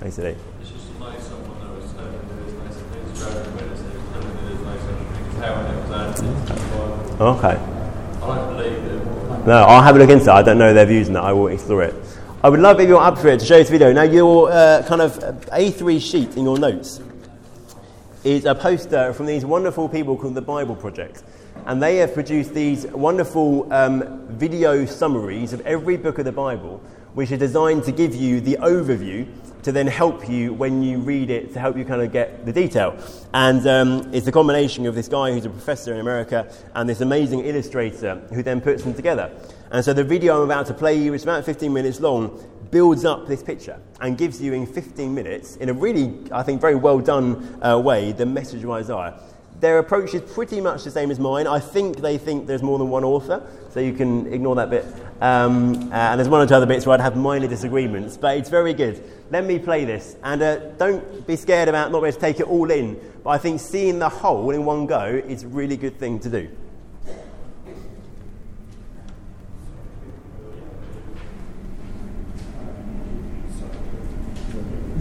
basically. 0.00 0.36
It's 0.60 0.70
just 0.70 0.86
to 0.92 0.98
know 1.00 1.18
someone 1.18 1.58
that 1.60 1.70
was 1.74 1.92
telling 1.92 2.12
me 2.12 2.18
there's 2.36 2.52
no 2.52 2.70
such 2.70 2.82
thing 2.84 3.02
as 3.10 3.18
Jehovah's 3.18 3.48
Witnesses, 3.54 4.02
telling 4.12 4.34
me 4.36 4.40
there's 4.42 4.60
no 4.60 4.76
such 4.76 4.98
thing 5.08 5.26
as 5.26 5.34
hell 5.38 5.56
and 5.56 5.68
it 5.68 5.80
was 5.82 5.90
added 5.90 6.24
into 6.24 6.52
the 6.52 6.58
Bible. 6.70 7.26
Okay. 7.38 7.56
I 8.22 8.36
don't 8.36 8.56
believe 8.56 8.84
it. 8.84 9.18
No, 9.46 9.64
I'll 9.64 9.82
have 9.82 9.96
a 9.96 9.98
look 9.98 10.10
into. 10.10 10.30
I 10.32 10.42
don't 10.42 10.58
know 10.58 10.74
their 10.74 10.84
views 10.84 11.08
on 11.08 11.14
that. 11.14 11.24
I 11.24 11.32
will 11.32 11.48
explore 11.48 11.82
it. 11.82 11.94
I 12.42 12.48
would 12.48 12.60
love 12.60 12.80
if 12.80 12.88
you're 12.88 13.00
up 13.00 13.18
for 13.18 13.28
it 13.28 13.40
to 13.40 13.46
show 13.46 13.56
this 13.56 13.70
video. 13.70 13.92
Now, 13.92 14.02
your 14.02 14.50
uh, 14.50 14.84
kind 14.86 15.00
of 15.00 15.18
A3 15.46 16.00
sheet 16.00 16.36
in 16.36 16.44
your 16.44 16.58
notes 16.58 17.00
is 18.24 18.44
a 18.44 18.54
poster 18.54 19.12
from 19.12 19.26
these 19.26 19.44
wonderful 19.44 19.88
people 19.88 20.16
called 20.16 20.34
the 20.34 20.42
Bible 20.42 20.76
Project. 20.76 21.22
And 21.66 21.82
they 21.82 21.96
have 21.96 22.14
produced 22.14 22.52
these 22.52 22.86
wonderful 22.88 23.72
um, 23.72 24.26
video 24.28 24.84
summaries 24.84 25.52
of 25.52 25.60
every 25.62 25.96
book 25.96 26.18
of 26.18 26.24
the 26.24 26.32
Bible, 26.32 26.82
which 27.14 27.32
are 27.32 27.36
designed 27.36 27.84
to 27.84 27.92
give 27.92 28.14
you 28.14 28.40
the 28.40 28.58
overview 28.60 29.26
to 29.62 29.72
then 29.72 29.86
help 29.86 30.28
you 30.28 30.52
when 30.52 30.82
you 30.82 30.98
read 30.98 31.30
it, 31.30 31.52
to 31.52 31.60
help 31.60 31.76
you 31.76 31.84
kind 31.84 32.02
of 32.02 32.12
get 32.12 32.46
the 32.46 32.52
detail. 32.52 32.96
And 33.34 33.66
um, 33.66 34.14
it's 34.14 34.26
a 34.26 34.32
combination 34.32 34.86
of 34.86 34.94
this 34.94 35.08
guy 35.08 35.32
who's 35.32 35.44
a 35.44 35.50
professor 35.50 35.92
in 35.92 36.00
America 36.00 36.52
and 36.74 36.88
this 36.88 37.00
amazing 37.00 37.40
illustrator 37.40 38.16
who 38.32 38.42
then 38.42 38.60
puts 38.60 38.82
them 38.82 38.94
together. 38.94 39.30
And 39.70 39.84
so 39.84 39.92
the 39.92 40.04
video 40.04 40.36
I'm 40.36 40.42
about 40.42 40.66
to 40.66 40.74
play 40.74 40.96
you, 40.96 41.14
is 41.14 41.22
about 41.22 41.44
15 41.44 41.72
minutes 41.72 42.00
long, 42.00 42.42
builds 42.70 43.04
up 43.04 43.26
this 43.26 43.42
picture 43.42 43.80
and 44.00 44.16
gives 44.16 44.40
you 44.40 44.52
in 44.52 44.66
15 44.66 45.14
minutes, 45.14 45.56
in 45.56 45.68
a 45.68 45.72
really, 45.72 46.14
I 46.32 46.42
think, 46.42 46.60
very 46.60 46.74
well 46.74 47.00
done 47.00 47.62
uh, 47.62 47.78
way, 47.78 48.12
the 48.12 48.26
message 48.26 48.64
of 48.64 48.70
Isaiah. 48.70 49.18
Their 49.60 49.80
approach 49.80 50.14
is 50.14 50.22
pretty 50.22 50.60
much 50.60 50.84
the 50.84 50.90
same 50.90 51.10
as 51.10 51.18
mine. 51.18 51.48
I 51.48 51.58
think 51.58 51.96
they 51.96 52.16
think 52.16 52.46
there's 52.46 52.62
more 52.62 52.78
than 52.78 52.90
one 52.90 53.02
author, 53.02 53.44
so 53.70 53.80
you 53.80 53.92
can 53.92 54.32
ignore 54.32 54.54
that 54.54 54.70
bit. 54.70 54.84
Um, 55.20 55.90
uh, 55.90 55.96
and 55.96 56.20
there's 56.20 56.28
one 56.28 56.40
or 56.40 56.46
two 56.46 56.54
other 56.54 56.66
bits 56.66 56.86
where 56.86 56.94
I'd 56.94 57.00
have 57.00 57.16
minor 57.16 57.48
disagreements, 57.48 58.16
but 58.16 58.36
it's 58.36 58.50
very 58.50 58.72
good. 58.72 59.02
Let 59.30 59.44
me 59.44 59.58
play 59.58 59.84
this, 59.84 60.16
and 60.22 60.40
uh, 60.40 60.56
don't 60.78 61.26
be 61.26 61.36
scared 61.36 61.68
about 61.68 61.92
not 61.92 62.00
being 62.00 62.12
able 62.12 62.14
to 62.14 62.20
take 62.20 62.40
it 62.40 62.46
all 62.46 62.70
in. 62.70 62.98
But 63.22 63.30
I 63.30 63.38
think 63.38 63.60
seeing 63.60 63.98
the 63.98 64.08
whole 64.08 64.50
in 64.50 64.64
one 64.64 64.86
go 64.86 65.04
is 65.04 65.42
a 65.42 65.48
really 65.48 65.76
good 65.76 65.98
thing 65.98 66.18
to 66.20 66.30
do. 66.30 66.48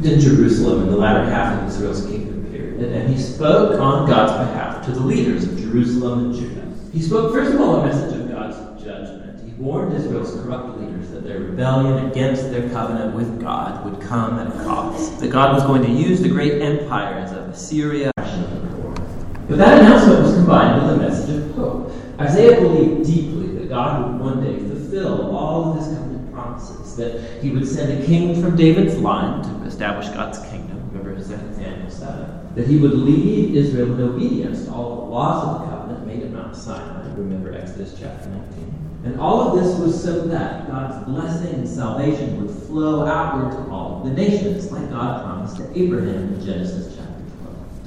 in 0.03 0.19
Jerusalem 0.19 0.83
in 0.83 0.89
the 0.89 0.95
latter 0.97 1.29
half 1.29 1.61
of 1.61 1.67
Israel's 1.67 2.05
kingdom 2.05 2.49
period, 2.51 2.93
and 2.93 3.13
he 3.13 3.21
spoke 3.21 3.79
on 3.79 4.07
God's 4.07 4.31
behalf 4.31 4.85
to 4.85 4.91
the 4.91 4.99
leaders 4.99 5.43
of 5.43 5.57
Jerusalem 5.57 6.25
and 6.25 6.35
Judah. 6.35 6.73
He 6.93 7.01
spoke, 7.01 7.33
first 7.33 7.53
of 7.53 7.61
all, 7.61 7.81
a 7.81 7.85
message 7.85 8.19
of 8.19 8.29
God's 8.29 8.83
judgment. 8.83 9.43
He 9.45 9.51
warned 9.53 9.93
Israel's 9.93 10.31
corrupt 10.41 10.79
leaders 10.79 10.96
that 11.17 11.27
their 11.27 11.39
rebellion 11.39 12.11
against 12.11 12.51
their 12.51 12.69
covenant 12.69 13.15
with 13.15 13.41
God 13.41 13.83
would 13.83 13.99
come 13.99 14.37
at 14.37 14.47
a 14.47 14.63
cost, 14.63 15.19
that 15.19 15.31
God 15.31 15.55
was 15.55 15.63
going 15.63 15.81
to 15.81 15.89
use 15.89 16.21
the 16.21 16.29
great 16.29 16.61
empires 16.61 17.31
of 17.31 17.49
Assyria. 17.49 18.11
But 18.15 19.57
that 19.57 19.79
announcement 19.79 20.21
was 20.21 20.33
combined 20.35 20.83
with 20.83 20.93
a 20.93 20.97
message 20.97 21.35
of 21.35 21.55
hope. 21.55 21.91
Isaiah 22.19 22.61
believed 22.61 23.07
deeply 23.07 23.47
that 23.57 23.69
God 23.69 24.11
would 24.11 24.21
one 24.21 24.43
day 24.43 24.59
fulfill 24.59 25.35
all 25.35 25.71
of 25.71 25.77
his 25.79 25.87
covenant 25.87 26.31
promises, 26.31 26.95
that 26.97 27.41
he 27.41 27.49
would 27.49 27.67
send 27.67 28.03
a 28.03 28.05
king 28.05 28.39
from 28.39 28.55
David's 28.55 28.97
line 28.97 29.41
to 29.41 29.65
establish 29.65 30.09
God's 30.09 30.37
kingdom. 30.49 30.87
Remember 30.93 31.15
2 31.15 31.23
Samuel 31.25 31.89
7. 31.89 32.53
That 32.53 32.67
he 32.67 32.77
would 32.77 32.93
lead 32.93 33.55
Israel 33.55 33.91
in 33.93 34.01
obedience 34.01 34.65
to 34.65 34.71
all 34.71 34.97
the 34.97 35.11
laws 35.11 35.47
of 35.47 35.61
the 35.61 35.75
covenant 35.75 36.05
made 36.05 36.21
at 36.21 36.31
Mount 36.31 36.55
Sinai. 36.55 37.11
Remember 37.15 37.53
Exodus 37.53 37.95
chapter 37.99 38.29
19. 38.29 38.77
And 39.07 39.21
all 39.21 39.39
of 39.47 39.63
this 39.63 39.79
was 39.79 40.03
so 40.03 40.27
that 40.27 40.67
God's 40.67 41.05
blessing 41.05 41.53
and 41.53 41.67
salvation 41.67 42.41
would 42.41 42.53
flow 42.65 43.05
outward 43.05 43.53
to 43.53 43.71
all 43.71 44.03
the 44.03 44.11
nations, 44.11 44.69
like 44.69 44.89
God 44.89 45.23
promised 45.23 45.55
to 45.55 45.81
Abraham 45.81 46.33
in 46.33 46.45
Genesis 46.45 46.93
chapter 46.93 47.13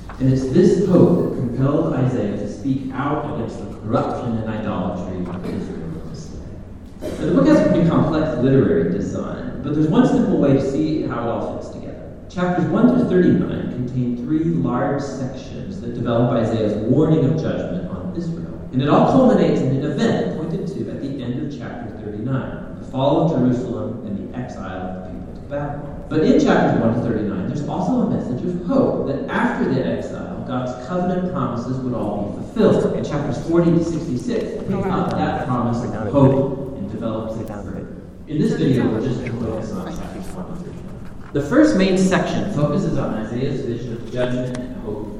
12. 0.08 0.20
And 0.22 0.32
it's 0.32 0.48
this 0.48 0.88
hope 0.88 1.28
that 1.28 1.36
compelled 1.36 1.92
Isaiah 1.92 2.38
to 2.38 2.50
speak 2.50 2.90
out 2.94 3.34
against 3.34 3.58
the 3.58 3.66
corruption 3.80 4.38
and 4.38 4.48
idolatry 4.48 5.18
of 5.26 5.44
Israel 5.44 5.90
Now, 7.02 7.26
the 7.26 7.34
book 7.34 7.46
has 7.48 7.66
a 7.66 7.70
pretty 7.70 7.86
complex 7.86 8.42
literary 8.42 8.90
design, 8.90 9.60
but 9.62 9.74
there's 9.74 9.88
one 9.88 10.08
simple 10.08 10.38
way 10.38 10.54
to 10.54 10.72
see 10.72 11.02
how 11.02 11.20
it 11.20 11.28
all 11.28 11.58
fits 11.58 11.68
together. 11.68 12.16
Chapters 12.30 12.64
1 12.64 12.98
through 12.98 13.10
39 13.10 13.72
contain 13.72 14.16
three 14.16 14.44
large 14.44 15.02
sections 15.02 15.82
that 15.82 15.92
develop 15.92 16.30
Isaiah's 16.30 16.72
warning 16.90 17.26
of 17.26 17.38
judgment 17.38 17.90
on 17.90 18.16
Israel. 18.16 18.50
And 18.72 18.80
it 18.80 18.88
all 18.88 19.10
culminates 19.10 19.60
in 19.60 19.76
an 19.76 19.84
event 19.84 20.38
pointed 20.38 20.68
to 20.68 20.90
at 20.90 21.02
the 21.02 21.22
end 21.22 21.44
of 21.44 21.58
chapter 21.58 21.90
39 22.04 22.80
the 22.80 22.86
fall 23.00 23.24
of 23.24 23.40
Jerusalem 23.40 24.06
and 24.06 24.30
the 24.30 24.38
exile 24.38 24.76
of 24.76 25.04
the 25.04 25.18
people 25.18 25.32
to 25.32 25.40
Babylon. 25.48 26.04
But 26.10 26.20
in 26.20 26.38
chapters 26.38 26.82
1 26.82 26.94
to 26.96 27.00
39, 27.00 27.48
there's 27.48 27.66
also 27.66 27.92
a 27.92 28.10
message 28.10 28.46
of 28.46 28.66
hope 28.66 29.06
that 29.06 29.26
after 29.30 29.72
the 29.72 29.82
exile, 29.86 30.44
God's 30.46 30.86
covenant 30.86 31.32
promises 31.32 31.78
would 31.78 31.94
all 31.94 32.32
be 32.32 32.42
fulfilled. 32.42 32.96
In 32.96 33.02
chapters 33.02 33.42
40 33.48 33.70
to 33.70 33.84
66, 33.84 34.64
pick 34.64 34.86
up 34.86 35.10
that 35.12 35.46
promise 35.46 35.82
of 35.82 35.94
hope 36.12 36.76
and 36.76 36.90
develops 36.90 37.40
it 37.40 37.46
further. 37.46 38.02
In 38.28 38.38
this 38.38 38.52
video, 38.52 38.86
we're 38.86 39.00
just 39.00 39.20
going 39.20 39.32
to 39.32 39.46
focus 39.46 39.72
on 39.72 39.96
chapters 39.96 40.26
1 40.34 40.46
to 40.46 40.54
39. 40.56 41.30
The 41.32 41.42
first 41.42 41.76
main 41.78 41.96
section 41.96 42.52
focuses 42.52 42.98
on 42.98 43.14
Isaiah's 43.14 43.64
vision 43.64 43.94
of 43.94 44.12
judgment 44.12 44.58
and 44.58 44.76
hope 44.82 45.06
for 45.06 45.06
Jerusalem. 45.06 45.19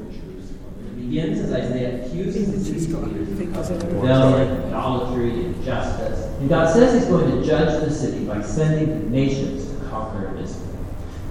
begins 1.11 1.39
as 1.41 1.51
Isaiah 1.51 2.05
accuses 2.05 2.87
the 2.87 2.97
leaders 2.99 3.69
of 3.69 3.93
rebellion, 3.93 4.63
idolatry, 4.67 5.45
injustice. 5.45 6.25
And 6.39 6.47
God 6.47 6.73
says 6.73 6.93
he's 6.93 7.09
going 7.09 7.29
to 7.29 7.45
judge 7.45 7.83
the 7.83 7.93
city 7.93 8.23
by 8.23 8.41
sending 8.41 8.87
the 8.87 9.09
nations 9.09 9.69
to 9.69 9.89
conquer 9.89 10.37
Israel. 10.41 10.77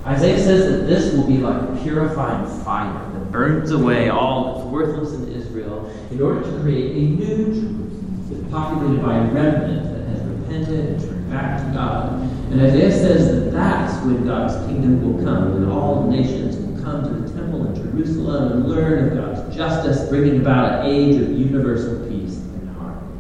Isaiah 0.05 0.39
says 0.39 0.71
that 0.71 0.87
this 0.87 1.15
will 1.15 1.27
be 1.27 1.39
like 1.39 1.63
a 1.63 1.81
purifying 1.83 2.47
fire 2.63 2.93
that 2.93 3.33
burns 3.33 3.71
away 3.71 4.11
all 4.11 4.55
that's 4.55 4.67
worthless 4.67 5.15
in 5.15 5.33
Israel 5.33 5.91
in 6.11 6.21
order 6.21 6.43
to 6.43 6.61
create 6.61 6.97
a 6.97 7.01
new 7.01 7.45
Jerusalem 7.47 8.29
that's 8.29 8.53
populated 8.53 9.03
by 9.03 9.17
a 9.17 9.25
remnant 9.33 9.85
that 9.95 10.09
has 10.09 10.23
repented 10.27 10.91
and 10.91 11.01
turned 11.01 11.31
back 11.31 11.65
to 11.65 11.73
God. 11.73 12.13
And 12.53 12.61
Isaiah 12.61 12.93
says 12.93 13.45
that 13.45 13.51
that's 13.53 14.05
when 14.05 14.27
God's 14.27 14.55
kingdom 14.67 15.03
will 15.03 15.25
come, 15.25 15.55
when 15.55 15.71
all 15.71 16.07
nations 16.11 16.57
will 16.57 16.83
come 16.83 17.03
to 17.05 17.21
the 17.21 17.30
Jerusalem 18.01 18.53
and 18.53 18.69
learn 18.69 19.09
of 19.09 19.15
God's 19.15 19.55
justice, 19.55 20.09
bringing 20.09 20.41
about 20.41 20.81
an 20.81 20.87
age 20.87 21.21
of 21.21 21.31
universal 21.31 22.09
peace 22.09 22.37
and 22.37 22.77
harmony. 22.77 23.19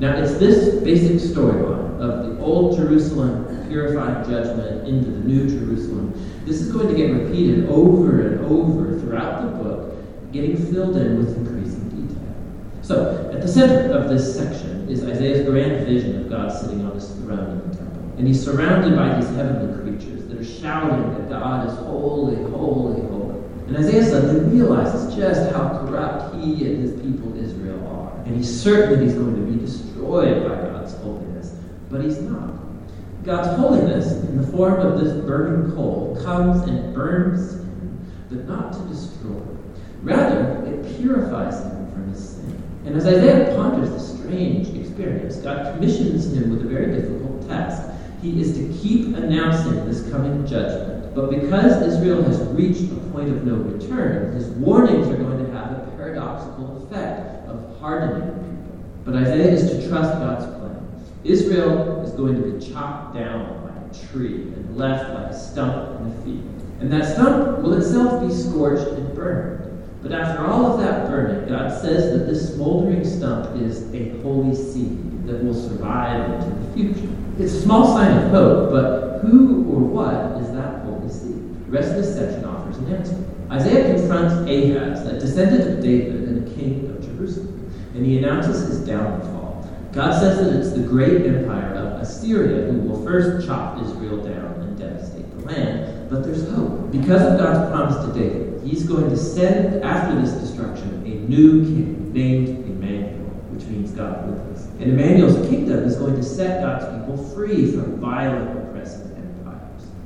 Now, 0.00 0.16
it's 0.16 0.38
this 0.38 0.82
basic 0.82 1.16
storyline 1.16 2.00
of 2.00 2.26
the 2.26 2.42
old 2.42 2.76
Jerusalem 2.76 3.66
purifying 3.68 4.28
judgment 4.28 4.88
into 4.88 5.10
the 5.10 5.20
new 5.20 5.48
Jerusalem. 5.48 6.12
This 6.44 6.60
is 6.60 6.72
going 6.72 6.88
to 6.88 6.94
get 6.94 7.12
repeated 7.12 7.68
over 7.68 8.26
and 8.26 8.44
over 8.46 8.98
throughout 8.98 9.42
the 9.42 9.62
book, 9.62 10.32
getting 10.32 10.56
filled 10.56 10.96
in 10.96 11.18
with 11.18 11.36
increasing 11.36 11.88
detail. 11.90 12.34
So, 12.82 13.30
at 13.32 13.42
the 13.42 13.48
center 13.48 13.92
of 13.92 14.08
this 14.08 14.34
section 14.34 14.88
is 14.88 15.04
Isaiah's 15.04 15.46
grand 15.46 15.86
vision 15.86 16.20
of 16.20 16.30
God 16.30 16.50
sitting 16.50 16.84
on 16.84 16.94
his 16.94 17.08
throne 17.10 17.50
in 17.50 17.70
the 17.70 17.76
temple. 17.76 18.14
And 18.16 18.26
he's 18.26 18.42
surrounded 18.42 18.96
by 18.96 19.20
these 19.20 19.28
heavenly 19.36 19.80
creatures 19.82 20.26
that 20.26 20.38
are 20.38 20.44
shouting 20.44 21.12
that 21.14 21.28
God 21.28 21.68
is 21.68 21.76
holy, 21.78 22.36
holy, 22.50 23.00
holy. 23.02 23.17
And 23.68 23.76
Isaiah 23.76 24.02
suddenly 24.02 24.58
realizes 24.58 25.14
just 25.14 25.52
how 25.52 25.68
corrupt 25.80 26.36
he 26.36 26.64
and 26.64 26.82
his 26.82 26.92
people 27.02 27.36
Israel 27.36 27.86
are. 27.86 28.24
And 28.24 28.34
he's 28.34 28.62
certain 28.62 28.98
that 28.98 29.04
he's 29.04 29.12
going 29.12 29.34
to 29.34 29.52
be 29.52 29.60
destroyed 29.60 30.48
by 30.48 30.56
God's 30.56 30.94
holiness. 30.94 31.54
But 31.90 32.02
he's 32.02 32.18
not. 32.18 32.54
God's 33.24 33.58
holiness, 33.58 34.12
in 34.24 34.40
the 34.40 34.46
form 34.46 34.80
of 34.80 34.98
this 34.98 35.12
burning 35.26 35.70
coal, 35.74 36.18
comes 36.24 36.66
and 36.66 36.94
burns 36.94 37.56
him, 37.56 38.10
but 38.30 38.48
not 38.48 38.72
to 38.72 38.78
destroy. 38.88 39.42
Rather, 40.02 40.64
it 40.64 40.96
purifies 40.96 41.62
him 41.62 41.92
from 41.92 42.08
his 42.08 42.26
sin. 42.26 42.62
And 42.86 42.96
as 42.96 43.06
Isaiah 43.06 43.54
ponders 43.54 43.90
the 43.90 44.00
strange 44.00 44.68
experience, 44.68 45.36
God 45.36 45.74
commissions 45.74 46.32
him 46.32 46.48
with 46.48 46.64
a 46.64 46.68
very 46.68 46.86
difficult 46.94 47.46
task. 47.46 47.82
He 48.22 48.40
is 48.40 48.56
to 48.56 48.78
keep 48.80 49.14
announcing 49.14 49.84
this 49.86 50.10
coming 50.10 50.46
judgment. 50.46 50.97
But 51.14 51.30
because 51.30 51.82
Israel 51.82 52.22
has 52.22 52.38
reached 52.48 52.92
a 52.92 52.96
point 53.10 53.30
of 53.30 53.44
no 53.44 53.54
return, 53.54 54.34
his 54.34 54.48
warnings 54.48 55.08
are 55.08 55.16
going 55.16 55.44
to 55.44 55.52
have 55.52 55.72
a 55.72 55.90
paradoxical 55.96 56.86
effect 56.86 57.48
of 57.48 57.78
hardening 57.80 58.32
people. 58.32 58.78
But 59.04 59.16
Isaiah 59.16 59.52
is 59.52 59.70
to 59.70 59.88
trust 59.88 60.12
God's 60.18 60.46
plan. 60.46 60.58
Israel 61.24 62.02
is 62.02 62.12
going 62.12 62.40
to 62.40 62.50
be 62.50 62.72
chopped 62.72 63.14
down 63.14 63.64
like 63.64 63.92
a 63.92 64.06
tree 64.06 64.42
and 64.42 64.76
left 64.76 65.14
like 65.14 65.32
a 65.32 65.38
stump 65.38 66.00
in 66.00 66.10
the 66.10 66.24
field. 66.24 66.58
And 66.80 66.92
that 66.92 67.14
stump 67.14 67.58
will 67.58 67.74
itself 67.74 68.26
be 68.26 68.32
scorched 68.32 68.86
and 68.88 69.14
burned. 69.14 69.58
But 70.02 70.12
after 70.12 70.46
all 70.46 70.72
of 70.72 70.80
that 70.80 71.08
burning, 71.08 71.48
God 71.48 71.70
says 71.80 72.16
that 72.16 72.26
this 72.26 72.54
smoldering 72.54 73.04
stump 73.04 73.60
is 73.60 73.92
a 73.92 74.10
holy 74.22 74.54
seed 74.54 75.26
that 75.26 75.42
will 75.42 75.54
survive 75.54 76.30
into 76.30 76.54
the 76.54 76.72
future. 76.74 77.12
It's 77.38 77.52
a 77.52 77.60
small 77.62 77.94
sign 77.96 78.16
of 78.16 78.30
hope, 78.30 78.70
but 78.70 79.20
who 79.22 79.64
or 79.70 79.80
what 79.80 80.40
is 80.40 80.52
that 80.52 80.84
holy 80.84 81.08
seed? 81.08 81.48
The 81.68 81.74
rest 81.74 81.90
of 81.90 81.96
this 81.96 82.16
section 82.16 82.46
offers 82.46 82.78
an 82.78 82.94
answer. 82.94 83.22
Isaiah 83.50 83.94
confronts 83.94 84.34
Ahaz, 84.50 85.06
a 85.06 85.20
descendant 85.20 85.70
of 85.70 85.82
David 85.82 86.26
and 86.26 86.48
a 86.48 86.54
king 86.54 86.88
of 86.88 87.04
Jerusalem, 87.04 87.70
and 87.94 88.06
he 88.06 88.16
announces 88.16 88.66
his 88.68 88.86
downfall. 88.86 89.68
God 89.92 90.18
says 90.18 90.38
that 90.38 90.58
it's 90.58 90.72
the 90.72 90.88
great 90.88 91.26
empire 91.26 91.74
of 91.74 92.00
Assyria 92.00 92.72
who 92.72 92.78
will 92.88 93.04
first 93.04 93.46
chop 93.46 93.82
Israel 93.82 94.16
down 94.16 94.60
and 94.62 94.78
devastate 94.78 95.30
the 95.36 95.44
land. 95.44 96.08
But 96.08 96.24
there's 96.24 96.48
hope. 96.48 96.90
Because 96.90 97.20
of 97.20 97.38
God's 97.38 97.70
promise 97.70 98.02
to 98.06 98.18
David, 98.18 98.62
he's 98.64 98.84
going 98.84 99.10
to 99.10 99.16
send, 99.16 99.84
after 99.84 100.18
this 100.18 100.32
destruction, 100.40 101.02
a 101.04 101.28
new 101.28 101.64
king 101.64 102.14
named 102.14 102.48
Emmanuel, 102.48 103.28
which 103.50 103.64
means 103.64 103.90
God 103.90 104.26
with 104.26 104.56
us. 104.56 104.68
And 104.80 104.84
Emmanuel's 104.84 105.46
kingdom 105.50 105.84
is 105.84 105.96
going 105.96 106.16
to 106.16 106.22
set 106.22 106.62
God's 106.62 106.86
people 106.98 107.22
free 107.34 107.72
from 107.72 108.00
violent. 108.00 108.67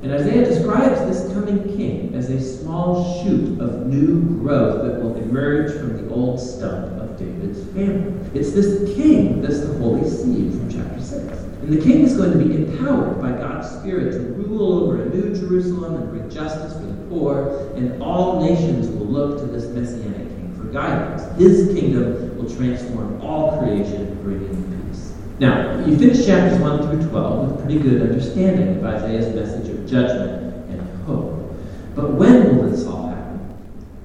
And 0.03 0.11
Isaiah 0.11 0.43
describes 0.43 0.99
this 1.05 1.33
coming 1.33 1.63
king 1.77 2.13
as 2.13 2.29
a 2.29 2.41
small 2.41 3.23
shoot 3.23 3.57
of 3.61 3.87
new 3.87 4.19
growth 4.41 4.83
that 4.83 5.01
will 5.01 5.15
emerge 5.15 5.71
from 5.79 5.95
the 5.95 6.13
old 6.13 6.41
stump 6.41 6.99
of 6.99 7.17
David's 7.17 7.63
family. 7.71 8.13
It's 8.37 8.51
this 8.51 8.93
king 8.97 9.41
that's 9.41 9.61
the 9.61 9.73
holy 9.75 10.09
seed 10.09 10.51
from 10.51 10.69
chapter 10.69 10.99
6. 10.99 11.13
And 11.15 11.71
the 11.71 11.81
king 11.81 12.01
is 12.01 12.17
going 12.17 12.33
to 12.33 12.37
be 12.37 12.53
empowered 12.53 13.21
by 13.21 13.31
God's 13.31 13.69
Spirit 13.79 14.11
to 14.11 14.19
rule 14.33 14.83
over 14.83 15.03
a 15.03 15.07
new 15.07 15.33
Jerusalem 15.33 15.95
and 15.95 16.09
bring 16.09 16.29
justice 16.29 16.73
for 16.73 16.85
the 16.85 17.07
poor, 17.07 17.71
and 17.77 18.03
all 18.03 18.43
nations 18.43 18.89
will 18.89 19.05
look 19.05 19.39
to 19.39 19.45
this 19.45 19.67
messianic 19.67 20.27
king 20.27 20.53
for 20.57 20.65
guidance. 20.65 21.23
His 21.39 21.73
kingdom 21.73 22.35
will 22.35 22.53
transform 22.53 23.21
all 23.21 23.57
creation, 23.57 24.07
and 24.07 24.21
bringing 24.21 24.89
peace. 24.89 25.13
Now, 25.39 25.79
you 25.85 25.97
finish 25.97 26.25
chapters 26.25 26.59
1 26.59 26.89
through 26.89 27.09
12 27.09 27.51
with 27.51 27.59
a 27.59 27.63
pretty 27.63 27.79
good 27.79 28.01
understanding 28.01 28.77
of 28.77 28.83
Isaiah's 28.83 29.33
message 29.33 29.72
judgment 29.93 30.69
and 30.71 31.05
hope. 31.05 31.53
But 31.95 32.15
when 32.15 32.57
will 32.57 32.67
this 32.67 32.85
all 32.87 33.07
happen? 33.07 33.39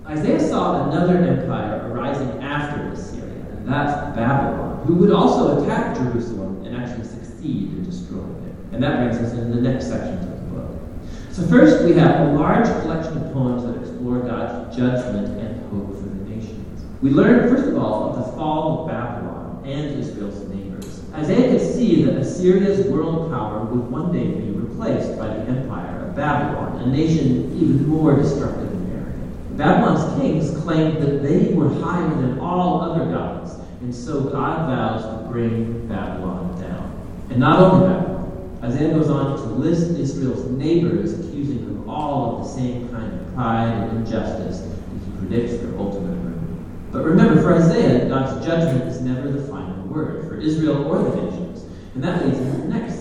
Isaiah 0.06 0.46
saw 0.46 0.90
another 0.90 1.16
empire 1.16 1.90
arising 1.90 2.42
after 2.42 2.88
Assyria, 2.92 3.46
and 3.52 3.66
that's 3.66 4.14
Babylon, 4.14 4.84
who 4.86 4.96
would 4.96 5.10
also 5.10 5.62
attack 5.62 5.96
Jerusalem 5.96 6.62
and 6.66 6.76
actually 6.76 7.06
succeed 7.06 7.72
in 7.72 7.84
destroying 7.84 8.44
it. 8.44 8.74
And 8.74 8.82
that 8.82 8.98
brings 8.98 9.16
us 9.16 9.32
into 9.32 9.56
the 9.56 9.62
next 9.62 9.88
sections 9.88 10.26
of 10.26 10.32
the 10.32 10.60
book. 10.60 10.70
So, 11.30 11.46
first, 11.46 11.82
we 11.84 11.94
have 11.94 12.28
a 12.28 12.32
large 12.32 12.66
collection 12.82 13.16
of 13.16 13.32
poems 13.32 13.64
that 13.64 13.80
explore 13.80 14.20
God's 14.20 14.76
judgment 14.76 15.38
and 15.40 15.62
hope 15.70 15.94
for 15.94 16.02
the 16.02 16.24
nations. 16.28 16.84
We 17.00 17.10
learn, 17.10 17.48
first 17.48 17.66
of 17.66 17.78
all, 17.78 18.10
of 18.10 18.16
the 18.16 18.32
fall 18.32 18.82
of 18.82 18.88
Babylon 18.88 19.62
and 19.64 19.98
Israel's 19.98 20.46
neighbors. 20.48 21.02
Isaiah 21.14 21.50
could 21.52 21.74
see 21.74 22.04
that 22.04 22.16
Assyria's 22.16 22.86
world 22.88 23.30
power 23.30 23.64
would 23.64 23.90
one 23.90 24.12
day 24.12 24.26
be 24.26 24.50
replaced 24.50 25.18
by 25.18 25.28
the 25.28 25.40
empire 25.42 25.67
Babylon, 26.18 26.82
a 26.82 26.86
nation 26.86 27.56
even 27.56 27.88
more 27.88 28.16
destructive 28.16 28.72
and 28.72 28.92
arrogant. 28.92 29.56
Babylon's 29.56 30.20
kings 30.20 30.62
claimed 30.64 31.00
that 31.00 31.22
they 31.22 31.54
were 31.54 31.72
higher 31.80 32.08
than 32.08 32.40
all 32.40 32.80
other 32.80 33.06
gods, 33.06 33.54
and 33.80 33.94
so 33.94 34.24
God 34.24 34.68
vows 34.68 35.02
to 35.04 35.30
bring 35.30 35.86
Babylon 35.86 36.60
down. 36.60 37.28
And 37.30 37.38
not 37.38 37.60
only 37.60 37.86
Babylon, 37.86 38.58
Isaiah 38.64 38.92
goes 38.92 39.08
on 39.08 39.36
to 39.36 39.42
list 39.44 39.96
Israel's 39.96 40.44
neighbors, 40.50 41.12
accusing 41.12 41.64
them 41.64 41.88
all 41.88 42.40
of 42.40 42.44
the 42.44 42.52
same 42.52 42.88
kind 42.88 43.20
of 43.20 43.34
pride 43.34 43.72
and 43.72 43.98
injustice, 43.98 44.62
and 44.62 45.00
he 45.00 45.18
predicts 45.18 45.62
their 45.62 45.78
ultimate 45.78 46.16
ruin. 46.16 46.66
But 46.90 47.04
remember, 47.04 47.40
for 47.40 47.54
Isaiah, 47.54 48.08
God's 48.08 48.44
judgment 48.44 48.90
is 48.90 49.00
never 49.00 49.30
the 49.30 49.46
final 49.46 49.84
word 49.84 50.26
for 50.26 50.40
Israel 50.40 50.84
or 50.84 50.98
the 50.98 51.22
nations. 51.22 51.64
And 51.94 52.02
that 52.02 52.26
leads 52.26 52.38
into 52.38 52.62
the 52.62 52.68
next 52.68 52.97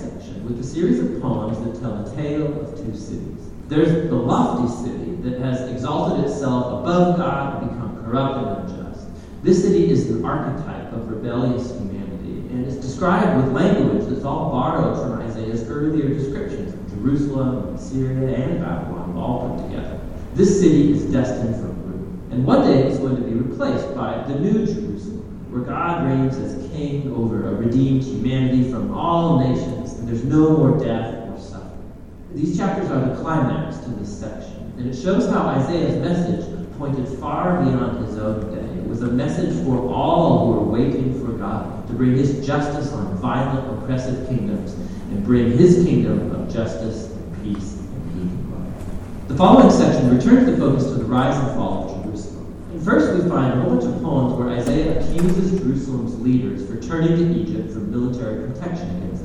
with 0.47 0.61
a 0.61 0.63
series 0.63 0.99
of 0.99 1.21
poems 1.21 1.59
that 1.59 1.81
tell 1.81 2.05
a 2.05 2.15
tale 2.15 2.61
of 2.61 2.77
two 2.77 2.95
cities. 2.95 3.49
There's 3.67 4.09
the 4.09 4.15
lofty 4.15 4.89
city 4.89 5.15
that 5.23 5.41
has 5.41 5.69
exalted 5.69 6.23
itself 6.23 6.67
above 6.81 7.17
God 7.17 7.61
and 7.61 7.69
become 7.69 8.05
corrupt 8.05 8.37
and 8.37 8.69
unjust. 8.69 9.07
This 9.43 9.61
city 9.61 9.91
is 9.91 10.07
the 10.07 10.25
archetype 10.25 10.93
of 10.93 11.09
rebellious 11.09 11.71
humanity 11.71 12.47
and 12.49 12.65
is 12.65 12.77
described 12.77 13.43
with 13.43 13.53
language 13.53 14.07
that's 14.07 14.23
all 14.23 14.49
borrowed 14.51 14.97
from 14.97 15.21
Isaiah's 15.27 15.67
earlier 15.67 16.07
descriptions 16.07 16.73
of 16.73 16.89
Jerusalem, 16.91 17.75
Assyria, 17.75 18.37
and 18.37 18.61
Babylon 18.61 19.17
all 19.17 19.49
put 19.49 19.67
together. 19.67 19.99
This 20.33 20.61
city 20.61 20.93
is 20.93 21.03
destined 21.11 21.55
for 21.55 21.67
ruin, 21.67 22.29
and 22.31 22.45
one 22.45 22.61
day 22.61 22.83
it's 22.83 22.99
going 22.99 23.17
to 23.17 23.21
be 23.21 23.33
replaced 23.33 23.93
by 23.93 24.23
the 24.23 24.39
new 24.39 24.65
Jerusalem, 24.65 25.51
where 25.51 25.63
God 25.63 26.05
reigns 26.05 26.37
as 26.37 26.57
king 26.77 27.11
over 27.13 27.49
a 27.49 27.55
redeemed 27.55 28.03
humanity 28.03 28.71
from 28.71 28.93
all 28.93 29.39
nations, 29.39 29.76
and 30.07 30.15
there's 30.15 30.25
no 30.25 30.55
more 30.55 30.79
death 30.79 31.27
or 31.29 31.37
suffering. 31.37 31.93
These 32.33 32.57
chapters 32.57 32.89
are 32.89 33.09
the 33.09 33.21
climax 33.21 33.77
to 33.79 33.89
this 33.89 34.19
section, 34.19 34.73
and 34.77 34.87
it 34.87 34.95
shows 34.95 35.29
how 35.29 35.41
Isaiah's 35.47 36.01
message 36.01 36.45
pointed 36.77 37.07
far 37.19 37.61
beyond 37.61 38.05
his 38.05 38.17
own 38.17 38.55
day. 38.55 38.79
It 38.79 38.87
was 38.87 39.01
a 39.01 39.11
message 39.11 39.65
for 39.65 39.91
all 39.91 40.45
who 40.45 40.59
were 40.59 40.71
waiting 40.71 41.19
for 41.19 41.33
God 41.33 41.85
to 41.87 41.93
bring 41.93 42.15
his 42.15 42.45
justice 42.45 42.93
on 42.93 43.17
violent, 43.17 43.83
oppressive 43.83 44.29
kingdoms 44.29 44.73
and 44.73 45.25
bring 45.25 45.57
his 45.57 45.83
kingdom 45.85 46.31
of 46.33 46.53
justice 46.53 47.11
and 47.11 47.43
peace 47.43 47.73
and 47.73 48.13
healing. 48.13 49.25
The 49.27 49.35
following 49.35 49.71
section 49.71 50.15
returns 50.15 50.45
the 50.45 50.55
focus 50.55 50.85
to 50.85 50.93
the 50.93 51.05
rise 51.05 51.37
and 51.37 51.53
fall 51.55 51.89
of 51.89 52.05
Jerusalem. 52.05 52.45
And 52.71 52.81
first, 52.81 53.21
we 53.21 53.29
find 53.29 53.59
a 53.59 53.61
whole 53.61 53.75
bunch 53.75 53.83
of 53.83 54.01
poems 54.01 54.33
where 54.35 54.49
Isaiah 54.51 55.01
accuses 55.01 55.59
Jerusalem's 55.59 56.17
leaders 56.21 56.65
for 56.65 56.79
turning 56.79 57.17
to 57.17 57.41
Egypt 57.41 57.73
for 57.73 57.79
military 57.79 58.49
protection 58.49 58.89
against. 58.95 59.16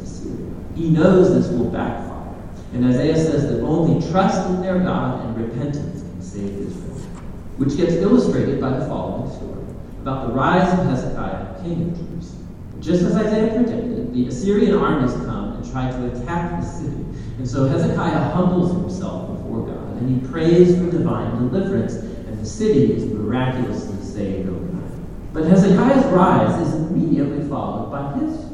He 0.74 0.90
knows 0.90 1.34
this 1.34 1.48
will 1.52 1.70
backfire. 1.70 2.12
And 2.72 2.86
Isaiah 2.86 3.16
says 3.16 3.50
that 3.50 3.62
only 3.62 4.06
trust 4.10 4.48
in 4.48 4.62
their 4.62 4.78
God 4.78 5.26
and 5.26 5.36
repentance 5.36 6.02
can 6.02 6.22
save 6.22 6.58
Israel, 6.58 6.98
which 7.58 7.76
gets 7.76 7.92
illustrated 7.94 8.60
by 8.60 8.70
the 8.70 8.86
following 8.86 9.30
story 9.30 9.62
about 10.00 10.28
the 10.28 10.34
rise 10.34 10.72
of 10.72 10.86
Hezekiah, 10.86 11.62
king 11.62 11.82
of 11.82 11.96
Jerusalem. 11.96 12.48
Just 12.80 13.02
as 13.02 13.14
Isaiah 13.14 13.54
predicted, 13.54 14.14
the 14.14 14.26
Assyrian 14.26 14.74
armies 14.74 15.12
come 15.26 15.52
and 15.52 15.70
try 15.70 15.90
to 15.90 16.06
attack 16.12 16.60
the 16.60 16.66
city. 16.66 17.04
And 17.38 17.48
so 17.48 17.66
Hezekiah 17.66 18.32
humbles 18.32 18.72
himself 18.72 19.36
before 19.36 19.66
God, 19.66 19.98
and 19.98 20.22
he 20.22 20.28
prays 20.28 20.76
for 20.76 20.90
divine 20.90 21.36
deliverance, 21.36 21.94
and 21.94 22.38
the 22.38 22.46
city 22.46 22.94
is 22.94 23.04
miraculously 23.04 24.02
saved 24.02 24.48
overnight. 24.48 24.90
But 25.32 25.44
Hezekiah's 25.44 26.04
rise 26.06 26.66
is 26.66 26.74
immediately 26.74 27.46
followed 27.48 27.90
by 27.90 28.18
his. 28.18 28.51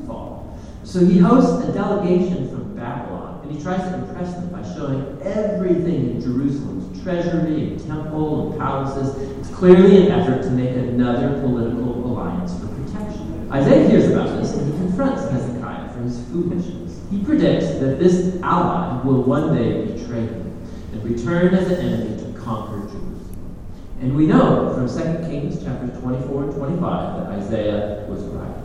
So 0.88 1.04
he 1.04 1.18
hosts 1.18 1.68
a 1.68 1.70
delegation 1.70 2.48
from 2.48 2.74
Babylon, 2.74 3.40
and 3.42 3.54
he 3.54 3.62
tries 3.62 3.82
to 3.90 3.94
impress 3.94 4.32
them 4.32 4.48
by 4.48 4.62
showing 4.62 5.20
everything 5.20 6.12
in 6.12 6.18
Jerusalem's 6.18 7.02
treasury 7.02 7.72
and 7.72 7.86
temple 7.86 8.52
and 8.52 8.58
palaces. 8.58 9.14
It's 9.38 9.54
clearly 9.54 10.06
an 10.06 10.12
effort 10.12 10.44
to 10.44 10.50
make 10.50 10.70
another 10.70 11.42
political 11.42 12.06
alliance 12.06 12.58
for 12.58 12.68
protection. 12.68 13.50
Isaiah 13.52 13.86
hears 13.86 14.10
about 14.10 14.40
this, 14.40 14.54
and 14.54 14.72
he 14.72 14.78
confronts 14.78 15.30
Hezekiah 15.30 15.92
for 15.92 16.00
his 16.00 16.24
foolishness. 16.28 16.98
He 17.10 17.22
predicts 17.22 17.66
that 17.80 17.98
this 17.98 18.40
ally 18.42 19.02
will 19.02 19.24
one 19.24 19.54
day 19.54 19.92
betray 19.92 20.22
him 20.22 20.56
and 20.92 21.04
return 21.04 21.54
as 21.54 21.70
an 21.70 21.84
enemy 21.84 22.16
to 22.16 22.40
conquer 22.40 22.80
Jerusalem. 22.88 23.56
And 24.00 24.16
we 24.16 24.26
know 24.26 24.72
from 24.72 24.88
2 24.88 25.28
Kings 25.28 25.62
chapters 25.62 26.00
24 26.00 26.44
and 26.44 26.54
25 26.54 26.80
that 26.80 27.38
Isaiah 27.38 28.06
was 28.08 28.22
right. 28.22 28.57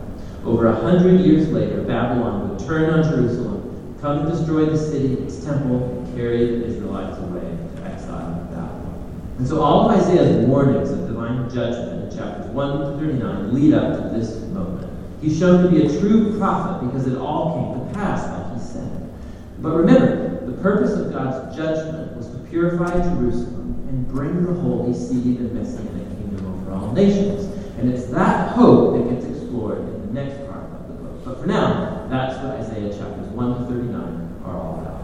Over 0.44 0.66
a 0.66 0.76
hundred 0.76 1.20
years 1.20 1.48
later, 1.48 1.80
Babylon 1.82 2.50
would 2.50 2.66
turn 2.66 2.90
on 2.90 3.02
Jerusalem, 3.02 3.96
come 4.02 4.18
and 4.18 4.28
destroy 4.28 4.66
the 4.66 4.76
city, 4.76 5.14
its 5.14 5.42
temple, 5.42 5.82
and 5.82 6.14
carry 6.14 6.58
the 6.58 6.66
Israelites 6.66 7.18
away 7.18 7.56
to 7.76 7.84
exile 7.84 8.40
in 8.40 8.46
Babylon. 8.48 9.34
And 9.38 9.48
so 9.48 9.62
all 9.62 9.88
of 9.88 9.98
Isaiah's 9.98 10.46
warnings 10.46 10.90
of 10.90 11.06
divine 11.06 11.48
judgment 11.48 12.12
in 12.12 12.18
chapters 12.18 12.46
1 12.48 12.78
to 12.78 12.98
39 12.98 13.54
lead 13.54 13.72
up 13.72 14.02
to 14.02 14.18
this 14.18 14.42
moment. 14.48 14.86
He's 15.22 15.38
shown 15.38 15.64
to 15.64 15.70
be 15.70 15.86
a 15.86 15.98
true 15.98 16.36
prophet 16.36 16.86
because 16.86 17.06
it 17.06 17.16
all 17.16 17.54
came 17.54 17.88
to 17.88 17.94
pass 17.94 18.28
like 18.28 18.60
he 18.60 18.66
said. 18.66 19.14
But 19.60 19.70
remember, 19.76 20.44
the 20.44 20.60
purpose 20.60 20.92
of 20.92 21.10
God's 21.10 21.56
judgment 21.56 22.14
was 22.18 22.28
to 22.28 22.38
purify 22.50 22.92
Jerusalem 23.02 23.86
and 23.88 24.06
bring 24.08 24.44
the 24.44 24.52
holy 24.60 24.92
seed 24.92 25.38
and 25.38 25.54
messianic 25.54 26.06
kingdom 26.18 26.60
over 26.60 26.72
all 26.74 26.92
nations. 26.92 27.44
And 27.78 27.90
it's 27.90 28.08
that 28.08 28.50
hope 28.54 28.98
that 28.98 29.14
gets 29.14 29.24
explored 29.24 29.93
next 30.14 30.46
part 30.46 30.62
of 30.62 30.88
the 30.88 30.94
book. 30.94 31.24
But 31.24 31.40
for 31.40 31.46
now, 31.46 32.06
that's 32.08 32.36
what 32.36 32.60
Isaiah 32.60 32.96
chapters 32.96 33.28
1 33.28 33.58
to 33.58 33.66
39 33.66 34.42
are 34.44 34.56
all 34.56 34.78
about. 34.80 35.02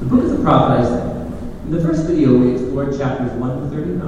The 0.00 0.06
book 0.06 0.24
of 0.24 0.30
the 0.30 0.42
prophet 0.42 0.80
Isaiah. 0.80 1.14
In 1.64 1.70
the 1.70 1.80
first 1.80 2.06
video, 2.06 2.36
we 2.36 2.52
explored 2.52 2.98
chapters 2.98 3.30
1 3.32 3.60
to 3.62 3.76
39, 3.76 4.00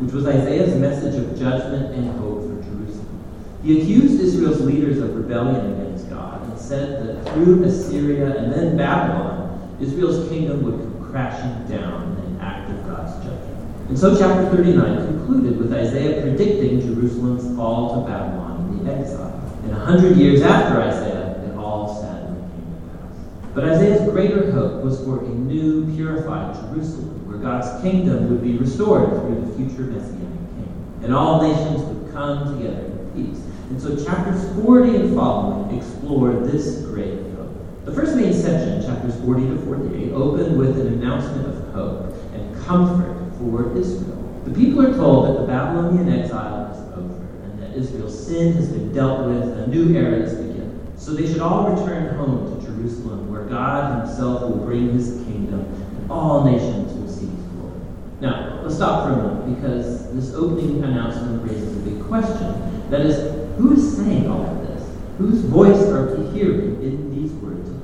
which 0.00 0.12
was 0.12 0.26
Isaiah's 0.26 0.76
message 0.78 1.14
of 1.14 1.38
judgment 1.38 1.94
and 1.94 2.18
hope 2.18 2.42
for 2.42 2.62
Jerusalem. 2.62 3.24
He 3.62 3.80
accused 3.80 4.20
Israel's 4.20 4.60
leaders 4.60 4.98
of 4.98 5.14
rebellion 5.14 5.80
against 5.80 6.10
God 6.10 6.42
and 6.42 6.58
said 6.58 7.06
that 7.06 7.32
through 7.32 7.62
Assyria 7.64 8.36
and 8.36 8.52
then 8.52 8.76
Babylon, 8.76 9.76
Israel's 9.80 10.28
kingdom 10.28 10.64
would 10.64 10.80
come 10.80 10.98
crashing 11.10 11.66
down 11.66 12.18
in 12.18 12.34
an 12.34 12.40
act 12.40 12.70
of 12.70 12.86
God's 12.86 13.12
judgment. 13.24 13.76
And 13.88 13.98
so 13.98 14.14
chapter 14.18 14.54
39 14.54 15.06
concluded 15.06 15.58
with 15.58 15.72
Isaiah 15.72 16.20
predicting 16.20 16.78
Jerusalem's 16.78 17.56
fall 17.56 17.94
to 17.94 18.10
Babylon 18.10 18.68
in 18.78 18.84
the 18.84 18.94
exile. 18.94 19.32
And 19.62 19.72
a 19.72 19.78
hundred 19.78 20.18
years 20.18 20.42
after 20.42 20.78
Isaiah, 20.78 21.42
it 21.42 21.56
all 21.56 21.98
sadly 21.98 22.36
came 22.36 22.66
to 22.66 22.98
pass. 22.98 23.54
But 23.54 23.64
Isaiah's 23.64 24.10
greater 24.10 24.52
hope 24.52 24.84
was 24.84 25.02
for 25.04 25.24
a 25.24 25.28
new, 25.28 25.90
purified 25.94 26.54
Jerusalem, 26.56 27.26
where 27.26 27.38
God's 27.38 27.82
kingdom 27.82 28.28
would 28.28 28.42
be 28.42 28.58
restored 28.58 29.08
through 29.08 29.46
the 29.46 29.56
future 29.56 29.84
Messianic 29.84 30.20
king. 30.20 31.00
And 31.02 31.14
all 31.14 31.40
nations 31.40 31.80
would 31.80 32.12
come 32.12 32.58
together 32.58 32.84
in 32.84 33.32
peace. 33.32 33.42
And 33.70 33.80
so 33.80 33.96
chapters 34.04 34.44
40 34.62 34.96
and 34.96 35.16
following 35.16 35.78
explore 35.78 36.34
this 36.34 36.82
great 36.84 37.20
hope. 37.36 37.56
The 37.86 37.94
first 37.94 38.16
main 38.16 38.34
section, 38.34 38.82
chapters 38.82 39.18
40 39.22 39.48
to 39.48 39.58
48, 39.64 40.12
open 40.12 40.58
with 40.58 40.78
an 40.78 40.88
announcement 40.88 41.48
of 41.48 41.72
hope 41.72 42.14
and 42.34 42.66
comfort 42.66 43.17
for 43.38 43.76
Israel. 43.76 44.24
The 44.44 44.54
people 44.54 44.86
are 44.86 44.94
told 44.94 45.28
that 45.28 45.40
the 45.40 45.46
Babylonian 45.46 46.08
exile 46.12 46.72
is 46.72 46.78
over 46.98 47.22
and 47.44 47.62
that 47.62 47.76
Israel's 47.76 48.26
sin 48.26 48.54
has 48.54 48.68
been 48.68 48.92
dealt 48.92 49.26
with 49.26 49.42
and 49.42 49.60
a 49.60 49.66
new 49.66 49.94
era 49.94 50.16
is 50.16 50.34
beginning. 50.34 50.92
So 50.96 51.12
they 51.12 51.26
should 51.26 51.40
all 51.40 51.70
return 51.70 52.16
home 52.16 52.58
to 52.58 52.66
Jerusalem, 52.66 53.30
where 53.30 53.44
God 53.44 54.06
Himself 54.06 54.42
will 54.42 54.64
bring 54.64 54.92
His 54.92 55.22
kingdom 55.24 55.60
and 55.60 56.10
all 56.10 56.44
nations 56.44 56.92
will 56.92 57.08
see 57.08 57.26
His 57.26 57.44
glory. 57.52 57.80
Now, 58.20 58.60
let's 58.62 58.76
stop 58.76 59.06
for 59.06 59.12
a 59.12 59.16
moment 59.16 59.54
because 59.56 60.12
this 60.14 60.34
opening 60.34 60.82
announcement 60.82 61.48
raises 61.48 61.76
a 61.76 61.80
big 61.80 62.04
question. 62.06 62.90
That 62.90 63.02
is, 63.02 63.16
who 63.58 63.74
is 63.74 63.96
saying 63.96 64.28
all 64.28 64.44
of 64.44 64.66
this? 64.66 64.88
Whose 65.18 65.40
voice 65.42 65.82
are 65.88 66.16
we 66.16 66.38
hearing 66.38 66.82
in 66.82 67.14
these 67.14 67.32
words? 67.32 67.77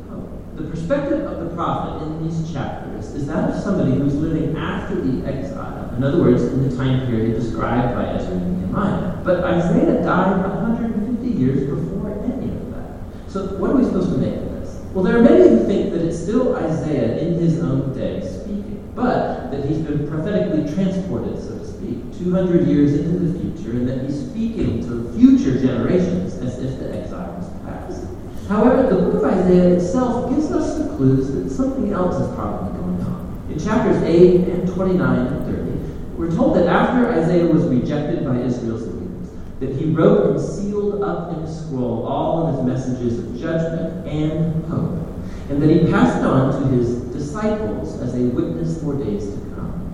The 0.56 0.70
perspective 0.70 1.26
of 1.26 1.40
the 1.40 1.54
prophet 1.56 2.06
in 2.06 2.22
these 2.22 2.52
chapters 2.52 3.06
is 3.06 3.26
that 3.26 3.50
of 3.50 3.60
somebody 3.60 3.90
who's 3.90 4.14
living 4.14 4.56
after 4.56 4.94
the 4.94 5.26
exile 5.26 5.92
In 5.96 6.04
other 6.04 6.18
words, 6.18 6.44
in 6.44 6.68
the 6.68 6.76
time 6.76 7.06
period 7.08 7.40
described 7.40 7.96
by 7.96 8.06
Ezra 8.14 8.34
and 8.34 8.60
Nehemiah. 8.60 9.16
But 9.24 9.42
Isaiah 9.42 10.02
died 10.04 10.46
150 10.46 11.26
years 11.26 11.68
before 11.68 12.12
any 12.22 12.54
of 12.54 12.70
that. 12.70 13.00
So 13.26 13.46
what 13.58 13.70
are 13.70 13.76
we 13.76 13.82
supposed 13.82 14.10
to 14.10 14.18
make 14.18 14.36
of 14.36 14.50
this? 14.60 14.80
Well, 14.92 15.02
there 15.02 15.18
are 15.18 15.22
many 15.22 15.48
who 15.48 15.66
think 15.66 15.92
that 15.92 16.02
it's 16.02 16.20
still 16.20 16.54
Isaiah 16.54 17.18
in 17.18 17.34
his 17.34 17.60
own 17.60 17.92
day 17.92 18.20
speaking, 18.22 18.92
but 18.94 19.50
that 19.50 19.64
he's 19.64 19.78
been 19.78 20.06
prophetically 20.08 20.72
transported, 20.72 21.42
so 21.42 21.58
to 21.58 21.66
speak, 21.66 22.16
200 22.18 22.68
years 22.68 22.94
into 22.94 23.18
the 23.18 23.38
future, 23.40 23.72
and 23.72 23.88
that 23.88 24.04
he's 24.04 24.30
speaking 24.30 24.82
to 24.86 25.12
future 25.18 25.58
generations 25.58 26.34
as 26.36 26.58
if 26.60 26.78
the 26.78 26.96
exile 26.96 27.32
was. 27.38 27.53
However, 28.48 28.94
the 28.94 29.00
book 29.00 29.14
of 29.14 29.24
Isaiah 29.24 29.74
itself 29.74 30.28
gives 30.28 30.50
us 30.50 30.76
the 30.78 30.94
clues 30.96 31.32
that 31.32 31.48
something 31.48 31.92
else 31.92 32.20
is 32.20 32.34
probably 32.34 32.78
going 32.78 33.00
on. 33.00 33.46
In 33.50 33.58
chapters 33.58 34.02
8 34.02 34.48
and 34.48 34.68
29 34.68 35.18
and 35.18 35.46
30, 35.46 35.70
we're 36.16 36.30
told 36.30 36.56
that 36.56 36.66
after 36.66 37.08
Isaiah 37.08 37.46
was 37.46 37.64
rejected 37.64 38.22
by 38.24 38.40
Israel's 38.40 38.86
leaders, 38.86 39.30
that 39.60 39.74
he 39.74 39.86
wrote 39.86 40.32
and 40.32 40.40
sealed 40.40 41.02
up 41.02 41.32
in 41.32 41.42
a 41.42 41.52
scroll 41.52 42.06
all 42.06 42.46
of 42.46 42.54
his 42.54 42.64
messages 42.64 43.18
of 43.18 43.34
judgment 43.40 44.06
and 44.06 44.64
hope, 44.66 45.08
and 45.48 45.62
that 45.62 45.70
he 45.70 45.90
passed 45.90 46.22
on 46.22 46.52
to 46.52 46.68
his 46.68 46.96
disciples 47.14 47.98
as 48.02 48.14
a 48.14 48.24
witness 48.24 48.78
for 48.82 48.94
days 49.02 49.24
to 49.24 49.40
come. 49.54 49.90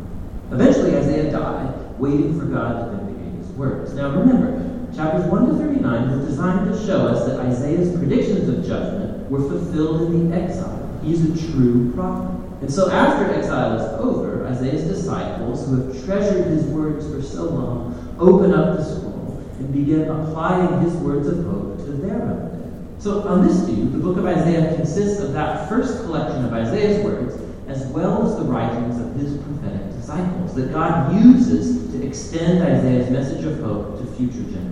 Eventually, 0.50 0.96
Isaiah 0.96 1.30
died, 1.30 1.98
waiting 2.00 2.36
for 2.38 2.46
God 2.46 2.90
to 2.90 2.96
vindicate 2.96 3.34
his 3.38 3.48
words. 3.50 3.94
Now 3.94 4.10
remember, 4.10 4.69
chapters 4.94 5.24
1 5.26 5.46
to 5.46 5.54
39 5.54 6.10
were 6.10 6.26
designed 6.26 6.72
to 6.72 6.86
show 6.86 7.06
us 7.06 7.26
that 7.26 7.38
Isaiah's 7.40 7.96
predictions 7.96 8.48
of 8.48 8.66
judgment 8.66 9.30
were 9.30 9.40
fulfilled 9.40 10.02
in 10.02 10.30
the 10.30 10.36
exile. 10.36 11.00
He's 11.02 11.24
a 11.24 11.52
true 11.52 11.92
prophet. 11.92 12.40
And 12.60 12.72
so 12.72 12.90
after 12.90 13.32
exile 13.32 13.76
is 13.78 14.00
over, 14.00 14.46
Isaiah's 14.46 14.84
disciples, 14.84 15.66
who 15.66 15.80
have 15.82 16.04
treasured 16.04 16.46
his 16.46 16.64
words 16.64 17.06
for 17.06 17.22
so 17.22 17.44
long, 17.44 18.16
open 18.18 18.52
up 18.52 18.76
the 18.76 18.84
scroll 18.84 19.42
and 19.58 19.72
begin 19.72 20.08
applying 20.08 20.82
his 20.82 20.94
words 20.94 21.26
of 21.26 21.44
hope 21.44 21.78
to 21.78 21.92
their 21.92 22.20
own. 22.22 22.96
So 22.98 23.26
on 23.26 23.46
this 23.46 23.60
view, 23.60 23.88
the 23.88 23.98
book 23.98 24.18
of 24.18 24.26
Isaiah 24.26 24.74
consists 24.74 25.22
of 25.22 25.32
that 25.32 25.68
first 25.68 26.04
collection 26.04 26.44
of 26.44 26.52
Isaiah's 26.52 27.02
words, 27.02 27.40
as 27.66 27.86
well 27.86 28.26
as 28.26 28.36
the 28.36 28.44
writings 28.44 29.00
of 29.00 29.14
his 29.14 29.38
prophetic 29.38 29.90
disciples, 29.96 30.54
that 30.54 30.72
God 30.72 31.14
uses 31.14 31.90
to 31.92 32.06
extend 32.06 32.62
Isaiah's 32.62 33.10
message 33.10 33.44
of 33.44 33.60
hope 33.60 33.98
to 34.00 34.06
future 34.16 34.42
generations. 34.42 34.69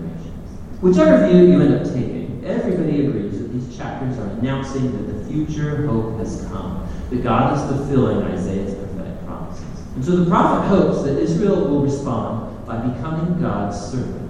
Whichever 0.80 1.26
view 1.26 1.44
you 1.44 1.60
end 1.60 1.74
up 1.74 1.92
taking, 1.92 2.42
everybody 2.46 3.06
agrees 3.06 3.38
that 3.38 3.52
these 3.52 3.76
chapters 3.76 4.16
are 4.18 4.28
announcing 4.38 4.92
that 4.92 5.12
the 5.12 5.24
future 5.26 5.86
hope 5.86 6.18
has 6.18 6.46
come 6.46 6.88
that 7.10 7.22
God 7.22 7.56
is 7.56 7.76
fulfilling 7.76 8.22
Isaiah's 8.32 8.74
prophetic 8.74 9.24
promises. 9.24 9.80
And 9.94 10.04
so 10.04 10.16
the 10.16 10.30
prophet 10.30 10.68
hopes 10.68 11.02
that 11.04 11.18
Israel 11.18 11.68
will 11.68 11.82
respond 11.82 12.66
by 12.66 12.76
becoming 12.76 13.40
God's 13.40 13.80
servant. 13.90 14.24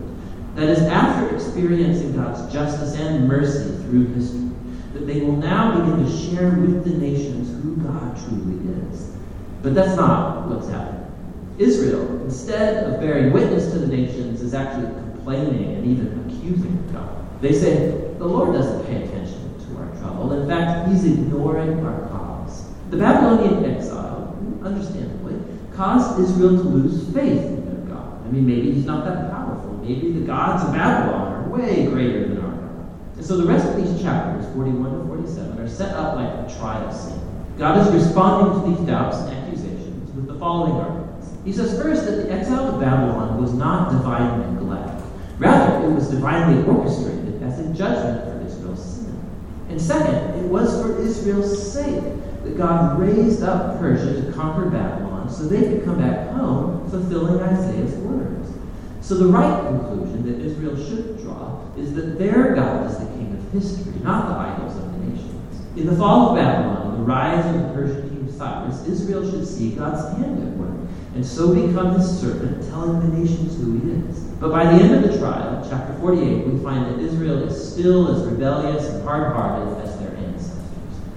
That 0.55 0.69
is, 0.69 0.79
after 0.81 1.35
experiencing 1.35 2.16
God's 2.16 2.53
justice 2.53 2.95
and 2.97 3.29
mercy 3.29 3.77
through 3.85 4.07
history, 4.15 4.51
that 4.95 5.07
they 5.07 5.20
will 5.20 5.37
now 5.37 5.81
begin 5.81 6.05
to 6.05 6.11
share 6.11 6.51
with 6.51 6.85
the 6.85 6.97
nations 6.97 7.51
who 7.62 7.77
God 7.77 8.16
truly 8.16 8.73
is. 8.91 9.11
But 9.62 9.75
that's 9.75 9.97
not 9.97 10.49
what's 10.49 10.69
happening. 10.69 11.05
Israel, 11.59 12.23
instead 12.23 12.85
of 12.85 13.01
bearing 13.01 13.33
witness 13.33 13.73
to 13.73 13.79
the 13.81 13.87
nations, 13.87 14.41
is 14.41 14.55
actually 14.55 14.87
complaining 15.28 15.74
and 15.76 15.86
even 15.86 16.24
accusing 16.26 16.90
God. 16.90 17.42
They 17.42 17.52
say, 17.52 17.90
the 18.18 18.24
Lord 18.24 18.55
doesn't 18.55 18.86
pay 18.86 19.05
attention 19.05 19.55
to 19.60 19.76
our 19.78 19.90
trouble. 20.00 20.32
In 20.32 20.48
fact, 20.48 20.88
he's 20.88 21.05
ignoring 21.05 21.84
our 21.84 22.09
cause. 22.09 22.64
the 22.88 22.96
Babylonian 22.96 23.64
exile, 23.64 24.36
understandably, 24.64 25.36
caused 25.74 26.18
Israel 26.18 26.56
to 26.56 26.62
lose 26.62 27.05
faith 27.14 27.44
in 27.44 27.64
their 27.66 27.94
God. 27.94 28.26
I 28.26 28.30
mean, 28.30 28.46
maybe 28.46 28.72
he's 28.72 28.86
not 28.86 29.05
that 29.05 29.30
powerful. 29.30 29.74
Maybe 29.84 30.12
the 30.12 30.26
gods 30.26 30.64
of 30.64 30.72
Babylon 30.72 31.32
are 31.34 31.48
way 31.50 31.86
greater 31.86 32.28
than 32.28 32.38
our 32.38 32.50
God. 32.50 32.90
And 33.16 33.24
so 33.24 33.36
the 33.36 33.46
rest 33.46 33.68
of 33.68 33.76
these 33.76 34.00
chapters, 34.00 34.46
41 34.55 34.98
to 34.98 35.06
47, 35.06 35.59
are 35.59 35.68
set 35.68 35.94
up 35.94 36.16
like 36.16 36.28
a 36.28 36.59
trial 36.59 36.90
scene. 36.90 37.20
God 37.59 37.86
is 37.86 37.92
responding 37.92 38.62
to 38.62 38.70
these 38.70 38.86
doubts 38.86 39.18
and 39.18 39.36
accusations 39.36 40.10
with 40.12 40.26
the 40.26 40.38
following 40.38 40.72
arguments. 40.72 41.28
He 41.44 41.52
says 41.52 41.80
first 41.80 42.06
that 42.06 42.12
the 42.12 42.32
exile 42.32 42.72
to 42.72 42.78
Babylon 42.78 43.40
was 43.40 43.52
not 43.52 43.90
divine. 43.90 44.57
Rather, 45.39 45.86
it 45.86 45.93
was 45.93 46.10
divinely 46.10 46.65
orchestrated 46.65 47.43
as 47.43 47.60
a 47.60 47.73
judgment 47.73 48.24
for 48.24 48.47
Israel's 48.47 48.82
sin. 48.82 49.19
And 49.69 49.81
second, 49.81 50.44
it 50.44 50.48
was 50.48 50.82
for 50.82 51.01
Israel's 51.01 51.73
sake 51.73 52.02
that 52.44 52.56
God 52.56 52.98
raised 52.98 53.43
up 53.43 53.78
Persia 53.78 54.23
to 54.23 54.32
conquer 54.32 54.69
Babylon 54.70 55.31
so 55.31 55.44
they 55.44 55.62
could 55.62 55.85
come 55.85 56.01
back 56.01 56.31
home, 56.31 56.89
fulfilling 56.90 57.40
Isaiah's 57.40 57.94
words. 57.98 58.51
So 59.01 59.15
the 59.15 59.27
right 59.27 59.66
conclusion 59.69 60.27
that 60.27 60.44
Israel 60.44 60.77
should 60.77 61.23
draw 61.23 61.62
is 61.77 61.94
that 61.94 62.19
their 62.19 62.55
God 62.55 62.90
is 62.90 62.98
the 62.98 63.06
king 63.06 63.32
of 63.32 63.52
history, 63.52 63.93
not 64.02 64.28
the 64.28 64.35
idols 64.35 64.77
of 64.77 64.90
the 64.93 64.98
nations. 65.06 65.77
In 65.77 65.86
the 65.86 65.97
fall 65.97 66.31
of 66.31 66.36
Babylon, 66.36 66.98
the 66.98 67.05
rise 67.05 67.47
of 67.47 67.62
the 67.62 67.69
Persian 67.74 68.09
king 68.10 68.32
Cyrus, 68.36 68.86
Israel 68.86 69.28
should 69.31 69.47
see 69.47 69.70
God's 69.70 70.16
hand 70.16 70.43
at 70.43 70.56
work, 70.56 70.77
and 71.14 71.24
so 71.24 71.55
become 71.55 71.98
his 71.98 72.20
servant, 72.20 72.68
telling 72.68 73.01
the 73.01 73.18
nations 73.18 73.56
who 73.56 73.78
he 73.78 74.09
is. 74.09 74.20
But 74.40 74.51
by 74.51 74.64
the 74.64 74.82
end 74.82 74.94
of 74.94 75.10
the 75.10 75.18
trial, 75.18 75.66
chapter 75.68 75.93
48, 76.01 76.47
we 76.47 76.62
find 76.62 76.86
that 76.86 77.01
Israel 77.01 77.43
is 77.48 77.72
still 77.72 78.14
as 78.14 78.30
rebellious 78.30 78.89
and 78.89 79.02
hard-hearted 79.02 79.85
as 79.85 79.98
their 79.98 80.14
ancestors. 80.16 80.62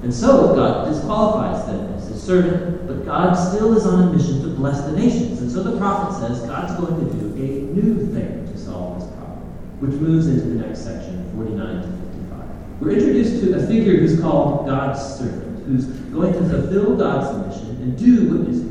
and 0.02 0.14
so 0.14 0.56
God 0.56 0.92
disqualifies 0.92 1.66
them 1.68 1.94
as 1.94 2.08
his 2.08 2.24
servant, 2.24 2.88
but 2.88 3.06
God 3.06 3.36
still 3.36 3.78
is 3.78 3.86
on 3.86 4.08
a 4.08 4.12
mission 4.12 4.42
to 4.42 4.48
bless 4.56 4.82
the 4.86 4.94
nations. 4.94 5.42
And 5.42 5.52
so 5.52 5.62
the 5.62 5.78
prophet 5.78 6.20
says 6.20 6.42
God's 6.48 6.74
going 6.84 7.06
to 7.06 7.16
do 7.16 7.28
a 7.36 7.74
new 7.74 8.12
thing 8.12 8.52
to 8.52 8.58
solve 8.58 9.00
this 9.00 9.10
problem, 9.12 9.42
which 9.80 10.00
moves 10.00 10.28
into 10.28 10.46
the 10.46 10.68
next 10.68 10.84
section, 10.84 11.32
49 11.36 11.82
to 11.82 11.88
55. 11.88 12.82
We're 12.82 12.92
introduced 12.92 13.44
to 13.44 13.54
a 13.60 13.68
figure 13.68 13.98
who's 13.98 14.20
called 14.20 14.66
God's 14.66 15.00
servant, 15.20 15.64
who's 15.68 15.86
going 15.86 16.34
to 16.34 16.50
fulfill 16.50 16.96
God's 16.96 17.48
mission 17.48 17.76
and 17.84 17.98
do 17.98 18.36
what 18.36 18.48
failed. 18.48 18.71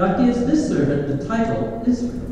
God 0.00 0.24
gives 0.24 0.46
this 0.46 0.66
servant 0.66 1.08
the 1.08 1.28
title 1.28 1.82
Israel 1.86 2.24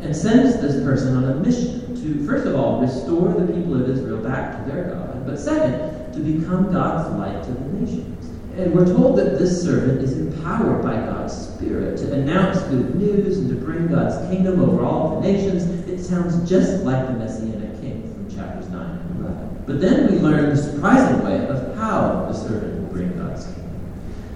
and 0.00 0.16
sends 0.16 0.60
this 0.60 0.82
person 0.82 1.16
on 1.16 1.22
a 1.22 1.34
mission 1.36 1.94
to, 2.02 2.26
first 2.26 2.48
of 2.48 2.56
all, 2.56 2.80
restore 2.80 3.28
the 3.28 3.46
people 3.46 3.80
of 3.80 3.88
Israel 3.88 4.20
back 4.20 4.58
to 4.58 4.68
their 4.68 4.92
God, 4.92 5.24
but 5.24 5.38
second, 5.38 6.12
to 6.14 6.18
become 6.18 6.72
God's 6.72 7.16
light 7.16 7.44
to 7.44 7.52
the 7.52 7.78
nations. 7.78 8.26
And 8.56 8.74
we're 8.74 8.86
told 8.86 9.16
that 9.18 9.38
this 9.38 9.62
servant 9.62 10.02
is 10.02 10.18
empowered 10.18 10.82
by 10.82 10.96
God's 10.96 11.32
Spirit 11.32 11.96
to 11.98 12.12
announce 12.12 12.58
good 12.62 12.96
news 12.96 13.38
and 13.38 13.48
to 13.50 13.54
bring 13.54 13.86
God's 13.86 14.16
kingdom 14.28 14.60
over 14.60 14.82
all 14.82 15.20
the 15.20 15.32
nations. 15.32 15.62
It 15.88 16.02
sounds 16.02 16.48
just 16.50 16.82
like 16.82 17.06
the 17.06 17.12
Messianic 17.12 17.80
king 17.80 18.02
from 18.12 18.36
chapters 18.36 18.68
9 18.68 18.80
and 18.80 19.20
11. 19.20 19.62
But 19.64 19.80
then 19.80 20.10
we 20.10 20.18
learn 20.18 20.50
the 20.50 20.60
surprising 20.60 21.24
way 21.24 21.46
of 21.46 21.76
how 21.76 22.26
the 22.26 22.32
servant 22.32 22.80
will 22.80 22.92
bring 22.92 23.16
God's 23.16 23.44
kingdom. 23.44 23.92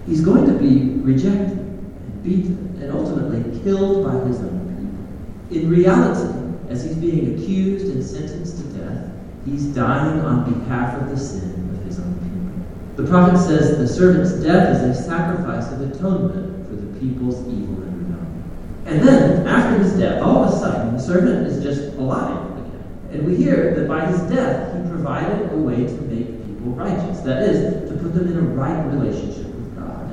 He's 0.06 0.20
going 0.20 0.46
to 0.46 0.52
be 0.52 1.00
rejected 1.02 1.58
and 1.58 2.22
beaten 2.22 2.65
and 2.80 2.90
ultimately 2.92 3.60
killed 3.62 4.04
by 4.04 4.26
his 4.26 4.38
own 4.40 5.48
people. 5.48 5.62
In 5.62 5.70
reality, 5.70 6.46
as 6.68 6.84
he's 6.84 6.96
being 6.96 7.34
accused 7.34 7.86
and 7.94 8.04
sentenced 8.04 8.58
to 8.58 8.64
death, 8.78 9.10
he's 9.44 9.66
dying 9.66 10.20
on 10.20 10.52
behalf 10.52 11.00
of 11.00 11.10
the 11.10 11.16
sin 11.16 11.70
of 11.74 11.84
his 11.84 11.98
own 11.98 12.14
people. 12.14 13.02
the 13.02 13.08
prophet 13.08 13.38
says 13.38 13.78
the 13.78 13.86
servant's 13.86 14.32
death 14.42 14.76
is 14.76 14.98
a 14.98 15.02
sacrifice 15.02 15.70
of 15.72 15.80
atonement 15.80 16.66
for 16.66 16.74
the 16.74 17.00
people's 17.00 17.40
evil 17.48 17.82
and 17.82 17.98
rebellion. 17.98 18.44
And 18.86 19.06
then, 19.06 19.46
after 19.46 19.82
his 19.82 19.92
death, 19.98 20.22
all 20.22 20.44
of 20.44 20.54
a 20.54 20.58
sudden, 20.58 20.94
the 20.94 21.00
servant 21.00 21.46
is 21.46 21.62
just 21.62 21.96
alive 21.98 22.50
again. 22.52 22.84
And 23.12 23.26
we 23.26 23.36
hear 23.36 23.74
that 23.74 23.88
by 23.88 24.06
his 24.06 24.20
death, 24.22 24.74
he 24.74 24.90
provided 24.90 25.52
a 25.52 25.56
way 25.56 25.86
to 25.86 26.00
make 26.02 26.26
people 26.46 26.72
righteous. 26.72 27.20
That 27.20 27.42
is, 27.42 27.88
to 27.88 27.96
put 27.96 28.14
them 28.14 28.28
in 28.28 28.38
a 28.38 28.40
right 28.40 28.84
relationship. 28.92 29.35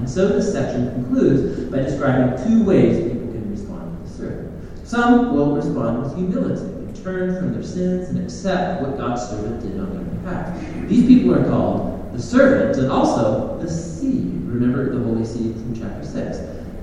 And 0.04 0.12
so 0.12 0.28
this 0.28 0.52
section 0.52 0.92
concludes 0.92 1.72
by 1.72 1.78
describing 1.78 2.36
two 2.46 2.66
ways 2.66 3.10
people 3.10 3.26
can 3.32 3.50
respond 3.50 3.98
to 3.98 4.12
the 4.12 4.18
servant. 4.18 4.86
Some 4.86 5.34
will 5.34 5.56
respond 5.56 6.04
with 6.04 6.18
humility 6.18 6.60
and 6.60 7.04
turn 7.06 7.38
from 7.38 7.54
their 7.54 7.64
sins 7.64 8.10
and 8.10 8.22
accept 8.22 8.82
what 8.82 8.98
God's 8.98 9.26
servant 9.30 9.62
did 9.62 9.80
on 9.80 9.94
their 9.96 10.04
behalf. 10.04 10.90
These 10.90 11.08
people 11.08 11.34
are 11.34 11.50
called 11.50 12.12
the 12.12 12.22
servant, 12.22 12.78
and 12.80 12.92
also 12.92 13.58
the 13.60 13.70
seed. 13.72 14.26
Remember 14.46 14.94
the 14.94 15.02
holy 15.06 15.24
seed 15.24 15.56
from 15.56 15.74
chapter 15.74 16.06
6. 16.06 16.38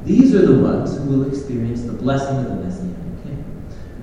These 0.06 0.34
are 0.34 0.46
the 0.46 0.58
ones 0.58 0.96
who 0.96 1.04
will 1.04 1.28
experience 1.28 1.82
the 1.82 1.92
blessing 1.92 2.38
of 2.38 2.46
the 2.46 2.54
Messianic 2.54 3.22
King. 3.22 3.44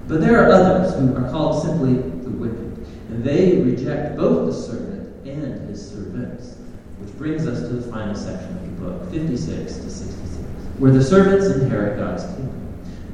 But 0.07 0.22
there 0.22 0.45
are 0.45 0.52
others 0.52 0.94
who 0.94 1.15
are 1.15 1.27
called 1.31 1.64
simply 1.64 1.94
the 1.95 2.30
wicked, 2.30 2.85
and 3.10 3.23
they 3.23 3.64
reject 3.64 4.15
both 4.15 4.45
the 4.45 4.53
servant 4.53 5.26
and 5.26 5.68
his 5.68 5.89
servants. 5.89 6.53
Which 6.99 7.18
brings 7.18 7.48
us 7.48 7.61
to 7.61 7.76
the 7.76 7.91
final 7.91 8.14
section 8.14 8.66
book, 8.79 9.09
56 9.11 9.75
to 9.75 9.89
66, 9.89 10.37
where 10.79 10.91
the 10.91 11.03
servants 11.03 11.47
inherit 11.47 11.97
God's 11.97 12.23
kingdom. 12.23 12.53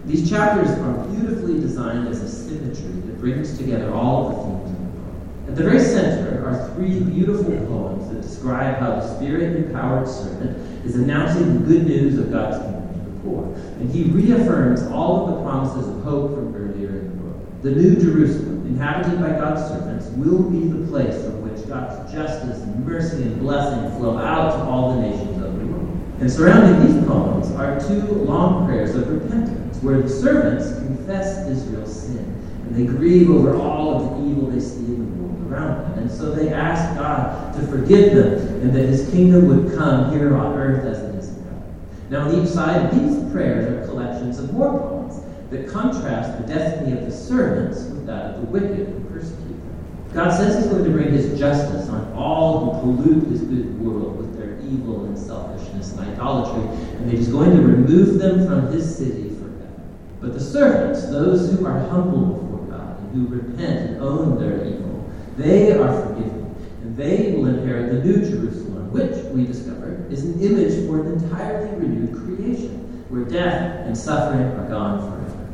These 0.05 0.29
chapters 0.29 0.69
are 0.69 1.07
beautifully 1.07 1.59
designed 1.59 2.07
as 2.07 2.21
a 2.21 2.29
symmetry 2.29 3.01
that 3.07 3.19
brings 3.19 3.57
together 3.57 3.93
all 3.93 4.27
of 4.27 4.35
the 4.35 4.43
themes 4.43 4.63
at 5.53 5.57
the 5.57 5.63
very 5.65 5.79
center 5.79 6.43
are 6.47 6.73
three 6.73 6.99
beautiful 6.99 7.55
poems 7.67 8.09
that 8.09 8.21
describe 8.23 8.77
how 8.77 8.95
the 8.95 9.15
spirit 9.17 9.55
empowered 9.55 10.07
servant 10.07 10.57
is 10.83 10.95
announcing 10.95 11.53
the 11.53 11.67
good 11.67 11.85
news 11.85 12.17
of 12.17 12.31
God's 12.31 12.57
kingdom 12.57 12.93
to 12.93 13.11
the 13.11 13.19
poor. 13.19 13.43
And 13.79 13.91
he 13.91 14.05
reaffirms 14.05 14.81
all 14.83 15.27
of 15.27 15.35
the 15.35 15.43
promises 15.43 15.87
of 15.87 16.03
hope 16.03 16.33
from 16.33 16.55
earlier 16.55 16.89
in 16.89 17.09
the 17.09 17.23
book. 17.23 17.61
The 17.61 17.69
New 17.69 17.95
Jerusalem, 17.97 18.65
inhabited 18.65 19.19
by 19.19 19.29
God's 19.29 19.67
servants, 19.67 20.07
will 20.17 20.49
be 20.49 20.67
the 20.67 20.87
place 20.87 21.21
from 21.23 21.43
which 21.43 21.67
God's 21.67 22.11
justice 22.11 22.59
and 22.63 22.83
mercy 22.83 23.21
and 23.21 23.39
blessing 23.39 23.95
flow 23.99 24.17
out 24.17 24.53
to 24.53 24.63
all 24.63 24.95
the 24.95 25.01
nations 25.01 25.29
the. 25.29 25.32
And 26.23 26.31
surrounding 26.31 26.87
these 26.87 27.05
poems 27.05 27.51
are 27.51 27.77
two 27.81 27.99
long 27.99 28.65
prayers 28.65 28.95
of 28.95 29.09
repentance, 29.09 29.83
where 29.83 30.01
the 30.01 30.07
servants 30.07 30.73
confess 30.79 31.45
Israel's 31.49 32.01
sin, 32.01 32.19
and 32.63 32.73
they 32.73 32.85
grieve 32.85 33.29
over 33.29 33.57
all 33.57 33.93
of 33.93 34.23
the 34.23 34.31
evil 34.31 34.47
they 34.49 34.61
see 34.61 34.85
in 34.85 34.99
the 34.99 35.21
world 35.21 35.51
around 35.51 35.81
them. 35.81 35.99
And 35.99 36.09
so 36.09 36.31
they 36.31 36.53
ask 36.53 36.97
God 36.97 37.53
to 37.55 37.67
forgive 37.67 38.15
them, 38.15 38.37
and 38.61 38.73
that 38.73 38.87
his 38.87 39.11
kingdom 39.11 39.49
would 39.49 39.77
come 39.77 40.13
here 40.13 40.37
on 40.37 40.53
earth 40.53 40.85
as 40.85 40.99
it 40.99 41.15
is 41.15 41.27
in 41.27 41.43
heaven. 41.43 41.63
Now, 42.09 42.29
on 42.29 42.41
each 42.41 42.47
side 42.47 42.93
these 42.93 43.29
prayers 43.33 43.67
are 43.67 43.85
collections 43.91 44.39
of 44.39 44.53
more 44.53 44.79
poems 44.79 45.19
that 45.49 45.67
contrast 45.67 46.39
the 46.39 46.47
destiny 46.47 46.97
of 46.97 47.03
the 47.03 47.11
servants 47.11 47.83
with 47.83 48.05
that 48.05 48.35
of 48.35 48.41
the 48.43 48.47
wicked 48.47 48.87
who 48.87 49.09
persecute 49.09 49.39
them. 49.39 50.11
God 50.13 50.31
says 50.31 50.63
he's 50.63 50.71
going 50.71 50.85
to 50.85 50.89
bring 50.89 51.11
his 51.11 51.37
justice 51.37 51.89
on 51.89 52.13
all 52.13 52.79
who 52.79 52.95
pollute 52.95 53.27
his 53.27 53.41
good 53.41 53.77
world 53.81 54.19
with 54.19 54.37
their 54.37 54.57
evil 54.61 55.12
idolatry, 56.13 56.63
and 56.97 57.09
that 57.09 57.17
he's 57.17 57.27
going 57.27 57.51
to 57.51 57.61
remove 57.61 58.19
them 58.19 58.47
from 58.47 58.71
his 58.71 58.97
city 58.97 59.29
forever. 59.29 59.71
But 60.21 60.33
the 60.33 60.39
servants, 60.39 61.07
those 61.09 61.51
who 61.51 61.65
are 61.65 61.79
humble 61.89 62.37
before 62.37 62.65
God 62.67 62.99
and 62.99 63.11
who 63.13 63.35
repent 63.35 63.89
and 63.91 64.01
own 64.01 64.39
their 64.39 64.65
evil, 64.65 65.11
they 65.37 65.71
are 65.71 66.07
forgiven, 66.07 66.55
and 66.81 66.95
they 66.95 67.33
will 67.33 67.47
inherit 67.47 67.91
the 67.91 68.03
new 68.07 68.17
Jerusalem, 68.23 68.91
which, 68.91 69.23
we 69.33 69.45
discover, 69.45 70.05
is 70.09 70.23
an 70.23 70.39
image 70.41 70.87
for 70.87 71.01
an 71.01 71.13
entirely 71.13 71.75
renewed 71.75 72.13
creation, 72.13 73.05
where 73.09 73.25
death 73.25 73.85
and 73.85 73.97
suffering 73.97 74.41
are 74.41 74.69
gone 74.69 74.99
forever. 74.99 75.49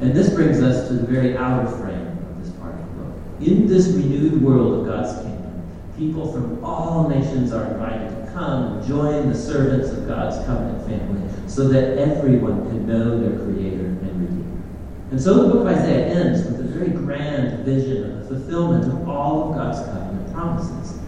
And 0.00 0.14
this 0.14 0.32
brings 0.32 0.60
us 0.62 0.88
to 0.88 0.94
the 0.94 1.06
very 1.06 1.36
outer 1.36 1.70
frame 1.76 2.06
of 2.06 2.42
this 2.42 2.50
part 2.54 2.74
of 2.74 2.80
the 2.80 3.02
book. 3.02 3.16
In 3.40 3.66
this 3.66 3.88
renewed 3.88 4.40
world 4.42 4.80
of 4.80 4.86
God's 4.86 5.20
kingdom, 5.22 5.62
people 5.98 6.32
from 6.32 6.64
all 6.64 7.08
nations 7.08 7.52
are 7.52 7.66
invited 7.66 8.19
come 8.32 8.86
join 8.86 9.28
the 9.28 9.34
servants 9.34 9.90
of 9.90 10.06
God's 10.06 10.36
covenant 10.46 10.86
family 10.86 11.48
so 11.48 11.68
that 11.68 11.98
everyone 11.98 12.68
can 12.68 12.86
know 12.86 13.18
their 13.18 13.38
Creator 13.44 13.86
and 13.86 14.20
Redeemer. 14.20 14.62
And 15.10 15.20
so 15.20 15.42
the 15.42 15.48
book 15.54 15.60
of 15.62 15.66
Isaiah 15.66 16.06
ends 16.06 16.46
with 16.46 16.60
a 16.60 16.64
very 16.64 16.90
grand 16.90 17.64
vision 17.64 18.10
of 18.10 18.28
the 18.28 18.34
fulfillment 18.34 18.84
of 18.84 19.08
all 19.08 19.50
of 19.50 19.56
God's 19.56 19.78
covenant 19.78 20.32
promises. 20.32 20.98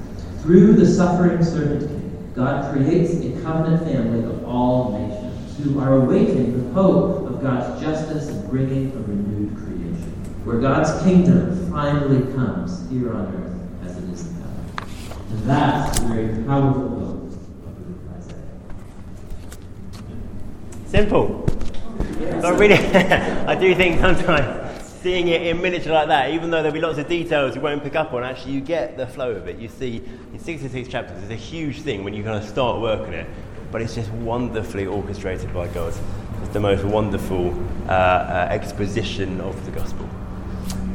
Through 0.43 0.73
the 0.74 0.86
suffering 0.86 1.43
servant 1.44 1.89
king, 1.89 2.32
God 2.35 2.73
creates 2.73 3.12
a 3.15 3.43
covenant 3.43 3.85
family 3.85 4.24
of 4.24 4.44
all 4.44 4.99
nations 4.99 5.57
who 5.59 5.78
are 5.78 6.03
awaiting 6.03 6.66
the 6.66 6.73
hope 6.73 7.28
of 7.28 7.40
God's 7.43 7.81
justice 7.81 8.28
and 8.28 8.51
bringing 8.51 8.90
a 8.93 9.01
renewed 9.03 9.55
creation, 9.57 10.12
where 10.44 10.59
God's 10.59 11.01
kingdom 11.05 11.70
finally 11.70 12.23
comes 12.35 12.90
here 12.90 13.12
on 13.15 13.27
earth 13.35 13.89
as 13.89 13.97
it 13.99 14.05
is 14.11 14.27
in 14.27 14.35
heaven. 14.35 14.66
And 15.31 15.43
that's 15.49 16.01
the 16.01 16.07
very 16.07 16.43
powerful 16.44 16.89
hope 16.89 17.23
of 17.23 17.31
the 17.31 17.82
book 17.82 17.99
of 18.03 18.16
Isaiah. 18.16 18.53
Simple. 20.93 21.43
But 22.43 22.59
really, 22.59 22.74
I 22.77 23.55
do 23.55 23.74
think 23.74 23.98
sometimes 23.98 24.82
seeing 25.01 25.28
it 25.28 25.40
in 25.40 25.62
miniature 25.62 25.90
like 25.90 26.09
that, 26.09 26.32
even 26.32 26.51
though 26.51 26.59
there'll 26.59 26.74
be 26.74 26.82
lots 26.82 26.98
of 26.98 27.09
details 27.09 27.55
you 27.56 27.62
won't 27.62 27.82
pick 27.82 27.97
up 27.97 28.12
on, 28.12 28.23
actually 28.23 28.52
you 28.52 28.60
get 28.60 28.98
the 28.98 29.06
flow 29.06 29.31
of 29.31 29.48
it. 29.48 29.56
You 29.59 29.69
see, 29.69 30.05
in 30.35 30.39
66 30.39 30.86
chapters, 30.90 31.23
it's 31.23 31.32
a 31.32 31.35
huge 31.35 31.81
thing 31.81 32.05
when 32.05 32.12
you 32.12 32.23
kind 32.23 32.36
of 32.36 32.47
start 32.47 32.82
working 32.82 33.14
it, 33.14 33.27
but 33.70 33.81
it's 33.81 33.94
just 33.94 34.10
wonderfully 34.10 34.85
orchestrated 34.85 35.55
by 35.55 35.66
God. 35.69 35.94
It's 36.43 36.52
the 36.52 36.60
most 36.60 36.85
wonderful 36.85 37.59
uh, 37.89 37.93
uh, 37.93 38.48
exposition 38.51 39.40
of 39.40 39.64
the 39.64 39.73
gospel. 39.73 40.06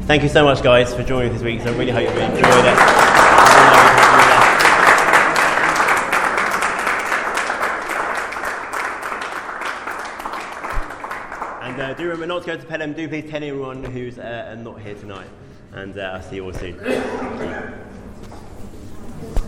Thank 0.02 0.22
you 0.22 0.28
so 0.28 0.44
much, 0.44 0.62
guys, 0.62 0.94
for 0.94 1.02
joining 1.02 1.32
us 1.32 1.38
this 1.38 1.42
week. 1.42 1.60
So 1.62 1.72
I 1.72 1.76
really 1.76 1.90
hope 1.90 2.04
you 2.04 2.20
enjoyed 2.20 2.66
it. 2.66 3.37
Do 11.98 12.04
remember 12.04 12.26
not 12.26 12.42
to 12.42 12.46
go 12.46 12.56
to 12.56 12.64
Pelham. 12.64 12.92
Do 12.92 13.08
please 13.08 13.28
tell 13.28 13.42
anyone 13.42 13.82
who's 13.82 14.18
uh, 14.18 14.56
not 14.60 14.80
here 14.80 14.94
tonight. 14.94 15.26
And 15.72 15.98
uh, 15.98 16.02
I'll 16.14 16.22
see 16.22 16.36
you 16.36 16.44
all 16.44 16.52
soon. 16.52 16.78